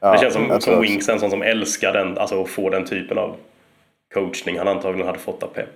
Ja, 0.00 0.12
det 0.12 0.18
känns 0.18 0.34
som, 0.34 0.60
som 0.60 0.80
Winks 0.80 1.08
en 1.08 1.20
sån 1.20 1.30
som 1.30 1.42
älskar 1.42 1.92
den, 1.92 2.18
alltså 2.18 2.42
att 2.42 2.48
få 2.48 2.70
den 2.70 2.84
typen 2.84 3.18
av 3.18 3.36
coachning 4.14 4.58
han 4.58 4.68
antagligen 4.68 5.06
hade 5.06 5.18
fått 5.18 5.42
av 5.42 5.48
Pep. 5.48 5.68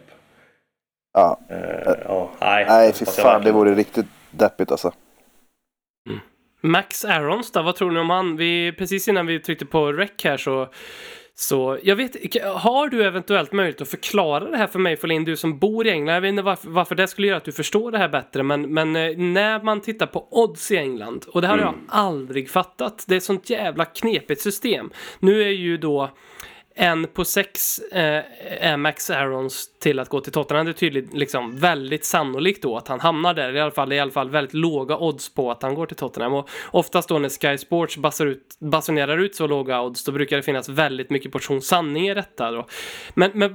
Ja. 1.13 1.41
Eh, 1.51 1.93
ja, 2.05 2.31
nej, 2.41 2.67
Nej, 2.69 2.93
fy 2.93 3.05
fan. 3.05 3.43
Det 3.45 3.53
vore 3.53 3.75
riktigt 3.75 4.07
deppigt 4.31 4.71
alltså. 4.71 4.93
Max 6.63 7.05
Arons 7.05 7.53
då, 7.53 7.63
vad 7.63 7.77
tror 7.77 7.91
ni 7.91 8.01
om 8.01 8.11
han? 8.11 8.37
Vi, 8.37 8.73
precis 8.79 9.09
innan 9.09 9.27
vi 9.27 9.41
tryckte 9.41 9.67
på 9.67 9.93
rec 9.93 10.11
här 10.25 10.37
så 10.37 10.69
så 11.41 11.79
jag 11.83 11.97
vet 11.97 12.17
har 12.45 12.89
du 12.89 13.05
eventuellt 13.05 13.53
möjlighet 13.53 13.81
att 13.81 13.89
förklara 13.89 14.51
det 14.51 14.57
här 14.57 14.67
för 14.67 14.79
mig 14.79 14.97
Folin, 14.97 15.25
du 15.25 15.37
som 15.37 15.59
bor 15.59 15.87
i 15.87 15.91
England? 15.91 16.15
Jag 16.15 16.21
vet 16.21 16.29
inte 16.29 16.43
varför, 16.43 16.71
varför 16.71 16.95
det 16.95 17.09
skulle 17.09 17.27
göra 17.27 17.37
att 17.37 17.45
du 17.45 17.53
förstår 17.53 17.93
det 17.93 17.99
här 17.99 18.09
bättre, 18.09 18.43
men, 18.43 18.75
men 18.75 18.97
eh, 18.97 19.17
när 19.17 19.63
man 19.63 19.81
tittar 19.81 20.07
på 20.07 20.29
odds 20.31 20.71
i 20.71 20.77
England, 20.77 21.25
och 21.29 21.43
det 21.43 21.49
har 21.49 21.59
jag 21.59 21.75
aldrig 21.89 22.51
fattat, 22.51 23.05
det 23.09 23.15
är 23.15 23.17
ett 23.17 23.25
sånt 23.25 23.51
jävla 23.51 23.85
knepigt 23.85 24.41
system. 24.41 24.91
Nu 25.19 25.43
är 25.43 25.49
ju 25.49 25.77
då 25.77 26.11
en 26.75 27.07
på 27.07 27.25
sex 27.25 27.79
eh, 27.79 28.23
är 28.61 28.77
Max 28.77 29.11
Arons 29.11 29.71
till 29.79 29.99
att 29.99 30.09
gå 30.09 30.21
till 30.21 30.33
Tottenham. 30.33 30.67
Det 30.67 30.71
är 30.71 30.73
tydligt, 30.73 31.15
liksom 31.15 31.57
väldigt 31.57 32.05
sannolikt 32.05 32.63
då 32.63 32.77
att 32.77 32.89
han 32.89 33.01
hamnar 33.01 33.35
där. 33.35 33.57
I 33.57 33.61
alla 33.61 33.71
fall, 33.71 33.89
det 33.89 33.95
är 33.95 33.97
i 33.97 34.01
alla 34.01 34.11
fall 34.11 34.31
väldigt 34.31 34.55
låga 34.55 34.97
odds 34.97 35.35
på 35.35 35.51
att 35.51 35.63
han 35.63 35.75
går 35.75 35.87
till 35.87 35.97
Tottenham. 35.97 36.35
Och 36.35 36.49
oftast 36.71 37.09
då 37.09 37.19
när 37.19 37.29
Sky 37.29 37.59
Sports 37.59 38.21
ut, 38.21 38.57
basunerar 38.59 39.19
ut 39.19 39.35
så 39.35 39.47
låga 39.47 39.83
odds, 39.83 40.05
då 40.05 40.13
brukar 40.13 40.37
det 40.37 40.43
finnas 40.43 40.69
väldigt 40.69 41.11
mycket 41.11 41.33
portion 41.33 41.63
sanning 41.63 42.09
i 42.09 42.15
detta. 42.15 42.51
Då. 42.51 42.67
Men, 43.15 43.31
men 43.35 43.53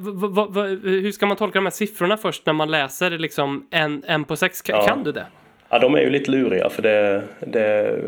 hur 0.84 1.11
ska 1.11 1.26
man 1.26 1.38
tolka 1.38 1.59
de 1.59 1.66
här 1.66 1.72
siffrorna 1.72 2.18
först 2.18 2.45
när 2.45 2.53
man 2.53 2.72
läser 2.72 3.11
liksom 3.11 3.68
en, 3.72 4.03
en 4.07 4.24
på 4.24 4.36
sex? 4.36 4.61
Kan, 4.61 4.76
Ja. 4.76 4.88
kan 4.88 5.03
du 5.03 5.11
det? 5.11 5.26
Ja, 5.70 5.80
de 5.80 5.95
är 5.95 6.01
ju 6.01 6.09
lite 6.09 6.32
luriga 6.32 6.70
för 6.70 6.82
det, 6.82 7.24
det, 7.39 8.01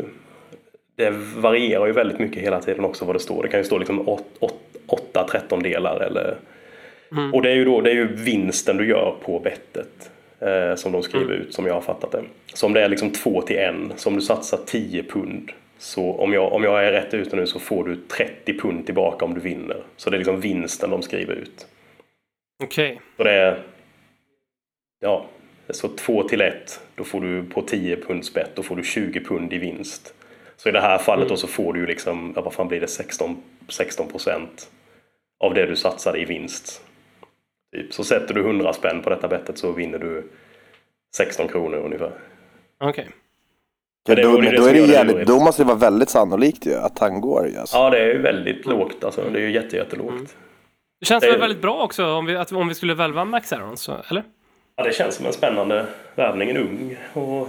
det 0.96 1.10
varierar 1.36 1.86
ju 1.86 1.92
väldigt 1.92 2.18
mycket 2.18 2.42
hela 2.42 2.60
tiden 2.60 2.84
också 2.84 3.04
vad 3.04 3.14
det 3.14 3.20
står. 3.20 3.42
Det 3.42 3.48
kan 3.48 3.60
ju 3.60 3.64
stå 3.64 3.78
liksom 3.78 4.08
8 4.08 4.24
trettondelar 5.30 6.00
eller... 6.00 6.36
Och 7.32 7.42
det 7.42 7.50
är 7.50 7.54
ju 7.54 7.64
då 7.64 7.80
det 7.80 7.90
är 7.90 7.94
ju 7.94 8.06
vinsten 8.14 8.76
du 8.76 8.88
gör 8.88 9.14
på 9.22 9.40
bettet 9.40 10.10
eh, 10.40 10.74
som 10.74 10.92
de 10.92 11.02
skriver 11.02 11.34
ut 11.34 11.54
som 11.54 11.66
jag 11.66 11.74
har 11.74 11.80
fattat 11.80 12.12
det. 12.12 12.24
Så 12.54 12.66
om 12.66 12.72
det 12.72 12.82
är 12.82 12.88
liksom 12.88 13.10
2 13.10 13.42
till 13.42 13.56
1, 13.58 13.74
så 13.96 14.08
om 14.08 14.14
du 14.14 14.20
satsar 14.20 14.58
10 14.66 15.02
pund 15.02 15.52
så 15.78 16.12
om 16.12 16.32
jag, 16.32 16.52
om 16.52 16.64
jag 16.64 16.84
är 16.84 16.92
rätt 16.92 17.14
ute 17.14 17.36
nu 17.36 17.46
så 17.46 17.58
får 17.58 17.84
du 17.84 17.96
30 17.96 18.58
pund 18.58 18.86
tillbaka 18.86 19.24
om 19.24 19.34
du 19.34 19.40
vinner. 19.40 19.82
Så 19.96 20.10
det 20.10 20.16
är 20.16 20.18
liksom 20.18 20.40
vinsten 20.40 20.90
de 20.90 21.02
skriver 21.02 21.34
ut. 21.34 21.66
Okej. 22.64 23.00
Så 23.16 23.24
det 23.24 23.32
är... 23.32 23.62
Ja, 25.00 25.26
så 25.70 25.88
2 25.88 26.22
till 26.22 26.40
1, 26.40 26.80
då 26.94 27.04
får 27.04 27.20
du 27.20 27.44
på 27.44 27.62
10 27.62 27.96
punds 27.96 28.34
bett, 28.34 28.50
då 28.54 28.62
får 28.62 28.76
du 28.76 28.82
20 28.82 29.20
pund 29.20 29.52
i 29.52 29.58
vinst. 29.58 30.14
Så 30.56 30.68
i 30.68 30.72
det 30.72 30.80
här 30.80 30.98
fallet 30.98 31.28
då 31.28 31.36
så 31.36 31.46
får 31.46 31.72
du 31.72 31.80
ju 31.80 31.86
liksom, 31.86 32.32
ja, 32.36 32.42
vad 32.42 32.52
fan 32.52 32.68
blir 32.68 32.80
det, 32.80 32.88
16, 32.88 33.42
16 33.68 34.08
procent 34.08 34.70
av 35.40 35.54
det 35.54 35.66
du 35.66 35.76
satsade 35.76 36.18
i 36.18 36.24
vinst. 36.24 36.82
Typ. 37.76 37.94
Så 37.94 38.04
sätter 38.04 38.34
du 38.34 38.40
100 38.40 38.72
spänn 38.72 39.02
på 39.02 39.10
detta 39.10 39.28
bettet 39.28 39.58
så 39.58 39.72
vinner 39.72 39.98
du 39.98 40.30
16 41.16 41.48
kronor 41.48 41.76
ungefär. 41.78 42.10
Okej. 42.80 43.08
Ja, 44.08 44.14
det 44.14 44.22
då, 44.22 44.30
då, 44.36 44.38
är 44.66 44.72
det 44.72 44.78
jävligt, 44.80 45.26
då 45.26 45.40
måste 45.40 45.62
det 45.62 45.66
vara 45.66 45.76
väldigt 45.78 46.08
sannolikt 46.10 46.66
ju 46.66 46.74
att 46.74 46.98
han 46.98 47.20
går. 47.20 47.50
Alltså. 47.58 47.76
Ja, 47.76 47.90
det 47.90 47.98
är 47.98 48.06
ju 48.06 48.22
väldigt 48.22 48.66
lågt 48.66 49.04
alltså. 49.04 49.24
Det 49.32 49.38
är 49.38 49.42
ju 49.42 49.50
jätte, 49.52 49.76
jättelågt. 49.76 50.36
Det 51.00 51.06
känns 51.06 51.24
Det- 51.24 51.30
väl 51.30 51.40
väldigt 51.40 51.62
bra 51.62 51.82
också 51.82 52.06
om 52.06 52.26
vi, 52.26 52.36
att, 52.36 52.52
om 52.52 52.68
vi 52.68 52.74
skulle 52.74 52.94
välva 52.94 53.24
Max 53.24 53.52
Arons, 53.52 53.80
så- 53.80 53.96
eller? 54.10 54.22
Ja, 54.76 54.84
det 54.84 54.92
känns 54.92 55.14
som 55.14 55.26
en 55.26 55.32
spännande 55.32 55.86
värvning. 56.14 56.50
En 56.50 56.56
ung 56.56 56.96
och 57.12 57.48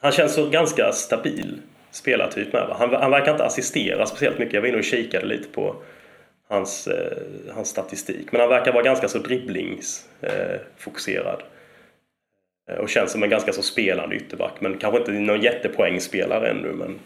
han 0.00 0.12
känns 0.12 0.34
så 0.34 0.48
ganska 0.48 0.92
stabil 0.92 1.58
spelartyp 1.90 2.52
med. 2.52 2.66
Va? 2.68 2.76
Han, 2.78 2.94
han 2.94 3.10
verkar 3.10 3.32
inte 3.32 3.44
assistera 3.44 4.06
speciellt 4.06 4.38
mycket. 4.38 4.54
Jag 4.54 4.60
var 4.60 4.68
inne 4.68 4.78
och 4.78 4.84
kikade 4.84 5.26
lite 5.26 5.48
på 5.48 5.76
hans, 6.48 6.86
eh, 6.86 7.18
hans 7.54 7.68
statistik. 7.68 8.32
Men 8.32 8.40
han 8.40 8.50
verkar 8.50 8.72
vara 8.72 8.82
ganska 8.82 9.08
så 9.08 9.18
dribblingsfokuserad. 9.18 11.42
Eh, 12.70 12.76
och 12.78 12.88
känns 12.88 13.12
som 13.12 13.22
en 13.22 13.30
ganska 13.30 13.52
så 13.52 13.62
spelande 13.62 14.16
ytterback. 14.16 14.52
Men 14.60 14.78
kanske 14.78 14.98
inte 14.98 15.12
någon 15.12 15.40
jättepoängspelare 15.40 16.50
ännu. 16.50 16.72
Men 16.72 16.98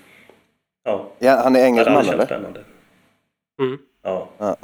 ja, 0.84 1.08
Ja, 1.18 1.40
han 1.44 1.56
är 1.56 1.64
engelsman 1.64 2.08
eller? 2.08 2.26
spännande. 2.26 2.60
Mm. 3.62 3.78
Ja. 4.02 4.28
Ja. 4.38 4.56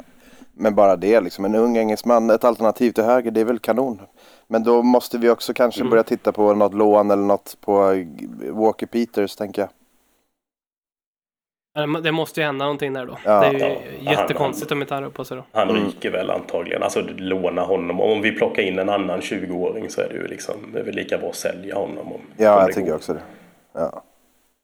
Men 0.53 0.75
bara 0.75 0.95
det 0.95 1.21
liksom, 1.21 1.45
en 1.45 1.55
ung 1.55 1.77
engelsman, 1.77 2.29
ett 2.29 2.43
alternativ 2.43 2.91
till 2.91 3.03
höger, 3.03 3.31
det 3.31 3.41
är 3.41 3.45
väl 3.45 3.59
kanon. 3.59 4.01
Men 4.47 4.63
då 4.63 4.83
måste 4.83 5.17
vi 5.17 5.29
också 5.29 5.53
kanske 5.53 5.81
Mm. 5.81 5.89
börja 5.89 6.03
titta 6.03 6.31
på 6.31 6.53
något 6.53 6.73
lån 6.73 7.11
eller 7.11 7.23
något 7.23 7.57
på 7.61 8.03
Walker 8.51 8.85
Peters 8.85 9.35
tänker 9.35 9.61
jag. 9.61 9.69
Det 11.87 12.11
måste 12.11 12.39
ju 12.39 12.45
hända 12.45 12.65
någonting 12.65 12.93
där 12.93 13.05
då. 13.05 13.17
Ja. 13.25 13.39
det 13.39 13.45
är 13.47 13.69
ju 13.69 13.75
Ja. 14.01 14.11
jättekonstigt 14.11 14.71
om 14.71 14.81
inte 14.81 14.93
han 14.93 15.03
rör 15.03 15.09
på 15.09 15.25
sig 15.25 15.37
då. 15.37 15.43
Han 15.51 15.69
Mm. 15.69 15.85
ryker 15.85 16.11
väl 16.11 16.29
antagligen. 16.31 16.83
Alltså 16.83 17.01
låna 17.17 17.61
honom. 17.61 18.01
Om 18.01 18.21
vi 18.21 18.31
plockar 18.31 18.63
in 18.63 18.79
en 18.79 18.89
annan 18.89 19.21
20-åring 19.21 19.89
så 19.89 20.01
är 20.01 20.09
det 20.09 20.15
ju 20.15 20.27
liksom, 20.27 20.55
det 20.73 20.79
är 20.79 20.83
väl 20.83 20.95
lika 20.95 21.17
bra 21.17 21.29
att 21.29 21.35
sälja 21.35 21.75
honom. 21.75 22.11
Om, 22.13 22.21
Ja, 22.37 22.37
det 22.37 22.43
jag 22.43 22.65
går. 22.65 22.73
tycker 22.73 22.95
också 22.95 23.13
det. 23.13 23.21
Ja. 23.73 24.03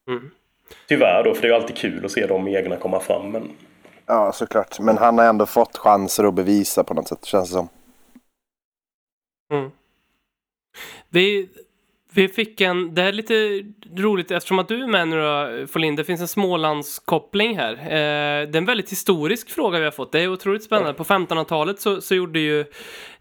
Mm. 0.08 0.30
Tyvärr 0.88 1.24
då, 1.24 1.34
för 1.34 1.42
det 1.42 1.48
är 1.48 1.50
ju 1.52 1.56
alltid 1.56 1.76
kul 1.76 2.04
att 2.04 2.10
se 2.12 2.26
de 2.26 2.48
egna 2.48 2.76
komma 2.76 3.00
fram. 3.00 3.30
Men 3.30 3.50
ja, 4.06 4.32
såklart. 4.32 4.80
Men 4.80 4.98
han 4.98 5.18
har 5.18 5.24
ändå 5.24 5.46
fått 5.46 5.76
chanser 5.76 6.24
att 6.24 6.34
bevisa 6.34 6.84
på 6.84 6.94
något 6.94 7.08
sätt, 7.08 7.24
känns 7.24 7.48
det 7.48 7.54
som. 7.54 7.68
Mm. 9.52 9.70
Vi, 11.08 11.48
vi 12.16 12.28
fick 12.28 12.60
en, 12.60 12.94
det 12.94 13.02
är 13.02 13.12
lite 13.12 13.62
roligt 13.96 14.30
eftersom 14.30 14.58
att 14.58 14.68
du 14.68 14.82
är 14.82 14.86
med 14.86 15.08
nu 15.08 15.16
då, 15.16 15.66
Folin, 15.66 15.96
det 15.96 16.04
finns 16.04 16.20
en 16.20 16.28
Smålandskoppling 16.28 17.58
här. 17.58 17.72
Eh, 17.72 18.48
det 18.48 18.56
är 18.56 18.56
en 18.56 18.64
väldigt 18.64 18.92
historisk 18.92 19.50
fråga 19.50 19.78
vi 19.78 19.84
har 19.84 19.92
fått, 19.92 20.12
det 20.12 20.20
är 20.20 20.28
otroligt 20.28 20.64
spännande. 20.64 20.94
På 20.94 21.04
1500-talet 21.04 21.80
så, 21.80 22.00
så 22.00 22.14
gjorde 22.14 22.38
ju, 22.38 22.60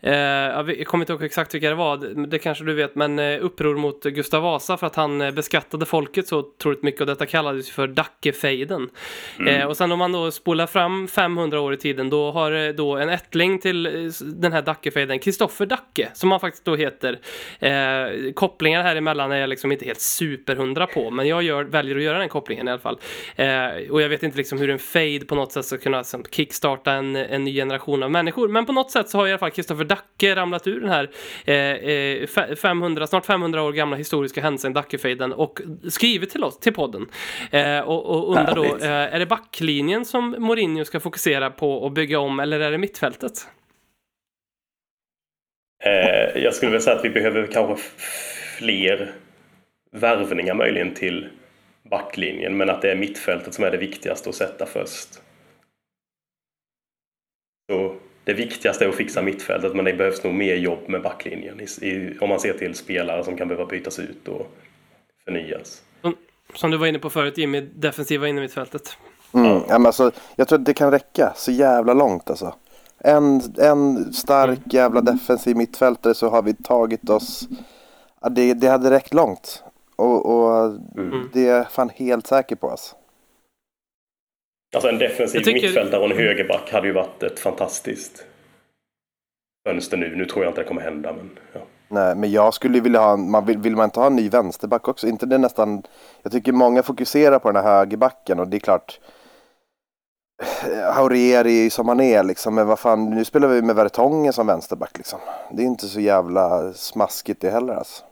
eh, 0.01 0.13
jag 0.13 0.87
kommer 0.87 1.03
inte 1.03 1.13
ihåg 1.13 1.23
exakt 1.23 1.55
vilka 1.55 1.69
det 1.69 1.75
var, 1.75 1.97
det, 1.97 2.25
det 2.25 2.39
kanske 2.39 2.63
du 2.63 2.73
vet, 2.73 2.95
men 2.95 3.19
eh, 3.19 3.45
uppror 3.45 3.75
mot 3.75 4.03
Gustav 4.03 4.43
Vasa 4.43 4.77
för 4.77 4.87
att 4.87 4.95
han 4.95 5.21
eh, 5.21 5.31
beskattade 5.31 5.85
folket 5.85 6.27
så 6.27 6.39
otroligt 6.39 6.83
mycket 6.83 7.01
och 7.01 7.07
detta 7.07 7.25
kallades 7.25 7.71
för 7.71 7.87
Dackefejden. 7.87 8.89
Eh, 9.47 9.65
och 9.65 9.77
sen 9.77 9.91
om 9.91 9.99
man 9.99 10.11
då 10.11 10.31
spolar 10.31 10.67
fram 10.67 11.07
500 11.07 11.59
år 11.59 11.73
i 11.73 11.77
tiden, 11.77 12.09
då 12.09 12.31
har 12.31 12.51
eh, 12.51 12.73
då 12.73 12.97
en 12.97 13.09
ättling 13.09 13.59
till 13.59 14.11
den 14.21 14.53
här 14.53 14.61
Dackefejden, 14.61 15.19
Kristoffer 15.19 15.65
Dacke, 15.65 16.09
som 16.13 16.31
han 16.31 16.39
faktiskt 16.39 16.65
då 16.65 16.75
heter. 16.75 17.19
Eh, 17.59 18.33
kopplingar 18.33 18.84
här 18.85 18.95
emellan 18.95 19.31
är 19.31 19.37
jag 19.37 19.49
liksom 19.49 19.71
inte 19.71 19.85
helt 19.85 20.01
superhundra 20.01 20.87
på, 20.87 21.11
men 21.11 21.27
jag 21.27 21.43
gör, 21.43 21.63
väljer 21.63 21.95
att 21.95 22.01
göra 22.03 22.17
den 22.17 22.29
kopplingen 22.29 22.67
i 22.67 22.71
alla 22.71 22.79
fall. 22.79 22.99
Eh, 23.35 23.91
och 23.91 24.01
jag 24.01 24.09
vet 24.09 24.23
inte 24.23 24.37
liksom 24.37 24.57
hur 24.59 24.69
en 24.69 24.79
fade 24.79 25.25
på 25.27 25.35
något 25.35 25.51
sätt 25.51 25.65
ska 25.65 25.77
kunna 25.77 25.97
liksom, 25.97 26.23
kickstarta 26.31 26.91
en, 26.91 27.15
en 27.15 27.43
ny 27.43 27.53
generation 27.53 28.03
av 28.03 28.11
människor, 28.11 28.47
men 28.47 28.65
på 28.65 28.73
något 28.73 28.91
sätt 28.91 29.09
så 29.09 29.17
har 29.17 29.27
i 29.27 29.31
alla 29.31 29.39
fall 29.39 29.51
Kristoffer 29.51 29.83
Dacke 29.83 30.35
ramlat 30.35 30.67
ur 30.67 30.81
den 30.81 30.89
här 30.89 31.09
eh, 31.45 31.55
eh, 31.55 32.27
fe- 32.27 32.55
500, 32.55 33.07
snart 33.07 33.25
500 33.25 33.61
år 33.61 33.71
gamla 33.71 33.95
historiska 33.97 34.41
händelsen 34.41 34.73
Dackefejden 34.73 35.33
och 35.33 35.61
skrivit 35.89 36.29
till 36.29 36.43
oss, 36.43 36.59
till 36.59 36.73
podden. 36.73 37.07
Eh, 37.51 37.79
och, 37.79 38.05
och 38.05 38.27
undrar 38.37 38.55
då, 38.55 38.63
eh, 38.63 38.91
är 38.91 39.19
det 39.19 39.25
backlinjen 39.25 40.05
som 40.05 40.35
Mourinho 40.39 40.85
ska 40.85 40.99
fokusera 40.99 41.49
på 41.49 41.73
och 41.73 41.91
bygga 41.91 42.19
om 42.19 42.39
eller 42.39 42.59
är 42.59 42.71
det 42.71 42.77
mittfältet? 42.77 43.33
eh, 45.85 46.43
jag 46.43 46.53
skulle 46.53 46.71
vilja 46.71 46.81
säga 46.81 46.95
att 46.95 47.05
vi 47.05 47.09
behöver 47.09 47.47
kanske 47.47 47.83
fler 48.57 49.13
värvningar 49.91 50.53
möjligen 50.53 50.93
till 50.93 51.29
backlinjen. 51.89 52.57
Men 52.57 52.69
att 52.69 52.81
det 52.81 52.91
är 52.91 52.95
mittfältet 52.95 53.53
som 53.53 53.63
är 53.63 53.71
det 53.71 53.77
viktigaste 53.77 54.29
att 54.29 54.35
sätta 54.35 54.65
först. 54.65 55.09
Så 57.71 57.95
det 58.23 58.33
viktigaste 58.33 58.85
är 58.85 58.89
att 58.89 58.95
fixa 58.95 59.21
mittfältet 59.21 59.75
men 59.75 59.85
det 59.85 59.93
behövs 59.93 60.23
nog 60.23 60.33
mer 60.33 60.55
jobb 60.55 60.79
med 60.87 61.01
backlinjen. 61.01 61.59
I, 61.59 61.85
i, 61.87 62.17
om 62.21 62.29
man 62.29 62.39
ser 62.39 62.53
till 62.53 62.75
spelare 62.75 63.23
som 63.23 63.37
kan 63.37 63.47
behöva 63.47 63.65
bytas 63.65 63.99
ut 63.99 64.27
och 64.27 64.47
förnyas. 65.25 65.81
Som, 66.01 66.15
som 66.53 66.71
du 66.71 66.77
var 66.77 66.87
inne 66.87 66.99
på 66.99 67.09
förut 67.09 67.37
Jimmy, 67.37 67.61
defensiva 67.61 68.27
in 68.27 68.37
i 68.37 68.41
mittfältet. 68.41 68.97
Mm. 69.33 69.47
Ja. 69.47 69.63
men 69.69 69.85
alltså, 69.85 70.11
jag 70.35 70.47
tror 70.47 70.59
att 70.59 70.65
det 70.65 70.73
kan 70.73 70.91
räcka 70.91 71.33
så 71.35 71.51
jävla 71.51 71.93
långt 71.93 72.29
alltså. 72.29 72.55
En, 72.97 73.41
en 73.57 74.13
stark 74.13 74.59
jävla 74.65 75.01
defensiv 75.01 75.55
mittfältare 75.55 76.13
så 76.13 76.29
har 76.29 76.41
vi 76.41 76.53
tagit 76.53 77.09
oss. 77.09 77.47
Ja, 78.25 78.29
det, 78.29 78.53
det 78.53 78.67
hade 78.67 78.89
räckt 78.91 79.13
långt. 79.13 79.63
Och, 79.95 80.25
och 80.25 80.65
Mm. 80.97 81.29
det 81.33 81.47
är 81.47 81.57
jag 81.57 81.71
fan 81.71 81.89
helt 81.89 82.27
säker 82.27 82.55
på 82.55 82.69
alltså. 82.69 82.95
Alltså 84.75 84.89
en 84.89 84.97
defensiv 84.97 85.39
tycker- 85.39 85.61
mittfältare 85.61 85.99
och 86.01 86.11
en 86.11 86.17
högerback 86.17 86.71
hade 86.71 86.87
ju 86.87 86.93
varit 86.93 87.23
ett 87.23 87.39
fantastiskt 87.39 88.25
fönster 89.67 89.97
nu. 89.97 90.15
Nu 90.15 90.25
tror 90.25 90.43
jag 90.43 90.51
inte 90.51 90.61
det 90.61 90.67
kommer 90.67 90.81
hända 90.81 91.13
men 91.13 91.29
ja. 91.53 91.59
Nej, 91.87 92.15
men 92.15 92.31
jag 92.31 92.53
skulle 92.53 92.79
vilja 92.79 92.99
ha, 92.99 93.17
man 93.17 93.45
vill, 93.45 93.57
vill 93.57 93.75
man 93.75 93.83
inte 93.85 93.99
ha 93.99 94.07
en 94.07 94.15
ny 94.15 94.29
vänsterback 94.29 94.87
också? 94.87 95.07
Inte 95.07 95.25
det 95.25 95.37
nästan, 95.37 95.83
jag 96.21 96.31
tycker 96.31 96.51
många 96.51 96.83
fokuserar 96.83 97.39
på 97.39 97.51
den 97.51 97.63
här 97.63 97.77
högerbacken 97.77 98.39
och 98.39 98.47
det 98.47 98.57
är 98.57 98.59
klart 98.59 98.99
Haurieri 100.93 101.69
som 101.69 101.87
han 101.87 101.99
är 101.99 102.23
liksom, 102.23 102.55
men 102.55 102.67
vad 102.67 102.79
fan, 102.79 103.09
nu 103.09 103.25
spelar 103.25 103.47
vi 103.47 103.61
med 103.61 103.75
Vertongen 103.75 104.33
som 104.33 104.47
vänsterback 104.47 104.97
liksom. 104.97 105.19
Det 105.51 105.61
är 105.63 105.65
inte 105.67 105.87
så 105.87 105.99
jävla 105.99 106.73
smaskigt 106.73 107.41
det 107.41 107.49
heller 107.49 107.73
alltså. 107.75 108.03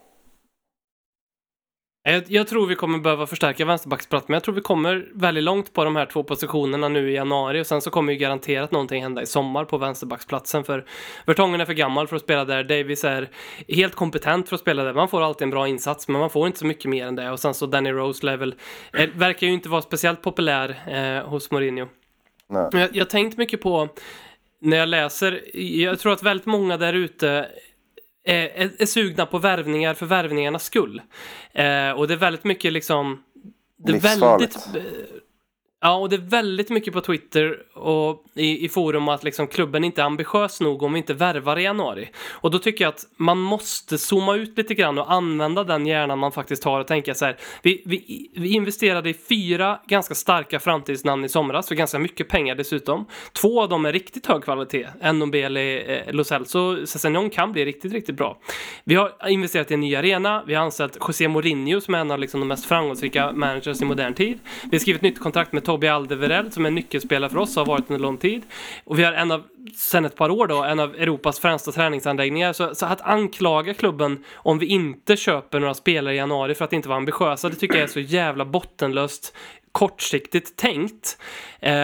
Jag, 2.06 2.24
jag 2.28 2.48
tror 2.48 2.66
vi 2.66 2.74
kommer 2.74 2.98
behöva 2.98 3.26
förstärka 3.26 3.64
vänsterbacksplatsen, 3.64 4.26
men 4.28 4.34
jag 4.34 4.44
tror 4.44 4.54
vi 4.54 4.60
kommer 4.60 5.08
väldigt 5.14 5.44
långt 5.44 5.72
på 5.72 5.84
de 5.84 5.96
här 5.96 6.06
två 6.06 6.22
positionerna 6.22 6.88
nu 6.88 7.10
i 7.10 7.14
januari 7.14 7.60
och 7.60 7.66
sen 7.66 7.80
så 7.80 7.90
kommer 7.90 8.12
ju 8.12 8.18
garanterat 8.18 8.72
någonting 8.72 9.02
hända 9.02 9.22
i 9.22 9.26
sommar 9.26 9.64
på 9.64 9.78
vänsterbacksplatsen 9.78 10.64
för 10.64 10.84
Vertongen 11.26 11.60
är 11.60 11.64
för 11.64 11.72
gammal 11.72 12.08
för 12.08 12.16
att 12.16 12.22
spela 12.22 12.44
där, 12.44 12.64
Davis 12.64 13.04
är 13.04 13.30
helt 13.68 13.94
kompetent 13.94 14.48
för 14.48 14.54
att 14.56 14.60
spela 14.60 14.84
där, 14.84 14.92
man 14.92 15.08
får 15.08 15.22
alltid 15.22 15.42
en 15.42 15.50
bra 15.50 15.68
insats 15.68 16.08
men 16.08 16.20
man 16.20 16.30
får 16.30 16.46
inte 16.46 16.58
så 16.58 16.66
mycket 16.66 16.90
mer 16.90 17.06
än 17.06 17.16
det 17.16 17.30
och 17.30 17.40
sen 17.40 17.54
så 17.54 17.66
Danny 17.66 17.90
Rose 17.90 18.26
level 18.26 18.54
eh, 18.92 19.08
verkar 19.14 19.46
ju 19.46 19.52
inte 19.52 19.68
vara 19.68 19.82
speciellt 19.82 20.22
populär 20.22 20.76
eh, 20.86 21.28
hos 21.28 21.50
Mourinho. 21.50 21.88
Nej. 22.48 22.88
Jag 22.92 23.04
har 23.04 23.10
tänkt 23.10 23.38
mycket 23.38 23.60
på 23.60 23.88
när 24.60 24.76
jag 24.76 24.88
läser, 24.88 25.58
jag 25.60 25.98
tror 25.98 26.12
att 26.12 26.22
väldigt 26.22 26.46
många 26.46 26.76
där 26.76 26.92
ute 26.92 27.48
är, 28.24 28.48
är, 28.54 28.70
är 28.78 28.86
sugna 28.86 29.26
på 29.26 29.38
värvningar 29.38 29.94
för 29.94 30.06
värvningarnas 30.06 30.64
skull. 30.64 31.02
Eh, 31.52 31.90
och 31.90 32.08
det 32.08 32.14
är 32.14 32.18
väldigt 32.18 32.44
mycket 32.44 32.72
liksom... 32.72 33.22
Det 33.76 33.92
är 33.92 34.00
väldigt... 34.00 34.58
Ja, 35.86 35.94
och 35.94 36.08
det 36.08 36.16
är 36.16 36.20
väldigt 36.20 36.70
mycket 36.70 36.92
på 36.92 37.00
Twitter 37.00 37.76
och 37.78 38.24
i, 38.34 38.64
i 38.64 38.68
forum 38.68 39.08
att 39.08 39.24
liksom 39.24 39.46
klubben 39.46 39.84
inte 39.84 40.02
är 40.02 40.06
ambitiös 40.06 40.60
nog 40.60 40.82
om 40.82 40.92
vi 40.92 40.98
inte 40.98 41.14
värvar 41.14 41.58
i 41.58 41.62
januari. 41.62 42.10
Och 42.30 42.50
då 42.50 42.58
tycker 42.58 42.84
jag 42.84 42.88
att 42.88 43.06
man 43.16 43.38
måste 43.38 43.98
zooma 43.98 44.34
ut 44.36 44.58
lite 44.58 44.74
grann 44.74 44.98
och 44.98 45.12
använda 45.12 45.64
den 45.64 45.86
hjärnan 45.86 46.18
man 46.18 46.32
faktiskt 46.32 46.64
har 46.64 46.80
och 46.80 46.86
tänka 46.86 47.14
så 47.14 47.24
här. 47.24 47.36
Vi, 47.62 47.82
vi, 47.86 48.30
vi 48.34 48.48
investerade 48.52 49.10
i 49.10 49.14
fyra 49.14 49.80
ganska 49.86 50.14
starka 50.14 50.60
framtidsnamn 50.60 51.24
i 51.24 51.28
somras 51.28 51.68
för 51.68 51.74
ganska 51.74 51.98
mycket 51.98 52.28
pengar 52.28 52.54
dessutom. 52.54 53.06
Två 53.32 53.62
av 53.62 53.68
dem 53.68 53.84
är 53.86 53.92
riktigt 53.92 54.26
hög 54.26 54.44
kvalitet. 54.44 54.86
Ndombele, 55.12 55.80
eh, 55.80 56.12
Lo 56.12 56.24
Celso, 56.24 56.86
Sessignon 56.86 57.30
kan 57.30 57.52
bli 57.52 57.64
riktigt, 57.64 57.92
riktigt 57.92 58.16
bra. 58.16 58.38
Vi 58.84 58.94
har 58.94 59.28
investerat 59.28 59.70
i 59.70 59.74
en 59.74 59.80
ny 59.80 59.96
arena. 59.96 60.44
Vi 60.46 60.54
har 60.54 60.64
anställt 60.64 60.98
José 61.08 61.28
Mourinho 61.28 61.80
som 61.80 61.94
är 61.94 61.98
en 61.98 62.10
av 62.10 62.18
liksom 62.18 62.40
de 62.40 62.46
mest 62.46 62.66
framgångsrika 62.66 63.32
managers 63.32 63.82
i 63.82 63.84
modern 63.84 64.14
tid. 64.14 64.38
Vi 64.70 64.76
har 64.76 64.80
skrivit 64.80 65.02
nytt 65.02 65.20
kontrakt 65.20 65.52
med 65.52 65.64
Toby 65.74 65.86
Aldeverell 65.86 66.52
som 66.52 66.66
är 66.66 66.70
nyckelspelare 66.70 67.30
för 67.30 67.38
oss 67.38 67.56
och 67.56 67.66
har 67.66 67.72
varit 67.72 67.90
under 67.90 68.02
lång 68.02 68.16
tid. 68.16 68.42
Och 68.84 68.98
vi 68.98 69.04
har 69.04 69.12
en 69.12 69.30
av, 69.30 69.42
sen 69.76 70.04
ett 70.04 70.16
par 70.16 70.30
år 70.30 70.46
då, 70.46 70.62
en 70.62 70.80
av 70.80 70.94
Europas 70.94 71.40
främsta 71.40 71.72
träningsanläggningar. 71.72 72.52
Så, 72.52 72.74
så 72.74 72.86
att 72.86 73.00
anklaga 73.00 73.74
klubben 73.74 74.24
om 74.34 74.58
vi 74.58 74.66
inte 74.66 75.16
köper 75.16 75.60
några 75.60 75.74
spelare 75.74 76.14
i 76.14 76.16
januari 76.16 76.54
för 76.54 76.64
att 76.64 76.72
inte 76.72 76.88
vara 76.88 76.96
ambitiösa, 76.98 77.48
det 77.48 77.56
tycker 77.56 77.74
jag 77.74 77.84
är 77.84 77.88
så 77.88 78.00
jävla 78.00 78.44
bottenlöst 78.44 79.34
kortsiktigt 79.78 80.56
tänkt. 80.56 81.18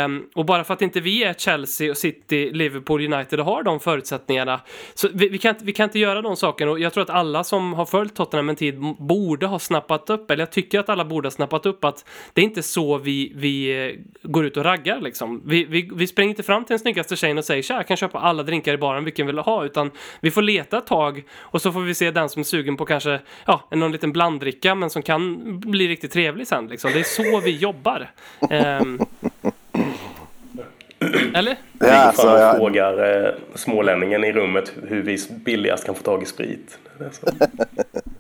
Um, 0.05 0.27
och 0.35 0.45
bara 0.45 0.65
för 0.65 0.75
att 0.75 0.83
inte 0.83 1.01
vi 1.01 1.25
är 1.25 1.35
Chelsea 1.35 1.91
och 1.91 1.97
City, 1.97 2.51
Liverpool, 2.53 3.13
United 3.15 3.41
och 3.41 3.47
har 3.47 3.63
de 3.63 3.81
förutsättningarna. 3.81 4.61
Så 4.95 5.09
vi, 5.15 5.29
vi, 5.29 5.39
kan, 5.39 5.49
inte- 5.55 5.65
vi 5.65 5.73
kan 5.73 5.85
inte 5.85 5.99
göra 5.99 6.23
de 6.23 6.37
sakerna 6.37 6.71
och 6.71 6.81
jag 6.81 6.93
tror 6.93 7.03
att 7.03 7.11
alla 7.11 7.45
som 7.45 7.73
har 7.73 7.87
följt 7.87 8.15
Tottenham 8.17 8.49
en 8.49 8.57
tid 8.57 8.79
borde 8.99 9.47
ha 9.47 9.59
snappat 9.59 10.11
upp, 10.11 10.31
eller 10.31 10.43
jag 10.43 10.53
tycker 10.53 10.79
att 10.81 10.89
alla 10.89 11.05
borde 11.05 11.27
ha 11.27 11.31
snappat 11.31 11.67
upp 11.67 11.85
att 11.85 12.05
det 12.33 12.41
är 12.41 12.45
inte 12.45 12.63
så 12.63 12.99
vi, 12.99 13.33
vi 13.37 13.87
eh, 13.87 13.93
går 14.31 14.45
ut 14.47 14.57
och 14.57 14.65
raggar 14.65 15.01
liksom. 15.01 15.43
Vi, 15.47 15.65
vi, 15.65 15.91
vi 15.95 16.07
springer 16.07 16.31
inte 16.31 16.43
fram 16.43 16.65
till 16.65 16.73
den 16.73 16.79
snyggaste 16.79 17.17
tjejen 17.17 17.39
och 17.39 17.45
säger 17.45 17.63
tja, 17.63 17.75
jag 17.75 17.87
kan 17.89 17.97
köpa 17.97 18.19
alla 18.19 18.43
drinkar 18.43 18.75
i 18.75 18.79
baren, 18.79 19.05
vilken 19.05 19.27
vill 19.27 19.37
du 19.37 19.43
ha? 19.43 19.65
Utan 19.65 19.91
vi 20.21 20.31
får 20.31 20.43
leta 20.43 20.79
ett 20.79 20.87
tag 20.87 21.23
och 21.39 21.63
så 21.63 21.73
får 21.73 21.81
vi 21.81 21.95
se 21.95 22.11
den 22.11 22.29
som 22.29 22.41
är 22.41 22.45
sugen 22.45 22.77
på 22.77 22.87
kanske, 22.87 23.21
ja, 23.47 23.69
någon 23.71 23.93
liten 23.93 24.13
blanddricka 24.13 24.75
men 24.75 24.91
som 24.91 25.03
kan 25.03 25.41
bli 25.61 25.89
riktigt 25.89 26.13
trevlig 26.13 26.47
sen 26.47 26.67
liksom. 26.67 26.91
Det 26.93 27.01
är 27.01 27.05
så 27.05 27.41
vi 27.41 27.57
jobbar. 27.57 27.80
Ehm, 28.51 28.99
eller? 31.35 31.57
Ja, 31.79 31.95
alltså, 31.95 32.27
jag, 32.27 32.57
frågar 32.57 33.25
eh, 33.25 33.33
smålänningen 33.55 34.25
i 34.25 34.33
rummet 34.33 34.73
hur 34.89 35.03
vi 35.03 35.19
billigast 35.45 35.85
kan 35.85 35.95
få 35.95 36.03
tag 36.03 36.23
i 36.23 36.27
sprit. 36.27 36.79
Det 36.99 37.05
är 37.05 37.11
så, 37.11 37.27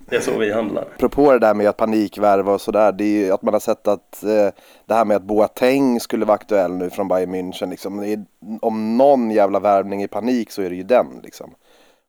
det 0.09 0.17
är 0.17 0.21
så 0.21 0.39
vi 0.39 0.53
handlar. 0.53 0.83
apropå 0.83 1.33
det 1.33 1.39
där 1.39 1.55
med 1.55 1.69
att 1.69 1.77
panikvärva 1.77 2.53
och 2.53 2.61
sådär, 2.61 2.93
det 2.93 3.05
är 3.05 3.27
ju 3.27 3.33
att 3.33 3.43
man 3.43 3.55
har 3.55 3.61
sett 3.61 3.89
att 3.89 4.23
eh, 4.23 4.49
det 4.87 4.95
här 4.95 5.05
med 5.05 5.17
att 5.17 5.23
Boateng 5.23 6.01
skulle 6.01 6.25
vara 6.25 6.35
aktuell 6.35 6.73
nu 6.73 6.91
från 6.91 7.09
Bayern 7.09 7.35
München, 7.35 7.71
liksom, 7.71 8.25
om 8.63 8.97
någon 8.97 9.31
jävla 9.31 9.61
värvning 9.61 10.03
i 10.03 10.09
panik 10.09 10.51
så 10.51 10.63
är 10.63 10.71
det 10.71 10.77
ju 10.77 10.83
den 10.83 11.07
liksom. 11.23 11.55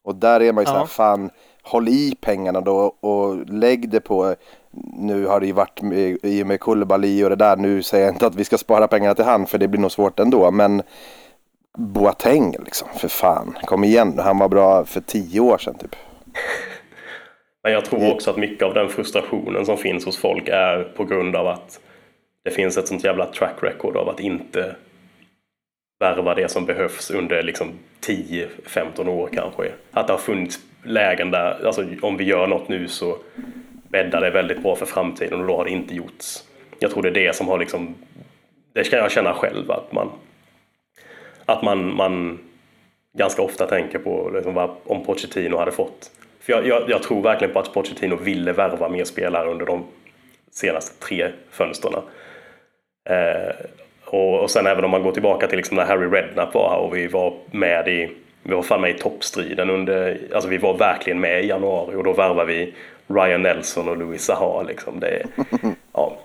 Och 0.03 0.15
där 0.15 0.41
är 0.41 0.53
man 0.53 0.61
ju 0.61 0.65
så 0.65 0.73
här, 0.73 0.79
Ja. 0.79 0.87
fan, 0.87 1.29
håll 1.63 1.89
i 1.89 2.15
pengarna 2.21 2.61
då 2.61 2.77
och 2.99 3.49
lägg 3.49 3.89
det 3.89 3.99
på, 3.99 4.35
nu 4.97 5.25
har 5.25 5.39
det 5.39 5.45
ju 5.45 5.51
varit 5.51 5.81
med, 5.81 6.17
i 6.23 6.43
och 6.43 6.47
med 6.47 6.59
Koulibaly 6.59 7.23
och 7.23 7.29
det 7.29 7.35
där, 7.35 7.55
nu 7.55 7.83
säger 7.83 8.05
jag 8.05 8.15
inte 8.15 8.27
att 8.27 8.35
vi 8.35 8.43
ska 8.43 8.57
spara 8.57 8.87
pengarna 8.87 9.15
till 9.15 9.25
han 9.25 9.45
för 9.45 9.57
det 9.57 9.67
blir 9.67 9.81
nog 9.81 9.91
svårt 9.91 10.19
ändå, 10.19 10.51
men 10.51 10.81
Boateng 11.77 12.55
liksom, 12.65 12.87
för 12.95 13.07
fan. 13.07 13.57
Kom 13.63 13.83
igen 13.83 14.13
nu, 14.15 14.21
han 14.21 14.37
var 14.37 14.49
bra 14.49 14.85
för 14.85 15.01
tio 15.01 15.39
år 15.39 15.57
sedan 15.57 15.77
typ. 15.77 15.95
Men 17.63 17.73
jag 17.73 17.85
tror 17.85 18.11
också 18.11 18.29
att 18.29 18.37
mycket 18.37 18.63
av 18.63 18.73
den 18.73 18.89
frustrationen 18.89 19.65
som 19.65 19.77
finns 19.77 20.05
hos 20.05 20.17
folk 20.17 20.47
är 20.47 20.83
på 20.83 21.03
grund 21.05 21.35
av 21.35 21.47
att 21.47 21.79
det 22.43 22.51
finns 22.51 22.77
ett 22.77 22.87
sånt 22.87 23.03
jävla 23.03 23.25
track 23.25 23.55
record 23.61 23.97
av 23.97 24.09
att 24.09 24.19
inte 24.19 24.75
värva 25.99 26.35
det 26.35 26.51
som 26.51 26.65
behövs 26.65 27.11
under 27.11 27.43
liksom 27.43 27.67
10-15 28.05 29.07
år 29.07 29.29
kanske. 29.33 29.71
Att 29.91 30.07
det 30.07 30.13
har 30.13 30.17
funnits 30.17 30.59
lägen 30.83 31.31
där, 31.31 31.65
alltså 31.65 31.85
om 32.01 32.17
vi 32.17 32.23
gör 32.23 32.47
något 32.47 32.69
nu 32.69 32.87
så 32.87 33.17
bäddar 33.91 34.21
det 34.21 34.29
väldigt 34.29 34.63
bra 34.63 34.75
för 34.75 34.85
framtiden 34.85 35.41
och 35.41 35.47
då 35.47 35.57
har 35.57 35.65
det 35.65 35.71
inte 35.71 35.95
gjorts. 35.95 36.43
Jag 36.79 36.91
tror 36.91 37.03
det 37.03 37.09
är 37.09 37.25
det 37.27 37.35
som 37.35 37.47
har 37.47 37.59
liksom, 37.59 37.95
det 38.73 38.89
kan 38.89 38.99
jag 38.99 39.11
känna 39.11 39.33
själv 39.33 39.71
att 39.71 39.91
man, 39.91 40.11
att 41.45 41.61
man, 41.61 41.95
man 41.95 42.39
ganska 43.17 43.41
ofta 43.41 43.67
tänker 43.67 43.99
på 43.99 44.31
liksom 44.33 44.53
vad, 44.53 44.69
om 44.83 45.05
Pochettino 45.05 45.57
hade 45.57 45.71
fått. 45.71 46.11
För 46.39 46.53
jag, 46.53 46.67
jag, 46.67 46.89
jag, 46.89 47.03
tror 47.03 47.21
verkligen 47.21 47.53
på 47.53 47.59
att 47.59 47.73
Pochettino 47.73 48.15
ville 48.15 48.53
värva 48.53 48.89
mer 48.89 49.03
spelare 49.03 49.51
under 49.51 49.65
de 49.65 49.85
senaste 50.51 51.05
tre 51.05 51.31
fönstren. 51.51 51.93
Eh, 53.09 53.55
och, 54.05 54.39
och 54.39 54.51
sen 54.51 54.67
även 54.67 54.83
om 54.83 54.91
man 54.91 55.03
går 55.03 55.11
tillbaka 55.11 55.47
till 55.47 55.57
liksom 55.57 55.77
när 55.77 55.85
Harry 55.85 56.07
Redknapp 56.07 56.53
var 56.53 56.69
här 56.69 56.77
och 56.77 56.95
vi 56.95 57.07
var 57.07 57.33
med 57.51 57.87
i 57.87 58.09
vi 58.43 58.53
var 58.53 58.61
fan 58.61 58.81
med 58.81 58.91
i 58.91 58.97
toppstriden 58.97 59.69
under, 59.69 60.19
alltså 60.33 60.49
vi 60.49 60.57
var 60.57 60.77
verkligen 60.77 61.19
med 61.19 61.43
i 61.43 61.47
januari 61.47 61.95
och 61.95 62.03
då 62.03 62.13
värvade 62.13 62.53
vi 62.53 62.73
Ryan 63.07 63.41
Nelson 63.41 63.89
och 63.89 63.97
Louis 63.97 64.25
Zaha 64.25 64.61
liksom. 64.61 64.99
Det, 64.99 65.23
ja. 65.93 66.17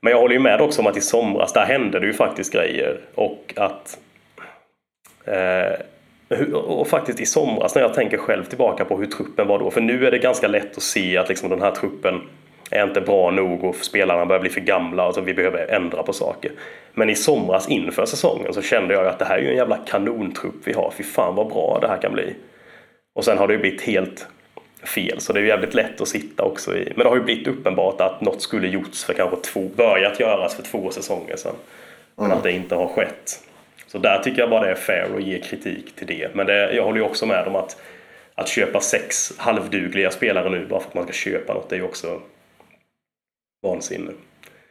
Men 0.00 0.10
jag 0.10 0.20
håller 0.20 0.34
ju 0.34 0.40
med 0.40 0.60
också 0.60 0.80
om 0.80 0.86
att 0.86 0.96
i 0.96 1.00
somras, 1.00 1.52
där 1.52 1.64
hände 1.64 2.00
det 2.00 2.06
ju 2.06 2.12
faktiskt 2.12 2.52
grejer 2.52 3.00
och 3.14 3.54
att 3.56 3.98
eh, 5.24 5.80
och 6.54 6.88
faktiskt 6.88 7.20
i 7.20 7.26
somras 7.26 7.74
när 7.74 7.82
jag 7.82 7.94
tänker 7.94 8.18
själv 8.18 8.44
tillbaka 8.44 8.84
på 8.84 8.98
hur 8.98 9.06
truppen 9.06 9.48
var 9.48 9.58
då, 9.58 9.70
för 9.70 9.80
nu 9.80 10.06
är 10.06 10.10
det 10.10 10.18
ganska 10.18 10.48
lätt 10.48 10.76
att 10.76 10.82
se 10.82 11.16
att 11.16 11.28
liksom 11.28 11.50
den 11.50 11.62
här 11.62 11.70
truppen 11.70 12.20
är 12.70 12.84
inte 12.84 13.00
bra 13.00 13.30
nog 13.30 13.64
och 13.64 13.76
spelarna 13.76 14.26
börjar 14.26 14.40
bli 14.40 14.50
för 14.50 14.60
gamla 14.60 15.06
och 15.06 15.14
så 15.14 15.20
vi 15.20 15.34
behöver 15.34 15.66
ändra 15.66 16.02
på 16.02 16.12
saker. 16.12 16.52
Men 16.94 17.10
i 17.10 17.14
somras 17.14 17.68
inför 17.68 18.06
säsongen 18.06 18.54
så 18.54 18.62
kände 18.62 18.94
jag 18.94 19.06
att 19.06 19.18
det 19.18 19.24
här 19.24 19.38
är 19.38 19.42
ju 19.42 19.50
en 19.50 19.56
jävla 19.56 19.76
kanontrupp 19.76 20.54
vi 20.64 20.72
har. 20.72 20.92
Fy 20.96 21.02
fan 21.02 21.34
vad 21.34 21.48
bra 21.48 21.78
det 21.80 21.88
här 21.88 21.96
kan 21.96 22.12
bli. 22.12 22.34
Och 23.14 23.24
sen 23.24 23.38
har 23.38 23.46
det 23.48 23.54
ju 23.54 23.60
blivit 23.60 23.82
helt 23.82 24.28
fel 24.82 25.20
så 25.20 25.32
det 25.32 25.38
är 25.38 25.42
ju 25.42 25.48
jävligt 25.48 25.74
lätt 25.74 26.00
att 26.00 26.08
sitta 26.08 26.42
också 26.42 26.76
i. 26.76 26.92
Men 26.96 27.04
det 27.04 27.08
har 27.08 27.16
ju 27.16 27.22
blivit 27.22 27.46
uppenbart 27.46 28.00
att 28.00 28.20
något 28.20 28.42
skulle 28.42 28.68
gjorts 28.68 29.04
för 29.04 29.14
kanske 29.14 29.36
två, 29.36 29.68
börjat 29.76 30.20
göras 30.20 30.54
för 30.54 30.62
två 30.62 30.90
säsonger 30.90 31.36
sedan. 31.36 31.54
Men 32.16 32.26
mm. 32.26 32.36
att 32.36 32.42
det 32.44 32.52
inte 32.52 32.74
har 32.74 32.88
skett. 32.88 33.44
Så 33.86 33.98
där 33.98 34.22
tycker 34.22 34.40
jag 34.40 34.50
bara 34.50 34.64
det 34.64 34.70
är 34.70 34.74
fair 34.74 35.16
att 35.16 35.22
ge 35.22 35.38
kritik 35.38 35.96
till 35.96 36.06
det. 36.06 36.34
Men 36.34 36.46
det, 36.46 36.72
jag 36.74 36.84
håller 36.84 36.98
ju 36.98 37.04
också 37.04 37.26
med 37.26 37.46
om 37.46 37.56
att 37.56 37.76
att 38.34 38.48
köpa 38.48 38.80
sex 38.80 39.32
halvdugliga 39.38 40.10
spelare 40.10 40.50
nu 40.50 40.66
bara 40.66 40.80
för 40.80 40.88
att 40.88 40.94
man 40.94 41.04
ska 41.04 41.12
köpa 41.12 41.54
något 41.54 41.68
det 41.68 41.76
är 41.76 41.78
ju 41.78 41.84
också 41.84 42.20
vansinne. 43.62 44.12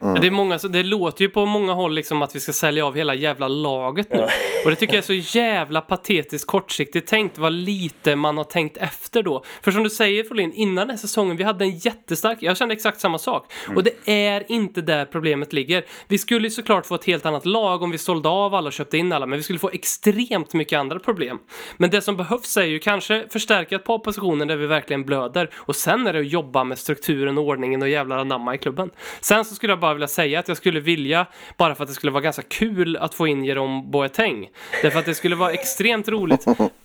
Mm. 0.02 0.20
Det, 0.20 0.26
är 0.26 0.30
många, 0.30 0.58
det 0.58 0.82
låter 0.82 1.22
ju 1.22 1.28
på 1.28 1.46
många 1.46 1.72
håll 1.72 1.94
liksom 1.94 2.22
att 2.22 2.36
vi 2.36 2.40
ska 2.40 2.52
sälja 2.52 2.86
av 2.86 2.96
hela 2.96 3.14
jävla 3.14 3.48
laget 3.48 4.12
nu. 4.12 4.18
Ja. 4.18 4.28
Och 4.64 4.70
det 4.70 4.76
tycker 4.76 4.94
jag 4.94 4.98
är 4.98 5.22
så 5.22 5.38
jävla 5.38 5.80
patetiskt 5.80 6.46
kortsiktigt 6.46 7.08
tänkt 7.08 7.38
vad 7.38 7.52
lite 7.52 8.16
man 8.16 8.36
har 8.36 8.44
tänkt 8.44 8.76
efter 8.76 9.22
då. 9.22 9.44
För 9.62 9.70
som 9.70 9.82
du 9.82 9.90
säger 9.90 10.24
Folin, 10.24 10.52
innan 10.52 10.76
den 10.76 10.90
här 10.90 10.96
säsongen, 10.96 11.36
vi 11.36 11.44
hade 11.44 11.64
en 11.64 11.78
jättestark, 11.78 12.38
jag 12.40 12.56
kände 12.56 12.74
exakt 12.74 13.00
samma 13.00 13.18
sak. 13.18 13.52
Mm. 13.64 13.76
Och 13.76 13.84
det 13.84 13.92
är 14.04 14.52
inte 14.52 14.80
där 14.80 15.04
problemet 15.04 15.52
ligger. 15.52 15.84
Vi 16.08 16.18
skulle 16.18 16.46
ju 16.46 16.50
såklart 16.50 16.86
få 16.86 16.94
ett 16.94 17.04
helt 17.04 17.26
annat 17.26 17.46
lag 17.46 17.82
om 17.82 17.90
vi 17.90 17.98
sålde 17.98 18.28
av 18.28 18.54
alla 18.54 18.66
och 18.66 18.72
köpte 18.72 18.98
in 18.98 19.12
alla, 19.12 19.26
men 19.26 19.38
vi 19.38 19.42
skulle 19.42 19.58
få 19.58 19.70
extremt 19.70 20.54
mycket 20.54 20.78
andra 20.78 20.98
problem. 20.98 21.38
Men 21.76 21.90
det 21.90 22.00
som 22.00 22.16
behövs 22.16 22.56
är 22.56 22.64
ju 22.64 22.78
kanske 22.78 23.24
förstärka 23.30 23.76
ett 23.76 23.84
par 23.84 23.98
positioner 23.98 24.46
där 24.46 24.56
vi 24.56 24.66
verkligen 24.66 25.04
blöder. 25.04 25.50
Och 25.56 25.76
sen 25.76 26.06
är 26.06 26.12
det 26.12 26.20
att 26.20 26.28
jobba 26.30 26.64
med 26.64 26.78
strukturen 26.78 27.38
och 27.38 27.44
ordningen 27.44 27.82
och 27.82 27.88
jävlar 27.88 28.18
anamma 28.18 28.54
i 28.54 28.58
klubben. 28.58 28.90
Sen 29.20 29.44
så 29.44 29.54
skulle 29.54 29.72
jag 29.72 29.80
bara 29.80 29.89
bara 29.90 29.94
vilja 29.94 30.08
säga 30.08 30.38
att 30.38 30.48
jag 30.48 30.56
skulle 30.56 30.80
vilja, 30.80 31.26
bara 31.56 31.74
för 31.74 31.82
att 31.82 31.88
det 31.88 31.94
skulle 31.94 32.12
vara 32.12 32.22
ganska 32.22 32.42
kul 32.42 32.96
att 32.96 33.14
få 33.14 33.26
in 33.26 33.44
Jerome 33.44 33.82
Boateng. 33.82 34.48
Därför 34.82 34.98
att 34.98 35.06
det 35.06 35.14
skulle 35.14 35.36
vara 35.36 35.52
extremt 35.52 36.08
roligt 36.08 36.44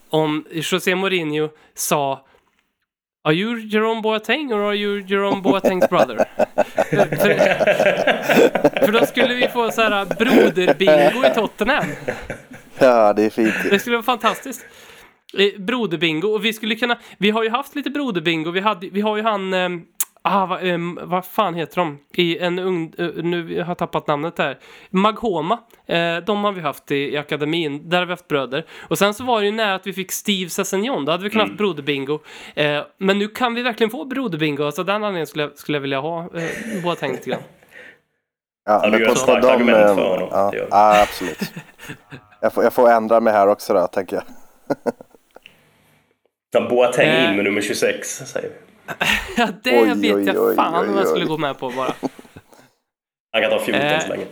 om 0.10 0.45
José 0.52 0.95
Mourinho 0.95 1.49
sa 1.73 2.26
Are 3.23 3.34
you 3.34 3.60
Jerome 3.60 4.02
Boateng 4.02 4.53
or 4.53 4.60
are 4.60 4.76
you 4.76 5.02
Jerome 5.02 5.41
Boatengs 5.41 5.90
brother? 5.90 6.26
för, 6.91 7.36
för 8.86 8.91
då 8.91 9.06
skulle 9.06 9.34
vi 9.34 9.48
få 9.48 9.72
så 9.72 9.82
här 9.82 10.06
broderbingo 10.06 11.26
i 11.26 11.36
Tottenham. 11.36 11.86
Ja, 12.80 13.14
det 13.14 13.23
är 13.23 13.30
fint. 13.30 13.53
Det 13.69 13.80
skulle 13.80 13.95
vara 13.95 14.03
fantastiskt. 14.03 14.65
Eh, 15.38 15.61
broderbingo 15.61 16.27
och 16.27 16.45
vi 16.45 16.53
skulle 16.53 16.76
kunna, 16.76 16.98
vi 17.18 17.30
har 17.30 17.44
ju 17.44 17.49
haft 17.49 17.76
lite 17.76 17.90
broderbingo, 17.90 18.52
vi, 18.52 18.60
hade, 18.60 18.90
vi 18.90 19.02
har 19.02 19.18
ju 19.18 19.23
han 19.23 19.53
eh, 19.53 19.69
Ah, 20.27 20.45
vad, 20.45 20.68
um, 20.68 20.99
vad 21.02 21.26
fan 21.26 21.56
heter 21.56 21.76
de? 21.76 21.97
I 22.14 22.38
en 22.38 22.60
ung, 22.60 22.93
uh, 22.99 23.23
nu 23.23 23.60
har 23.60 23.68
jag 23.68 23.77
tappat 23.77 24.07
namnet 24.07 24.38
här. 24.38 24.60
Maghoma. 24.89 25.53
Uh, 25.89 26.26
de 26.26 26.43
har 26.43 26.52
vi 26.52 26.61
haft 26.61 26.91
i, 26.91 26.95
i, 26.95 27.18
akademin. 27.18 27.89
Där 27.89 27.97
har 27.99 28.06
vi 28.06 28.11
haft 28.11 28.27
bröder. 28.27 28.65
Och 28.89 28.97
sen 28.97 29.14
så 29.14 29.23
var 29.23 29.39
det 29.39 29.45
ju 29.45 29.52
nära 29.52 29.76
att 29.76 29.88
vi 29.88 29.93
fick 29.93 30.11
Steve 30.11 30.49
Sessignon. 30.49 31.06
Då 31.06 31.11
hade 31.11 31.23
vi 31.23 31.30
kunnat 31.30 31.45
mm. 31.45 31.52
haft 31.53 31.57
broderbingo. 31.57 32.14
Uh, 32.14 32.81
men 32.97 33.19
nu 33.19 33.27
kan 33.27 33.53
vi 33.53 33.61
verkligen 33.61 33.91
få 33.91 34.06
broderbingo. 34.06 34.57
Så 34.57 34.65
alltså, 34.65 34.84
den 34.84 34.95
anledningen 34.95 35.27
skulle 35.27 35.43
jag, 35.43 35.57
skulle 35.57 35.76
jag 35.76 35.81
vilja 35.81 35.99
ha 35.99 36.23
uh, 36.23 36.84
båda 36.84 36.95
tänkt 36.95 37.15
lite 37.15 37.30
grann. 37.30 37.41
Ja, 38.65 38.81
ja, 38.84 38.99
gör 38.99 39.11
ett 39.11 39.18
starkt 39.18 39.45
argument 39.45 39.95
för 39.95 40.10
honom. 40.10 40.30
Ja, 40.31 40.52
ja 40.53 41.02
absolut. 41.02 41.53
jag, 42.41 42.53
får, 42.53 42.64
jag 42.64 42.73
får 42.73 42.91
ändra 42.91 43.19
mig 43.19 43.34
här 43.34 43.47
också 43.47 43.73
då, 43.73 43.88
tänker 43.88 44.15
jag. 44.15 44.26
Boateng 46.69 47.30
in 47.30 47.35
med 47.35 47.45
nummer 47.45 47.61
26, 47.61 48.07
säger 48.07 48.49
vi. 48.49 48.64
Ja, 49.38 49.48
det 49.64 49.82
oj, 49.82 50.02
vet 50.02 50.16
oj, 50.16 50.26
jag 50.26 50.56
fan 50.56 50.90
om 50.90 50.98
jag 50.98 51.07
skulle 51.07 51.26
gå 51.26 51.38
med 51.38 51.60
på 51.60 51.70
bara. 51.70 51.94
Han 53.34 53.41
kan 53.41 53.52
ta 53.52 53.60
14 53.60 53.82
eh, 53.82 53.99
så 53.99 54.07
länge. 54.07 54.26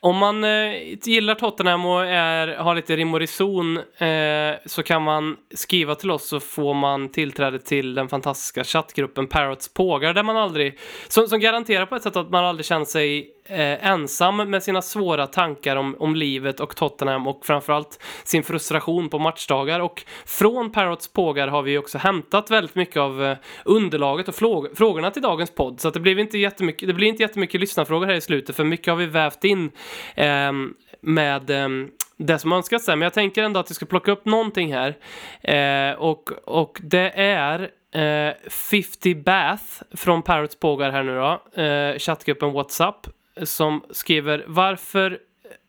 Om 0.00 0.16
man 0.16 0.44
eh, 0.44 0.98
gillar 1.02 1.34
Tottenham 1.34 1.86
och 1.86 2.06
är, 2.06 2.48
har 2.48 2.74
lite 2.74 2.96
rim 2.96 3.14
och 3.14 3.20
reson 3.20 3.76
eh, 3.76 4.54
så 4.66 4.82
kan 4.82 5.02
man 5.02 5.36
skriva 5.54 5.94
till 5.94 6.10
oss 6.10 6.28
så 6.28 6.40
får 6.40 6.74
man 6.74 7.08
tillträde 7.08 7.58
till 7.58 7.94
den 7.94 8.08
fantastiska 8.08 8.64
chattgruppen 8.64 9.26
Parrots 9.26 9.74
Pågar 9.74 10.14
där 10.14 10.22
man 10.22 10.36
aldrig, 10.36 10.78
som, 11.08 11.28
som 11.28 11.40
garanterar 11.40 11.86
på 11.86 11.96
ett 11.96 12.02
sätt 12.02 12.16
att 12.16 12.30
man 12.30 12.44
aldrig 12.44 12.66
känner 12.66 12.84
sig 12.84 13.30
eh, 13.48 13.86
ensam 13.86 14.36
med 14.36 14.62
sina 14.62 14.82
svåra 14.82 15.26
tankar 15.26 15.76
om, 15.76 15.96
om 15.98 16.16
livet 16.16 16.60
och 16.60 16.76
Tottenham 16.76 17.26
och 17.26 17.46
framförallt 17.46 18.02
sin 18.24 18.42
frustration 18.42 19.08
på 19.08 19.18
matchdagar. 19.18 19.80
Och 19.80 20.04
från 20.26 20.72
Parrots 20.72 21.12
pågar 21.12 21.48
har 21.48 21.62
vi 21.62 21.78
också 21.78 21.98
hämtat 21.98 22.50
väldigt 22.50 22.74
mycket 22.74 22.96
av 22.96 23.24
eh, 23.24 23.36
underlaget 23.64 24.28
och 24.28 24.34
frågorna 24.76 25.10
till 25.10 25.22
dagens 25.22 25.50
podd. 25.50 25.80
Så 25.80 25.88
att 25.88 25.94
det, 25.94 26.00
blir 26.00 26.18
inte 26.18 26.38
jättemycket, 26.38 26.88
det 26.88 26.94
blir 26.94 27.08
inte 27.08 27.22
jättemycket 27.22 27.60
lyssnarfrågor 27.60 28.06
här 28.06 28.14
i 28.14 28.20
slutet 28.20 28.56
för 28.56 28.64
mycket 28.64 28.88
har 28.88 28.96
vi 28.96 29.06
vävt 29.06 29.44
in 29.44 29.70
eh, 30.14 30.52
med 31.00 31.50
eh, 31.50 31.68
det 32.16 32.38
som 32.38 32.52
önskas 32.52 32.86
där 32.86 32.96
Men 32.96 33.06
jag 33.06 33.12
tänker 33.12 33.42
ändå 33.42 33.60
att 33.60 33.70
vi 33.70 33.74
ska 33.74 33.86
plocka 33.86 34.12
upp 34.12 34.24
någonting 34.24 34.74
här. 34.74 34.96
Eh, 35.40 35.98
och, 35.98 36.30
och 36.44 36.80
det 36.82 37.10
är 37.16 37.70
eh, 37.92 38.34
50 38.50 39.14
Bath 39.14 39.64
från 39.96 40.22
Parrots 40.22 40.56
pågar 40.56 40.90
här 40.90 41.02
nu 41.02 41.14
då. 41.14 41.62
Eh, 41.62 41.98
chattgruppen 41.98 42.52
WhatsApp 42.52 43.06
som 43.46 43.84
skriver 43.90 44.44
varför 44.46 45.20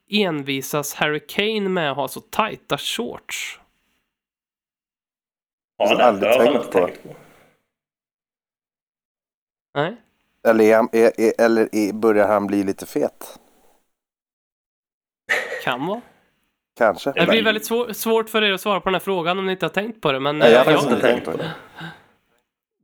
envisas 0.09 0.93
Harry 0.93 1.19
Kane 1.27 1.69
med 1.69 1.91
att 1.91 1.97
ha 1.97 2.07
så 2.07 2.19
tajta 2.19 2.77
shorts? 2.77 3.59
Ja, 5.77 5.95
det 5.95 6.03
har 6.03 6.09
aldrig 6.09 6.31
tänkt 6.31 6.71
på. 6.71 6.71
tänkt 6.71 7.03
på. 7.03 7.15
Nej. 9.73 9.95
Eller, 10.47 10.63
är 10.63 10.75
han, 10.75 10.89
är, 10.91 11.21
är, 11.21 11.41
eller 11.45 11.69
är, 11.71 11.93
börjar 11.93 12.27
han 12.27 12.47
bli 12.47 12.63
lite 12.63 12.85
fet? 12.85 13.39
Kan 15.63 15.85
vara. 15.85 16.01
Kanske. 16.77 17.11
Det 17.11 17.25
blir 17.25 17.43
väldigt 17.43 17.65
svår, 17.65 17.93
svårt 17.93 18.29
för 18.29 18.41
er 18.43 18.53
att 18.53 18.61
svara 18.61 18.79
på 18.79 18.89
den 18.89 18.93
här 18.93 18.99
frågan 18.99 19.39
om 19.39 19.45
ni 19.45 19.51
inte 19.51 19.65
har 19.65 19.69
tänkt 19.69 20.01
på 20.01 20.11
det. 20.11 20.19
Men 20.19 20.39
Nej, 20.39 20.51
jag 20.51 20.59
har 20.59 20.71
eh, 20.71 20.71
faktiskt 20.71 20.91
inte 20.91 21.07
tänkt 21.07 21.25
på 21.25 21.31
det. 21.31 21.51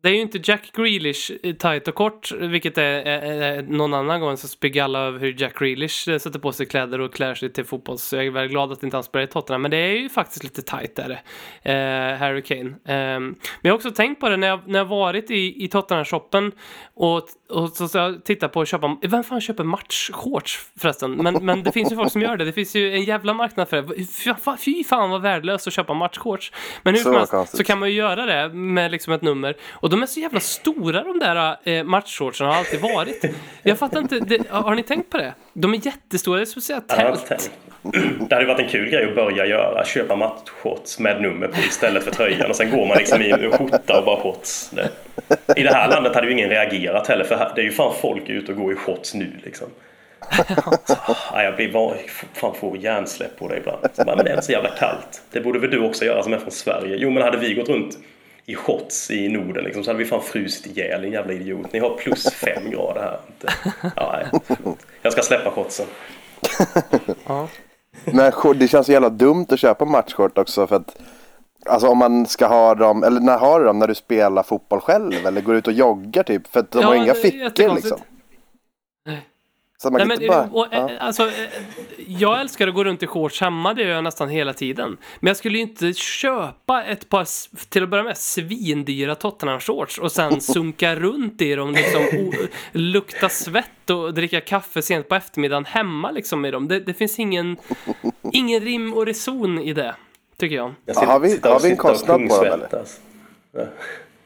Det 0.06 0.11
är 0.11 0.14
ju 0.14 0.22
inte 0.22 0.40
Jack 0.44 0.72
Grealish 0.73 1.32
tight 1.60 1.88
och 1.88 1.95
kort, 1.95 2.32
vilket 2.32 2.77
är, 2.77 2.84
är, 2.84 3.41
är 3.41 3.61
någon 3.61 3.94
annan 3.94 4.22
gång 4.22 4.38
så 4.38 4.48
spyggar 4.48 4.84
alla 4.84 4.99
över 4.99 5.19
hur 5.19 5.41
Jack 5.41 5.60
Grealish 5.60 6.10
eh, 6.10 6.18
sätter 6.18 6.40
på 6.40 6.52
sig 6.52 6.65
kläder 6.65 7.02
och 7.02 7.14
klär 7.14 7.36
sig 7.36 7.53
till 7.53 7.65
fotboll. 7.65 7.98
Så 7.98 8.15
jag 8.15 8.26
är 8.26 8.32
väldigt 8.32 8.52
glad 8.52 8.72
att 8.72 8.84
inte 8.84 8.98
han 8.98 9.03
spelar 9.03 9.23
i 9.23 9.27
Tottenham. 9.27 9.61
Men 9.61 9.72
det 9.72 9.77
är 9.77 9.98
ju 9.98 10.10
faktiskt 10.10 10.44
lite 10.44 10.61
tight 10.61 10.95
där, 10.95 11.22
eh, 11.61 12.18
Harry 12.18 12.41
Kane. 12.41 12.69
Eh, 12.86 13.19
men 13.19 13.36
jag 13.61 13.72
har 13.72 13.76
också 13.76 13.91
tänkt 13.91 14.19
på 14.19 14.30
det 14.30 14.38
när 14.38 14.48
jag, 14.48 14.60
när 14.65 14.80
jag 14.80 14.86
varit 14.86 15.32
i, 15.32 15.64
i 15.64 15.68
Tottenham-shoppen 15.68 16.52
och, 16.94 17.18
och 17.49 17.69
så, 17.69 17.88
så 17.88 17.98
jag 17.98 18.26
tittar 18.26 18.48
på 18.48 18.61
att 18.61 18.68
köpa, 18.68 18.98
vem 19.02 19.23
fan 19.23 19.41
köper 19.41 19.64
matchshorts 19.64 20.69
förresten? 20.80 21.11
Men, 21.11 21.45
men 21.45 21.64
det 21.64 21.72
finns 21.72 21.91
ju 21.91 21.95
folk 21.95 22.11
som 22.11 22.22
gör 22.22 22.38
det. 22.38 22.45
Det 22.45 22.53
finns 22.53 22.76
ju 22.76 22.94
en 22.94 23.03
jävla 23.03 23.34
marknad 23.34 23.69
för 23.69 23.82
det. 23.82 24.06
Fy, 24.06 24.34
fy 24.60 24.84
fan 24.84 25.10
vad 25.10 25.22
värdelöst 25.22 25.68
att 25.68 25.73
köpa 25.73 25.94
matchshorts. 25.94 26.52
Men 26.84 26.94
hur 26.94 27.02
så, 27.02 27.14
helst 27.14 27.57
så 27.57 27.64
kan 27.64 27.80
man 27.80 27.90
ju 27.90 27.95
göra 27.95 28.26
det 28.26 28.53
med 28.53 28.91
liksom 28.91 29.14
ett 29.14 29.22
nummer. 29.22 29.56
Och 29.72 29.90
de 29.95 30.03
är 30.03 30.07
så 30.07 30.19
jävla 30.19 30.39
stora 30.39 31.03
de 31.03 31.19
där 31.19 31.57
eh, 31.63 31.84
matchshortsen 31.84 32.47
har 32.47 32.53
alltid 32.53 32.81
varit. 32.81 33.26
Jag 33.63 33.80
fattar 33.80 33.99
inte, 33.99 34.19
det, 34.19 34.49
har 34.49 34.76
ni 34.76 34.84
tänkt 34.84 35.09
på 35.09 35.17
det? 35.17 35.34
De 35.53 35.73
är 35.73 35.85
jättestora, 35.85 36.38
det 36.38 36.43
är 36.43 36.45
som 36.45 36.59
att 36.59 36.63
säga 36.63 36.81
tält. 36.81 37.49
Det 38.30 38.35
hade 38.35 38.47
varit 38.47 38.59
en 38.59 38.67
kul 38.67 38.89
grej 38.89 39.09
att 39.09 39.15
börja 39.15 39.45
göra. 39.45 39.85
Köpa 39.85 40.15
matchshorts 40.15 40.99
med 40.99 41.22
nummer 41.22 41.47
på 41.47 41.59
istället 41.59 42.03
för 42.03 42.11
tröjan. 42.11 42.49
Och 42.49 42.55
sen 42.55 42.72
går 42.72 42.88
man 42.88 42.97
liksom 42.97 43.22
i 43.22 43.31
en 43.31 43.51
skjorta 43.51 43.99
och 43.99 44.05
bara 44.05 44.22
shorts. 44.22 44.69
Det. 44.69 44.89
I 45.55 45.63
det 45.63 45.73
här 45.73 45.89
landet 45.89 46.15
hade 46.15 46.27
ju 46.27 46.34
ingen 46.34 46.49
reagerat 46.49 47.07
heller. 47.07 47.23
För 47.23 47.51
det 47.55 47.61
är 47.61 47.65
ju 47.65 47.72
fan 47.72 47.93
folk 48.01 48.30
ute 48.30 48.51
och 48.51 48.57
går 48.57 48.73
i 48.73 48.76
shorts 48.76 49.13
nu 49.13 49.31
liksom. 49.43 49.67
Ja, 51.34 51.43
jag 51.43 51.55
blir 51.55 51.72
bara, 51.72 51.95
fan 52.34 52.55
får 52.55 52.77
hjärnsläpp 52.77 53.39
på 53.39 53.47
det 53.47 53.57
ibland. 53.57 53.88
Men 53.97 54.26
det 54.26 54.31
är 54.31 54.41
så 54.41 54.51
jävla 54.51 54.69
kallt. 54.69 55.22
Det 55.31 55.41
borde 55.41 55.59
väl 55.59 55.72
du 55.72 55.80
också 55.80 56.05
göra 56.05 56.23
som 56.23 56.34
är 56.34 56.38
från 56.38 56.51
Sverige. 56.51 56.95
Jo 56.99 57.09
men 57.09 57.23
hade 57.23 57.38
vi 57.38 57.53
gått 57.53 57.69
runt 57.69 57.97
i 58.45 58.55
shorts 58.55 59.11
i 59.11 59.27
Norden 59.30 59.63
liksom, 59.63 59.84
så 59.84 59.89
hade 59.89 59.99
vi 59.99 60.05
fan 60.05 60.22
frusit 60.22 60.67
ihjäl 60.77 61.03
en 61.03 61.11
jävla 61.11 61.34
idiot. 61.34 61.73
Ni 61.73 61.80
har 61.80 61.97
plus 61.97 62.34
fem 62.34 62.69
grader 62.72 63.01
här. 63.01 63.19
Inte- 63.27 63.53
Ja, 63.95 64.23
nej. 64.34 64.76
Jag 65.01 65.11
ska 65.13 65.22
släppa 65.22 65.51
shortsen. 65.51 65.85
Men 68.05 68.31
det 68.59 68.67
känns 68.67 68.85
så 68.85 68.91
jävla 68.91 69.09
dumt 69.09 69.45
att 69.49 69.59
köpa 69.59 69.85
matchkort 69.85 70.38
också 70.38 70.67
för 70.67 70.76
att 70.76 70.97
Alltså 71.69 71.88
om 71.88 71.97
man 71.97 72.26
ska 72.26 72.47
ha 72.47 72.76
dem, 72.76 73.03
eller 73.03 73.19
när 73.22 73.38
har 73.38 73.59
du 73.59 73.65
dem? 73.65 73.80
När 73.80 73.88
du 73.88 73.95
spelar 73.95 74.43
fotboll 74.43 74.80
själv 74.80 75.26
eller 75.27 75.41
går 75.41 75.55
ut 75.55 75.67
och 75.67 75.73
joggar 75.73 76.23
typ? 76.23 76.47
För 76.47 76.59
att 76.59 76.72
de 76.72 76.81
Ja, 76.81 76.88
har 76.88 76.95
inga 76.95 77.13
fickor 77.13 77.76
liksom. 77.76 77.99
Så 79.86 79.91
man 79.91 79.94
Nej, 79.94 80.02
kan 80.02 80.07
men, 80.07 80.22
inte 80.22 80.28
bara... 80.28 80.49
och, 80.66 80.74
eh, 80.74 80.80
ja. 80.80 80.99
alltså, 80.99 81.24
eh, 81.24 81.32
jag 82.07 82.41
älskar 82.41 82.68
att 82.68 82.74
gå 82.76 82.84
runt 82.84 83.03
i 83.03 83.07
shorts 83.07 83.41
hemma, 83.41 83.74
det 83.74 83.82
gör 83.82 83.90
jag 83.90 84.03
nästan 84.03 84.30
hela 84.30 84.53
tiden. 84.53 84.98
Men 85.20 85.28
jag 85.28 85.38
skulle 85.38 85.57
ju 85.57 85.62
inte 85.64 85.94
köpa 85.94 86.84
ett 86.84 87.10
par, 87.10 87.28
till 87.70 87.84
att 87.84 87.90
börja 87.90 88.03
med, 88.03 88.18
svindyra 88.18 89.14
Tottenham-shorts 89.16 89.99
och 89.99 90.12
sen 90.12 90.41
sunka 90.41 90.95
runt 90.95 91.41
i 91.41 91.56
dem, 91.56 91.72
liksom, 91.72 92.02
o, 92.20 92.32
lukta 92.72 93.30
svett 93.30 93.90
och 93.90 94.14
dricka 94.14 94.41
kaffe 94.41 94.82
sent 94.82 95.10
på 95.10 95.16
eftermiddagen 95.16 95.66
hemma 95.66 96.12
liksom 96.12 96.45
i 96.45 96.52
dem. 96.52 96.68
Det, 96.68 96.80
det 96.80 96.94
finns 96.94 97.20
ingen, 97.20 97.57
ingen 98.34 98.60
rim 98.62 98.94
och 98.94 99.06
reson 99.06 99.60
i 99.60 99.74
det, 99.74 99.95
tycker 100.38 100.56
jag. 100.56 100.74
Jag 100.86 100.95
Ja, 100.95 101.06
har 101.06 101.20
vi- 101.20 101.30
sitter 101.30 101.49
har 101.49 101.60
vi 101.60 101.66
en 101.72 101.78
sitter 101.78 101.90
kostnad 101.90 102.18
på 102.30 102.36
dem, 102.44 102.49
pungsvettas. 102.49 102.99
Ja. 103.52 103.64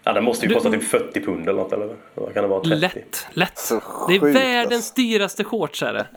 Ja, 0.10 0.14
den 0.14 0.23
måste 0.23 0.45
ju 0.45 0.49
Du- 0.49 0.53
kosta 0.56 0.72
typ 0.72 0.84
40 0.84 1.22
pund 1.22 1.49
eller 1.49 1.60
något 1.61 1.73
eller 1.73 1.95
vad 2.14 2.34
kan 2.34 2.44
det 2.44 2.49
vara? 2.49 2.61
30? 2.64 2.76
Lätt, 2.76 3.27
lätt. 3.34 3.57
Så 3.57 3.81
Det 4.07 4.15
är 4.15 4.34
världens 4.34 4.73
alltså. 4.73 4.94
dyraste 4.95 5.44
shorts 5.44 5.84
är 5.84 5.94
det. 5.94 6.07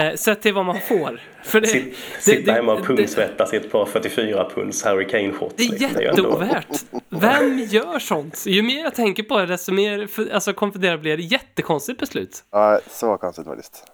Eh, 0.00 0.14
sett 0.16 0.42
till 0.42 0.54
vad 0.54 0.64
man 0.64 0.80
får. 0.80 1.20
För 1.44 1.60
det, 1.60 1.66
Sitt, 1.66 1.84
det- 2.16 2.22
sitta 2.22 2.42
det- 2.46 2.52
hemma 2.52 2.72
och 2.72 2.80
det- 2.80 2.86
pungsvettas 2.86 3.52
i 3.52 3.56
ett 3.56 3.72
par 3.72 3.86
44 3.86 4.50
punds 4.54 4.84
Harry 4.84 5.08
Kane 5.08 5.32
shorts. 5.32 5.54
Det 5.56 5.64
är 5.64 5.70
liksom. 5.70 6.02
jätteovärt. 6.02 6.66
Vem 7.08 7.58
gör 7.58 7.98
sånt? 7.98 8.44
Ju 8.46 8.62
mer 8.62 8.82
jag 8.84 8.94
tänker 8.94 9.22
på 9.22 9.38
det, 9.38 9.46
desto 9.46 9.72
mer 9.72 10.06
för- 10.06 10.30
alltså, 10.34 10.52
konfunderad 10.52 11.00
blir 11.00 11.10
jag. 11.10 11.20
Jättekonstigt 11.20 12.00
beslut. 12.00 12.44
ja, 12.50 12.80
så 12.90 13.16
konstigt 13.16 13.46
faktiskt. 13.46 13.84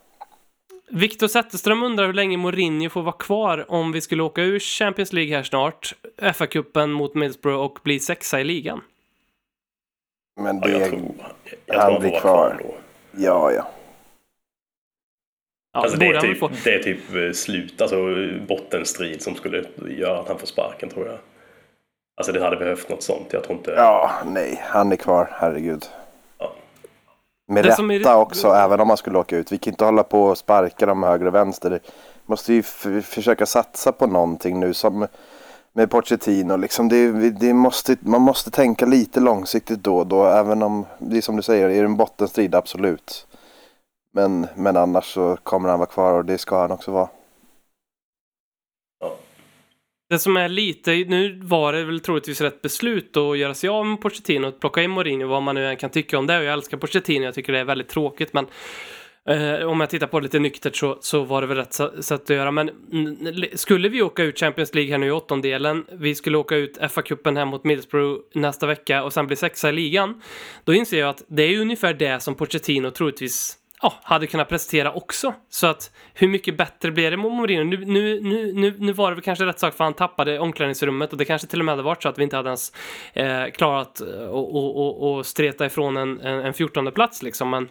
Viktor 0.91 1.29
Zetterström 1.29 1.83
undrar 1.83 2.07
hur 2.07 2.13
länge 2.13 2.37
Mourinho 2.37 2.91
får 2.91 3.03
vara 3.03 3.17
kvar 3.17 3.65
om 3.69 3.93
vi 3.93 4.01
skulle 4.01 4.23
åka 4.23 4.43
ur 4.43 4.59
Champions 4.59 5.13
League 5.13 5.37
här 5.37 5.43
snart, 5.43 5.95
FA-cupen 6.23 6.87
mot 6.87 7.15
Middlesbrough 7.15 7.61
och 7.61 7.79
bli 7.83 8.01
sexa 8.01 8.41
i 8.41 8.45
ligan. 8.45 8.81
Men 10.37 10.57
Ja, 10.63 10.67
det... 10.67 10.73
jag 10.79 10.89
tror, 10.89 11.01
jag 11.45 11.67
tror 11.67 11.81
han 11.81 11.93
han 11.93 12.01
blir 12.01 12.11
kvar. 12.11 12.21
kvar 12.21 12.51
ändå. 12.51 12.75
Ja, 13.17 13.53
ja. 13.53 13.67
Ja, 15.73 15.81
Alltså 15.83 15.99
det 15.99 16.07
är 16.07 16.15
han 16.15 16.23
typ, 16.23 16.39
få. 16.39 16.51
det 16.65 16.75
är 16.75 16.83
typ 16.83 17.15
eh, 17.15 17.33
slut, 17.33 17.81
alltså 17.83 17.97
bottenstrid 18.49 19.23
som 19.23 19.35
skulle 19.35 19.65
göra 19.89 20.19
att 20.21 20.29
han 20.29 20.39
får 20.39 20.47
sparken 20.47 20.89
tror 20.89 21.07
jag. 21.07 21.19
Alltså 22.17 22.33
det 22.33 22.41
hade 22.41 22.57
behövt 22.57 22.89
något 22.89 23.03
sånt. 23.03 23.33
Jag 23.33 23.45
tror 23.45 23.59
inte... 23.59 23.71
Ja, 23.71 24.11
nej. 24.27 24.61
Han 24.65 24.93
är 24.93 24.97
kvar, 24.97 25.29
herregud. 25.33 25.87
Ja. 26.39 26.53
Med 27.49 27.65
Det 27.65 27.69
rätta 27.71 28.11
är- 28.13 28.17
också, 28.17 28.49
även 28.49 28.81
om 28.81 28.89
man 28.89 28.97
skulle 28.97 29.19
åka 29.19 29.37
ut. 29.37 29.53
Vi 29.53 29.59
kan 29.59 29.73
inte 29.73 29.85
hålla 29.85 30.03
på 30.03 30.23
och 30.25 30.39
sparka 30.39 30.87
dem 30.87 31.03
höger 31.03 31.27
och 31.27 31.35
vänster. 31.35 31.71
Det 31.71 31.81
måste 32.27 32.53
ju 32.55 32.63
försöka 33.03 33.47
satsa 33.47 33.93
på 33.93 34.07
någonting 34.07 34.61
nu 34.61 34.75
som 34.75 35.07
med 35.77 35.91
Pochettino. 35.91 36.57
Liksom 36.57 36.89
det, 36.89 37.31
det 37.31 37.55
måste, 37.55 37.97
man 38.01 38.23
måste 38.23 38.51
tänka 38.51 38.87
lite 38.87 39.21
långsiktigt 39.21 39.85
då 39.85 39.97
och 39.97 40.07
då. 40.07 40.25
Även 40.25 40.63
om, 40.63 40.87
det 40.99 41.17
är 41.17 41.21
som 41.21 41.37
du 41.37 41.43
säger, 41.43 41.69
är 41.69 41.79
det 41.79 41.85
en 41.85 41.97
bottenstrid, 41.97 42.55
absolut. 42.55 43.27
Men, 44.13 44.47
men 44.55 44.77
annars 44.77 45.05
så 45.05 45.37
kommer 45.43 45.69
han 45.69 45.79
vara 45.79 45.89
kvar 45.89 46.13
och 46.13 46.25
det 46.25 46.39
ska 46.39 46.61
han 46.61 46.71
också 46.71 46.91
vara. 46.91 47.09
Det 50.09 50.19
som 50.19 50.37
är 50.37 50.49
lite, 50.49 50.91
nu 50.91 51.41
var 51.43 51.73
det 51.73 51.85
väl 51.85 52.01
troligtvis 52.01 52.41
rätt 52.41 52.63
beslut 52.63 53.17
att 53.17 53.39
göra 53.39 53.55
sig 53.55 53.71
av 53.71 53.87
med 53.87 54.01
Pochettino 54.01 54.47
och 54.47 54.61
plocka 54.61 54.83
in 54.83 54.91
Mourinho, 54.91 55.29
vad 55.29 55.43
man 55.43 55.55
nu 55.55 55.69
än 55.69 55.77
kan 55.77 55.91
tycka 55.91 56.19
om 56.19 56.27
det. 56.27 56.39
Och 56.39 56.45
jag 56.45 56.53
älskar 56.53 56.77
Pochettino, 56.77 57.25
jag 57.25 57.35
tycker 57.35 57.53
det 57.53 57.59
är 57.59 57.65
väldigt 57.65 57.89
tråkigt, 57.89 58.33
men 58.33 58.47
eh, 59.27 59.67
om 59.67 59.81
jag 59.81 59.91
tittar 59.91 60.07
på 60.07 60.21
det 60.21 60.25
lite 60.25 60.39
nyktert 60.39 60.77
så, 60.77 60.99
så 61.01 61.23
var 61.23 61.41
det 61.41 61.47
väl 61.47 61.57
rätt 61.57 61.73
sätt 62.05 62.23
att 62.23 62.31
göra. 62.31 62.51
Men 62.51 62.71
skulle 63.55 63.89
vi 63.89 64.03
åka 64.03 64.23
ut 64.23 64.39
Champions 64.39 64.75
League 64.75 64.91
här 64.91 64.99
nu 64.99 65.07
i 65.07 65.11
åttondelen, 65.11 65.85
vi 65.93 66.15
skulle 66.15 66.39
åka 66.39 66.57
ut 66.57 66.79
FA-cupen 66.79 67.37
här 67.37 67.45
mot 67.45 67.65
Middlesbrough 67.65 68.21
nästa 68.35 68.67
vecka 68.67 69.05
och 69.05 69.13
sen 69.13 69.27
bli 69.27 69.37
sexa 69.37 69.69
i 69.69 69.73
ligan, 69.73 70.23
då 70.65 70.75
inser 70.75 70.99
jag 70.99 71.09
att 71.09 71.23
det 71.29 71.43
är 71.43 71.61
ungefär 71.61 71.95
det 71.95 72.23
som 72.23 72.35
Pochettino 72.35 72.91
troligtvis 72.91 73.59
ja, 73.83 73.95
hade 74.03 74.27
kunnat 74.27 74.49
prestera 74.49 74.93
också. 74.93 75.35
Så 75.51 75.67
att 75.67 75.91
hur 76.15 76.29
mycket 76.29 76.57
bättre 76.57 76.91
blir 76.91 77.11
det 77.11 77.17
mot 77.17 77.33
Mourinho? 77.33 77.65
Nu, 77.65 77.85
nu, 77.85 78.21
nu, 78.21 78.53
nu, 78.53 78.75
nu 78.79 78.93
var 78.93 79.11
det 79.11 79.15
väl 79.15 79.25
kanske 79.25 79.47
rätt 79.47 79.59
sak 79.59 79.75
för 79.75 79.85
han 79.85 79.95
tappade 79.95 80.39
omklädningsrummet 80.39 81.13
och 81.13 81.19
det 81.19 81.25
kanske 81.25 81.49
till 81.49 81.59
och 81.59 81.65
med 81.65 81.73
hade 81.73 81.83
varit 81.83 82.03
så 82.03 82.09
att 82.09 82.19
vi 82.19 82.23
inte 82.23 82.37
hade 82.37 82.49
ens 82.49 82.73
eh, 83.13 83.45
klarat 83.53 83.89
att 83.89 84.01
och, 84.29 84.57
och, 84.57 84.77
och, 84.77 85.17
och 85.17 85.27
streta 85.27 85.67
ifrån 85.67 85.97
en, 85.97 86.21
en, 86.21 86.39
en 86.39 86.55
14 86.55 86.93
plats 86.93 87.23
liksom. 87.23 87.51
Men 87.51 87.69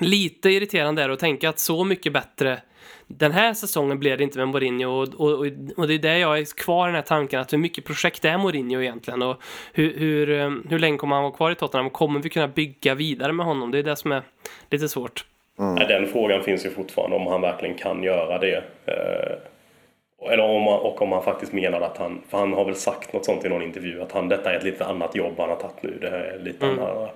lite 0.00 0.50
irriterande 0.50 1.02
är 1.02 1.08
det 1.08 1.14
att 1.14 1.20
tänka 1.20 1.48
att 1.48 1.58
så 1.58 1.84
mycket 1.84 2.12
bättre 2.12 2.60
den 3.06 3.32
här 3.32 3.54
säsongen 3.54 3.98
blev 3.98 4.18
det 4.18 4.24
inte 4.24 4.38
med 4.38 4.48
Mourinho 4.48 4.90
och, 4.90 5.14
och, 5.14 5.46
och, 5.76 5.88
det 5.88 5.94
är 5.94 5.98
där 5.98 6.16
jag 6.16 6.38
är 6.38 6.56
kvar 6.56 6.86
i 6.86 6.88
den 6.88 6.94
här 6.94 7.02
tanken 7.02 7.40
att 7.40 7.52
hur 7.52 7.58
mycket 7.58 7.84
projekt 7.84 8.24
är 8.24 8.38
Mourinho 8.38 8.80
egentligen 8.80 9.22
och 9.22 9.36
hur, 9.72 9.98
hur, 9.98 10.30
eh, 10.30 10.50
hur 10.68 10.78
länge 10.78 10.98
kommer 10.98 11.14
han 11.14 11.22
vara 11.22 11.32
kvar 11.32 11.50
i 11.50 11.54
Tottenham 11.54 11.86
och 11.86 11.92
kommer 11.92 12.20
vi 12.20 12.28
kunna 12.28 12.48
bygga 12.48 12.94
vidare 12.94 13.32
med 13.32 13.46
honom? 13.46 13.70
Det 13.70 13.78
är 13.78 13.82
det 13.82 13.96
som 13.96 14.12
är 14.12 14.22
lite 14.70 14.88
svårt. 14.88 15.24
Nej, 15.56 15.86
Den 15.88 16.06
frågan 16.06 16.42
finns 16.42 16.66
ju 16.66 16.70
fortfarande 16.70 17.16
om 17.16 17.26
han 17.26 17.40
verkligen 17.40 17.74
kan 17.74 18.02
göra 18.02 18.38
det. 18.38 18.64
Eh, 18.86 20.32
Eller 20.32 20.44
om 20.44 20.66
han, 20.66 20.80
och 20.80 21.02
om 21.02 21.12
han 21.12 21.22
faktiskt 21.22 21.52
menar 21.52 21.80
att 21.80 21.98
han, 21.98 22.22
för 22.28 22.38
han 22.38 22.52
har 22.52 22.64
väl 22.64 22.74
sagt 22.74 23.12
något 23.12 23.24
sånt 23.24 23.44
i 23.44 23.48
någon 23.48 23.62
intervju, 23.62 24.02
att 24.02 24.12
han, 24.12 24.28
detta 24.28 24.52
är 24.52 24.56
ett 24.56 24.64
lite 24.64 24.84
annat 24.84 25.16
jobb 25.16 25.34
han 25.38 25.48
har 25.48 25.56
tagit 25.56 25.82
nu. 25.82 25.98
Det 26.00 26.10
här 26.10 26.18
är 26.18 26.38
lite 26.38 26.66
andra 26.66 27.08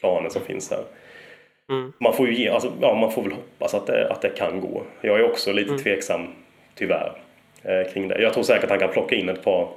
planer 0.00 0.28
som 0.28 0.42
finns 0.42 0.70
här. 0.70 0.84
Man 1.98 2.12
får 2.12 2.28
ju 2.28 2.34
ge, 2.34 2.48
alltså, 2.48 2.72
ja, 2.80 2.94
man 2.94 3.12
får 3.12 3.22
väl 3.22 3.32
hoppas 3.32 3.74
att 3.74 3.86
det, 3.86 4.12
att 4.12 4.22
det 4.22 4.28
kan 4.28 4.60
gå. 4.60 4.82
Jag 5.00 5.20
är 5.20 5.24
också 5.24 5.52
lite 5.52 5.78
tveksam, 5.78 6.26
tyvärr, 6.74 7.12
eh, 7.62 7.92
kring 7.92 8.08
det. 8.08 8.22
Jag 8.22 8.32
tror 8.32 8.42
säkert 8.42 8.64
att 8.64 8.70
han 8.70 8.78
kan 8.78 8.92
plocka 8.92 9.14
in 9.14 9.28
ett 9.28 9.42
par 9.42 9.68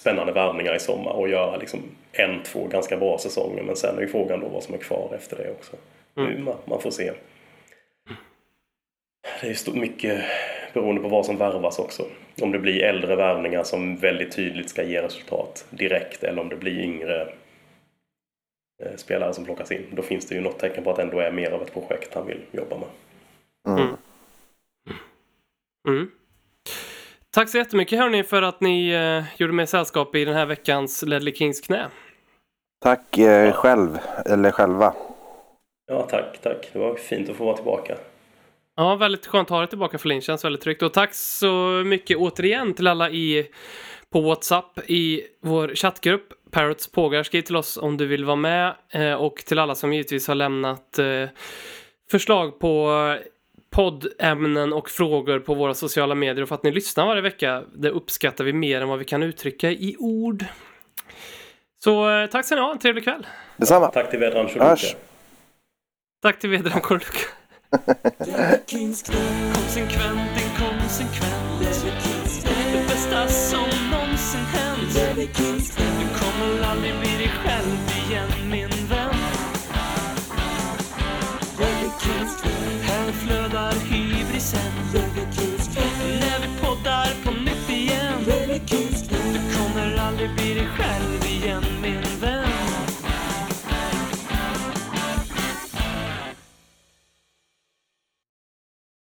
spännande 0.00 0.32
värvningar 0.32 0.74
i 0.74 0.78
sommar 0.78 1.12
och 1.12 1.28
göra 1.28 1.56
liksom 1.56 1.80
en, 2.12 2.42
två 2.42 2.66
ganska 2.66 2.96
bra 2.96 3.18
säsonger. 3.18 3.62
Men 3.62 3.76
sen 3.76 3.96
är 3.96 4.00
ju 4.00 4.08
frågan 4.08 4.40
då 4.40 4.48
vad 4.48 4.62
som 4.62 4.74
är 4.74 4.78
kvar 4.78 5.12
efter 5.16 5.36
det 5.36 5.50
också. 5.50 5.76
Nu, 6.14 6.38
man, 6.38 6.56
man 6.64 6.80
får 6.80 6.90
se. 6.90 7.12
Det 9.40 9.46
är 9.48 9.74
ju 9.74 9.80
mycket 9.80 10.24
beroende 10.72 11.02
på 11.02 11.08
vad 11.08 11.26
som 11.26 11.36
värvas 11.36 11.78
också. 11.78 12.04
Om 12.42 12.52
det 12.52 12.58
blir 12.58 12.82
äldre 12.82 13.16
värvningar 13.16 13.62
som 13.62 13.96
väldigt 13.96 14.36
tydligt 14.36 14.70
ska 14.70 14.82
ge 14.82 15.02
resultat 15.02 15.64
direkt 15.70 16.24
eller 16.24 16.42
om 16.42 16.48
det 16.48 16.56
blir 16.56 16.80
yngre 16.80 17.28
spelare 18.96 19.34
som 19.34 19.44
plockas 19.44 19.72
in. 19.72 19.86
Då 19.90 20.02
finns 20.02 20.26
det 20.26 20.34
ju 20.34 20.40
något 20.40 20.58
tecken 20.58 20.84
på 20.84 20.90
att 20.90 20.96
det 20.96 21.02
ändå 21.02 21.20
är 21.20 21.32
mer 21.32 21.50
av 21.50 21.62
ett 21.62 21.72
projekt 21.72 22.14
han 22.14 22.26
vill 22.26 22.40
jobba 22.50 22.76
med. 22.76 22.88
Mm. 25.88 26.10
Tack 27.30 27.48
så 27.48 27.58
jättemycket 27.58 27.98
hörni 27.98 28.22
för 28.22 28.42
att 28.42 28.60
ni 28.60 28.90
eh, 28.90 29.40
gjorde 29.40 29.52
mig 29.52 29.66
sällskap 29.66 30.14
i 30.14 30.24
den 30.24 30.34
här 30.34 30.46
veckans 30.46 31.02
Ledley 31.02 31.34
Kings 31.34 31.60
knä. 31.60 31.88
Tack 32.80 33.18
eh, 33.18 33.52
själv, 33.52 33.98
eller 34.26 34.50
själva. 34.50 34.94
Ja, 35.86 36.02
tack, 36.02 36.38
tack. 36.42 36.70
Det 36.72 36.78
var 36.78 36.94
fint 36.94 37.30
att 37.30 37.36
få 37.36 37.44
vara 37.44 37.56
tillbaka. 37.56 37.96
Ja, 38.76 38.96
väldigt 38.96 39.26
skönt 39.26 39.46
att 39.46 39.50
ha 39.50 39.58
dig 39.58 39.68
tillbaka 39.68 39.98
Flin, 39.98 40.20
känns 40.20 40.44
väldigt 40.44 40.62
tryggt. 40.62 40.82
Och 40.82 40.92
tack 40.92 41.14
så 41.14 41.82
mycket 41.86 42.16
återigen 42.16 42.74
till 42.74 42.86
alla 42.86 43.10
i, 43.10 43.46
på 44.10 44.20
WhatsApp 44.20 44.78
i 44.86 45.22
vår 45.40 45.74
chattgrupp. 45.74 46.32
Parrots 46.52 46.92
pågar, 46.92 47.22
skriv 47.22 47.42
till 47.42 47.56
oss 47.56 47.76
om 47.76 47.96
du 47.96 48.06
vill 48.06 48.24
vara 48.24 48.36
med. 48.36 48.74
Eh, 48.90 49.14
och 49.14 49.36
till 49.36 49.58
alla 49.58 49.74
som 49.74 49.92
givetvis 49.92 50.28
har 50.28 50.34
lämnat 50.34 50.98
eh, 50.98 51.28
förslag 52.10 52.58
på 52.60 53.16
poddämnen 53.70 54.72
och 54.72 54.90
frågor 54.90 55.38
på 55.38 55.54
våra 55.54 55.74
sociala 55.74 56.14
medier 56.14 56.42
och 56.42 56.48
för 56.48 56.54
att 56.54 56.62
ni 56.62 56.70
lyssnar 56.70 57.06
varje 57.06 57.22
vecka. 57.22 57.62
Det 57.74 57.90
uppskattar 57.90 58.44
vi 58.44 58.52
mer 58.52 58.80
än 58.80 58.88
vad 58.88 58.98
vi 58.98 59.04
kan 59.04 59.22
uttrycka 59.22 59.70
i 59.70 59.96
ord. 59.98 60.44
Så 61.84 62.10
eh, 62.10 62.26
tack 62.26 62.46
ska 62.46 62.54
ni 62.54 62.60
ha, 62.60 62.72
en 62.72 62.78
trevlig 62.78 63.04
kväll. 63.04 63.26
Detsamma. 63.56 63.86
Tack 63.86 64.10
till 64.10 64.18
Vedran 64.18 64.46
Hörs. 64.46 64.52
Choluka. 64.54 64.98
Tack 66.22 66.38
till 66.38 66.50
Vedran 66.50 66.80
Korluka. 66.80 67.28
Konsekvent, 69.54 70.42
inkonsekvent. 70.42 71.41
När 90.78 91.11